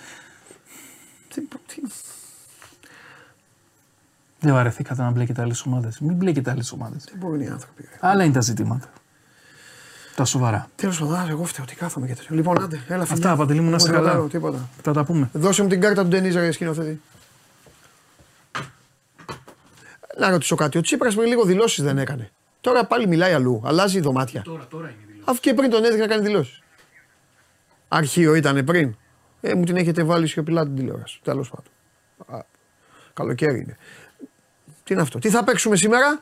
[1.34, 1.82] Τι, τι,
[4.40, 5.99] Δεν βαρεθήκατε να μπλέκετε άλλες ομάδες.
[5.99, 7.03] Μην μπλέκετε άλλες ομάδες.
[7.03, 7.82] τι μπορούν οι άνθρωποι.
[7.82, 7.98] Ρε.
[7.99, 8.90] Άλλα είναι τα ζητήματα.
[10.15, 10.69] Τα σοβαρά.
[10.76, 12.36] Τέλος πάντων, εγώ φταίω, τι κάθομαι και τέτοιο.
[12.36, 13.24] Λοιπόν, άντε, έλα φιλιά.
[13.24, 14.18] Αυτά, Παντελή μου, να είσαι Εγώ δεν καλά.
[14.19, 14.69] λέω Τίποτα.
[14.82, 15.30] Θα τα πούμε.
[15.34, 17.02] Δώσε μου την κάρτα του Ντενίζα για σκηνοθέτη.
[20.18, 20.78] Να ρωτήσω κάτι.
[20.78, 22.32] Ο Τσίπρας πριν λίγο δηλώσεις δεν έκανε.
[22.61, 23.61] Τώρα πάλι μιλάει αλλού.
[23.65, 24.41] Αλλάζει δωμάτια.
[24.41, 26.62] Τώρα, τώρα είναι η Αφού και πριν τον έδειχνε να κάνει δηλώσεις.
[27.88, 28.95] Αρχείο ήταν πριν.
[29.41, 31.20] Ε, μου την έχετε βάλει σιωπηλά την τηλεόραση.
[31.24, 31.72] Τέλος πάντων.
[32.40, 32.45] Α,
[33.14, 33.78] καλοκαίρι είναι.
[34.84, 35.20] Τι είναι αυτό.
[35.20, 36.22] Τι θα παίξουμε σήμερα;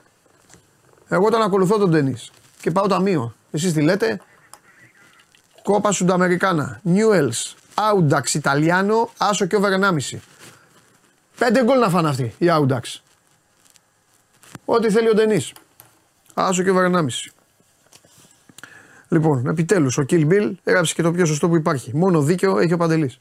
[1.07, 2.15] Εγώ τον ακολουθώ τον ταινί.
[2.61, 3.35] Και πάω ταμείο.
[3.51, 4.21] Εσείς τι λέτε;
[5.63, 6.79] Κόπα Σουνταμερικάνα.
[6.83, 7.55] Νιούελς.
[7.73, 9.09] Άουνταξ Ιταλιάνο.
[9.17, 10.19] Άσο και over 1,5.
[11.37, 13.03] Πέντε γκολ να φάνε αυτοί οι Άουνταξ.
[14.65, 15.47] Ό,τι θέλει ο Ντενή.
[16.33, 17.34] Άσο και over 1,5.
[19.09, 21.95] Λοιπόν, επιτέλους ο Kill Bill έγραψε και το πιο σωστό που υπάρχει.
[21.95, 23.19] Μόνο δίκαιο έχει ο Παντελής.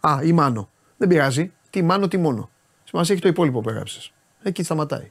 [0.00, 0.70] Α, ή Μάνο.
[0.96, 1.52] Δεν πειράζει.
[1.70, 2.50] Τι Μάνο, τι μόνο.
[2.84, 4.12] Σημασία έχει το υπόλοιπο που έγραψες.
[4.42, 5.10] Εκεί σταματάει.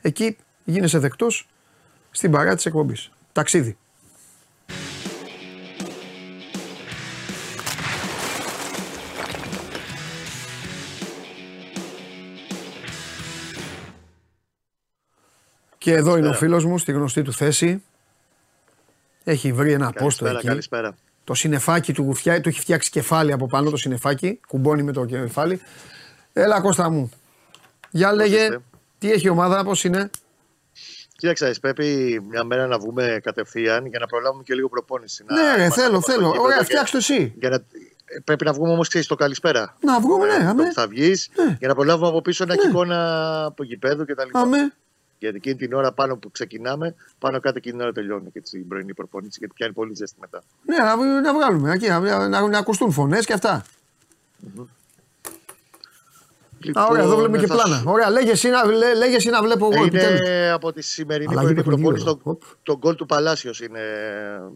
[0.00, 1.48] Εκεί γίνεσαι δεκτός
[2.10, 3.10] στην παρά της εκπομπής.
[3.32, 3.76] Ταξίδι.
[15.78, 17.82] Και εδώ είναι ο φίλος μου στη γνωστή του θέση.
[19.28, 20.46] Έχει βρει ένα απόστο Καλησπέρα, εκεί.
[20.46, 20.96] καλησπέρα.
[21.24, 24.40] Το συνεφάκι του, φτιά, του έχει φτιάξει κεφάλι από πάνω το συνεφάκι.
[24.48, 25.60] Κουμπώνει με το κεφάλι.
[26.32, 27.10] Έλα Κώστα μου.
[27.90, 28.60] Για λέγε, είστε;
[28.98, 30.10] τι έχει η ομάδα, πώς είναι;
[31.16, 35.24] Κοίταξε, πρέπει μια μέρα να βγούμε κατευθείαν για να προλάβουμε και λίγο προπόνηση.
[35.26, 36.24] Να ναι ρε, είμαστε θέλω, από το θέλω.
[36.26, 37.34] γήπεδο Ωραία, και- φτιάξ' το εσύ.
[37.38, 37.62] Για να...
[38.24, 39.76] Πρέπει να βγούμε όμως ξέρεις το καλησπέρα.
[39.80, 40.72] Να βγούμε, ναι, αμέ.
[40.72, 41.56] Θα βγεις Ναι.
[41.58, 42.70] για να προλάβουμε από πίσω ένα Ναι.
[42.70, 44.28] εικόνα από γηπέδου κτλ.
[44.32, 44.72] Αμέ.
[45.18, 48.68] Γιατί εκείνη την ώρα πάνω που ξεκινάμε, πάνω κάτω εκείνη την ώρα τελειώνει και την
[48.68, 50.42] πρωινή προπόνηση γιατί πιάνει πολύ ζέστη μετά.
[50.66, 53.64] Ναι, να, να βγάλουμε, εκεί, να, να, να ακουστούν φωνές και αυτά.
[56.58, 57.76] Λοιπόν, Α, ωραία, εδώ βλέπουμε και θα πλάνα.
[57.76, 60.20] σου- Ωραία, λέγε εσύ, να, λέ, λέγε εσύ να βλέπω εγώ επιτέλους.
[60.20, 62.14] Είναι από τη σημερινή Αλλαγή πρωινή παιχνιδιού προπόνηση εδώ.
[62.24, 62.42] το, Οπ.
[62.62, 63.80] το γκολ του Παλάσιος είναι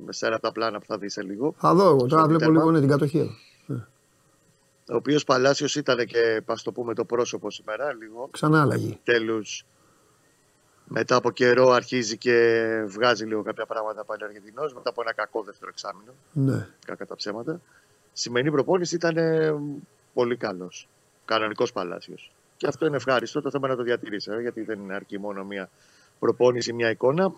[0.09, 1.55] σε ένα από τα πλάνα που θα δεις σε λίγο.
[1.59, 2.59] Θα δω εγώ, τώρα στο βλέπω τέρμα.
[2.59, 3.31] λίγο ναι, την κατοχή εδώ.
[4.93, 8.28] Ο οποίος Παλάσιος ήταν και, α το πούμε, το πρόσωπο σήμερα λίγο.
[8.31, 8.99] Ξανά αλλαγή.
[9.05, 9.43] Τέλου,
[10.93, 14.75] μετά από καιρό αρχίζει και βγάζει λίγο κάποια πράγματα πάλι ο Αργεντινός.
[14.75, 16.67] Μετά από ένα κακό δεύτερο εξάμεινο, Ναι.
[16.87, 17.61] κακά τα ψέματα.
[18.12, 19.55] Σημερινή προπόνηση ήταν ε,
[20.15, 20.89] πολύ καλός.
[21.25, 22.33] Κανονικός Παλάσιος.
[22.57, 23.41] Και αυτό είναι ευχάριστο.
[23.43, 25.69] Το θέμα είναι να το διατηρήσει, ε, γιατί δεν είναι αρκεί μόνο μία
[26.19, 27.33] προπόνηση, μία εικόνα.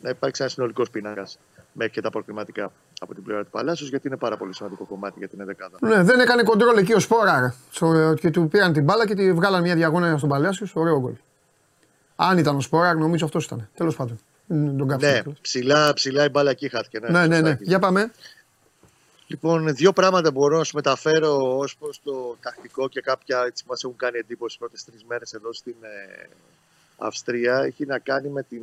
[0.00, 1.38] Να υπάρξει ένας συνολικός πίνακας.
[1.74, 5.18] μέχρι και τα προκριματικά από την πλευρά του Παλάσιος, γιατί είναι πάρα πολύ σημαντικό κομμάτι
[5.18, 5.76] για την 11η.
[5.80, 7.40] Ναι, δεν έκανε κοντρόλ εκεί ο Σπόρα.
[7.40, 8.14] ρε.
[8.14, 10.76] Και του πήραν την μπάλα και τη βγάλαν μια διαγώνια στον Παλάσιος.
[10.76, 11.12] Ωραίο γκολ.
[12.16, 13.68] Αν ήταν ο Σπόρα, νομίζω αυτός ήταν.
[13.74, 14.18] Τέλος πάντων.
[14.46, 15.10] Δεν Τον κάψα.
[15.10, 16.98] Ναι, ψηλά, ψηλά η μπάλα εκεί χάθηκε.
[16.98, 17.36] ναι, ναι, ναι.
[17.36, 17.58] σωστά.
[17.60, 18.10] Για πάμε.
[19.26, 23.84] Λοιπόν, δύο πράγματα μπορώ να σου μεταφέρω ως προς το τακτικό και κάποια έτσι μας
[23.84, 26.28] έχουν κάνει εντύπωση τι πρώτες τρεις μέρες εδώ στην ε,
[26.98, 27.58] Αυστρία.
[27.58, 28.62] Έχει να κάνει με την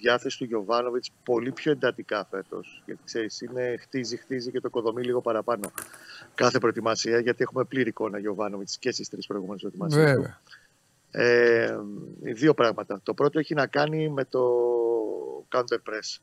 [0.00, 2.82] διάθεση του Γιωβάνοβιτς πολύ πιο εντατικά φέτος.
[2.86, 5.70] Γιατί ξέρεις, είναι χτίζει, χτίζει και το κοδομεί λίγο παραπάνω
[6.34, 7.18] κάθε προετοιμασία.
[7.18, 10.38] Γιατί έχουμε πλήρη εικόνα Γιωβάνοβιτς και στις τρεις προηγούμενες προετοιμασίες.
[11.16, 11.80] Βέβαια.
[12.22, 13.00] Ε, δύο πράγματα.
[13.02, 14.40] Το πρώτο έχει να κάνει με το
[15.54, 16.18] counter press.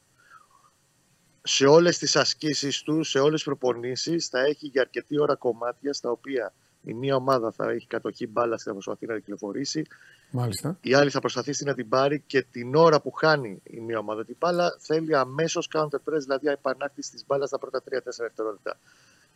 [1.43, 5.93] Σε όλες τις ασκήσεις του, σε όλες τις προπονήσεις θα έχει για αρκετή ώρα κομμάτια
[5.93, 6.53] στα οποία
[6.83, 9.85] η μία ομάδα θα έχει κατοχή μπάλας και θα προσπαθεί να κυκλοφορήσει,
[10.31, 10.77] Μάλιστα.
[10.81, 14.25] η άλλη θα προσπαθήσει να την πάρει και την ώρα που χάνει η μία ομάδα
[14.25, 18.77] την μπάλα θέλει αμέσως counter press, δηλαδή επανάκτηση της μπάλας στα πρώτα 3-4 δευτερόλεπτα.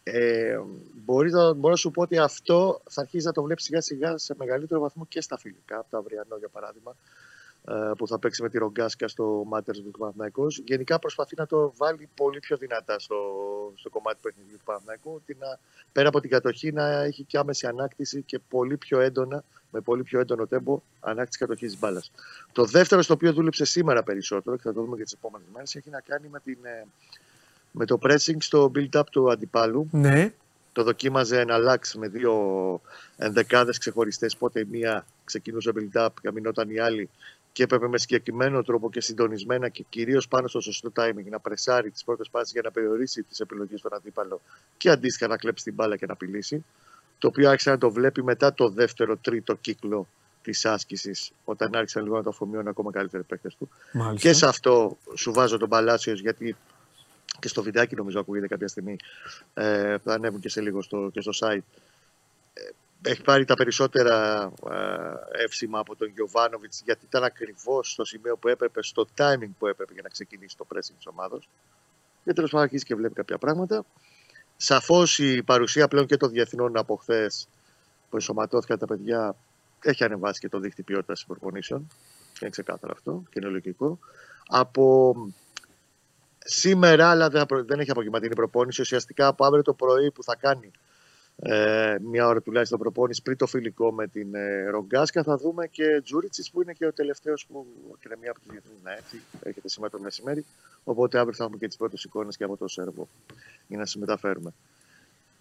[0.04, 0.60] Ε,
[1.06, 4.18] μπορεί να, μπορώ να σου πω ότι αυτό θα αρχίσει να το βλέπει σιγά σιγά
[4.18, 6.96] σε μεγαλύτερο βαθμό και στα φιλικά, από το αυριανό για παράδειγμα, ε,
[7.98, 10.48] που θα παίξει με τη Ρογκάσκα στο Μάτερσμπουργκ του Παναθηναϊκού.
[10.48, 13.16] Γενικά προσπαθεί να το βάλει πολύ πιο δυνατά στο,
[13.76, 15.60] στο κομμάτι του παιχνιδιού του Παναθηναϊκού, ότι να,
[15.92, 20.04] πέρα από την κατοχή να έχει και άμεση ανάκτηση και πολύ πιο έντονα, με πολύ
[20.04, 22.12] πιο έντονο τέμπο, ανάκτηση κατοχής της μπάλας.
[22.52, 25.76] Το δεύτερο, στο οποίο δούλεψε σήμερα περισσότερο και θα το δούμε και τις επόμενες μέρες,
[25.76, 26.86] έχει να κάνει με, την, ε,
[27.72, 30.34] με το pressing στο build-up του αντιπάλου Ναι.
[30.72, 32.34] το δοκίμαζε να αλλάξει με δύο
[33.18, 34.38] ενδεκάδες ξεχωριστές.
[34.38, 37.10] Πότε η μία ξεκινούσε build-up, καμινόταν η άλλη
[37.58, 41.92] και έπρεπε με συγκεκριμένο τρόπο και συντονισμένα και κυρίως πάνω στο σωστό timing να πρεσάρει
[41.92, 44.42] τις πρώτες πάσει για να περιορίσει τις επιλογές στον αντίπαλο
[44.78, 46.66] και αντίστοιχα να κλέψει την μπάλα και να απειλήσει.
[47.18, 50.08] Το οποίο άρχισε να το βλέπει μετά το δεύτερο, τρίτο κύκλο
[50.42, 53.70] της άσκησης, όταν άρχισαν λίγο να το αφομοιώνουν ακόμα καλύτεροι παίκτες του.
[53.94, 54.30] Μάλιστα.
[54.30, 56.56] Και σε αυτό σου βάζω τον Παλάσιος γιατί
[57.40, 58.96] και στο βιντεάκι νομίζω ακούγεται κάποια στιγμή.
[59.54, 61.80] Ε, θα ανέβουν και σε λίγο στο, και στο site.
[63.02, 68.38] Ε, έχει πάρει τα περισσότερα ε, εύσημα από τον Γιωβάνοβιτς γιατί ήταν ακριβώς στο σημείο
[68.38, 71.48] που έπρεπε, στο timing που έπρεπε για να ξεκινήσει το pressing της ομάδας.
[72.24, 73.86] Και τέλος πάντων αρχίζει και βλέπει κάποια πράγματα.
[74.58, 77.48] Σαφώς η παρουσία πλέον και των διεθνών από χθες
[78.10, 79.36] που ενσωματώθηκαν τα παιδιά
[79.82, 81.88] έχει ανεβάσει και το δίχτυ ποιότητας των προπονήσεων.
[82.42, 84.00] Είναι ξεκάθαρο αυτό και είναι λογικό.
[84.48, 85.16] Από
[86.38, 88.82] σήμερα, αλλά δεν, απο- δεν έχει αποκοιμματίνει η προπόνηση.
[88.82, 90.72] Ουσιαστικά από αύριο το πρωί που θα κάνει
[91.42, 96.02] ε, μια ώρα τουλάχιστον προπόνηση πριν το φιλικό με την ε, Ρογκάσκα, θα δούμε και
[96.04, 97.66] Τζούριτσι που είναι και ο τελευταίος που
[98.00, 99.22] και είναι μία από τις διεθνείς να έρθει.
[99.44, 100.46] Έρχεται σήμερα το μεσημέρι.
[100.84, 103.08] Οπότε αύριο θα έχουμε και τις πρώτες εικόνες και από το Σέρβο
[103.68, 104.54] για να συμμεταφέρουμε.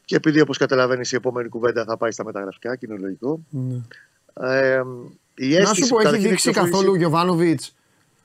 [0.05, 3.41] Και επειδή όπως καταλαβαίνεις η επόμενη κουβέντα θα πάει στα μεταγραφικά και είναι λογικό.
[3.51, 3.77] Ναι.
[4.41, 4.83] Ε,
[5.35, 7.75] η Να αίσθηση σου πω, που έχει καταρχήν δείξει κυκλοφορήσει- καθόλου ο Γιωβάνοβιτς,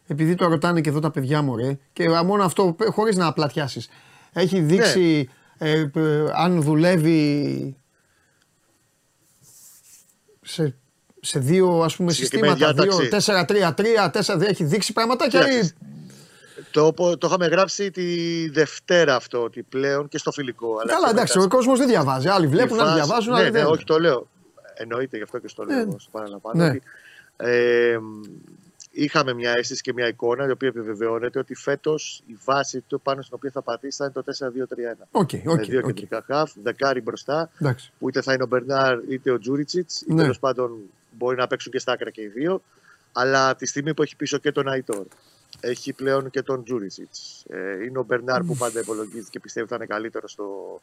[0.08, 3.90] επειδή το ρωτάνε και εδώ τα παιδιά μου, ρε, και μόνο αυτό, χωρίς να πλατιάσει.
[4.34, 5.34] Έχει δείξει Ναι.
[5.64, 7.76] Ε, ε, αν δουλεύει
[10.42, 10.76] σε,
[11.22, 14.34] σε δύο ας πούμε, Συγκεκριμένη συστήματα, δύο, διάταξη.
[14.34, 15.40] 4-3-3, 4 έχει δείξει πραγματάκια.
[15.40, 15.90] Κοίταξε, ή-
[16.72, 20.78] Το, το είχαμε γράψει τη Δευτέρα αυτό, ότι πλέον και στο φιλικό.
[20.82, 22.28] αλλά Καλά, και εντάξει, μετά ο κόσμος δεν διαβάζει.
[22.28, 23.68] Άλλοι η βλέπουν, άλλοι φάση- διαβάζουν, ναι, άλλοι ναι, δεν.
[23.68, 24.28] όχι, το λέω.
[24.74, 25.76] Εννοείται γι' αυτό και στο λέω.
[25.76, 25.82] Ναι.
[25.82, 26.64] εγώ, στο παραλαμβάνω.
[26.64, 26.70] Ναι.
[26.70, 26.82] Ότι,
[27.38, 27.98] ε,
[28.92, 33.22] είχαμε μια αίσθηση και μια εικόνα η οποία επιβεβαιώνεται ότι φέτος η βάση του πάνω
[33.22, 34.24] στην οποία θα πατήσει θα είναι το
[35.04, 35.08] 4-2-3-1.
[35.12, 35.86] Οκ, με οκ, δύο οκ.
[35.86, 37.92] κεντρικά χαφ, δεκάρι μπροστά, Εντάξει.
[38.00, 40.22] που είτε θα είναι ο Μπερνάρ είτε ο Τζούριτσιτς, ή Ναι.
[40.22, 40.78] τέλος πάντων
[41.12, 42.62] μπορεί να παίξουν και στα άκρα και οι δύο.
[43.12, 45.06] Αλλά από τη στιγμή που έχει πίσω και τον Αϊτόρ,
[45.60, 47.46] έχει πλέον και τον Τζούριτσιτς.
[47.50, 50.82] Ε, είναι ο Μπερνάρ που πάντα υπολογίζει και πιστεύει ότι θα είναι καλύτερος στο,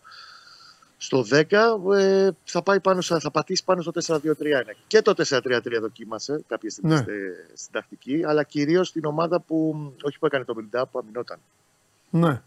[1.01, 1.81] στο 10.
[1.97, 4.21] Ε, θα, πάει πάνω, σε- θα πατήσει πάνω στο 4-2-3-1.
[4.87, 6.97] Και το 4-3-3 δοκίμασε κάποια στιγμή Ναι.
[6.97, 7.13] στη-
[7.55, 11.39] στην τακτική, αλλά κυρίως στην ομάδα που όχι που έκανε το build-up, που αμυνόταν.
[12.11, 12.43] Ναι.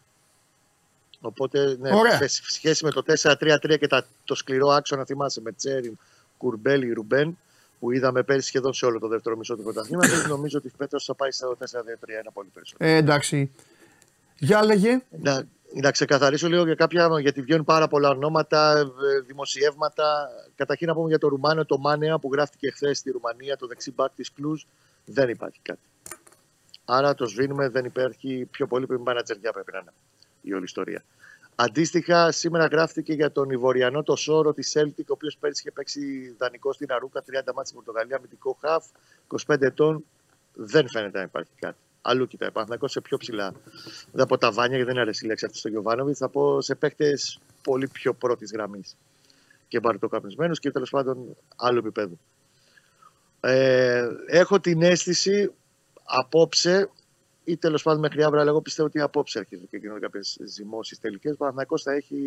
[1.22, 2.18] Οπότε, ναι, Ωραία.
[2.18, 5.98] σε σχέση με το 4-3-3 και τα, το σκληρό άξονα, θυμάσαι, με Τσέριν,
[6.38, 7.38] Κουρμπέλη, Ρουμπέν,
[7.80, 11.14] που είδαμε πέρυσι σχεδόν σε όλο το δεύτερο μισό του πρωταθλήματος, νομίζω ότι φέτος θα
[11.16, 11.64] πάει στο 4-2-3-1
[12.34, 12.90] πολύ περισσότερο.
[12.90, 13.52] Ε, εντάξει.
[14.44, 15.02] Για λέγε.
[15.10, 15.44] Να,
[15.74, 20.30] να ξεκαθαρίσω λίγο για κάποια, γιατί βγαίνουν πάρα πολλά ονόματα, ε, δημοσιεύματα.
[20.56, 23.92] Καταρχήν να πούμε για το Ρουμάνιο, το Μάνεα που γράφτηκε χθες στη Ρουμανία, το δεξί
[23.92, 24.64] μπακ της Κλουζ.
[25.06, 25.80] Δεν υπάρχει κάτι.
[26.86, 29.94] Άρα το σβήνουμε, δεν υπάρχει πιο πολύ πριν μάνατζεριά πρέπει να είναι
[30.42, 31.04] η όλη ιστορία.
[31.56, 36.36] Αντίστοιχα, σήμερα γράφτηκε για τον Ιβοριανό το Σόρο της Celtic, ο οποίος πέρυσι είχε παίξει
[36.38, 38.86] δανεικό στην Αρούκα, 30 μάτια στην Πορτογαλία, αμυντικό χαφ,
[39.48, 40.06] 25 ετών.
[40.54, 41.78] Δεν φαίνεται να υπάρχει κάτι.
[42.02, 42.52] Αλλού κοιτάει.
[42.52, 43.52] Παναθυνακό σε πιο ψηλά.
[44.12, 46.18] Δεν θα πω τα βάνια, γιατί δεν αρέσει η λέξη αυτή στο Γιωβάνοβιτς.
[46.20, 47.14] Θα πω σε παίχτε
[47.64, 48.98] πολύ πιο πρώτης γραμμής.
[49.68, 52.20] Και μπαρτοκαπνισμένους και τέλος πάντων άλλου επίπεδου.
[53.40, 55.52] Ε, έχω την αίσθηση
[56.04, 56.90] απόψε
[57.44, 61.00] ή τέλος πάντων μέχρι αύριο, αλλά εγώ πιστεύω ότι απόψε αρχίζουν και γίνονται κάποιες ζυμώσεις
[61.00, 61.34] τελικές.
[61.34, 62.18] Ο Παναθυνακό θα, έχει,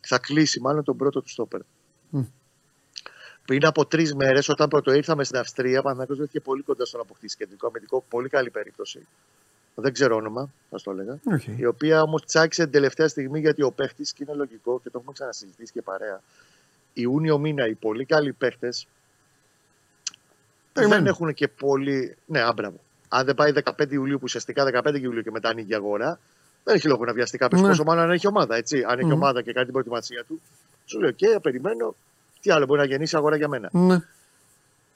[0.00, 1.60] θα κλείσει μάλλον τον πρώτο του στόπερ.
[2.08, 2.24] Μμ.
[3.44, 6.96] Πριν από τρεις μέρες, όταν πρώτο ήρθαμε στην Αυστρία, ο Παναθηναϊκός βρέθηκε πολύ κοντά στο
[6.96, 8.04] να αποκτήσει κεντρικό αμυντικό.
[8.08, 9.06] Πολύ καλή περίπτωση.
[9.74, 11.18] Δεν ξέρω όνομα, θα το έλεγα.
[11.32, 11.58] Οκ.
[11.58, 14.98] Η οποία όμως τσάκισε την τελευταία στιγμή γιατί ο παίχτης, και είναι λογικό και το
[14.98, 16.20] έχουμε ξανασυζητήσει και παρέα.
[16.92, 18.86] Ιούνιο μήνα οι πολύ καλοί παίχτες
[20.72, 21.06] δεν Περιμένουν.
[21.06, 22.16] έχουν και πολύ.
[22.26, 22.80] Ναι, α μπράβο.
[23.08, 26.18] Αν δεν πάει 15 Ιουλίου, που ουσιαστικά 15 Ιουλίου και μετά ανοίγει η αγορά,
[26.64, 27.60] δεν έχει λόγο να βιαστεί κάποιος.
[27.60, 27.68] Ναι.
[27.68, 28.56] Πόσο μάλλον αν έχει ομάδα.
[28.56, 28.84] Έτσι.
[28.86, 29.12] Αν έχει Μμμ.
[29.12, 30.40] ομάδα και κάνει την προετοιμασία του,
[30.84, 31.94] σου λέει: Οκ, περιμένω.
[32.42, 34.02] Τι άλλο μπορεί να γεννήσει η αγορά για μένα; Ναι.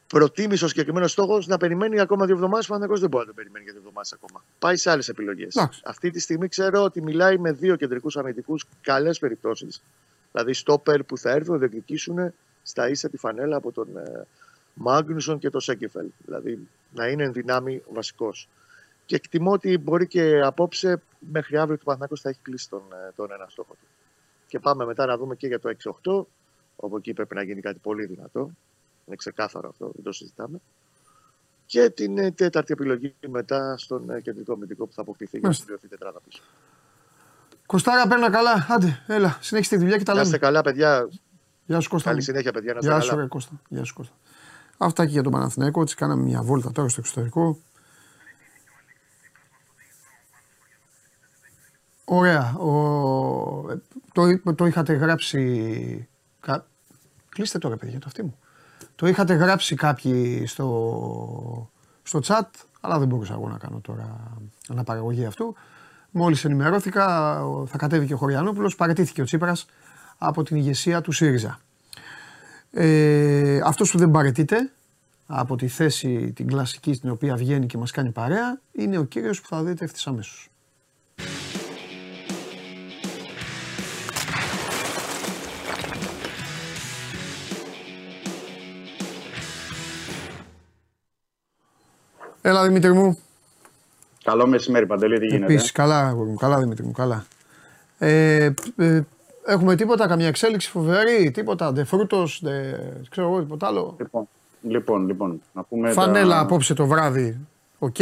[0.07, 2.69] Προτίμησε ο συγκεκριμένος στόχος να περιμένει ακόμα δύο εβδομάδες.
[2.69, 4.45] Ο Παναθηναϊκός δεν μπορεί να το περιμένει για δύο εβδομάδες ακόμα.
[4.59, 5.57] Πάει σε άλλες επιλογές.
[5.57, 5.81] Εντάξει.
[5.85, 9.83] Αυτή τη στιγμή ξέρω ότι μιλάει με δύο κεντρικούς αμυντικούς καλές περιπτώσεις.
[10.33, 12.33] Δηλαδή, στόπερ που θα έρθουν να διεκδικήσουν
[12.63, 14.27] στα ίσα τη φανέλα από τον ε,
[14.75, 16.07] Μάγκνουσον και τον Σένκεφελντ.
[16.25, 18.49] Δηλαδή, να είναι εν δυνάμει βασικός.
[19.07, 23.13] Και εκτιμώ ότι μπορεί και απόψε μέχρι αύριο του Παναγιώ θα έχει κλείσει τον, ε,
[23.17, 23.87] τον ένα στόχο του.
[24.49, 26.27] Και πάμε μετά να δούμε και για το 6-8,
[26.77, 28.51] όπου εκεί πρέπει να γίνει κάτι πολύ δυνατό.
[29.07, 30.61] Είναι ξεκάθαρο αυτό, δεν το συζητάμε.
[31.67, 35.45] Και την ε, τέταρτη επιλογή μετά στον ε, κεντρικό αμυντικό που θα αποκτηθεί για να
[35.47, 35.65] Μάλιστα.
[35.65, 36.43] συμπληρωθεί η τετράδα πίσω.
[37.67, 38.67] Κοστάρα, παίρνα καλά.
[38.69, 40.45] Άντε, έλα, συνέχισε τη δουλειά και τα Να είστε λέμε.
[40.47, 41.09] καλά, παιδιά.
[41.67, 42.05] Γεια σου Κώστα.
[42.09, 42.25] Καλή μου.
[42.25, 42.73] συνέχεια, παιδιά.
[42.73, 43.11] Να είστε Γεια καλά.
[43.13, 43.61] σου, ρε Κώστα.
[43.69, 44.15] Γεια σου, Κώστα.
[44.79, 45.81] Αυτά και για τον Παναθηναϊκό.
[45.83, 47.59] Έτσι κάναμε μια βόλτα τώρα στο εξωτερικό.
[52.05, 52.55] Ωραία.
[52.55, 53.71] Ο...
[53.71, 53.77] ε,
[54.13, 56.09] Το, το είχατε γράψει...
[56.47, 56.67] Κα...
[57.29, 58.39] Κλείστε τώρα, παιδιά, το αυτί μου.
[58.95, 61.71] Το είχατε γράψει κάποιοι στο,
[62.03, 62.49] στο chat,
[62.81, 64.37] αλλά δεν μπορούσα εγώ να κάνω τώρα
[64.69, 65.55] αναπαραγωγή αυτού.
[66.11, 67.05] Μόλις ενημερώθηκα,
[67.67, 69.67] θα κατέβει και ο Χωριανόπουλος, παραιτήθηκε ο Τσίπρας
[70.19, 71.59] από την ηγεσία του ΣΥΡΙΖΑ.
[72.71, 74.71] Ε, αυτός που δεν παρετείται
[75.27, 79.41] από τη θέση την κλασική στην οποία βγαίνει και μας κάνει παρέα είναι ο κύριος
[79.41, 80.49] που θα δείτε ευθύς αμέσως.
[92.49, 93.19] Έλα Δημήτρη μου.
[94.25, 97.27] Καλό μεσημέρι, Παντελή, τι γίνεται; Επίσης, καλά, αγόρι μου, καλά Δημήτρη μου, καλά.
[97.99, 99.01] Ε, ε,
[99.47, 102.79] έχουμε τίποτα, καμία εξέλιξη φοβερή, τίποτα, Ντε Φρούτος, ντε,
[103.11, 104.29] ξέρω εγώ, τίποτα άλλο; Λοιπόν,
[104.63, 105.91] λοιπόν, λοιπόν, να πούμε.
[105.91, 107.39] Φανέλα τα- απόψε το βράδυ,
[107.79, 107.97] οκ.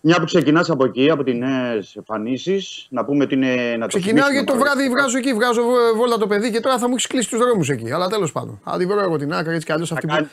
[0.00, 3.54] Μια που ξεκινάς από εκεί, από τις νέες εμφανίσεις, να πούμε ότι είναι.
[3.76, 4.96] Να το Ξεκινάω θυμίσουμε γιατί το παρόλα βράδυ αυτά.
[5.00, 7.68] βγάζω εκεί, βγάζω βο- βόλτα το παιδί και τώρα θα μου έχεις κλείσει τους δρόμους
[7.68, 7.92] εκεί.
[7.92, 8.60] Αλλά τέλος πάντων.
[8.64, 10.12] Αν την βρω εγώ την άκρη, έτσι κι αλλιώς αυτοί, που...
[10.14, 10.28] κάνει-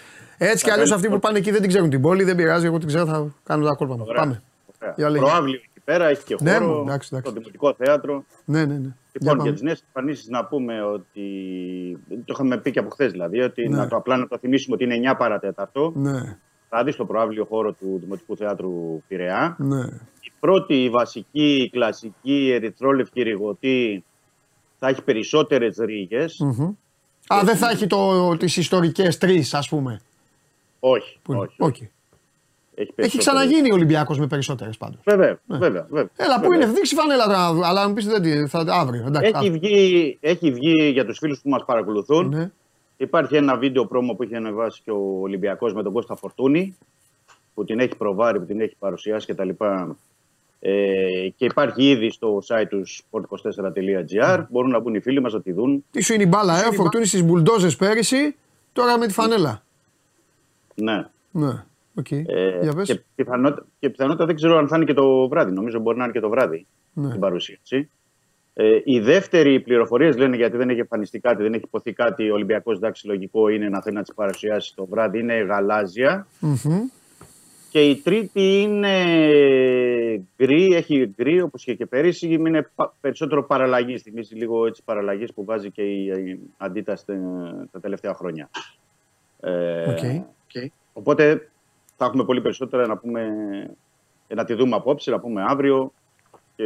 [0.48, 2.36] έτσι κι θα αλλιώς κάνει- αυτοί που πάνε εκεί δεν την ξέρουν την πόλη, δεν
[2.36, 2.66] πειράζει.
[2.66, 4.06] Εγώ την ξέρω, θα κάνω τα κόλπα μου.
[4.08, 4.22] Ωραία.
[4.22, 4.42] Πάμε.
[4.82, 4.94] Ωραία.
[4.98, 5.24] Για λέγε.
[5.26, 6.82] Προάβλιο εκεί πέρα, έχει και Ναι, χώρο.
[6.82, 7.32] εντάξει, εντάξει.
[7.34, 8.24] Το Δημοτικό Θέατρο.
[8.46, 8.80] Ναι, ναι, ναι.
[8.80, 9.44] Για Λοιπόν, πάμε.
[9.44, 11.24] για τις νέες εμφανίσεις να πούμε ότι.
[12.10, 13.78] Το είχαμε πει και από χθες δηλαδή, ότι Ναι.
[13.78, 15.92] να το απλά να το θυμίσουμε ότι είναι 9 παρατέταρτο.
[15.96, 16.38] Ναι,
[16.70, 19.56] Θα δεις στο προάβλιο χώρο του Δημοτικού Θεάτρου Πειραιά.
[19.60, 19.80] ναι.
[20.22, 24.04] Η πρώτη, η βασική, η κλασική ερυθρόλευκη ρηγωτή
[24.80, 26.38] θα έχει περισσότερες ρίγες.
[26.40, 26.74] Μμμ.
[27.28, 30.02] Α, δεν θα έχει το, τις ιστορικές τρεις, ας πούμε.
[30.80, 31.56] Όχι, Που είναι; όχι.
[31.58, 31.76] Οκ.
[31.76, 31.92] Έχει,
[32.76, 33.26] Έχει περισσότερες.
[33.26, 35.00] ξαναγίνει ο Ολυμπιακός με περισσότερες πάντως.
[35.06, 36.10] Βέβαια, βέβαια, βέβαια.
[36.16, 36.58] Έλα, πού Βέβαια.
[36.66, 39.04] είναι, δείξει φανέλα τώρα, αλλά αν πεις δεν τη- θα, αύριο.
[39.08, 42.28] Εντάξει, Έχει βγει, έχει βγει για τους φίλους που μας παρακολουθούν.
[42.30, 42.52] Ναι.
[42.98, 46.78] Υπάρχει ένα βίντεο πρόμο που έχει ανεβάσει και ο Ολυμπιακός με τον Κώστα Φορτούνη
[47.54, 49.50] που την έχει προβάρει, που την έχει παρουσιάσει κτλ.
[50.60, 54.44] Ε, και υπάρχει ήδη στο site του sport24.gr.
[54.50, 55.86] Μπορούν να μπουν οι φίλοι μας να τη δουν.
[55.92, 58.36] Τι σου είναι η μπάλα, ε, ο Φορτούνης στις μπουλντόζες πέρυσι,
[58.74, 59.64] τώρα με τη φανέλα.
[60.82, 61.06] Ναι.
[61.32, 61.64] Ναι,
[61.96, 62.12] οκ.
[62.12, 62.24] Ε,
[62.62, 62.88] Για πες.
[62.88, 65.52] και, πιθανότητα, και πιθανότητα δεν ξέρω αν θα είναι και το βράδυ.
[65.52, 67.10] Νομίζω μπορεί να είναι και το βράδυ Ναι.
[67.10, 67.90] την παρουσίαση.
[68.54, 72.30] Ε, η δεύτερη πληροφορίες λένε γιατί δεν έχει εμφανιστεί κάτι, δεν έχει ειπωθεί κάτι.
[72.30, 75.20] Ο Ολυμπιακός εντάξει, λογικό είναι να θέλει να τις παρουσιάσει το βράδυ.
[75.20, 76.28] Είναι γαλάζια.
[76.40, 76.80] Μμμ.
[77.72, 78.94] Και η τρίτη είναι
[80.38, 82.28] γκρι, έχει γκρι όπως και, και πέρυσι.
[82.34, 83.98] Είναι πα- περισσότερο παραλλαγή.
[83.98, 87.18] Θυμίζει λίγο έτσι παραλλαγής που βάζει και η, η Adidas τε-
[87.72, 88.50] τα τελευταία χρόνια.
[89.40, 89.84] Ε,
[90.56, 90.72] Οκ.
[90.94, 91.50] Οπότε
[91.98, 93.30] θα έχουμε πολύ περισσότερα να πούμε,
[94.28, 95.92] να τη δούμε απόψε, να πούμε αύριο.
[96.56, 96.66] Και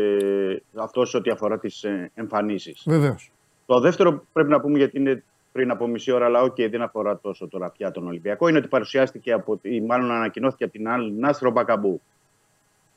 [0.76, 2.84] αυτό σε ό,τι αφορά τις ε, εμφανίσεις.
[2.86, 3.32] Βεβαίως.
[3.66, 7.20] Το δεύτερο πρέπει να πούμε γιατί είναι πριν από μισή ώρα, αλλά και δεν αφορά
[7.20, 11.14] τόσο τώρα πια τον Ολυμπιακό, είναι ότι παρουσιάστηκε από, ή μάλλον ανακοινώθηκε από την Αλ
[11.14, 12.02] Νασρ ο Μπακαμπού.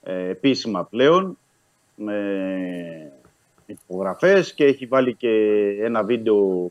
[0.03, 1.39] Ε, επίσημα πλέον,
[1.95, 3.13] με
[3.67, 5.29] υπογραφές και έχει βάλει και
[5.81, 6.71] ένα βίντεο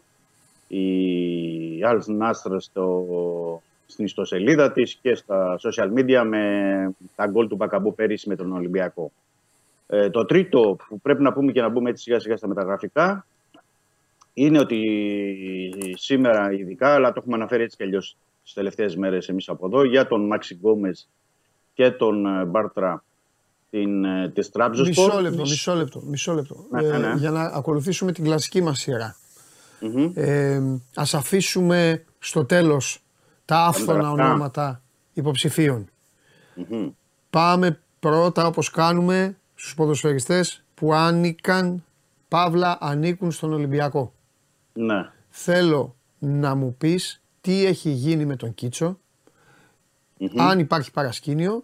[0.68, 3.06] η Αλ Νάστρο στο,
[3.86, 6.44] στην ιστοσελίδα της και στα social media με
[7.16, 9.12] τα γκολ του Μπακαμπού πέρυσι με τον Ολυμπιακό.
[9.88, 13.26] Ε, το τρίτο που πρέπει να πούμε και να μπούμε έτσι σιγά σιγά στα μεταγραφικά
[14.34, 14.82] είναι ότι
[15.94, 19.84] σήμερα ειδικά, αλλά το έχουμε αναφέρει έτσι κι αλλιώς τις τελευταίες μέρες εμείς από εδώ,
[19.84, 21.10] για τον Μάξι Γκόμες
[21.74, 23.04] και τον ε, Μπάρτρα
[23.70, 26.02] την, ε, της Τράπεζος Μισό λεπτό, μισό λεπτό.
[26.06, 26.66] Μισό λεπτό.
[26.70, 27.14] Ναι, Ε, ναι, ναι.
[27.18, 29.16] για να ακολουθήσουμε την κλασική μας σειρά.
[30.14, 30.62] Ε,
[30.96, 33.05] ας αφήσουμε στο τέλος
[33.46, 34.24] τα άφθονα γραφτά.
[34.26, 34.82] ονόματα
[35.14, 35.90] υποψηφίων.
[37.30, 41.84] Πάμε πρώτα όπως κάνουμε στους ποδοσφαιριστές που άνοικαν,
[42.28, 44.14] παύλα ανήκουν στον Ολυμπιακό.
[44.74, 45.10] Ναι.
[45.30, 49.00] Θέλω να μου πεις τι έχει γίνει με τον κιτσο
[50.38, 51.64] αν υπάρχει παρασκήνιο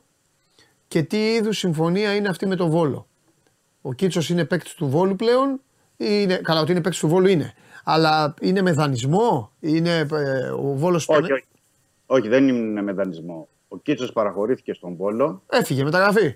[0.88, 3.08] και τι είδους συμφωνία είναι αυτή με τον Βόλο.
[3.82, 5.50] Ο Κίτσος είναι παίκτης του Βόλου πλέον
[5.98, 7.54] ή είναι, καλά ότι είναι παίκτης του Βόλου είναι,
[7.84, 11.46] αλλά είναι με δανεισμό, είναι ε, ο Βόλος τον- Όχι,
[12.12, 12.20] όχι.
[12.20, 13.48] όχι, δεν είναι με δανεισμό.
[13.68, 16.36] Ο Κίτσος παραχωρήθηκε στον Βόλο, έφυγε μεταγραφή.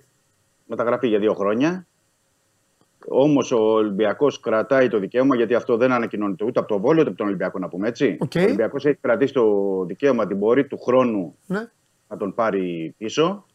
[0.65, 1.87] μεταγραφή για δύο χρόνια.
[3.07, 7.09] Όμως ο Ολυμπιακός κρατάει το δικαίωμα, γιατί αυτό δεν ανακοινώνεται ούτε από τον Βόλο ούτε
[7.09, 8.17] από τον Ολυμπιακό, να πούμε έτσι.
[8.19, 8.31] Οκ.
[8.35, 11.69] Ο Ολυμπιακός έχει κρατήσει το δικαίωμα την πορεία του χρόνου Ναι.
[12.07, 13.45] να τον πάρει πίσω.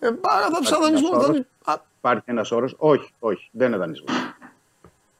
[0.00, 1.08] Ε, πάρα θα σαν Υπάρχει δανεισμό.
[1.12, 2.74] ένας δανει- Α, Υπάρχει ένας όρος.
[2.78, 4.10] Όχι, όχι, δεν είναι δανεισμός.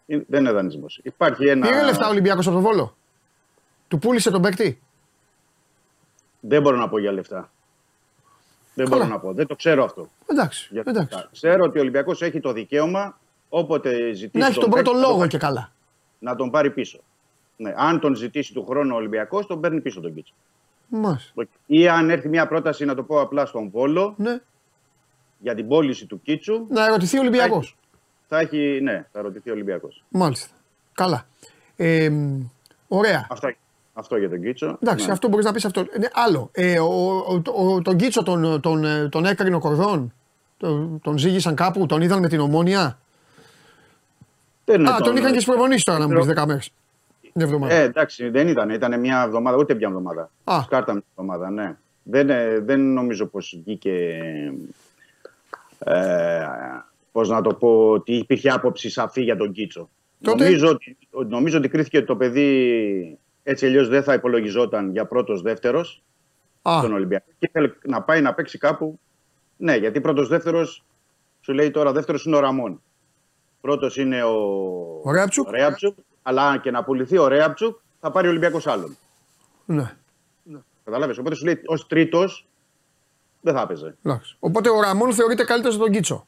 [0.07, 1.01] Δεν είναι δανεισμός.
[1.03, 1.67] Υπάρχει ένα.
[1.69, 2.97] Πήρε λεφτά ο Ολυμπιακός από τον Βόλο.
[3.89, 4.81] Του πούλησε τον παίκτη.
[6.41, 7.51] Δεν μπορώ να πω για λεφτά.
[8.75, 8.97] Δεν Καλά.
[9.05, 9.33] μπορώ να πω.
[9.33, 10.09] Δεν το ξέρω αυτό.
[10.27, 11.15] Εντάξει, Για τα εντάξει.
[11.15, 11.29] λεφτά.
[11.33, 13.19] Ξέρω ότι ο Ολυμπιακός έχει το δικαίωμα
[13.49, 14.39] όποτε ζητήσει.
[14.39, 15.73] Να έχει τον πρώτο παίκτη, να λόγο τον- και καλά.
[16.19, 17.01] Να τον πάρει πίσω.
[17.57, 17.73] Ναι.
[17.77, 20.33] Αν τον ζητήσει του χρόνου ο Ολυμπιακός, τον παίρνει πίσω τον Κίτσο.
[20.89, 21.33] Μάλιστα.
[21.67, 24.39] Ή αν έρθει μια πρόταση, να το πω απλά στον Βόλο, Ναι.
[25.39, 27.77] για την πώληση του Κίτσου, Να ερωτηθεί ο Ολυμπιακός.
[28.29, 28.79] θα έχει.
[28.83, 30.05] Ναι, θα ρωτηθεί ο Ολυμπιακός.
[30.09, 30.49] Μάλιστα.
[30.93, 31.27] Καλά.
[31.77, 32.41] Ε, μ,
[32.89, 33.27] ωραία.
[33.31, 33.53] Αυτό,
[34.01, 34.79] αυτό για τον Κίτσο.
[34.83, 35.13] Εντάξει, Ναι.
[35.13, 35.81] αυτό μπορείς να πεις αυτό.
[35.99, 36.49] Ναι, άλλο.
[36.53, 40.13] Ε, ο, ο, ο- τον Κίτσο τον, τον, ε, τον έκρινε ο Κορδόν.
[40.57, 42.99] Τον, τον ζήγησαν κάπου, τον είδαν με την ομόνια.
[44.65, 46.71] Δεν είναι Α, τον είχαν και στι προπονήσεις τώρα να μου πεις 10 μέρες.
[47.35, 47.75] Μια εβδομάδα.
[47.75, 48.71] Ε, εντάξει, δεν ήταν.
[48.71, 50.31] Ήταν μια εβδομάδα, ούτε μια εβδομάδα.
[50.45, 50.61] Α.
[50.65, 51.77] Σκάρτα μια εβδομάδα, ναι.
[52.03, 54.19] Δεν, ε, δεν νομίζω πως βγήκε.
[55.79, 56.45] Ε,
[57.13, 59.89] πώς να το πω, ότι υπήρχε άποψη σαφή για τον Κίτσο.
[60.23, 60.97] Τότε- Νομίζω, ότι,
[61.29, 63.19] νομίζω ότι κρίθηκε ότι το παιδί
[63.51, 66.03] έτσι αλλιώς δεν θα υπολογιζόταν για πρώτος δεύτερος
[66.63, 68.99] Α, στον Ολυμπιακό και ήθελε να πάει να παίξει κάπου.
[69.57, 70.85] Ναι, γιατί πρώτος δεύτερος
[71.41, 72.83] σου λέει τώρα δεύτερος είναι ο Ραμόν.
[73.61, 74.35] Πρώτος είναι ο,
[75.05, 75.47] Ο Ρέαπτσουκ.
[75.47, 78.97] ο Ρέαπτσουκ, αλλά και να πουληθεί ο Ρέαπτσουκ θα πάρει ο Ολυμπιακός άλλον.
[79.65, 79.95] ναι.
[80.85, 81.19] Κατάλαβες.
[81.19, 82.47] Οπότε σου λέει ως τρίτος
[83.41, 83.97] δεν θα έπαιζε.
[84.03, 84.37] εντάξει.
[84.41, 86.27] Οπότε ο Ραμόν θεωρείται καλύτερος από τον Κίτσο.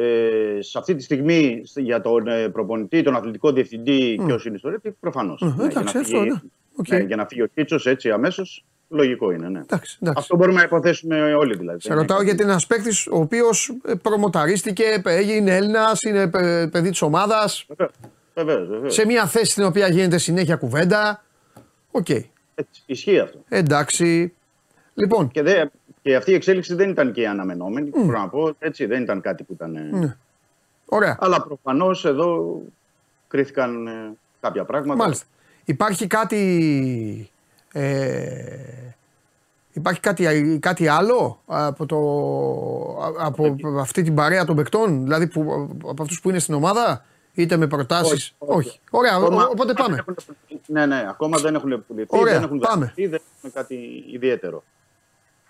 [0.00, 4.38] Ε, σε αυτή τη στιγμή σ- για τον ε, προπονητή, τον αθλητικό διευθυντή και ο
[4.38, 5.42] συνιστορέτη, προφανώς.
[5.42, 6.40] Ε, εντάξει, αυτό, ναι.
[6.76, 6.86] Οκ.
[7.06, 9.48] για να φύγει ο Κίτσο έτσι αμέσως, λογικό είναι.
[9.48, 9.58] Ναι.
[9.58, 10.18] Εντάξει, εντάξει.
[10.20, 11.80] Αυτό μπορούμε να υποθέσουμε όλοι δηλαδή.
[11.80, 13.72] Σε ρωτάω γιατί είναι ένα παίκτη ο οποίος
[14.02, 17.66] προμοταρίστηκε, έγινε Έλληνας, είναι ε, παιδί της ομάδας.
[18.34, 18.94] Βεβαίως, βεβαίως.
[18.94, 21.24] Σε μια θέση στην οποία γίνεται συνέχεια κουβέντα.
[21.90, 22.06] Οκ.
[22.86, 23.38] Ισχύει αυτό.
[23.48, 24.32] Εντάξει.
[24.94, 25.64] Λοιπόν, Και, δε,
[26.08, 27.90] και αυτή η εξέλιξη δεν ήταν και η αναμενόμενη.
[27.94, 29.76] Μπορώ να πω έτσι, δεν ήταν κάτι που ήταν.
[29.76, 30.16] ε, Ναι.
[30.86, 31.16] ωραία.
[31.20, 32.60] Αλλά προφανώς εδώ
[33.28, 35.02] κρίθηκαν ε, κάποια πράγματα.
[35.02, 35.26] Μάλιστα.
[35.64, 37.30] Υπάρχει κάτι.
[37.72, 38.56] Ε,
[39.72, 41.98] υπάρχει κάτι, κάτι άλλο από, το,
[43.24, 47.04] από αυτή την παρέα των παικτών, δηλαδή που, από αυτούς που είναι στην ομάδα,
[47.34, 49.88] είτε με προτάσεις; Όχι, Ωραία, Ακόμα- ο- οπότε πάμε.
[49.94, 50.14] δεν έχουν
[50.48, 50.72] πουληθεί.
[50.72, 52.18] Ναι, ναι, ακόμα δεν έχουν πουληθεί.
[52.18, 52.84] Ωραία, δεν έχουν πάμε.
[52.84, 54.62] δεχτεί, δεν έχουν κάτι ιδιαίτερο.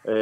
[0.03, 0.13] Ε,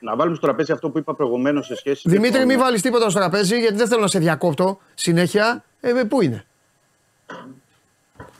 [0.00, 2.08] να βάλουμε στο τραπέζι αυτό που είπα προηγουμένως σε σχέση.
[2.08, 5.64] με Δημήτρη, τον- μην βάλεις τίποτα στο τραπέζι, γιατί δεν θέλω να σε διακόπτω συνέχεια.
[5.80, 6.44] Ε, ε, πού είναι;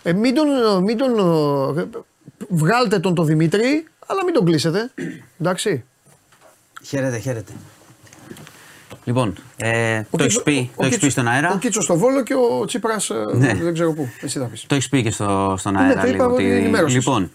[0.02, 0.46] Ε, μην τον,
[0.82, 1.18] μην τον,
[1.78, 1.84] ε,
[2.48, 4.90] βγάλτε τον το Δημήτρη, αλλά μην τον κλείσετε.
[5.40, 5.84] Εντάξει.
[6.84, 7.52] Χαίρετε, χαίρετε.
[9.04, 11.52] Λοιπόν, ε, Ο το έχεις Κίτσο- πει, ο το έχεις Κίτσο- πει στον αέρα.
[11.52, 13.54] Ο Κίτσος στο Βόλο και ο Τσίπρας Ναι.
[13.54, 14.08] δεν ξέρω πού.
[14.20, 14.66] Εσύ θα πεις.
[14.66, 16.32] Το έχεις πει και στο, στον Ναι, αέρα το είπα, λίγο.
[16.34, 16.94] ότι ενημέρωσες.
[16.96, 17.30] Λοιπόν,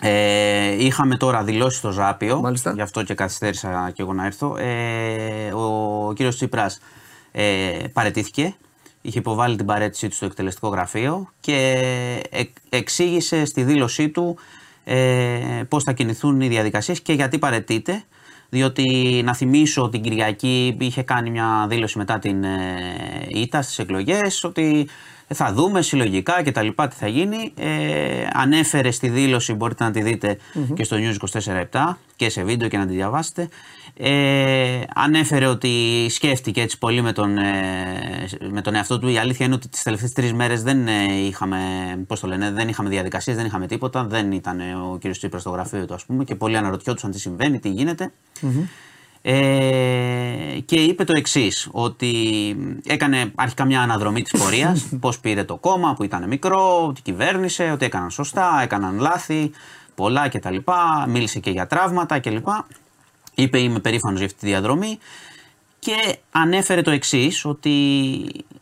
[0.00, 2.72] ε, είχαμε τώρα δηλώσει στο Ζάπιο, Μάλιστα.
[2.72, 4.56] γι' αυτό και καθυστέρησα και εγώ να έρθω.
[4.56, 6.80] Ε, ο κύριος Τσίπρας
[7.32, 8.54] ε, παρετήθηκε,
[9.00, 11.82] είχε υποβάλει την παρέτησή του στο εκτελεστικό γραφείο και
[12.30, 14.38] εκ- εξήγησε στη δήλωσή του
[14.84, 18.02] ε, πώς θα κινηθούν οι διαδικασίες και γιατί παρετείται.
[18.50, 22.56] Διότι να θυμίσω την Κυριακή είχε κάνει μια δήλωση μετά την ε,
[23.28, 24.88] ήττα στις εκλογές ότι
[25.34, 27.52] θα δούμε συλλογικά και τα λοιπά τι θα γίνει.
[27.56, 30.38] Ε, ανέφερε στη δήλωση, μπορείτε να τη δείτε
[30.74, 31.40] και στο News
[31.70, 33.48] 24-7 και σε βίντεο και να τη διαβάσετε.
[34.00, 39.08] Ε, ανέφερε ότι σκέφτηκε έτσι πολύ με τον, ε, με τον εαυτό του.
[39.08, 41.58] Η αλήθεια είναι ότι τις τελευταίες τρεις μέρες δεν ε, είχαμε,
[42.06, 44.04] πώς το λένε, δεν είχαμε διαδικασίες, δεν είχαμε τίποτα.
[44.04, 45.10] Δεν ήταν ε, ο κ.
[45.10, 48.12] Τσίπρας στο γραφείο του ας πούμε και πολλοί αναρωτιόντουσαν τι συμβαίνει, τι γίνεται.
[49.22, 52.12] Ε, και είπε το εξής, ότι
[52.84, 57.70] έκανε αρχικά μια αναδρομή της πορείας, πώς πήρε το κόμμα που ήταν μικρό, ότι κυβέρνησε,
[57.70, 59.50] ότι έκαναν σωστά, έκαναν λάθη,
[59.94, 60.56] πολλά κτλ.
[61.08, 62.46] Μίλησε και για τραύματα κλπ.
[63.34, 64.98] Είπε είμαι περήφανος για αυτή τη διαδρομή
[65.78, 67.94] και ανέφερε το εξής ότι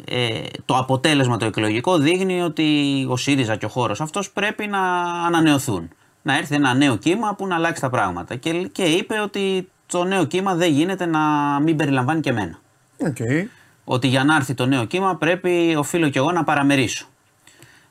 [0.04, 4.80] ε, το αποτέλεσμα το εκλογικό δείχνει ότι ο ΣΥΡΙΖΑ και ο χώρος αυτός πρέπει να
[5.26, 5.88] ανανεωθούν.
[6.22, 8.36] Να έρθει ένα νέο κύμα που να αλλάξει τα πράγματα.
[8.36, 11.20] Και, και είπε ότι το νέο κύμα δεν γίνεται να
[11.60, 12.58] μην περιλαμβάνει και εμένα.
[12.98, 13.44] Okay.
[13.84, 17.06] Ότι για να έρθει το νέο κύμα πρέπει οφείλω κι εγώ να παραμερίσω.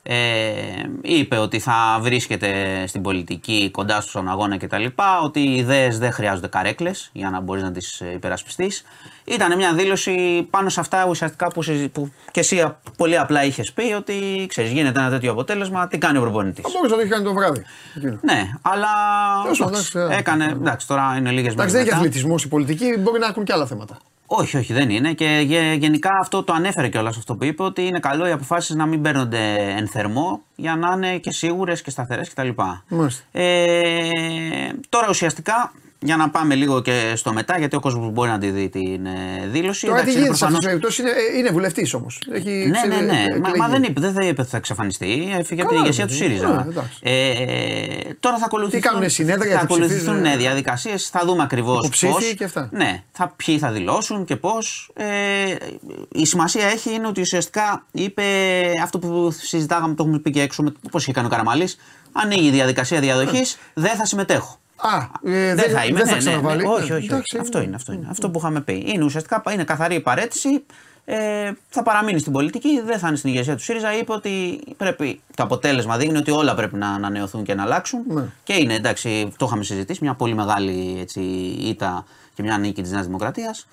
[0.02, 4.84] Ε, είπε ότι θα βρίσκεται στην πολιτική κοντά στον αγώνα κτλ.
[5.22, 8.84] Ότι οι ιδέες δεν χρειάζονται καρέκλες για να μπορείς να τις υπερασπιστείς.
[9.28, 13.72] Ήταν μια δήλωση πάνω σε αυτά ουσιαστικά που, συζη- που και εσύ πολύ απλά είχες
[13.72, 15.88] πει ότι ξέρεις, γίνεται ένα τέτοιο αποτέλεσμα.
[15.88, 17.62] Τι κάνει ο προπονητής; Θα μπορούσε να το έχει κάνει το βράδυ.
[17.96, 18.18] εκείνο.
[18.22, 18.88] Ναι, αλλά
[19.42, 20.46] Τέλος πάντων, εντάξει, εντάξει, έκανε.
[20.46, 20.52] ναι.
[20.52, 21.72] Εντάξει, τώρα είναι λίγες μέρες.
[21.72, 23.96] Εντάξει, δεν έχει αθλητισμός η πολιτική, μπορεί να έχουν και άλλα θέματα.
[24.28, 25.12] Όχι, όχι, δεν είναι.
[25.12, 28.74] Και γε- γενικά αυτό το ανέφερε κιόλας αυτό που είπε, ότι είναι καλό οι αποφάσεις
[28.74, 32.48] να μην παίρνονται εν θερμό για να είναι και σίγουρες και σταθερές κτλ.
[32.88, 33.22] Μάλιστα.
[33.32, 34.08] Ε,
[34.88, 38.50] τώρα ουσιαστικά, για να πάμε λίγο και στο μετά, γιατί ο κόσμος μπορεί να τη
[38.50, 39.86] δει την ε, δήλωση.
[39.86, 42.22] Τώρα τι Εντάξει, γίνεται σε αυτή προφανώς- την περίπτωση, είναι, ε, είναι βουλευτής όμως.
[42.28, 43.24] ναι, ναι, ναι.
[43.42, 45.34] Μα, μα δεν είπε, δεν θα είπε ότι θα εξαφανιστεί.
[45.38, 46.48] Έφυγε από την Καλά, ηγεσία του ναι, ΣΥΡΙΖΑ.
[46.64, 46.98] ναι, εντάξει.
[47.02, 48.80] Ε, τώρα θα ακολουθήσουν.
[48.80, 51.08] Τι κάνουνε, συνέδρια, θα τι ακολουθηθούν ψηφίζουν, ναι, ε, διαδικασίες.
[51.08, 52.02] Θα δούμε ακριβώς πώς.
[52.02, 52.68] υποψήφοι και αυτά.
[52.72, 54.90] Ναι, θα, ποιοι θα δηλώσουν και πώς.
[54.94, 55.04] Ε,
[56.12, 58.22] η σημασία έχει είναι ότι ουσιαστικά είπε
[58.82, 61.76] αυτό που συζητάγαμε, το έχουμε πει και έξω, πώς είχε κάνει ο Καραμαλής.
[62.12, 64.58] Ανοίγει η διαδικασία διαδοχής, δεν θα συμμετέχω.
[64.76, 66.18] Α, ε, δεν, θα είμαι, δεν ναι, θα ναι, ναι.
[66.18, 66.64] ξαναβάλει.
[66.64, 66.92] Όχι, όχι.
[66.92, 67.06] όχι.
[67.06, 67.76] Εντάξει, Αυτό είναι.
[67.76, 68.06] Αυτό, είναι.
[68.10, 68.84] αυτό που είχαμε πει.
[68.86, 70.64] Είναι ουσιαστικά είναι καθαρή η παρέτηση.
[71.08, 73.98] Ε, θα παραμείνει στην πολιτική, δεν θα είναι στην ηγεσία του ΣΥΡΙΖΑ.
[73.98, 78.00] Είπε ότι πρέπει, το αποτέλεσμα δείχνει ότι όλα πρέπει να ανανεωθούν και να αλλάξουν.
[78.08, 78.22] Ναι.
[78.44, 81.20] Και είναι εντάξει, το είχαμε συζητήσει, μια πολύ μεγάλη έτσι,
[81.60, 82.04] ήττα
[82.34, 83.66] και μια νίκη της Νέας Δημοκρατίας.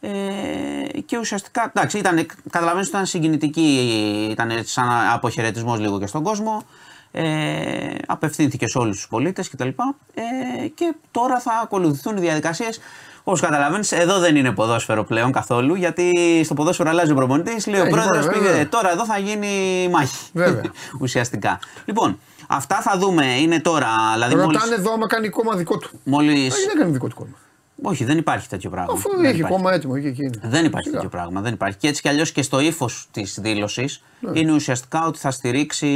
[0.00, 6.22] Ε, και ουσιαστικά, εντάξει, ήταν, καταλαβαίνεις ότι ήταν συγκινητική, ήταν σαν αποχαιρετισμός λίγο και στον
[6.22, 6.62] κόσμο.
[7.10, 9.68] Ε, απευθύνθηκε σε όλους τους πολίτες κτλ.
[10.14, 12.80] Ε, και τώρα θα ακολουθηθούν οι διαδικασίες
[13.24, 16.12] Όπως καταλαβαίνεις, εδώ δεν είναι ποδόσφαιρο πλέον καθόλου, γιατί
[16.44, 17.66] στο ποδόσφαιρο αλλάζει ο προπονητής.
[17.66, 18.50] Λέει ο Έχει πρόεδρος πρόεδρο, πήγε.
[18.50, 18.68] βέβαια.
[18.68, 19.48] Τώρα εδώ θα γίνει
[19.92, 20.16] μάχη.
[20.32, 20.62] Βέβαια.
[21.00, 21.58] Ουσιαστικά.
[21.84, 22.18] Λοιπόν,
[22.48, 23.26] αυτά θα δούμε.
[23.26, 23.88] Είναι τώρα.
[24.14, 25.90] Δηλαδή, μόλις, Ρωτάνε εδώ άμα κάνει κόμμα δικό του.
[26.04, 26.54] μόλις...
[26.64, 27.36] Ε, δεν κάνει δικό του κόμμα.
[27.82, 28.92] Όχι, δεν υπάρχει τέτοιο πράγμα.
[28.92, 29.56] Αφού Δεν έχει υπάρχει.
[29.56, 30.40] κόμμα έτοιμο εκεί και είναι.
[30.42, 31.00] Δεν υπάρχει Σιγά.
[31.00, 31.40] τέτοιο πράγμα.
[31.40, 31.76] Δεν υπάρχει.
[31.78, 34.38] Και έτσι κι αλλιώς και στο ύφος της δήλωσης Ναι.
[34.40, 35.86] είναι ουσιαστικά ότι θα στηρίξει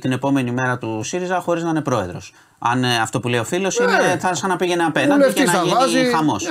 [0.00, 2.32] την επόμενη μέρα του ΣΥΡΙΖΑ χωρίς να είναι πρόεδρος.
[2.58, 4.16] Αν ε, αυτό που λέει ο φίλος είναι Ναι.
[4.18, 6.46] θα σαν να πήγαινε απέναντι Βουλευτής και να θα γίνει βάζει χαμός.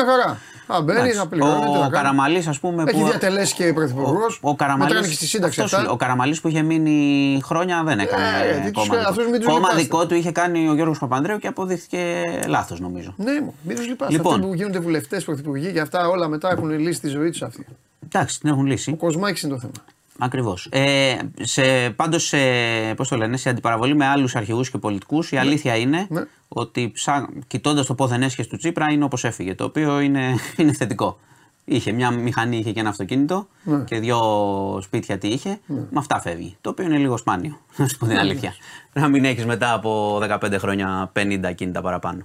[0.80, 0.96] Μια χαρά.
[0.96, 1.62] Θα μπαίνει, θα πληρώνει.
[1.62, 1.92] τι Ο θα κάνει.
[1.92, 2.84] Καραμαλής, ας πούμε.
[2.88, 3.06] Έχει που...
[3.08, 4.40] διατελέσει και πρωθυπουργός.
[4.42, 5.92] Ο, ο Καραμαλής, Μετράνε και στη σύνταξη αυτός, αυτά.
[5.92, 8.98] ο Καραμαλής που είχε μείνει χρόνια δεν έκανε Ε, γιατί τους- κόμμα.
[9.00, 9.10] δικό.
[9.10, 9.82] αυτούς μην τους κόμμα λυπάστε.
[9.82, 13.14] δικό του είχε κάνει ο Γιώργος Παπανδρέου και αποδείχθηκε λάθος νομίζω.
[13.18, 14.12] Ναι, μου, μην τους λυπάσαι.
[14.12, 14.34] Λοιπόν.
[14.34, 17.66] Αυτοί που γίνονται βουλευτές, πρωθυπουργοί και αυτά όλα μετά έχουν λύσει τη ζωή τους αυτοί.
[18.06, 18.92] Εντάξει, την έχουν λύσει.
[18.92, 19.72] Ο Κοσμάκης είναι το θέμα.
[20.20, 20.68] Ακριβώς.
[20.72, 22.38] Ε, σε, πάντως, σε,
[22.96, 26.24] πώς το λένε, σε αντιπαραβολή με άλλους αρχηγούς και πολιτικούς, η αλήθεια είναι Ναι.
[26.48, 26.94] ότι
[27.48, 29.56] κοιτώντας το πόθεν έσχε του Τσίπρα είναι όπως έφυγε.
[29.56, 31.20] Το οποίο είναι, είναι θετικό.
[31.66, 33.84] Είχε μια μηχανή, είχε και ένα αυτοκίνητο Ναι.
[33.84, 34.20] και δύο
[34.82, 35.60] σπίτια τι είχε.
[35.66, 36.58] Με αυτά φεύγει.
[36.62, 38.54] Το οποίο είναι λίγο σπάνιο, να σου πω την αλήθεια.
[38.94, 42.24] να μην έχεις μετά από 15 χρόνια 50 κίνητα παραπάνω.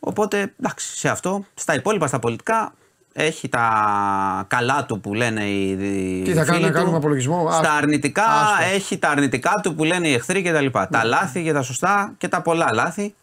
[0.00, 1.44] Οπότε, εντάξει, σε αυτό.
[1.54, 2.74] Στα υπόλοιπα, στα πολιτικά,
[3.16, 6.78] έχει τα καλά του που λένε οι οι Τι θα φίλοι κάνουμε, να του.
[6.78, 7.46] κάνουμε απολογισμό.
[7.50, 7.72] Στα Άστο.
[7.76, 8.74] αρνητικά Άστο.
[8.74, 10.66] έχει τα αρνητικά του που λένε οι εχθροί κτλ.
[10.90, 13.14] Τα λάθη και τα σωστά και τα πολλά λάθη.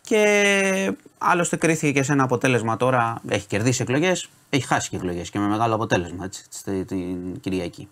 [0.00, 3.14] Και άλλωστε κρίθηκε και σε ένα αποτέλεσμα τώρα.
[3.28, 7.88] Έχει κερδίσει εκλογές, έχει χάσει και εκλογές και με μεγάλο αποτέλεσμα έτσι, στη- την Κυριακή.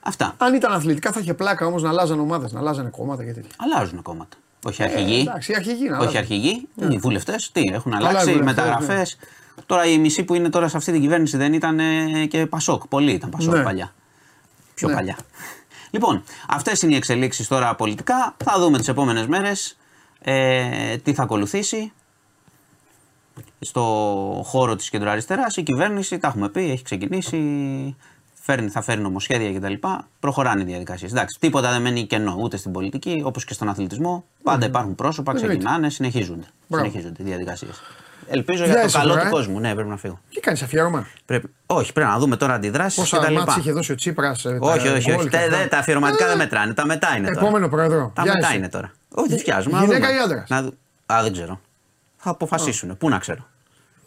[0.00, 0.34] Αυτά.
[0.38, 3.50] Αν ήταν αθλητικά θα είχε πλάκα όμως να αλλάζαν ομάδες, να αλλάζανε κόμματα και τέτοια.
[3.56, 4.36] Αλλάζουν κόμματα.
[4.64, 5.18] Όχι αρχηγοί.
[5.18, 6.16] Ε, εντάξει, οι αρχηγοί να Όχι αλλάζουν.
[6.18, 7.50] αρχηγοί, οι βουλευτές.
[7.52, 9.16] Τι έχουν Καλά, οι αλλάξει, βουλευτές, μεταγραφές.
[9.66, 12.86] Τώρα οι μισοί που είναι τώρα σε αυτή την κυβέρνηση δεν ήταν ε, και Πασόκ.
[12.86, 13.62] Πολλοί ήταν Πασόκ Ναι.
[13.62, 13.94] παλιά.
[14.74, 14.94] Πιο Ναι.
[14.94, 15.16] παλιά.
[15.90, 18.34] Λοιπόν, αυτές είναι οι εξελίξεις τώρα πολιτικά.
[18.44, 19.76] Θα δούμε τις επόμενες μέρες
[20.20, 21.92] ε, τι θα ακολουθήσει.
[23.60, 23.82] Στο
[24.44, 27.36] χώρο της κεντροαριστεράς η κυβέρνηση, τα έχουμε πει, έχει ξεκινήσει.
[28.42, 29.72] Φέρνει, θα φέρει νομοσχέδια κτλ.
[30.20, 31.10] Προχωράνε οι διαδικασίες.
[31.10, 34.24] Εντάξει, τίποτα δεν μένει κενό ούτε στην πολιτική όπως και στον αθλητισμό.
[34.42, 35.56] Πάντα υπάρχουν πρόσωπα, Εννοείται.
[35.56, 36.46] ξεκινάνε, συνεχίζονται.
[36.66, 36.84] Μπράβο.
[36.88, 37.80] Συνεχίζονται οι διαδικασίες.
[38.32, 39.22] Ελπίζω Γεια για το σου, καλό βρε.
[39.22, 39.60] του κόσμου.
[39.60, 40.20] Ναι, πρέπει να φύγω.
[40.34, 41.48] Τι κάνεις αφιέρωμα; Πρέπει...
[41.66, 43.32] Όχι, πρέπει να δούμε τώρα αντιδράσεις Πόσα κτλ.
[43.34, 44.44] μάτς είχε δώσει ο Τσίπρας.
[44.44, 45.28] Όχι, όχι, όχι.
[45.28, 46.74] Τα, δε- τα αφιερωματικά δεν μετράνε.
[46.74, 47.40] Τα μετά είναι τώρα.
[47.40, 48.12] Ε, Επόμενο πρόεδρο.
[48.14, 48.56] Τα Γεια μετά σου.
[48.56, 48.92] είναι τώρα.
[49.14, 49.78] Όχι, δεν φτιάζουμε.
[49.78, 50.18] να Γυναίκα δούμε.
[50.18, 50.74] ή άντρας; Να δου-
[51.06, 51.60] Α, δεν ξέρω.
[52.16, 52.96] Θα αποφασίσουν.
[52.96, 53.46] Πού να ξέρω.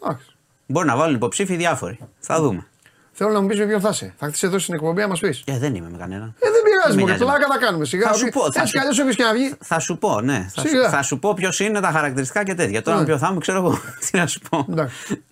[0.04, 0.26] Εντάξει.
[0.66, 1.98] Μπορεί να βάλουν υποψήφοι διάφοροι.
[2.18, 2.66] Θα δούμε.
[3.12, 4.14] Θέλω να μου πεις με ποιον θα είσαι.
[4.18, 5.42] Θα χτίσει εδώ στην εκπομπή να μας πεις.
[5.46, 6.34] Ε, δεν είμαι με κανέναν.
[6.38, 7.22] Ε, δεν πειράζει, με μου νοιάζει.
[7.24, 8.06] πλάκα θα κάνουμε σιγά.
[8.08, 9.54] Θα σου πω, θα Έτσι σου- κι αλλιώς όποιος και να βγει.
[9.60, 10.48] Θα σου πω, ναι.
[10.54, 10.84] Θα, Σιγά.
[10.84, 12.82] σου, θα σου πω ποιος είναι τα χαρακτηριστικά και τέτοια.
[12.82, 13.04] Τώρα Ναι.
[13.04, 13.78] ποιο θα είμαι, ξέρω εγώ.
[14.10, 14.66] Τι να σου πω.
[14.70, 15.22] Εντάξει.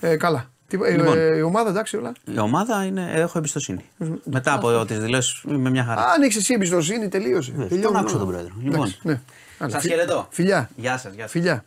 [0.00, 0.50] Ε, καλά.
[0.68, 1.18] Τι, ε, Λοιπόν.
[1.18, 2.12] ε, η ομάδα εντάξει όλα.
[2.34, 3.84] Η ομάδα είναι, έχω εμπιστοσύνη.
[4.24, 6.02] Μετά από τις δηλώσεις είμαι μια χαρά.
[6.02, 7.52] Αν έχει εσύ εμπιστοσύνη, τελείωσε.
[7.58, 8.24] Ε, Τελειώνει τον άκουσα όλα.
[8.24, 8.52] τον πρόεδρο.
[8.58, 8.94] Εντάξει, Λοιπόν.
[9.02, 9.20] ναι.
[9.58, 9.70] Άλλα.
[9.70, 10.26] Σας Φι- χαιρετώ.
[10.30, 10.70] Φιλιά.
[10.76, 11.30] Γεια σας, γεια σας.
[11.30, 11.64] Φιλιά.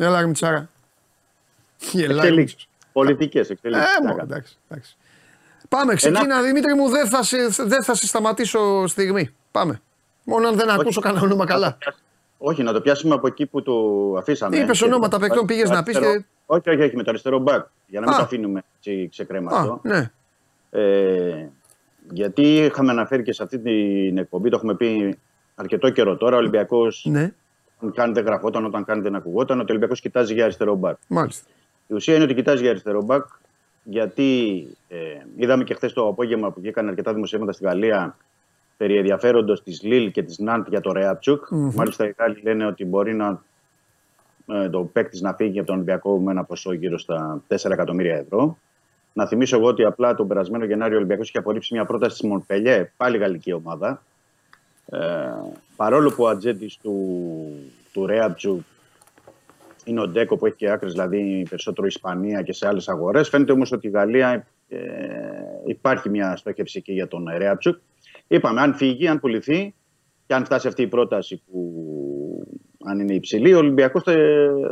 [0.00, 0.68] Έλα, ρε Μιτσάρα.
[1.92, 2.16] Γελάει.
[2.26, 2.68] Εξελίξεις.
[2.92, 3.86] Πολιτικές Ε, εξελίξεις.
[3.86, 4.34] τι να μόνο, κάνουμε.
[4.34, 4.96] εντάξει, εντάξει.
[5.68, 9.34] Πάμε, ξεκίνα Δημήτρη μου, δεν θα, σε, δεν θα σε σταματήσω στιγμή.
[9.50, 9.80] Πάμε.
[10.24, 11.78] Μόνο αν δεν ακούσω κανένα όνομα καλά.
[12.38, 13.72] Όχι, να το πιάσουμε από εκεί που το
[14.18, 14.56] αφήσαμε.
[14.56, 17.10] Είπες Και- ονόματα παικτών, πήγες το να πεις αριστερό- και- Όχι, όχι, όχι, με το
[17.10, 17.66] αριστερό μπακ.
[17.86, 18.18] Για να μην Α.
[18.18, 19.80] το αφήνουμε έτσι Α, ξεκρέμαστο.
[19.82, 20.10] ναι.
[20.70, 21.48] Ε,
[22.10, 25.18] γιατί είχαμε αναφέρει και σε αυτή την εκπομπή, το έχουμε πει
[25.54, 27.32] αρκετό καιρό τώρα, ο Ολυμπιακός Ναι,
[27.80, 30.96] όταν κάνει δεν γραφόταν, όταν κάνει δεν ακουγόταν, ότι ο Ολυμπιακός κοιτάζει για αριστερό μπακ.
[31.08, 31.48] μάλιστα.
[31.86, 33.26] Η ουσία είναι ότι κοιτάζει για αριστερό μπακ,
[33.84, 34.96] γιατί ε,
[35.36, 38.16] είδαμε και χθες το απόγευμα που βγήκαν αρκετά δημοσιεύματα στη Γαλλία
[38.76, 41.44] περί ενδιαφέροντος της Λίλ και της Νάντ για το ρεαπτσουκ.
[41.50, 43.42] Μάλιστα, οι Γάλλοι λένε ότι μπορεί να,
[44.46, 48.16] ε, το παίκτης να φύγει από τον Ολυμπιακό με ένα ποσό γύρω στα 4 εκατομμύρια
[48.16, 48.58] ευρώ.
[49.12, 52.28] Να θυμίσω εγώ ότι απλά τον περασμένο Γενάριο ο Ολυμπιακός είχε απορρίψει μια πρόταση της
[52.28, 54.02] Μονπελιέ, πάλι γαλλική ομάδα.
[54.90, 54.98] Ε,
[55.76, 56.96] παρόλο που ο ατζέντης του,
[57.92, 58.60] του Ρέαπτσουκ
[59.84, 63.28] είναι ο Ντέκο που έχει και άκρες, δηλαδή περισσότερο Ισπανία και σε άλλες αγορές.
[63.28, 64.78] Φαίνεται όμως ότι η Γαλλία ε,
[65.66, 67.76] υπάρχει μια στόχευση εκεί για τον Ρέαπτσουκ.
[68.26, 69.74] Είπαμε, αν φύγει, αν πουληθεί
[70.26, 71.62] και αν φτάσει αυτή η πρόταση που
[72.84, 74.14] αν είναι υψηλή, ο Ολυμπιακός θα,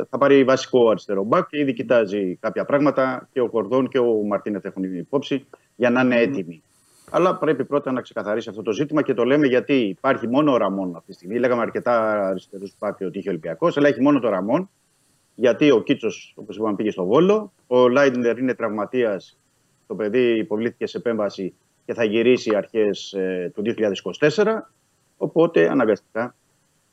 [0.09, 4.23] θα πάρει βασικό αριστερό μπακ και ήδη κοιτάζει κάποια πράγματα και ο Κορδόν και ο
[4.27, 5.45] Μαρτίνεθ έχουν υπόψη
[5.75, 6.63] για να είναι έτοιμοι.
[7.11, 10.57] Αλλά πρέπει πρώτα να ξεκαθαρίσει αυτό το ζήτημα και το λέμε γιατί υπάρχει μόνο ο
[10.57, 11.39] Ραμόν αυτή τη στιγμή.
[11.39, 14.69] Λέγαμε αρκετά αριστερούς μπακ ότι είχε ο Ολυμπιακός, αλλά έχει μόνο το Ραμόν.
[15.35, 17.53] Γιατί ο Κίτσος, όπως είπαμε, πήγε στο Βόλο.
[17.67, 19.39] Ο Λάιντνερ είναι τραυματίας.
[19.87, 21.53] Το παιδί υποβλήθηκε σε επέμβαση
[21.85, 23.63] και θα γυρίσει αρχές ε, του
[24.19, 24.45] 2024.
[25.17, 26.35] Οπότε αναγκαστικά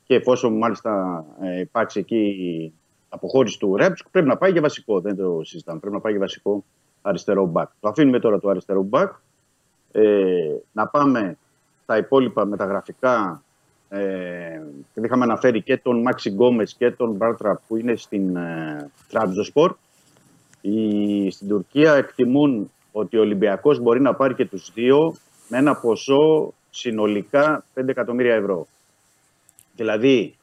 [0.04, 2.72] και εφόσον μάλιστα ε, υπάρξει εκεί η
[3.08, 5.00] αποχώρηση του Ρέψκ, πρέπει να πάει για βασικό.
[5.00, 5.78] Δεν το συζητάμε.
[5.78, 6.64] Πρέπει να πάει για βασικό
[7.02, 7.70] αριστερό μπακ.
[7.80, 9.12] Το αφήνουμε τώρα το αριστερό μπακ.
[9.96, 11.38] Ε, να πάμε
[11.82, 13.42] στα υπόλοιπα μεταγραφικά.
[13.88, 14.62] Ε,
[14.94, 19.74] είχαμε αναφέρει και τον Μάξι Γκόμες και τον Μπάρτρα που είναι στην ε, Τραμπζοσπορ.
[20.60, 25.14] Οι, στην Τουρκία εκτιμούν ότι ο Ολυμπιακός μπορεί να πάρει και τους δύο
[25.48, 28.66] με ένα ποσό συνολικά 5 εκατομμύρια ευρώ.
[29.76, 30.34] Δηλαδή,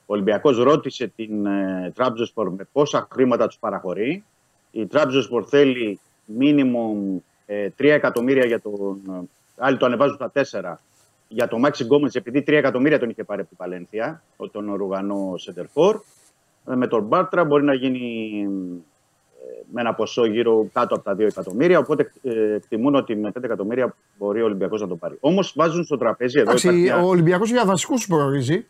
[0.00, 4.24] ο Ολυμπιακός ρώτησε την ε, Τραμπζοσπορ με πόσα χρήματα τους παραχωρεί.
[4.70, 9.00] Η Τραμπζοσπορ θέλει μίνιμουμ ε, 3 εκατομμύρια για τον...
[9.10, 9.20] ε,
[9.58, 10.74] Άλλοι το ανεβάζουν στα 4
[11.28, 15.34] για τον Μάξι Γκόμετ, επειδή 3 εκατομμύρια τον είχε πάρει από την Παλένθια, τον Ρουγανό
[15.36, 16.00] Σεντερφόρ.
[16.70, 18.32] Ε, Με τον Μπάρτρα μπορεί να γίνει
[19.40, 21.78] ε, με ένα ποσό γύρω κάτω από τα 2 εκατομμύρια.
[21.78, 25.16] Οπότε ε, εκτιμούν ότι με 5 εκατομμύρια μπορεί ο Ολυμπιακός να το πάρει.
[25.20, 26.48] Όμως βάζουν στο τραπέζι εδώ.
[26.50, 28.66] Εντάξει, ε, υπάρχει μια- ο Ολυμπιακός για βασικούς προορίζει.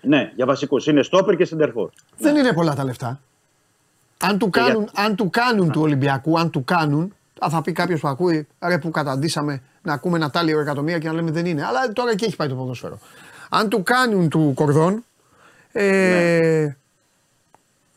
[0.00, 0.86] Ναι, για βασικούς.
[0.86, 1.90] Είναι στόπερ και σεντερφόρ.
[2.18, 3.20] Δεν είναι πολλά τα λεφτά.
[4.20, 8.00] Αν του κάνουν, αν του, κάνουν του Ολυμπιακού, αν του κάνουν, α, θα πει κάποιος
[8.00, 11.64] που ακούει, ρε που καταντήσαμε να ακούμε ένα τάλιο εκατομμύρια και να λέμε δεν είναι.
[11.64, 12.98] Αλλά τώρα και έχει πάει το ποδόσφαιρο.
[13.50, 15.04] Αν του κάνουν του Κορδόν,
[15.72, 16.76] ε,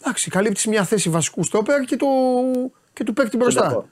[0.02, 2.08] εντάξει, καλύπτεις μια θέση βασικού στόπερ και του,
[2.94, 3.62] και του παίκτη μπροστά.
[3.62, 3.84] Σεντερφόρ.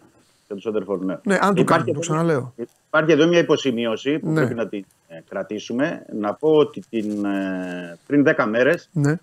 [0.48, 1.18] Και του σεντερφόρ, ναι.
[1.24, 2.54] Ναι, αν του Υπάρχει κάνουν, το εδώ- ξαναλέω.
[2.88, 4.36] Υπάρχει εδώ μια υποσημείωση που Ναι.
[4.36, 6.06] πρέπει να την ε, κρατήσουμε.
[6.20, 9.16] Να πω ότι την, ε, πριν 10 μέρες Ναι,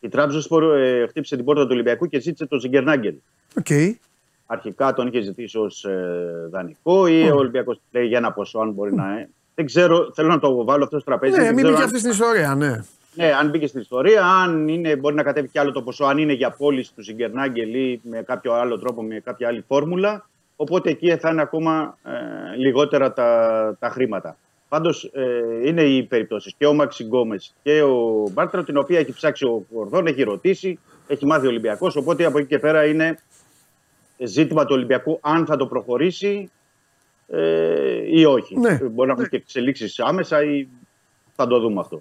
[0.00, 3.14] η Τραμπζονσπόρ ε, χτύπησε την πόρτα του Ολυμπιακού και ζήτησε τον Ζιγκερνάγκελ.
[3.58, 3.66] οκ.
[4.46, 5.86] Αρχικά τον είχε ζητήσει ως
[6.50, 9.28] δανεικό ή ο Ολυμπιακός λέει για ένα ποσό, αν μπορεί να είναι.
[9.54, 11.36] Δεν ξέρω, θέλω να το βάλω αυτό στο τραπέζι.
[11.36, 12.84] Ναι, δεν μην ξέρω μπήκε αν- αυτή στην ιστορία, ναι.
[13.14, 16.18] Ναι, αν μπήκε στην ιστορία, αν είναι, μπορεί να κατέβει κι άλλο το ποσό, αν
[16.18, 20.28] είναι για πώληση του Ζιγκερνάγκελ ή με κάποιο άλλο τρόπο, με κάποια άλλη φόρμουλα.
[20.56, 24.36] Οπότε εκεί θα είναι ακόμα ε, λιγότερα τα, τα χρήματα.
[24.68, 26.54] Πάντως ε, είναι οι περιπτώσεις.
[26.58, 30.78] Και ο Μάξι Γκόμες και ο Μπάρτρα, την οποία έχει ψάξει ο Κορδόν, έχει ρωτήσει,
[31.06, 31.96] έχει μάθει ο Ολυμπιακός.
[31.96, 33.18] Οπότε από εκεί και πέρα είναι
[34.18, 36.50] ζήτημα του Ολυμπιακού αν θα το προχωρήσει
[37.28, 38.58] ε, ή όχι.
[38.58, 38.78] Ναι.
[38.82, 40.66] Μπορεί να έχουν και εξελίξεις άμεσα ή
[41.36, 41.98] θα το δούμε αυτό.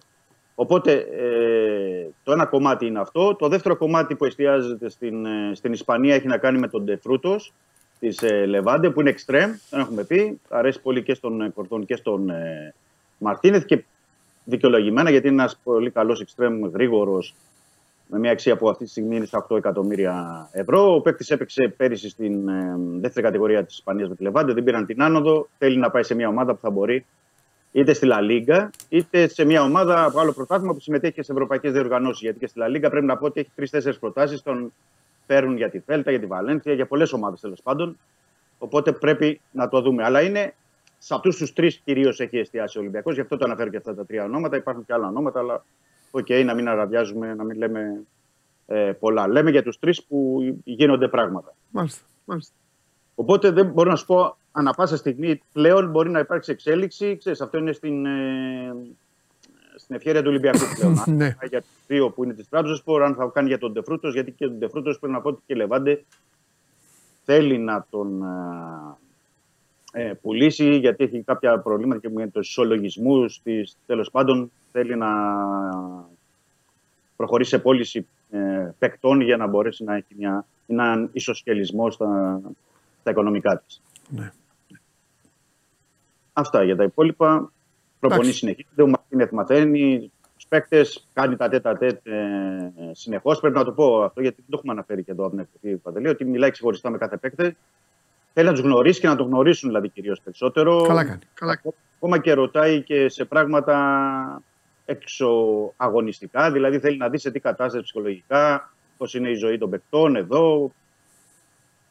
[0.55, 3.35] Οπότε ε, το ένα κομμάτι είναι αυτό.
[3.35, 7.39] Το δεύτερο κομμάτι που εστιάζεται στην, ε, στην Ισπανία έχει να κάνει με τον Ντεφρούτο
[7.99, 9.51] της ε, Λεβάντε που είναι εξτρέμ.
[9.69, 10.39] Δεν έχουμε πει.
[10.49, 12.73] Αρέσει πολύ και στον ε, Κορδόν και στον ε,
[13.17, 13.83] Μαρτίνεθ και
[14.43, 17.35] δικαιολογημένα γιατί είναι ένας πολύ καλός εξτρέμ γρήγορος
[18.07, 20.95] με μια αξία που αυτή τη στιγμή είναι στα 8 εκατομμύρια ευρώ.
[20.95, 24.53] Ο παίκτης έπαιξε πέρυσι στην ε, δεύτερη κατηγορία της Ισπανίας με τη Λεβάντε.
[24.53, 25.47] Δεν πήραν την άνοδο.
[25.57, 27.05] Θέλει να πάει σε μια ομάδα που θα μπορεί
[27.71, 31.31] είτε στη Λα Λίγκα, είτε σε μια ομάδα από άλλο πρωτάθλημα που συμμετέχει και σε
[31.31, 32.21] ευρωπαϊκές διοργανώσεις.
[32.21, 34.41] Γιατί και στη Λα Λίγκα πρέπει να πω ότι έχει τρει-τέσσερι προτάσεις.
[34.41, 34.73] Τον
[35.25, 37.97] παίρνουν για τη Θέλτα, για τη Βαλένθια, για πολλές ομάδες τέλος πάντων.
[38.57, 40.03] Οπότε πρέπει να το δούμε.
[40.03, 40.53] Αλλά είναι
[40.97, 43.13] σε αυτούς τους τρεις κυρίως έχει εστιάσει ο Ολυμπιακός.
[43.13, 44.55] Γι' αυτό το αναφέρω και αυτά τα τρία ονόματα.
[44.55, 45.65] Υπάρχουν και άλλα ονόματα, αλλά
[46.17, 48.03] οκ, να μην αραδιάζουμε, να μην λέμε
[48.65, 49.27] ε, πολλά.
[49.27, 51.55] Λέμε για τους τρεις που γίνονται πράγματα.
[51.71, 52.05] Μάλιστα.
[52.25, 52.53] μάλιστα.
[53.15, 57.17] Οπότε δεν μπορώ να σου πω ανά πάσα στιγμή πλέον μπορεί να υπάρξει εξέλιξη.
[57.17, 58.75] Ξέρεις, αυτό είναι στην, ε,
[59.75, 60.99] στην ευχαίρεια του Ολυμπιακού πλέον.
[61.05, 61.25] αν Ναι.
[61.29, 64.09] θα κάνει για τους δύο που είναι της Τραμπζονσπορ, αν θα κάνει για τον Ντεφρούτο,
[64.09, 66.03] γιατί και τον Ντεφρούτο πρέπει να πω ότι και η Λεβάντε
[67.25, 68.23] θέλει να τον
[69.95, 73.77] ε, ε, πουλήσει, γιατί έχει κάποια προβλήματα και με τους ισολογισμούς της.
[73.85, 75.09] Τέλος πάντων, θέλει να
[77.15, 82.41] προχωρήσει σε πώληση ε, παικτών για να μπορέσει να έχει μια, έναν ισοσκελισμό στα,
[82.99, 83.81] στα οικονομικά της.
[84.09, 84.31] Ναι.
[86.33, 87.51] Αυτά για τα υπόλοιπα.
[87.99, 88.37] Προπονεί Εντάξει.
[88.37, 88.81] συνεχίζεται.
[88.81, 93.39] Ο Μαρτίνεθ μαθαίνει τους παίκτες, κάνει τα τέτα τέτ ε, συνεχώς.
[93.39, 95.77] Πρέπει να το πω αυτό γιατί δεν το έχουμε αναφέρει και εδώ από την εκπομπή
[95.77, 97.57] Παντελή, ότι μιλάει ξεχωριστά με κάθε παίκτη.
[98.37, 100.81] Θέλει να τους γνωρίσει και να τον γνωρίσουν δηλαδή κυρίως περισσότερο.
[100.81, 101.19] Καλά κάνει.
[101.33, 101.61] Καλά.
[101.95, 104.41] Ακόμα και ρωτάει και σε πράγματα
[104.85, 110.15] εξωαγωνιστικά, δηλαδή θέλει να δει σε τι κατάσταση ψυχολογικά, πώς είναι η ζωή των παικτών
[110.15, 110.71] εδώ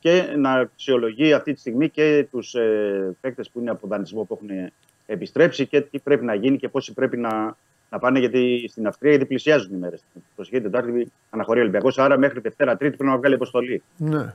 [0.00, 4.38] και να αξιολογεί αυτή τη στιγμή και τους ε, παίκτες που είναι από δανεισμό που
[4.40, 4.72] έχουν
[5.06, 7.56] επιστρέψει και τι πρέπει να γίνει και πόσοι πρέπει να,
[7.90, 10.02] να πάνε γιατί στην Αυστρία γιατί πλησιάζουν οι μέρες.
[10.34, 13.82] Προσεχή Τετάρτη αναχωρεί ο Ολυμπιακός, άρα μέχρι Δευτέρα Τρίτη πρέπει να βγάλει αποστολή.
[13.96, 14.34] Ναι.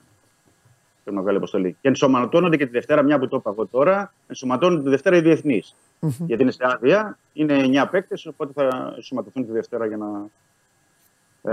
[1.10, 1.78] Πρέπει να βγάλει αποστολή.
[1.82, 5.22] Και ενσωματώνονται και τη Δευτέρα, μια που το είπα εγώ τώρα, ενσωματώνονται τη Δευτέρα οι
[5.22, 5.76] διεθνείς.
[6.00, 10.28] Γιατί είναι σε άδεια, είναι 9 παίκτες, οπότε θα ενσωματωθούν τη Δευτέρα για να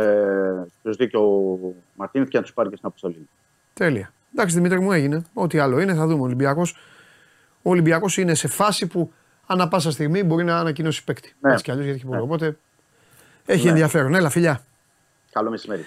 [0.00, 1.58] ε, τους δει και ο
[1.94, 3.28] Μαρτίνεθ και να τους πάρει και στην αποστολή.
[3.74, 4.12] Τέλεια.
[4.34, 5.24] Εντάξει, Δημήτρη μου έγινε.
[5.34, 6.20] Ό,τι άλλο είναι, θα δούμε.
[6.20, 6.62] Ο Ολυμπιακό
[7.62, 9.12] ο Ολυμπιακός είναι σε φάση που
[9.46, 11.34] ανά πάσα στιγμή μπορεί να ανακοινώσει παίκτη.
[11.40, 11.50] Ναι.
[11.52, 12.18] Έτσι κι αλλιώς γιατί έχει πολύ.
[12.18, 12.24] Ναι.
[12.24, 12.56] Οπότε
[13.46, 13.70] έχει Ναι.
[13.70, 14.14] ενδιαφέρον.
[14.14, 14.62] Έλα, φιλιά.
[15.32, 15.84] Καλό μεσημέρι.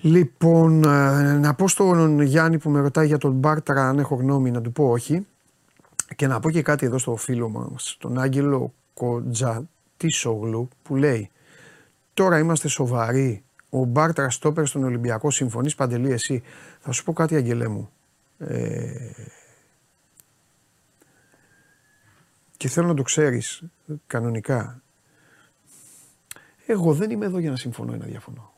[0.00, 4.50] Λοιπόν, ε, να πω στον Γιάννη που με ρωτάει για τον Μπάρτρα αν έχω γνώμη
[4.50, 5.26] να του πω όχι.
[6.16, 11.30] Και να πω και κάτι εδώ στο φίλο μας, τον Άγγελο Κοντζατίσογλου που λέει
[12.18, 13.42] Τώρα είμαστε σοβαροί.
[13.70, 16.42] Ο Μπάρτρα στόπερ στον Ολυμπιακό συμφωνείς Παντελή εσύ.
[16.80, 17.90] Θα σου πω κάτι Αγγελέ μου.
[18.38, 19.10] Ε,
[22.56, 23.62] και θέλω να το ξέρεις
[24.06, 24.82] κανονικά.
[26.66, 28.52] Εγώ δεν είμαι εδώ για να συμφωνώ ή να διαφωνώ.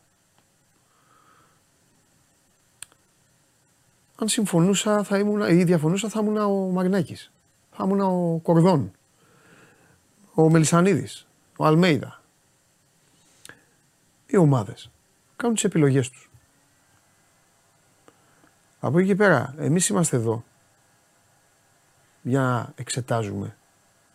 [4.20, 7.32] Αν συμφωνούσα θα ήμουν, ή διαφωνούσα θα ήμουν ο Μαρινάκης.
[7.70, 8.92] Θα ήμουν ο Κορδόν.
[10.34, 11.26] Ο Μελισανίδης.
[11.56, 12.22] Ο Αλμέιδα.
[14.26, 14.90] Οι ομάδες
[15.36, 16.30] κάνουν τις επιλογές τους.
[18.80, 20.44] Από εκεί και πέρα, εμείς είμαστε εδώ
[22.22, 23.56] για να εξετάζουμε,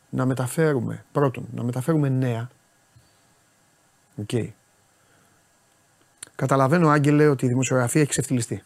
[0.09, 2.49] να μεταφέρουμε, πρώτον, να μεταφέρουμε νέα.
[4.15, 4.29] Οκ.
[6.35, 8.63] Καταλαβαίνω, Άγγελε, ότι η δημοσιογραφία έχει ξεφτιλιστεί.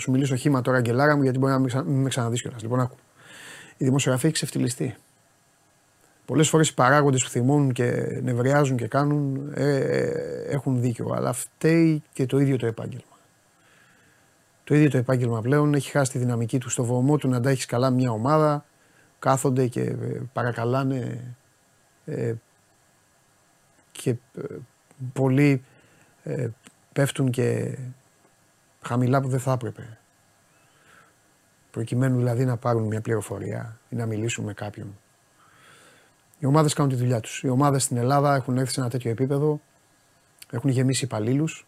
[0.00, 1.82] Θα σου μιλήσω χύμα τώρα, Αγγελάρα μου, γιατί μπορεί να μην ξα...
[1.82, 2.62] μην με ξαναδείς κιόλας.
[2.62, 2.96] Λοιπόν, άκου.
[3.76, 4.96] Η δημοσιογραφία έχει ξεφτυλιστεί.
[6.24, 11.12] Πολλές φορές οι παράγοντες που θυμώνουν και νευριάζουν και κάνουν ε, ε, έχουν δίκιο.
[11.14, 13.18] Αλλά φταίει και το ίδιο το επάγγελμα.
[14.64, 17.50] Το ίδιο το επάγγελμα πλέον έχει χάσει τη δυναμική του στο βωμό του να τα
[17.50, 18.64] έχεις καλά μια ομάδα.
[19.18, 21.24] Κάθονται και ε, παρακαλάνε
[22.04, 22.34] ε,
[23.92, 24.42] και ε,
[25.12, 25.62] πολλοί
[26.22, 26.48] ε,
[26.92, 27.78] πέφτουν και
[28.82, 29.98] χαμηλά που δεν θα έπρεπε.
[31.70, 34.98] Προκειμένου δηλαδή να πάρουν μια πληροφορία ή να μιλήσουν με κάποιον.
[36.38, 37.42] Οι ομάδες κάνουν τη δουλειά τους.
[37.42, 39.60] Οι ομάδες στην Ελλάδα έχουν έρθει σε ένα τέτοιο επίπεδο,
[40.50, 41.66] έχουν γεμίσει υπαλλήλους.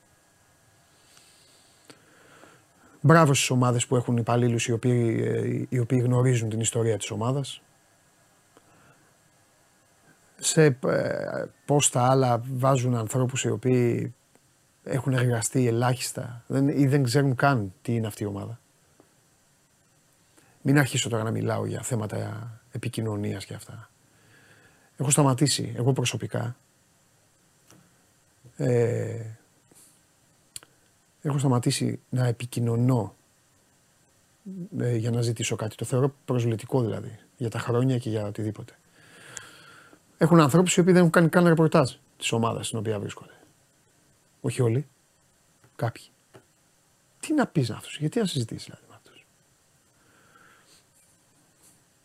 [3.00, 7.10] Μπράβο στις ομάδες που έχουν υπαλλήλους οι οποίοι, ε, οι οποίοι γνωρίζουν την ιστορία της
[7.10, 7.62] ομάδας.
[10.38, 14.14] Σε ε, πώς τα άλλα βάζουν ανθρώπους οι οποίοι
[14.84, 18.60] έχουν εργαστεί ελάχιστα δεν, ή δεν ξέρουν καν τι είναι αυτή η ομάδα.
[20.62, 23.90] Μην αρχίσω τώρα να μιλάω για θέματα επικοινωνίας και αυτά.
[24.96, 26.56] Έχω σταματήσει, εγώ προσωπικά,
[28.56, 29.20] ε,
[31.22, 33.14] έχω σταματήσει να επικοινωνώ
[34.78, 35.76] ε, για να ζητήσω κάτι.
[35.76, 38.72] Το θεωρώ προσβλητικό δηλαδή, για τα χρόνια και για οτιδήποτε.
[40.18, 43.32] Έχουν ανθρώπους οι οποίοι δεν έχουν κάνει καν ρεπορτάζ της ομάδας στην οποία βρίσκονται.
[44.44, 44.86] Όχι όλοι.
[45.76, 46.04] Κάποιοι.
[47.20, 49.26] Τι να πεις με αυτούς, γιατί να συζητήσεις δηλαδή με αυτούς;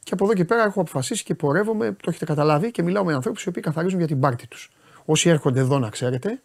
[0.03, 3.13] Και από εδώ και πέρα έχω αποφασίσει και πορεύομαι, το έχετε καταλάβει, και μιλάω με
[3.13, 4.71] ανθρώπους οι οποίοι καθαρίζουν για την πάρτη τους.
[5.05, 6.41] Όσοι έρχονται εδώ να ξέρετε,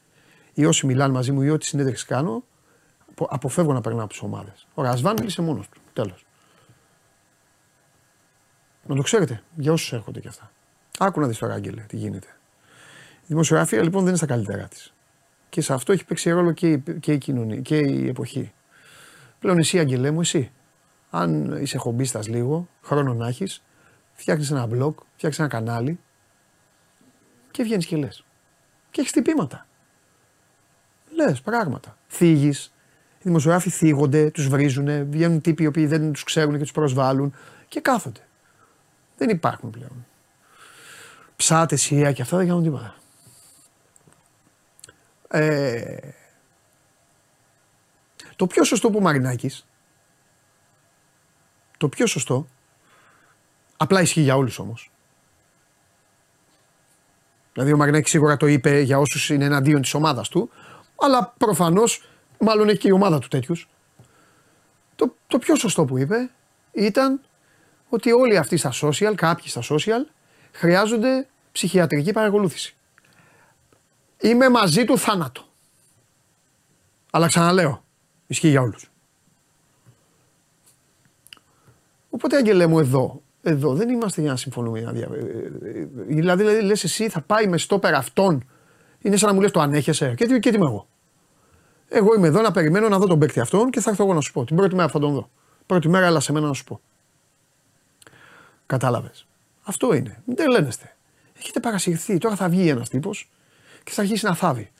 [0.55, 2.45] ή όσοι μιλάνε μαζί μου ή ό,τι συνέντευξη κάνω,
[3.11, 4.67] απο- αποφεύγω να περνάω από τις ομάδες.
[4.75, 5.81] Ο Ρασβάν μίλησε μόνος του.
[5.93, 6.27] Τέλος.
[8.87, 10.51] Να το ξέρετε, για όσους έρχονται και αυτά.
[10.99, 12.27] Άκου να δεις τώρα, Άγγελε, τι γίνεται.
[13.23, 14.93] Η δημοσιογραφία λοιπόν δεν είναι στα καλύτερά της.
[15.53, 18.53] Και σε αυτό έχει παίξει ρόλο και η, και η κοινωνία και η εποχή.
[19.39, 20.51] Πλέον εσύ, Αγγελέ μου, εσύ.
[21.11, 23.63] Αν είσαι χομπίστας λίγο, χρόνο να έχεις,
[24.13, 26.01] φτιάχνεις ένα blog, φτιάχνεις ένα κανάλι
[27.51, 28.25] και βγαίνεις και λες.
[28.91, 29.67] Και έχεις τυπήματα.
[31.15, 31.97] Λες πράγματα.
[32.09, 32.73] Θίγεις.
[33.19, 37.35] Οι δημοσιογράφοι θίγονται, τους βρίζουν, βγαίνουν τύποι οι οποίοι δεν τους ξέρουν και τους προσβάλλουν
[37.69, 38.27] και κάθονται.
[39.17, 40.07] Δεν υπάρχουν πλέον.
[41.37, 42.97] Ψάτες, σιέα και αυτά δεν κάνουν τίποτα.
[45.35, 45.99] Ε,
[48.37, 49.67] το πιο σωστό που ο Μαρινάκης,
[51.77, 52.47] το πιο σωστό,
[53.77, 54.91] απλά ισχύει για όλους όμως.
[57.53, 60.51] Δηλαδή ο Μαρινάκης σίγουρα το είπε για όσους είναι εναντίον της ομάδας του,
[60.97, 62.05] αλλά προφανώς
[62.39, 63.69] μάλλον έχει και η ομάδα του τέτοιους.
[64.97, 66.31] Το, το πιο σωστό που είπε
[66.73, 67.21] ήταν
[67.89, 70.11] ότι όλοι αυτοί στα social, κάποιοι στα social,
[70.53, 72.77] χρειάζονται ψυχιατρική παρακολούθηση.
[74.23, 75.43] Είμαι μαζί του θάνατο.
[77.11, 77.85] Αλλά ξαναλέω,
[78.27, 78.91] ισχύει για όλους.
[82.11, 84.79] Οπότε Άγγελε μου εδώ, εδώ δεν είμαστε για να συμφωνούμε.
[84.79, 88.45] για να δια- ε, ε, ε, Δηλαδή, δηλαδή λες εσύ θα πάει με στόπερ αυτόν.
[89.01, 90.87] Είναι σαν να μου λες το ανέχεσαι και τι, και τι είμαι εγώ.
[91.89, 94.21] Εγώ είμαι εδώ να περιμένω να δω τον παίκτη αυτόν και θα έρθω εγώ να
[94.21, 94.45] σου πω.
[94.45, 95.31] Την πρώτη μέρα που θα τον δω.
[95.67, 96.81] Πρώτη μέρα, αλλά σε μένα να σου πω.
[98.67, 99.27] Κατάλαβες.
[99.63, 100.23] Αυτό είναι.
[100.25, 100.97] Μην τρελαίνεστε.
[101.39, 102.19] Έχετε παρασυρθεί.
[102.19, 103.31] Τώρα θα βγει ένας τύπος
[103.85, 104.71] και θα αρχίσει να θάβει.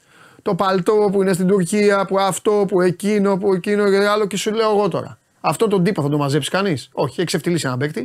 [0.43, 4.37] Το παλτό που είναι στην Τουρκία, που αυτό, που εκείνο, που εκείνο και άλλο και
[4.37, 5.19] σου λέω εγώ τώρα.
[5.41, 6.89] Αυτό τον τύπο θα τον μαζέψει κανείς.
[6.93, 8.01] Όχι, έχει ξεφτυλίσει έναν παίκτη.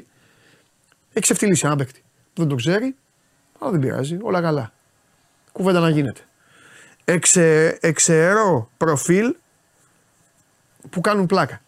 [1.09, 2.03] Έχει ξεφτυλίσει έναν παίκτη.
[2.33, 2.95] Δεν το ξέρει,
[3.59, 4.17] αλλά δεν πειράζει.
[4.21, 4.71] Όλα καλά.
[5.51, 6.21] Κουβέντα να γίνεται.
[7.05, 9.35] Εξε, εξαιρώ προφίλ
[10.89, 11.61] που κάνουν πλάκα.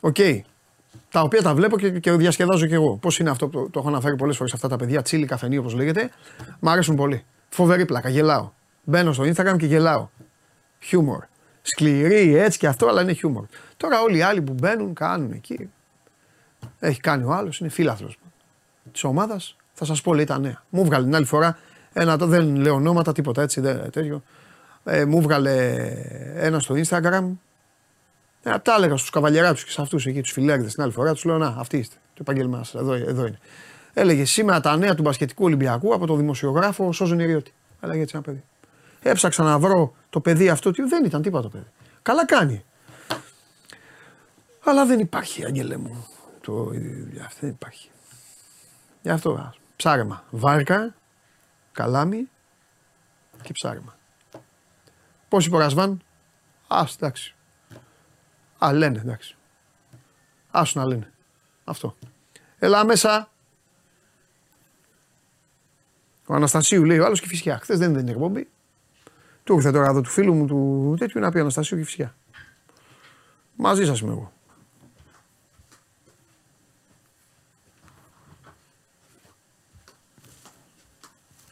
[0.00, 0.16] Οκ.
[1.14, 2.96] Τα οποία τα βλέπω και, και διασκεδάζω κι εγώ.
[2.96, 5.56] Πώς είναι αυτό που το, το έχω αναφέρει πολλές φορές αυτά τα παιδιά, τσίλι καφενή
[5.56, 6.10] όπως λέγεται.
[6.60, 7.24] Μ' αρέσουν πολύ.
[7.48, 8.50] Φοβερή πλάκα, γελάω.
[8.84, 10.08] Μπαίνω στο Instagram και γελάω.
[10.80, 11.24] Χιούμορ.
[11.62, 13.44] Σκληρή έτσι και αυτό, αλλά είναι χιούμορ.
[13.76, 15.70] Τώρα όλοι οι άλλοι που μπαίνουν κάνουν εκεί.
[16.78, 18.08] Έχει κάνει ο άλλος, είναι φίλαθλο
[18.92, 19.56] της ομάδας.
[19.72, 20.62] Θα σας πω λέει τα νέα.
[20.68, 21.58] Μου βγάλε την άλλη φορά
[21.92, 24.22] ένα, το- δεν λέω ονόματα, τίποτα έτσι, δεν, τέτοιο.
[24.84, 25.74] Ε, μου βγάλε
[26.34, 27.24] ένα στο Instagram.
[28.46, 31.12] Ε, τα έλεγα στους καβαλιεράτους και σε αυτούς εκεί, τους φιλέρδε την άλλη φορά.
[31.12, 31.96] Τους λέω: Να, αυτοί είστε.
[32.14, 32.80] Το επάγγελμά σας.
[32.80, 33.38] Εδώ, εδώ είναι.
[33.92, 37.52] Έλεγε σήμερα τα νέα του μπασκετικού Ολυμπιακού από τον δημοσιογράφο Σόζον Ιριώτη.
[37.80, 38.44] Έλεγε έτσι ένα παιδί.
[39.02, 40.70] Έψαξα να βρω το παιδί αυτό.
[40.70, 41.66] Τι, δεν ήταν τίποτα το παιδί.
[42.02, 42.64] Καλά κάνει.
[44.64, 46.06] Αλλά δεν υπάρχει, Αγγέλε μου.
[46.40, 47.88] Το, η δουλειά αυτή δεν υπάρχει.
[49.02, 50.24] Γι' αυτό α, ψάρεμα.
[50.30, 50.94] Βάρκα,
[51.72, 52.28] καλάμι
[53.42, 53.96] και ψάρεμα.
[55.28, 56.02] Πώς είπε ο Ρασβάν.
[56.66, 57.33] Α, εντάξει.
[58.64, 59.36] Α, λένε, εντάξει.
[60.50, 61.12] Άσου να λένε.
[61.64, 61.96] Αυτό.
[62.58, 63.28] Έλα μέσα.
[66.26, 67.58] Ο Αναστασίου λέει ο άλλος και φυσικά.
[67.58, 68.48] Χθες δεν ήταν εκπομπή.
[69.44, 72.14] Του ήρθε τώρα εδώ του φίλου μου του τέτοιου να πει Αναστασίου και φυσικά.
[73.56, 74.32] Μαζί σας είμαι εγώ.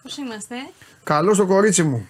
[0.02, 0.56] Πώς είμαστε,
[1.04, 2.06] Καλό το κορίτσι μου.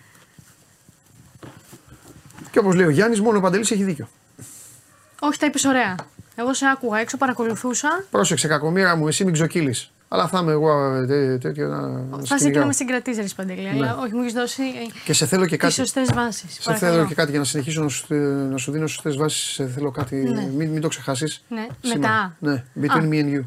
[2.51, 4.09] Και όπως λέει ο Γιάννης, μόνο ο Παντελής έχει δίκιο.
[5.25, 5.95] Όχι, τα είπες ωραία.
[6.35, 8.05] Εγώ σε άκουγα έξω, παρακολουθούσα.
[8.11, 9.91] Πρόσεξε, κακομήρα μου, εσύ μην ξοκύλεις.
[10.09, 11.81] Αλλά θα είμαι εγώ ε, τέ- τέτοιο να.
[11.89, 12.67] να Θα σε σε και να κυνηγάω.
[12.67, 13.69] με συγκρατήσει, Ρε Παντελή.
[13.69, 15.73] Αλλά όχι, μου έχεις δώσει ε, Και σε θέλω και τι κάτι.
[15.73, 16.59] σωστέ βάσεις.
[16.61, 18.07] Σε θέλω και κάτι για να συνεχίσω να σου,
[18.51, 19.41] να σου δίνω σωστέ βάσεις.
[19.55, 20.17] Σε θέλω κάτι.
[20.17, 20.49] Ναι.
[20.57, 21.43] Μην, μην το ξεχάσεις.
[21.49, 22.37] Ναι, μετά.
[22.39, 23.09] Ναι, between Α.
[23.11, 23.43] me and you.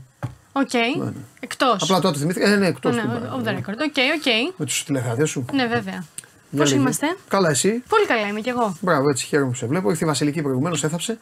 [0.52, 0.74] Οκ.
[1.04, 1.12] ναι.
[1.40, 1.82] Εκτός.
[1.84, 2.48] Απλά τότε θυμήθηκα.
[2.52, 3.04] Ε, ναι, εκτός Ναι,
[3.36, 3.78] off the record.
[3.88, 4.56] Οκ, οκ.
[4.58, 5.46] Με τους τηλεθεατές σου.
[5.54, 6.04] Ναι, βέβαια.
[6.50, 6.82] Για Πώς λέγε.
[6.82, 7.84] είμαστε; Καλά, εσύ.
[7.90, 8.78] Πολύ καλά είμαι κι εγώ.
[8.82, 9.90] Μπράβο, έτσι χαίρομαι που σε βλέπω.
[9.90, 11.18] Ήρθε η Βασιλική προηγουμένως, έθαψε.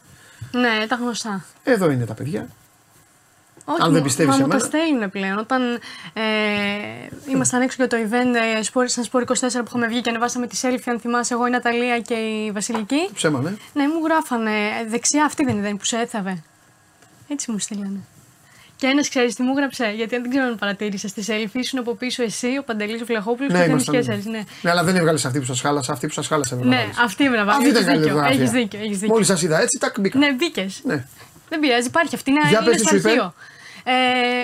[0.54, 1.46] Ναι, τα γνωστά.
[1.64, 2.48] Εδώ είναι τα παιδιά.
[3.66, 4.68] Όχι, Αν δεν μου- πιστεύεις μα σε μου τα μένα.
[4.68, 5.38] στέλνουν πλέον.
[5.38, 5.80] Όταν
[6.14, 6.22] ε,
[7.28, 10.48] ήμασταν έξω για το event ε, σπορ- σαν Σπορ 24 που είχαμε βγει και ανεβάσαμε
[10.48, 13.10] τη selfie, αν θυμάσαι, εγώ η Ναταλία και η Βασιλική.
[13.14, 13.50] Ψέμα, ναι.
[13.74, 16.44] Ναι, μου γράφανε ε, δεξιά αυτή δεν ήταν που σε έθαβε.
[17.28, 18.00] Έτσι μου στείλανε.
[18.84, 21.94] Και ένα ξέρεις τι μου έγραψε, γιατί δεν ξέρω αν παρατήρησες στη selfie, ήσουν από
[21.96, 23.96] πίσω εσύ, ο Παντελής ο Βλαχόπουλος Ναι, και ο Θέμη ήμασταν.
[23.96, 24.22] Κέσσαρη.
[24.38, 24.44] Ναι.
[24.62, 25.92] Ναι, αλλά δεν έβγαλες αυτή που σας χάλασε.
[25.92, 26.54] Αυτή που σας χάλασε.
[26.54, 27.00] έπρεπε να ναι, βάλεις.
[27.00, 27.58] αυτή με να βάλει.
[27.58, 28.10] Αυτή ήταν καλή δίκιο.
[28.14, 28.40] φωτογραφία.
[28.42, 29.14] Έχεις δίκιο, έχεις δίκιο.
[29.14, 30.18] Μόλις σας είδα έτσι, τάκ μπήκα.
[30.18, 30.82] Ναι, μπήκες.
[30.84, 31.06] Ναι.
[31.50, 32.30] Δεν πειράζει, υπάρχει αυτή.
[32.32, 33.08] Είναι, Για είναι πες τι στο σου είπε.
[33.10, 33.34] αρχείο.
[33.84, 33.92] Ε,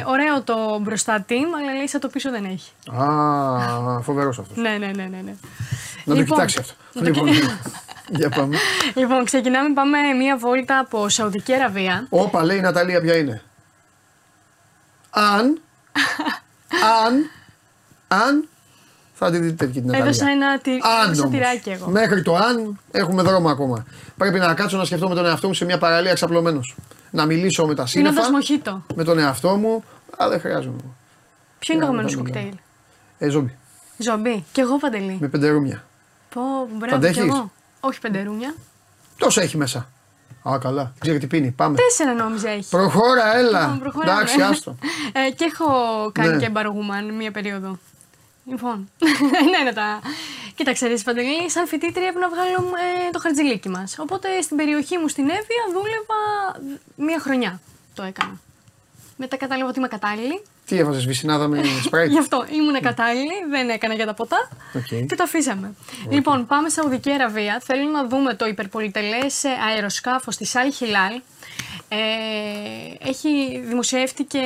[0.05, 2.69] ωραίο το μπροστά team, αλλά λέει σαν το πίσω δεν έχει.
[3.01, 4.57] Α, φοβερός αυτός.
[4.57, 5.19] Ναι, ναι, ναι, ναι.
[5.25, 5.33] ναι.
[6.03, 6.73] Να το Λοιπόν, κοιτάξει αυτό.
[6.93, 7.43] να το Λοιπόν, κοι-
[8.19, 8.57] για πάμε.
[8.95, 12.05] Λοιπόν, ξεκινάμε, πάμε μία βόλτα από Σαουδική Αραβία.
[12.09, 13.41] Όπα, λέει η Ναταλία ποια είναι.
[15.09, 15.61] Αν,
[17.05, 17.29] αν,
[18.07, 18.47] αν,
[19.13, 20.05] θα τη δείτε και την Ναταλία.
[20.05, 20.71] Έδωσα ένα, τυ...
[20.71, 21.33] Αν έδωσα όμως.
[21.35, 21.87] τυράκι εγώ.
[21.89, 23.85] Μέχρι το αν έχουμε δρόμο ακόμα.
[24.17, 26.59] Πρέπει να κάτσω να σκεφτώ με τον εαυτό μου σε μια παραλία ξαπλωμένο.
[27.11, 28.13] Να μιλήσω με τα σύννεφα.
[28.13, 28.83] Πίνοντα μοχίτο.
[28.95, 29.83] Με τον εαυτό μου.
[30.23, 30.81] Α, δεν χρειάζομαι.
[31.59, 32.43] Ποιο είναι το Ε, αγαπημένο σου δεν μιλάω.
[32.43, 32.59] κοκτέιλ;
[33.17, 33.55] Ε, ζόμπι.
[33.97, 34.45] Ζομπί.
[34.51, 35.17] Και εγώ παντελή.
[35.19, 35.83] Με πέντε ρούμια.
[36.33, 37.51] Πω, μπράβο κι αντέχεις; εγώ.
[37.79, 38.55] Όχι πεντερούμια.
[39.17, 39.89] Τόσα έχει μέσα.
[40.43, 40.83] Α, καλά.
[40.83, 41.51] Δεν ξέρει τι πίνει.
[41.51, 41.77] Πάμε.
[41.77, 42.69] Τέσσερα νόμιζα έχει.
[42.69, 43.61] Προχώρα, έλα.
[43.61, 44.11] Λοιπόν, προχωράμε.
[44.11, 44.75] Εντάξει, άστο.
[45.13, 45.65] Ε, και έχω
[46.13, 46.37] κάνει Ναι.
[46.37, 47.77] και μπαργούμαν μία περίοδο.
[48.45, 48.89] Λοιπόν,
[49.51, 49.99] ναι, ναι, τα.
[50.55, 52.55] Κοίταξε, ρε Παντελή, σαν φοιτήτρια έπρεπε να βγάλω
[53.07, 53.95] ε, το χαρτζηλίκι μας.
[53.99, 56.19] Οπότε στην περιοχή μου στην Εύβοια δούλευα
[56.95, 57.61] μία χρονιά.
[57.93, 58.39] Το έκανα.
[59.17, 60.41] Μετά κατάλαβα ότι είμαι κατάλληλη.
[60.69, 62.11] Τι έβαζες, βυσινάδα με Sprite.
[62.11, 65.07] Γι' αυτό ήμουν κατάλληλη, δεν έκανα για τα ποτά Οκ.
[65.07, 65.73] και το αφήσαμε.
[66.09, 67.61] Λοιπόν, πάμε Σαουδική Αραβία.
[67.63, 71.21] Θέλω να δούμε το υπερπολυτελές αεροσκάφος της Al Hilal.
[71.91, 71.97] Ε,
[73.09, 74.39] έχει δημοσιεύτηκε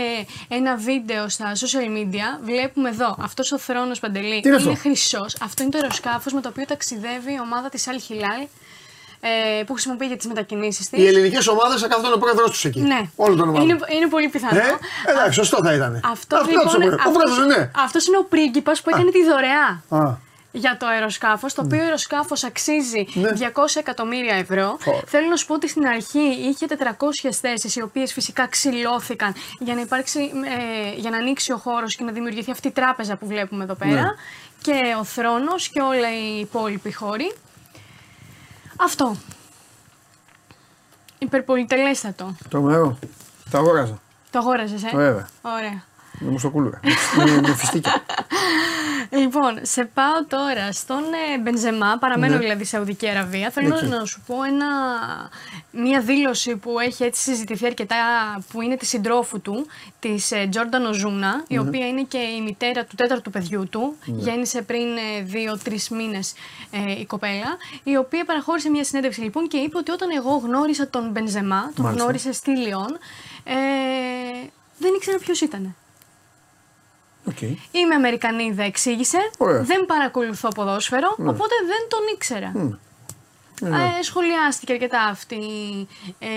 [0.48, 2.44] ένα βίντεο στα social media.
[2.44, 5.36] Βλέπουμε εδώ, αυτός ο θρόνος Παντελή Τι είναι αυτό; χρυσός.
[5.42, 8.48] Αυτό είναι το αεροσκάφος με το οποίο ταξιδεύει η ομάδα της Al Hilal
[9.60, 11.00] ε, που χρησιμοποιεί για τις μετακινήσεις της.
[11.00, 12.80] Οι ελληνικές ομάδες θα καθόταν ο πρόεδρος τους εκεί.
[12.82, 13.02] Ναι.
[13.16, 13.64] Όλο τον ομάδα.
[13.64, 14.60] Είναι, είναι πολύ πιθανό.
[14.60, 14.78] Ε,
[15.12, 16.02] εντάξει, σωστό θα ήταν.
[16.12, 17.72] Αυτό Αυτό λοιπόν, είναι ο πρόεδρος, ναι.
[17.76, 20.16] αυτός είναι ο πρίγκιπας που έκανε τη δωρεά Α,
[20.52, 23.30] για το αεροσκάφος, το οποίο αεροσκάφος αξίζει Ναι.
[23.40, 24.78] 200 εκατομμύρια ευρώ.
[24.80, 25.02] Φω.
[25.08, 26.20] Θέλω να σου πω ότι στην αρχή
[26.50, 31.58] είχε 400 θέσεις, οι οποίες φυσικά ξυλώθηκαν για να, υπάρξει, ε, για να ανοίξει ο
[31.58, 34.02] χώρος και να δημιουργηθεί αυτή η τράπεζα που βλέπουμε εδώ πέρα.
[34.02, 34.08] Ναι.
[34.62, 37.34] Και ο θρόνος και όλα οι υπόλοιποι χώροι.
[38.84, 39.16] Αυτό.
[41.18, 42.36] Υπερπολιτελέστατο.
[42.50, 42.98] τρομερό.
[43.50, 44.02] Τα αγόραζα.
[44.32, 45.28] Το αγόραζε, ε; Βέβαια.
[45.42, 45.84] Ωραία.
[46.20, 46.80] Με μουστοκούλουρα.
[47.18, 48.02] με, με φιστίκια.
[49.10, 50.98] Λοιπόν, σε πάω τώρα στον
[51.34, 52.40] ε, Μπενζεμά, παραμένω Ναι.
[52.40, 53.50] δηλαδή σε Σαουδική Αραβία.
[53.50, 53.86] Θέλω Εκεί.
[53.86, 54.66] να σου πω ένα,
[55.72, 57.96] μια δήλωση που έχει έτσι συζητηθεί αρκετά,
[58.52, 59.66] που είναι της συντρόφου του,
[60.00, 63.96] της ε, Τζόρνταν Οζούνα, η οποία είναι και η μητέρα του τέταρτου παιδιού του.
[64.06, 66.34] Γέννησε πριν ε, δύο-τρεις μήνες
[66.72, 70.88] ε, η κοπέλα, η οποία παραχώρησε μια συνέντευξη λοιπόν και είπε ότι όταν εγώ γνώρισα
[70.90, 72.04] τον Μπενζεμά, τον Μάλιστα.
[72.04, 72.98] γνώρισε στη Λιόν,
[73.44, 73.54] ε,
[74.78, 75.76] δεν ήξερα ποιος ήταν.
[77.28, 77.42] Οκ.
[77.72, 79.18] Είμαι Αμερικανίδα, εξήγησε.
[79.38, 79.62] Ωραία.
[79.62, 82.52] Δεν παρακολουθώ ποδόσφαιρο, οπότε δεν τον ήξερα.
[83.62, 85.38] Ε, σχολιάστηκε αρκετά αυτή
[86.20, 86.28] ε,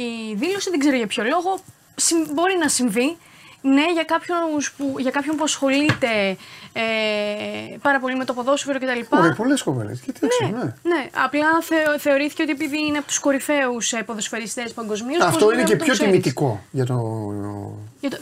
[0.00, 1.58] η δήλωση, δεν ξέρω για ποιο λόγο.
[1.94, 3.16] Συμ- μπορεί να συμβεί.
[3.62, 4.38] Ναι, για κάποιον
[4.76, 6.36] που, για κάποιον που ασχολείται
[6.72, 9.16] ε, πάρα πολύ με το ποδόσφαιρο κτλ.
[9.16, 10.00] Ωραία, πολλές κοπέλες.
[10.00, 10.74] Και τι έξω, ναι.
[10.94, 15.22] Ναι, απλά θε, θεωρήθηκε ότι επειδή είναι από τους κορυφαίους ε, ποδοσφαιριστές παγκοσμίως.
[15.22, 16.96] Αυτό είναι και πιο τιμητικό για, το,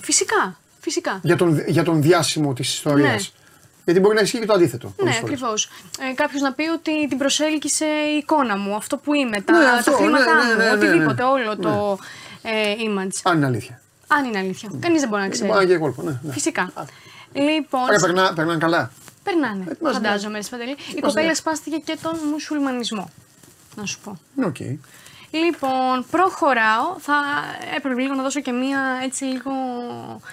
[0.00, 0.58] Φυσικά,
[0.88, 1.20] φυσικά.
[1.22, 3.22] για, τον, για τον διάσημο της ιστορίας.
[3.22, 3.46] Ναι.
[3.84, 4.92] Γιατί μπορεί να ισχύει και το αντίθετο.
[4.96, 5.34] πολλές Ναι, φορές.
[5.34, 5.68] ακριβώς.
[6.10, 9.64] Ε, Κάποιος να πει ότι την προσέλκυσε η εικόνα μου, αυτό που είμαι, τα, Ναι,
[9.64, 11.28] τα αυτό, χρήματά ναι, ναι, μου, ναι, ναι, οτιδήποτε, ναι.
[11.28, 11.98] όλο το
[12.42, 13.20] ε, image.
[13.22, 13.80] Αν είναι αλήθεια.
[14.06, 14.70] Αν είναι αλήθεια.
[14.80, 15.46] Κανείς δεν μπορεί να ξέρει.
[15.46, 16.02] Μπορεί να είναι και κόλπο.
[16.02, 16.32] Ναι, ναι.
[16.32, 16.72] Φυσικά.
[17.32, 18.90] Λοιπόν, Άρα περνά, περνάνε καλά.
[19.22, 19.64] περνάνε.
[19.70, 20.04] Ετοιμάζεται.
[20.06, 20.70] Φαντάζομαι, ρε Παντελή.
[20.70, 21.06] Η Ετοιμάζεται.
[21.06, 23.10] κοπέλα ασπάστηκε και τον μουσουλμανισμό.
[23.76, 24.18] Να σου πω.
[24.34, 24.56] Ναι, οκ.
[25.30, 26.86] Λοιπόν, προχωράω.
[26.98, 27.14] Θα
[27.76, 29.50] έπρεπε λίγο να δώσω και μία έτσι λίγο.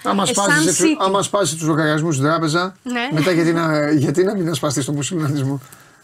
[0.04, 0.96] Άμα ε, σπάσεις Sun τους, City.
[1.06, 3.08] άμα σπάσεις τους λογαριασμούς στην τράπεζα, Ναι.
[3.12, 5.60] μετά γιατί να, γιατί να μην ασπαστείς τον μουσουλμανισμό.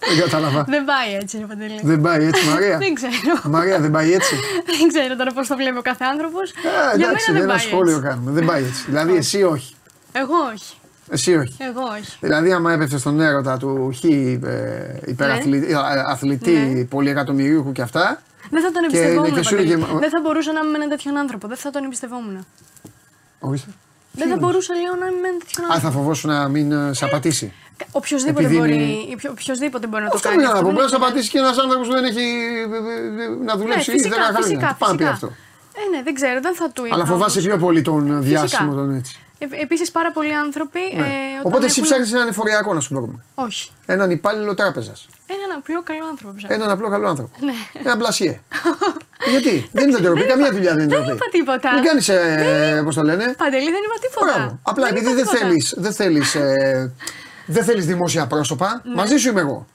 [0.08, 0.64] Δεν κατάλαβα.
[0.68, 1.80] Δεν πάει έτσι, ρε Παντελή.
[1.82, 2.78] δεν πάει έτσι, Μαρία.
[2.78, 3.12] Δεν ξέρω.
[3.44, 4.34] Μαρία, δεν πάει έτσι;
[4.78, 6.50] Δεν ξέρω τώρα πώς το βλέπει ο κάθε άνθρωπος.
[6.50, 8.08] Ε, Για εντάξει, μένα δεν ένα πάει σχόλιο έτσι.
[8.08, 8.30] κάνουμε.
[8.30, 8.84] Δεν πάει έτσι.
[8.86, 9.74] Δηλαδή, εσύ όχι.
[10.12, 10.74] Εγώ όχι.
[11.10, 11.56] Εσύ όχι.
[11.58, 12.16] Εγώ όχι.
[12.20, 15.74] Δηλαδή, άμα έπεφτε στον έρωτα του χ ε, υπεραθλητή,
[16.06, 16.84] αθλητή Ναι.
[16.84, 18.22] πολυεκατομμυρίουχου και αυτά.
[18.54, 19.34] Δεν θα τον Και εμπιστευόμουν.
[19.34, 19.72] και σου Παντελή.
[19.72, 21.44] έλεγε- Δεν θα μπορούσα να είμαι με έναν τέτοιον άνθρωπο.
[21.48, 22.46] Δεν θα τον εμπιστευόμουν.
[23.40, 23.70] Ορίστε.
[24.12, 25.86] Δεν θα μπορούσα, λέω, να είμαι με έναν τέτοιον Α, άνθρωπο.
[25.86, 27.52] θα φοβόσουν να μην ε, σε απατήσει.
[27.92, 28.74] Οποιοδήποτε επειδή μπορεί,
[29.06, 30.42] είναι- ποιο- οποιοσδήποτε μπορεί να το Αυτό κάνει.
[30.42, 30.64] είναι να πω.
[30.64, 33.28] δεν Μπορεί να σε είναι- απατήσει και ένας άνθρωπος που δεν έχει ε, ε, ε,
[33.28, 34.40] να Ναι, δουλέψει ήδη φυσικά, 10 χρόνια.
[34.42, 35.10] φυσικά, Τι Πάμε πει φυσικά.
[35.16, 35.28] αυτό.
[35.80, 36.94] Ε, ναι, δεν ξέρω, δεν θα του είπα.
[36.94, 37.48] Αλλά φοβάσαι όμως.
[37.50, 39.14] πιο πολύ τον διάσημο τον έτσι.
[39.50, 40.78] Ε, Επίσης πάρα πολλοί άνθρωποι.
[40.96, 41.00] Ναι.
[41.02, 43.24] Ε, όταν Οπότε εσύ έχουν- ψάχνεις έναν εφοριακό να σου βρούμε.
[43.34, 43.70] Όχι.
[43.86, 45.06] Έναν υπάλληλο τράπεζας.
[45.26, 46.54] Έναν απλό καλό άνθρωπο ψάχνω.
[46.56, 47.36] Έναν απλό καλό άνθρωπο.
[47.40, 47.52] Ναι.
[47.72, 48.40] Ένα μπλασιέ.
[49.30, 51.16] Γιατί; Δεν είναι ντροπή, καμία δουλειά δεν είναι Δεν ντροπή.
[51.16, 51.74] είπα τίποτα.
[51.74, 54.32] Μην κάνεις, ε, πώς το λένε; Παντελή, δεν είπα τίποτα.
[54.36, 54.58] Μπράβο.
[54.62, 55.46] Απλά Δεν επειδή είπα δεν τίποτα.
[55.46, 56.92] θέλεις δεν θέλεις, ε,
[57.46, 59.66] δεν θέλεις δημόσια πρόσωπα, μαζί σου είμαι εγώ.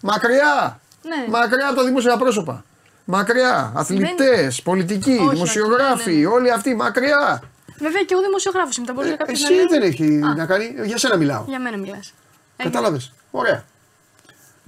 [0.00, 0.80] Μακριά.
[1.02, 1.24] Ναι.
[1.30, 2.64] Μακριά από τα δημόσια πρόσωπα.
[3.04, 3.72] Μακριά.
[3.74, 6.26] Αθλητές, πολιτικοί, Όχι, δημοσιογράφοι, όχι, ναι, ναι.
[6.26, 7.42] όλοι αυτοί μακριά.
[7.80, 8.86] Βέβαια και εγώ δημοσιογράφος είμαι.
[8.86, 9.66] Θα μπορούσε κάποιο να Εσύ λέει.
[9.68, 10.34] δεν έχει Α.
[10.34, 10.74] να κάνει.
[10.84, 11.44] Για σένα μιλάω.
[11.48, 12.12] Για μένα μιλάς.
[12.56, 13.12] Κατάλαβες.
[13.30, 13.64] Ωραία.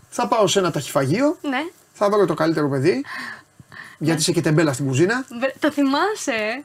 [0.09, 1.63] Θα πάω σε ένα ταχυφαγείο, Ναι.
[1.93, 3.05] θα βρω το καλύτερο παιδί.
[3.99, 5.25] Γιατί είσαι και τεμπέλα στην κουζίνα.
[5.41, 6.63] Βρε, Το θυμάσαι; ε;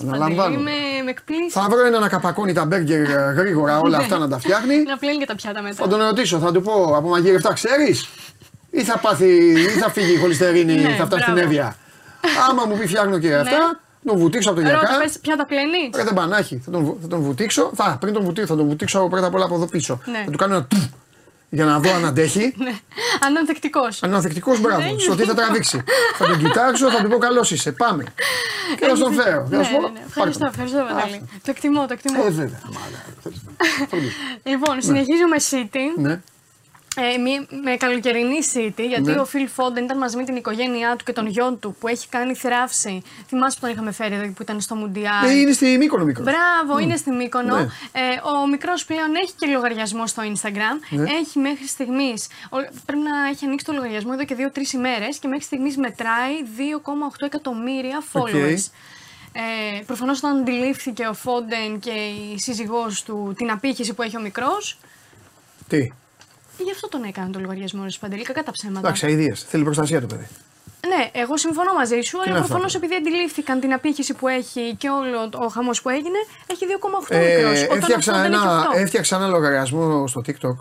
[0.00, 0.42] Αναλαμβάνω.
[0.42, 1.50] Παντελή, με, με εκπλήσει.
[1.50, 4.82] Θα βρω ένα να καπακώνει τα μπέργκερ ε, γρήγορα όλα αυτά να τα φτιάχνει.
[4.82, 5.74] Να πλένει και τα πιάτα μετά.
[5.74, 8.08] Θα τον ρωτήσω, θα του πω από μαγειρευτά ξέρεις,
[8.70, 11.48] ή θα πάθει, ή θα φύγει η χολυστερίνη, Ναι, θα φτάσει στην μπράβο.
[11.48, 11.76] Εύβοια.
[12.50, 14.98] Άμα μου πει φτιάχνω και αυτά, τον βουτήξω από το Ρώτα, γιακά.
[15.02, 15.90] πες, ποια τα πλένει.
[15.94, 17.70] Ρε δεν πανάχει, θα τον, βου- θα τον βουτήξω.
[17.74, 20.00] Θα, πριν τον βουτήξω, θα τον βουτήξω πρώτα απ' όλα από εδώ πίσω.
[20.04, 20.22] Ναι.
[20.24, 20.84] Θα του κάνω ένα τουφ
[21.48, 22.52] για να δω αν αντέχει.
[22.64, 22.70] Ναι.
[23.20, 23.80] Αν είναι ανθεκτικό.
[23.84, 24.80] Αν είναι ανθεκτικό, μπράβο.
[24.92, 24.98] Ναι.
[24.98, 25.82] Στο τι θα τραβήξει.
[26.18, 27.72] θα τον κοιτάξω, θα του πω καλώς είσαι.
[27.72, 28.04] Πάμε.
[28.78, 29.46] Και θα στον φέρω.
[29.50, 30.00] Και Ναι, θα σου πω, ναι, ναι.
[30.06, 30.64] Ευχαριστώ, πάρε τον.
[30.66, 31.28] ευχαριστώ, Παντελή.
[31.32, 32.22] Το εκτιμώ, το εκτιμώ.
[32.26, 32.60] Ε, βέβαια.
[32.64, 34.12] Μάλα, θέλεις να- Φροντίζω.
[34.42, 35.84] Λοιπόν, συνεχίζουμε City.
[37.00, 37.06] Ναι.
[37.06, 39.18] Ε, μη- με καλοκαιρινή City, γιατί Ναι.
[39.18, 42.08] ο Φιλ Φόντεν ήταν μαζί με την οικογένειά του και τον γιο του που έχει
[42.08, 43.02] κάνει θράψη.
[43.26, 45.28] Θυμάσαι που τον είχαμε φέρει εδώ που ήταν στο Μουντιάλ.
[45.28, 46.22] Ε, Είναι στη Μύκονο μικρό.
[46.24, 47.56] Μπράβο, είναι στη Μύκονο.
[47.56, 47.62] Ναι.
[47.92, 50.78] Ε, ο μικρός πλέον έχει και λογαριασμό στο Instagram.
[50.90, 51.02] Ναι.
[51.10, 52.26] Έχει μέχρι στιγμής.
[52.86, 57.26] Πρέπει να έχει ανοίξει το λογαριασμό εδώ και 2-3 ημέρες και μέχρι στιγμής μετράει 2,8
[57.26, 58.70] εκατομμύρια followers.
[59.32, 61.90] Ε, Προφανώς όταν αντιλήφθηκε ο Φόντεν και
[62.34, 64.78] η σύζυγός του την απήχηση που έχει ο μικρός,
[65.68, 65.90] Τι;
[66.64, 68.78] Γι' αυτό τον έκανε το λογαριασμό ρε Παντελή, κακά τα ψέματα.
[68.78, 69.32] Εντάξει, αειδίε.
[69.34, 70.26] Θέλει προστασία το παιδί.
[70.88, 74.28] Ναι, εγώ συμφωνώ μαζί σου, αλλά είναι αυτό προφανώ τώρα; επειδή αντιλήφθηκαν την απήχηση που
[74.28, 76.66] έχει και όλο ο χαμός που έγινε, έχει
[77.08, 77.62] 2,8 Ε, μικρός.
[77.62, 78.76] Όταν έφτιαξα, ο Foden έχει ένα, 8.
[78.76, 80.54] έφτιαξα ένα λογαριασμό στο TikTok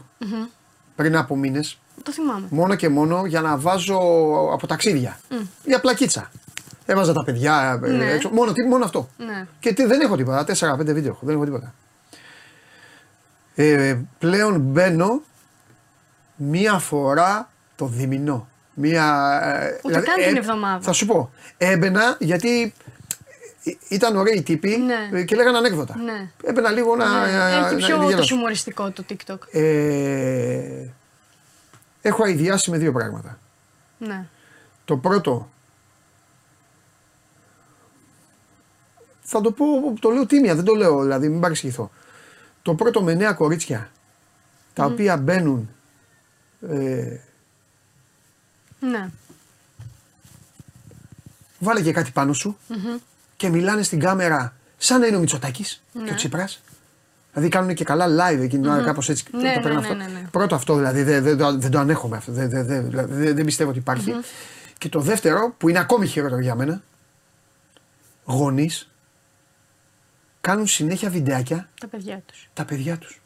[0.96, 1.78] πριν από μήνες.
[2.04, 2.48] Το θυμάμαι.
[2.50, 3.98] Μόνο και μόνο για να βάζω
[4.54, 5.20] από ταξίδια.
[5.64, 6.32] Για πλακίτσα.
[6.86, 8.12] Έβαζα τα παιδιά ε, Ναι.
[8.12, 8.30] έξω.
[8.30, 9.10] Μόνο, τι- μόνο αυτό.
[9.18, 9.48] Ναι.
[9.60, 10.44] Και τι, δεν έχω τίποτα.
[10.44, 11.20] 4-5 βίντεο έχω.
[11.26, 11.74] Δεν έχω τίποτα.
[13.56, 15.22] Ε, πλέον μπαίνω
[16.36, 18.48] μία φορά το διμηνό.
[18.74, 20.82] Μία, ε, Ούτε καν την εβδομάδα.
[20.84, 21.32] Θα σου πω.
[21.58, 22.74] Έμπαινα γιατί
[23.64, 25.20] ε, ήταν ωραίοι τύποι Ναι.
[25.20, 25.96] ε, και λέγανε ανέκδοτα.
[25.98, 26.30] Ναι.
[26.44, 27.26] Έμπαινα λίγο να.
[27.26, 28.24] Ναι, να- Έχει να πιο το γελάσω.
[28.28, 29.38] χιουμοριστικό το TikTok.
[29.52, 30.86] Ε,
[32.02, 33.38] έχω αειδιάσει με δύο πράγματα.
[33.98, 34.26] Ναι.
[34.86, 35.50] Το πρώτο.
[39.22, 39.66] Θα το πω,
[40.00, 41.92] το λέω τίμια, δεν το λέω δηλαδή, μην παρεξηγηθώ.
[42.62, 43.90] Το πρώτο με νέα κορίτσια,
[44.74, 45.70] τα οποία μπαίνουν
[46.70, 47.20] ε,
[48.80, 49.10] Ναι.
[51.60, 52.58] βάλε και κάτι πάνω σου
[53.38, 56.12] και μιλάνε στην κάμερα σαν να είναι ο Μητσοτάκης και Ναι.
[56.12, 56.62] ο Τσίπρας.
[57.34, 59.24] Δηλαδή κάνουν και καλά live εκείνη την ώρα, κάπως έτσι.
[59.32, 59.94] Ναι, το παίρνω ναι, αυτό.
[59.98, 60.28] ναι, ναι, ναι.
[60.32, 62.32] Πρώτο αυτό δηλαδή, δεν, δεν, το- δεν το ανέχομαι αυτό.
[62.32, 64.16] Δεν, δεν, δεν, δηλαδή, δεν- δεν πιστεύω ότι υπάρχει.
[64.78, 66.82] Και το δεύτερο, που είναι ακόμη χειρότερο για μένα,
[68.26, 68.90] γονείς
[70.42, 72.50] κάνουν συνέχεια βιντεάκια Τα παιδιά τους.
[72.54, 73.22] τα παιδιά τους.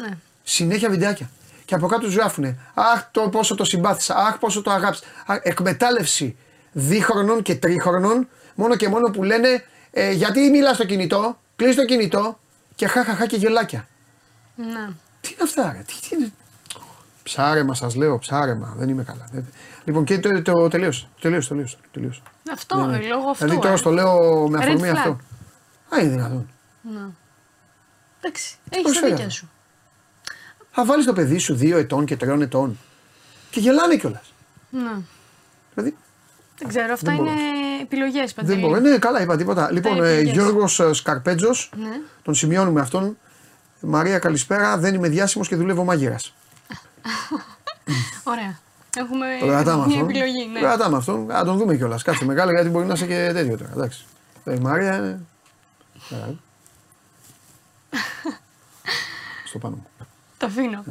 [0.00, 0.18] Ναι.
[0.42, 1.30] Συνέχεια βιντεάκια.
[1.70, 4.14] Και από κάτω τους γράφουνε Αχ, το πόσο το συμπάθησα.
[4.14, 5.02] Αχ, πόσο το αγάπησα.
[5.26, 6.36] Αχ, εκμετάλλευση
[6.72, 11.84] δίχρονων και τρίχρονων, μόνο και μόνο που λένε ε, Γιατί μιλάς στο κινητό, κλείσει το
[11.84, 12.38] κινητό
[12.74, 13.86] και χαχαχά και γελάκια.
[14.56, 14.88] Ναι.
[15.20, 16.32] Τι είναι αυτά, ρε, τι, τι είναι.
[17.22, 18.74] Ψάρεμα, σας λέω, ψάρεμα.
[18.76, 19.26] Δεν είμαι καλά.
[19.32, 19.46] Δεν-
[19.84, 21.08] Λοιπόν, και το, το, τελείωσε.
[21.20, 21.76] Τελείωσε, τελείωσε.
[21.92, 22.22] τελείωσε.
[22.52, 23.06] Αυτό, Ναι, ναι.
[23.06, 23.44] λόγω αυτού.
[23.44, 23.76] Δηλαδή τώρα ε.
[23.76, 24.96] στο λέω με Red αφορμή flag.
[24.96, 25.10] αυτό.
[25.94, 26.50] Α, είναι δυνατόν.
[26.82, 27.00] Ναι.
[28.20, 29.14] Εντάξει, έχεις πώς τα φέρε.
[29.14, 29.50] δίκια σου.
[30.72, 32.78] Θα βάλεις το παιδί σου δύο ετών και τριών ετών.
[33.50, 34.32] Και γελάνε κιόλας.
[34.70, 34.92] Ναι.
[35.74, 35.96] Δηλαδή
[36.58, 37.30] Δεν ξέρω, αυτά Δεν είναι
[37.82, 38.60] επιλογές δεν παντελή.
[38.60, 38.80] μπορώ.
[38.80, 39.72] Ναι, καλά, είπα τίποτα.
[39.72, 40.32] Λοιπόν, ε, επιλογές.
[40.32, 42.00] Γιώργος Σκαρπέτζος, Ναι.
[42.22, 43.16] τον σημειώνουμε αυτόν.
[43.80, 44.78] Μαρία, καλησπέρα.
[44.78, 46.34] Δεν είμαι διάσημος και δουλεύω μάγειρας.
[48.24, 48.58] Ωραία.
[48.96, 50.08] Έχουμε Το κρατάμε μια αυτόν.
[50.10, 50.44] επιλογή.
[50.44, 50.60] Το Ναι.
[50.60, 51.26] κρατάμε αυτόν.
[51.26, 52.02] Να τον δούμε κιόλας.
[52.02, 53.70] Κάτσε μεγάλα γιατί μπορεί να είσαι και τέτοιο τώρα.
[53.74, 54.04] Εντάξει.
[54.44, 55.20] Ε, Η Μαρία είναι.
[56.10, 56.34] Καλά.
[59.44, 59.86] Στο πάνω μου.
[60.40, 60.84] Το αφήνω.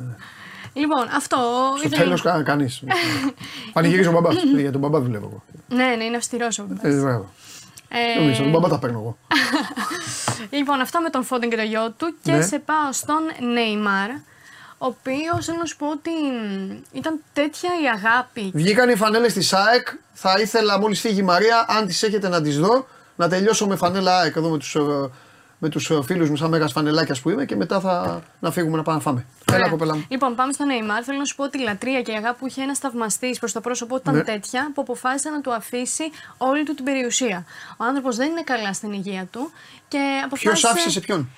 [0.73, 1.37] Λοιπόν, αυτό.
[1.77, 2.83] Στο ήθελα- τέλος κα, κανείς.
[3.73, 4.35] Πανηγυρίζει ο μπαμπάς.
[4.55, 5.43] Για τον μπαμπά δουλεύω εγώ.
[5.81, 6.83] Ναι, ναι, είναι αυστηρός ο μπαμπάς.
[6.93, 7.29] Ε, μπράβο.
[7.89, 9.17] Ε, Νομίζω, τον μπαμπά τα παίρνω εγώ.
[10.57, 12.41] Λοιπόν, αυτά με τον Φόντεν και το γιο του και Ναι.
[12.41, 14.09] σε πάω στον Νέιμαρ,
[14.77, 18.51] ο οποίος θέλω να σου πω ότι μ, ήταν τέτοια η αγάπη.
[18.53, 19.87] Βγήκαν οι φανέλες της ΑΕΚ.
[20.13, 23.75] Θα ήθελα μόλις φύγει η Μαρία, αν τις έχετε να τις δω, να τελειώσω με
[23.75, 24.75] φανέλα ΑΕΚ εδώ με τους
[25.61, 28.83] με τους φίλους μου, σαν μέγας φανελάκιας που είμαι και μετά θα να φύγουμε να
[28.83, 29.25] πάμε να φάμε.
[29.49, 29.69] Έλα, Ωραία.
[29.69, 30.05] κοπέλα μου.
[30.09, 31.01] Λοιπόν, πάμε στον Νέιμαρ.
[31.05, 33.51] Θέλω να σου πω ότι η λατρεία και η αγάπη που είχε ένας θαυμαστής προς
[33.51, 34.23] το πρόσωπό του ήταν Ναι.
[34.23, 36.03] τέτοια που αποφάσισε να του αφήσει
[36.37, 37.45] όλη του την περιουσία.
[37.77, 39.51] Ο άνθρωπος δεν είναι καλά στην υγεία του
[39.87, 40.67] και Ποιος αποφάσισε.
[40.67, 41.29] άφησε σε ποιον;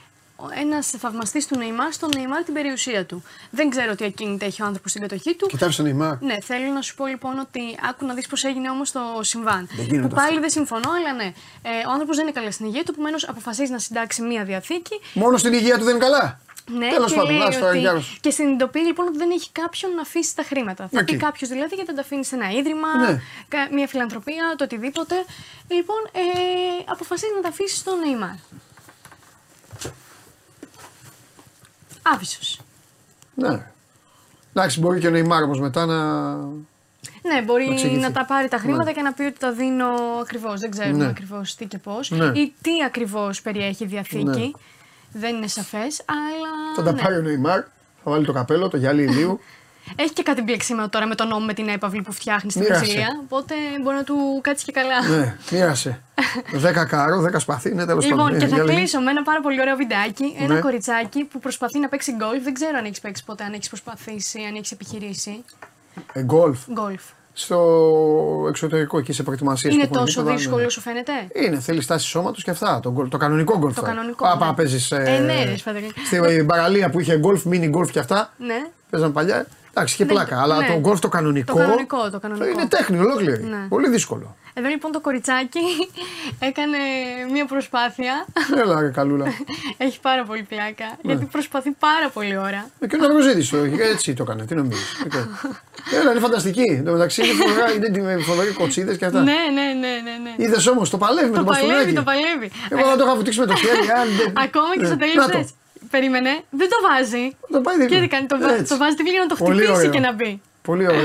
[0.60, 3.24] Ένας θαυμαστής του Νεϊμάρ στον Νεϊμάρ την περιουσία του.
[3.50, 5.48] Δεν ξέρω τι ακίνητα έχει ο άνθρωπος στην κατοχή του.
[5.48, 6.22] Κοιτάξτε τον Νεϊμάρ.
[6.22, 9.70] Ναι, θέλω να σου πω λοιπόν ότι άκου να δεις πώς έγινε όμως το συμβάν.
[9.76, 10.40] Δεν γίνεται που πάλι αυτό.
[10.40, 11.32] δεν συμφωνώ, αλλά ναι.
[11.62, 15.00] Ε, ο άνθρωπος δεν είναι καλά στην υγεία του, επομένως αποφασίζει να συντάξει μία διαθήκη.
[15.14, 16.40] Μόνο στην υγεία του δεν είναι καλά.
[16.78, 18.18] Ναι, Τέλος και, πάντων, λέει άστο, τώρα, ότι- Γιάννος.
[18.22, 20.88] και συνειδητοποιεί λοιπόν ότι δεν έχει κάποιον να αφήσει τα χρήματα.
[20.92, 21.06] Θα Οκ.
[21.06, 23.22] πει κάποιος δηλαδή γιατί δεν τα αφήνεις σε ένα ίδρυμα, Ναι.
[23.48, 25.16] κα- μια φιλανθρωπία, το οτιδήποτε.
[25.68, 26.20] Λοιπόν, ε,
[26.86, 28.36] αποφασίζει να τα αφήσει στον Νεϊμάρ.
[32.02, 32.60] Άβυσος.
[33.36, 33.66] Ναι.
[34.54, 36.36] Εντάξει, μπορεί και ο Νεϊμάρ όμως μετά να.
[37.24, 38.12] Ναι, μπορεί Να να, εξηγηθεί.
[38.12, 38.92] τα πάρει τα χρήματα Ναι.
[38.92, 39.88] και να πει ότι τα δίνω
[40.22, 40.60] ακριβώς.
[40.60, 41.10] Δεν ξέρουμε Ναι.
[41.10, 42.12] ακριβώς τι και πώς.
[42.12, 42.26] Ναι.
[42.26, 44.24] Ή τι ακριβώς περιέχει η διαθήκη.
[44.24, 44.52] Ναι.
[45.14, 46.76] Δεν είναι σαφές, αλλά.
[46.76, 47.02] Θα τα ναι.
[47.02, 47.60] πάρει ο Νεϊμάρ,
[48.04, 49.40] θα βάλει το καπέλο, το γυαλί ηλίου.
[49.96, 52.84] Έχει και κάτι μπλεξίμα τώρα με τον νόμο με την έπαυλη που φτιάχνεις στην Μοίρασε.
[52.84, 53.08] Βραζιλία.
[53.24, 53.54] Οπότε
[53.84, 55.08] μπορεί να του κάτσει και καλά.
[55.18, 56.02] ναι, μοίρασε.
[56.64, 58.40] 10 κάρο, 10 σπαθί, ναι, τέλος Λοιπόν, πάντων.
[58.40, 58.78] και Ε, θα για λέγε.
[58.78, 60.36] κλείσω με ένα πάρα πολύ ωραίο βιντεάκι.
[60.40, 60.60] Ένα Ναι.
[60.60, 62.44] κοριτσάκι που προσπαθεί να παίξει γκολφ.
[62.44, 65.44] Δεν ξέρω αν έχεις παίξει ποτέ, αν έχεις προσπαθήσει, αν έχεις επιχειρήσει.
[66.14, 66.60] Ε, γκολφ.
[66.72, 67.02] Γκολφ.
[67.34, 67.60] Στο
[68.48, 72.80] εξωτερικό, εκεί σε προετοιμασίες Είναι τόσο δύσκολο, σου φαίνεται; Είναι, θέλεις στάση σώματος και αυτά.
[72.80, 73.76] Το, γκολ- το κανονικό γκολφ.
[73.76, 73.94] Το τώρα.
[73.94, 74.54] κανονικό, Πά, πά, ναι.
[74.54, 75.92] παίζεις, Ε, ναι, ρε, Σπαδελή.
[76.06, 78.34] Στην παραλία που είχε γκολφ, μίνι γκολφ και αυτά.
[78.38, 78.66] Ναι.
[78.90, 79.46] Παίζαν παλιά.
[79.74, 80.42] Εντάξει, είχε Ναι, πλάκα.
[80.42, 80.68] Αλλά ναι.
[80.68, 81.54] το γκολφ το κανονικό.
[81.54, 82.48] Το κανονικό, το κανονικό.
[82.48, 83.44] Είναι τέχνη ολόκληρη.
[83.44, 83.66] Ναι.
[83.70, 84.36] Πολύ δύσκολο.
[84.54, 85.60] Εδώ λοιπόν το κοριτσάκι
[86.50, 86.78] έκανε
[87.34, 88.26] μία προσπάθεια.
[88.64, 89.26] Έλα, ρε, καλούλα.
[89.86, 90.98] Έχει πάρα πολύ πλάκα.
[91.02, 92.70] Γιατί προσπαθεί πάρα πολύ ώρα.
[92.80, 93.58] Ε, και ο Ναυροζήτης το
[93.94, 94.46] έτσι το έκανε.
[94.46, 95.06] Τι νομίζεις.
[96.02, 96.62] Έλα, είναι φανταστική.
[96.62, 99.22] Εν τω μεταξύ είναι φοβερά, είναι με φοβεροί κοτσίδες και αυτά.
[99.22, 100.14] Ναι, ναι, ναι, ναι.
[100.24, 100.46] ναι.
[100.46, 101.96] Είδες όμως, το παλεύει με Το το παλεύει, μπαστούνάκι.
[101.96, 102.52] το παλεύει.
[102.70, 103.78] Εγώ θα το είχα βουτήξει με το χέρι.
[104.02, 104.86] αν δεν- Ακόμα και Ναι.
[104.88, 105.38] στο Να τέλο το.
[105.38, 105.50] λες,
[105.90, 107.36] Περίμενε, δεν το βάζει.
[107.52, 107.96] Το πάει δίπλα.
[107.96, 108.64] Και τι κάνει, το, βα- Έτσι.
[108.74, 109.92] το βάζει τη για να το Πολύ χτυπήσει ωραίο.
[109.92, 110.42] και να μπει.
[110.62, 111.02] Πολύ ωραίο.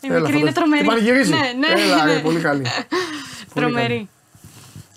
[0.00, 0.52] Η μικρή είναι φανταστική.
[0.52, 0.82] τρομερή.
[0.82, 1.30] Και πανηγυρίζει.
[1.30, 2.20] Ναι, ναι, Έλα, ρε, ναι.
[2.20, 2.64] πολύ καλή.
[3.54, 4.08] Τρομερή.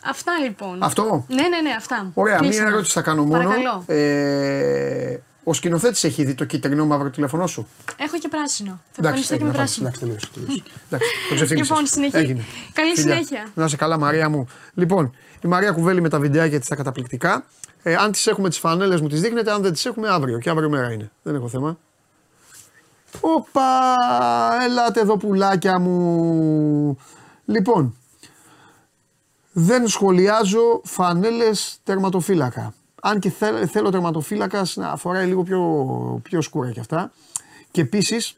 [0.05, 0.83] Αυτά λοιπόν.
[0.83, 2.11] Αυτό; Ναι, ναι, ναι, αυτά.
[2.13, 2.63] Ωραία, Κλείσαμε.
[2.63, 3.43] μία ερώτηση θα κάνω μόνο.
[3.43, 3.83] Παρακαλώ.
[3.87, 7.67] Ε, ο σκηνοθέτης έχει δει το κίτρινο μαύρο τηλέφωνό σου;
[7.97, 8.69] Έχω και πράσινο.
[8.91, 9.87] Θα Εντάξει, εμφανιστώ και με έγινε, πράσινο.
[9.87, 10.63] εντάξει, τελείωσε, τελείωσε.
[10.89, 11.69] Εντάξει, το ξεφτύλισες.
[11.69, 12.43] Λοιπόν, συνεχί- Έγινε.
[12.73, 13.13] Καλή Φιλιά.
[13.13, 13.45] συνέχεια.
[13.53, 14.47] Να είσαι καλά, Μαρία μου.
[14.73, 17.45] Λοιπόν, η Μαρία κουβέλει με τα βιντεάκια της τα καταπληκτικά.
[17.84, 19.51] Ε, αν τις έχουμε τις φανέλες μου, τις δείχνετε.
[19.51, 20.39] Αν δεν τις έχουμε, αύριο.
[20.39, 21.11] Και αύριο μέρα είναι.
[21.23, 21.77] Δεν έχω θέμα.
[23.22, 23.95] Όπα,
[24.65, 26.97] ελάτε εδώ πουλάκια μου.
[27.45, 27.95] Λοιπόν,
[29.51, 32.73] δεν σχολιάζω φανέλες τερματοφύλακα.
[33.01, 35.61] Αν και θέλ- θέλω τερματοφύλακας να φοράει λίγο πιο,
[36.23, 37.11] πιο σκούρα και αυτά.
[37.72, 38.38] Και επίσης,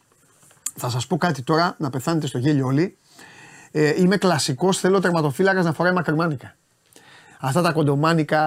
[0.75, 2.97] θα σας πω κάτι τώρα, να πεθάνετε στο γέλιο όλοι.
[3.71, 6.55] Ε, είμαι κλασικός, θέλω τερματοφύλακας να φοράει μακριμάνικα.
[7.41, 8.41] Αυτά τα κοντομάνικα.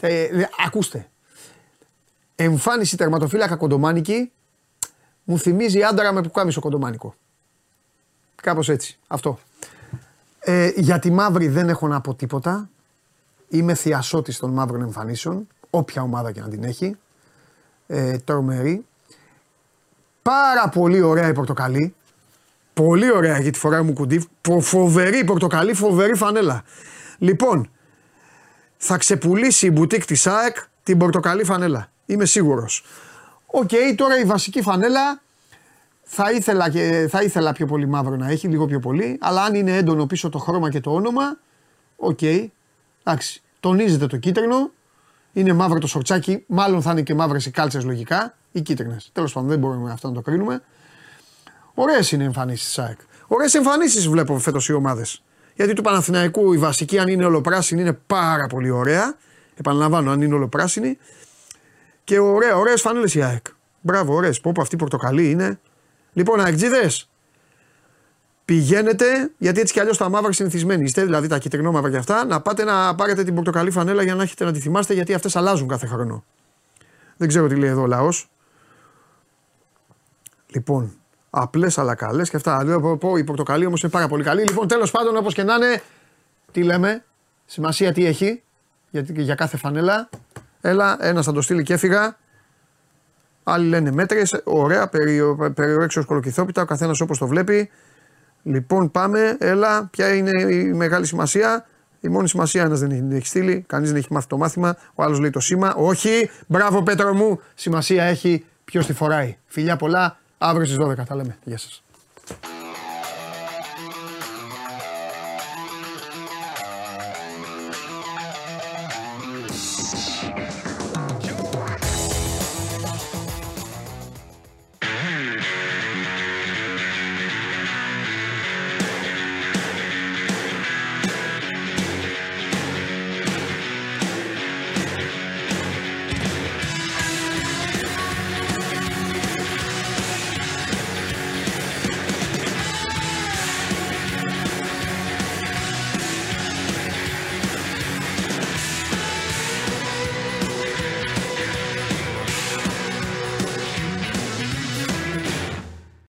[0.00, 1.08] Ε, ε, ακούστε.
[2.36, 4.32] Εμφάνιση τερματοφύλακα κοντομάνικη
[5.24, 7.14] μου θυμίζει άντρα με πουκάμισο κοντομάνικο.
[8.42, 8.98] Κάπως έτσι.
[9.06, 9.38] Αυτό.
[10.40, 12.68] Ε, για τη μαύρη δεν έχω να πω τίποτα.
[13.48, 16.96] Είμαι θειασότης των μαύρων εμφανίσεων, όποια ομάδα και να την έχει.
[17.86, 18.86] Ε, τρομερή.
[20.22, 21.94] Πάρα πολύ ωραία η πορτοκαλί.
[22.74, 24.28] Πολύ ωραία γιατί φοράει μου κουντί.
[24.42, 26.62] Φο- Φοβερή η πορτοκαλί, φοβερή φανέλα.
[27.18, 27.68] Λοιπόν,
[28.86, 31.90] θα ξεπουλήσει η μπουτίκ της ΑΕΚ την πορτοκαλί φανέλα.
[32.06, 32.84] Είμαι σίγουρος.
[33.46, 35.20] Οκ, τώρα η βασική φανέλα
[36.02, 39.18] θα ήθελα, και, θα ήθελα πιο πολύ μαύρο να έχει, λίγο πιο πολύ.
[39.20, 41.38] Αλλά αν είναι έντονο πίσω το χρώμα και το όνομα,
[41.96, 42.22] οκ.
[43.02, 43.42] εντάξει.
[43.60, 44.70] Τονίζεται το κίτρινο.
[45.32, 46.44] Είναι μαύρο το σορτσάκι.
[46.46, 48.36] Μάλλον θα είναι και μαύρες οι κάλτσες λογικά.
[48.52, 49.10] Ή κίτρινες.
[49.12, 50.62] Τέλος πάντων, δεν μπορούμε αυτό να το κρίνουμε.
[51.74, 52.98] Ωραίες είναι οι εμφανίσεις της ΑΕΚ.
[53.26, 55.22] Ωραίες εμφανίσεις βλέπω φέτος οι ομάδες.
[55.54, 59.16] Γιατί του Παναθηναϊκού η βασική, αν είναι ολοπράσινη, είναι πάρα πολύ ωραία.
[59.54, 60.98] Επαναλαμβάνω, αν είναι ολοπράσινη.
[62.04, 63.46] Και ωραία, ωραίες φανέλες η ΑΕΚ.
[63.80, 64.40] Μπράβο, ωραίες.
[64.40, 65.58] Πω, πω, αυτή η πορτοκαλί είναι.
[66.12, 66.90] Λοιπόν, αεκτζίδε,
[68.44, 72.40] πηγαίνετε, γιατί έτσι κι αλλιώς τα μαύρα συνηθισμένοι είστε, δηλαδή τα κυτρινόμαυρα και αυτά, να
[72.40, 75.68] πάτε να πάρετε την πορτοκαλί φανέλα για να έχετε να τη θυμάστε, γιατί αυτές αλλάζουν
[75.68, 76.24] κάθε χρόνο.
[77.16, 78.30] Δεν ξέρω τι λέει εδώ ο λαός.
[80.46, 80.98] Λοιπόν,
[81.34, 82.64] απλές αλλά καλές και αυτά.
[82.64, 84.42] Λέω, πω, πω, η πορτοκαλί όμως είναι πάρα πολύ καλή.
[84.42, 85.82] Λοιπόν, τέλος πάντων, όπως και να είναι,
[86.52, 87.04] τι λέμε,
[87.46, 88.42] σημασία τι έχει
[88.90, 90.08] γιατί, για κάθε φανέλα.
[90.60, 92.16] Έλα, ένας θα το στείλει και έφυγα.
[93.42, 97.70] Άλλοι λένε μέτρες, ωραία, περιο, περιορέξιος κολοκυθόπιτα, ο καθένας όπως το βλέπει.
[98.42, 101.66] Λοιπόν, πάμε, έλα, ποια είναι η μεγάλη σημασία.
[102.00, 104.76] Η μόνη σημασία ένας δεν έχει, έχει στείλει, κανείς δεν έχει μάθει το μάθημα.
[104.94, 105.74] Ο άλλος λέει το σήμα.
[105.74, 109.36] Όχι, μπράβο Πέτρο μου, σημασία έχει ποιος τη φοράει.
[109.46, 111.38] Φιλιά πολλά, Αύριο στις 12 Θα λέμε.
[111.44, 111.82] Γεια σας.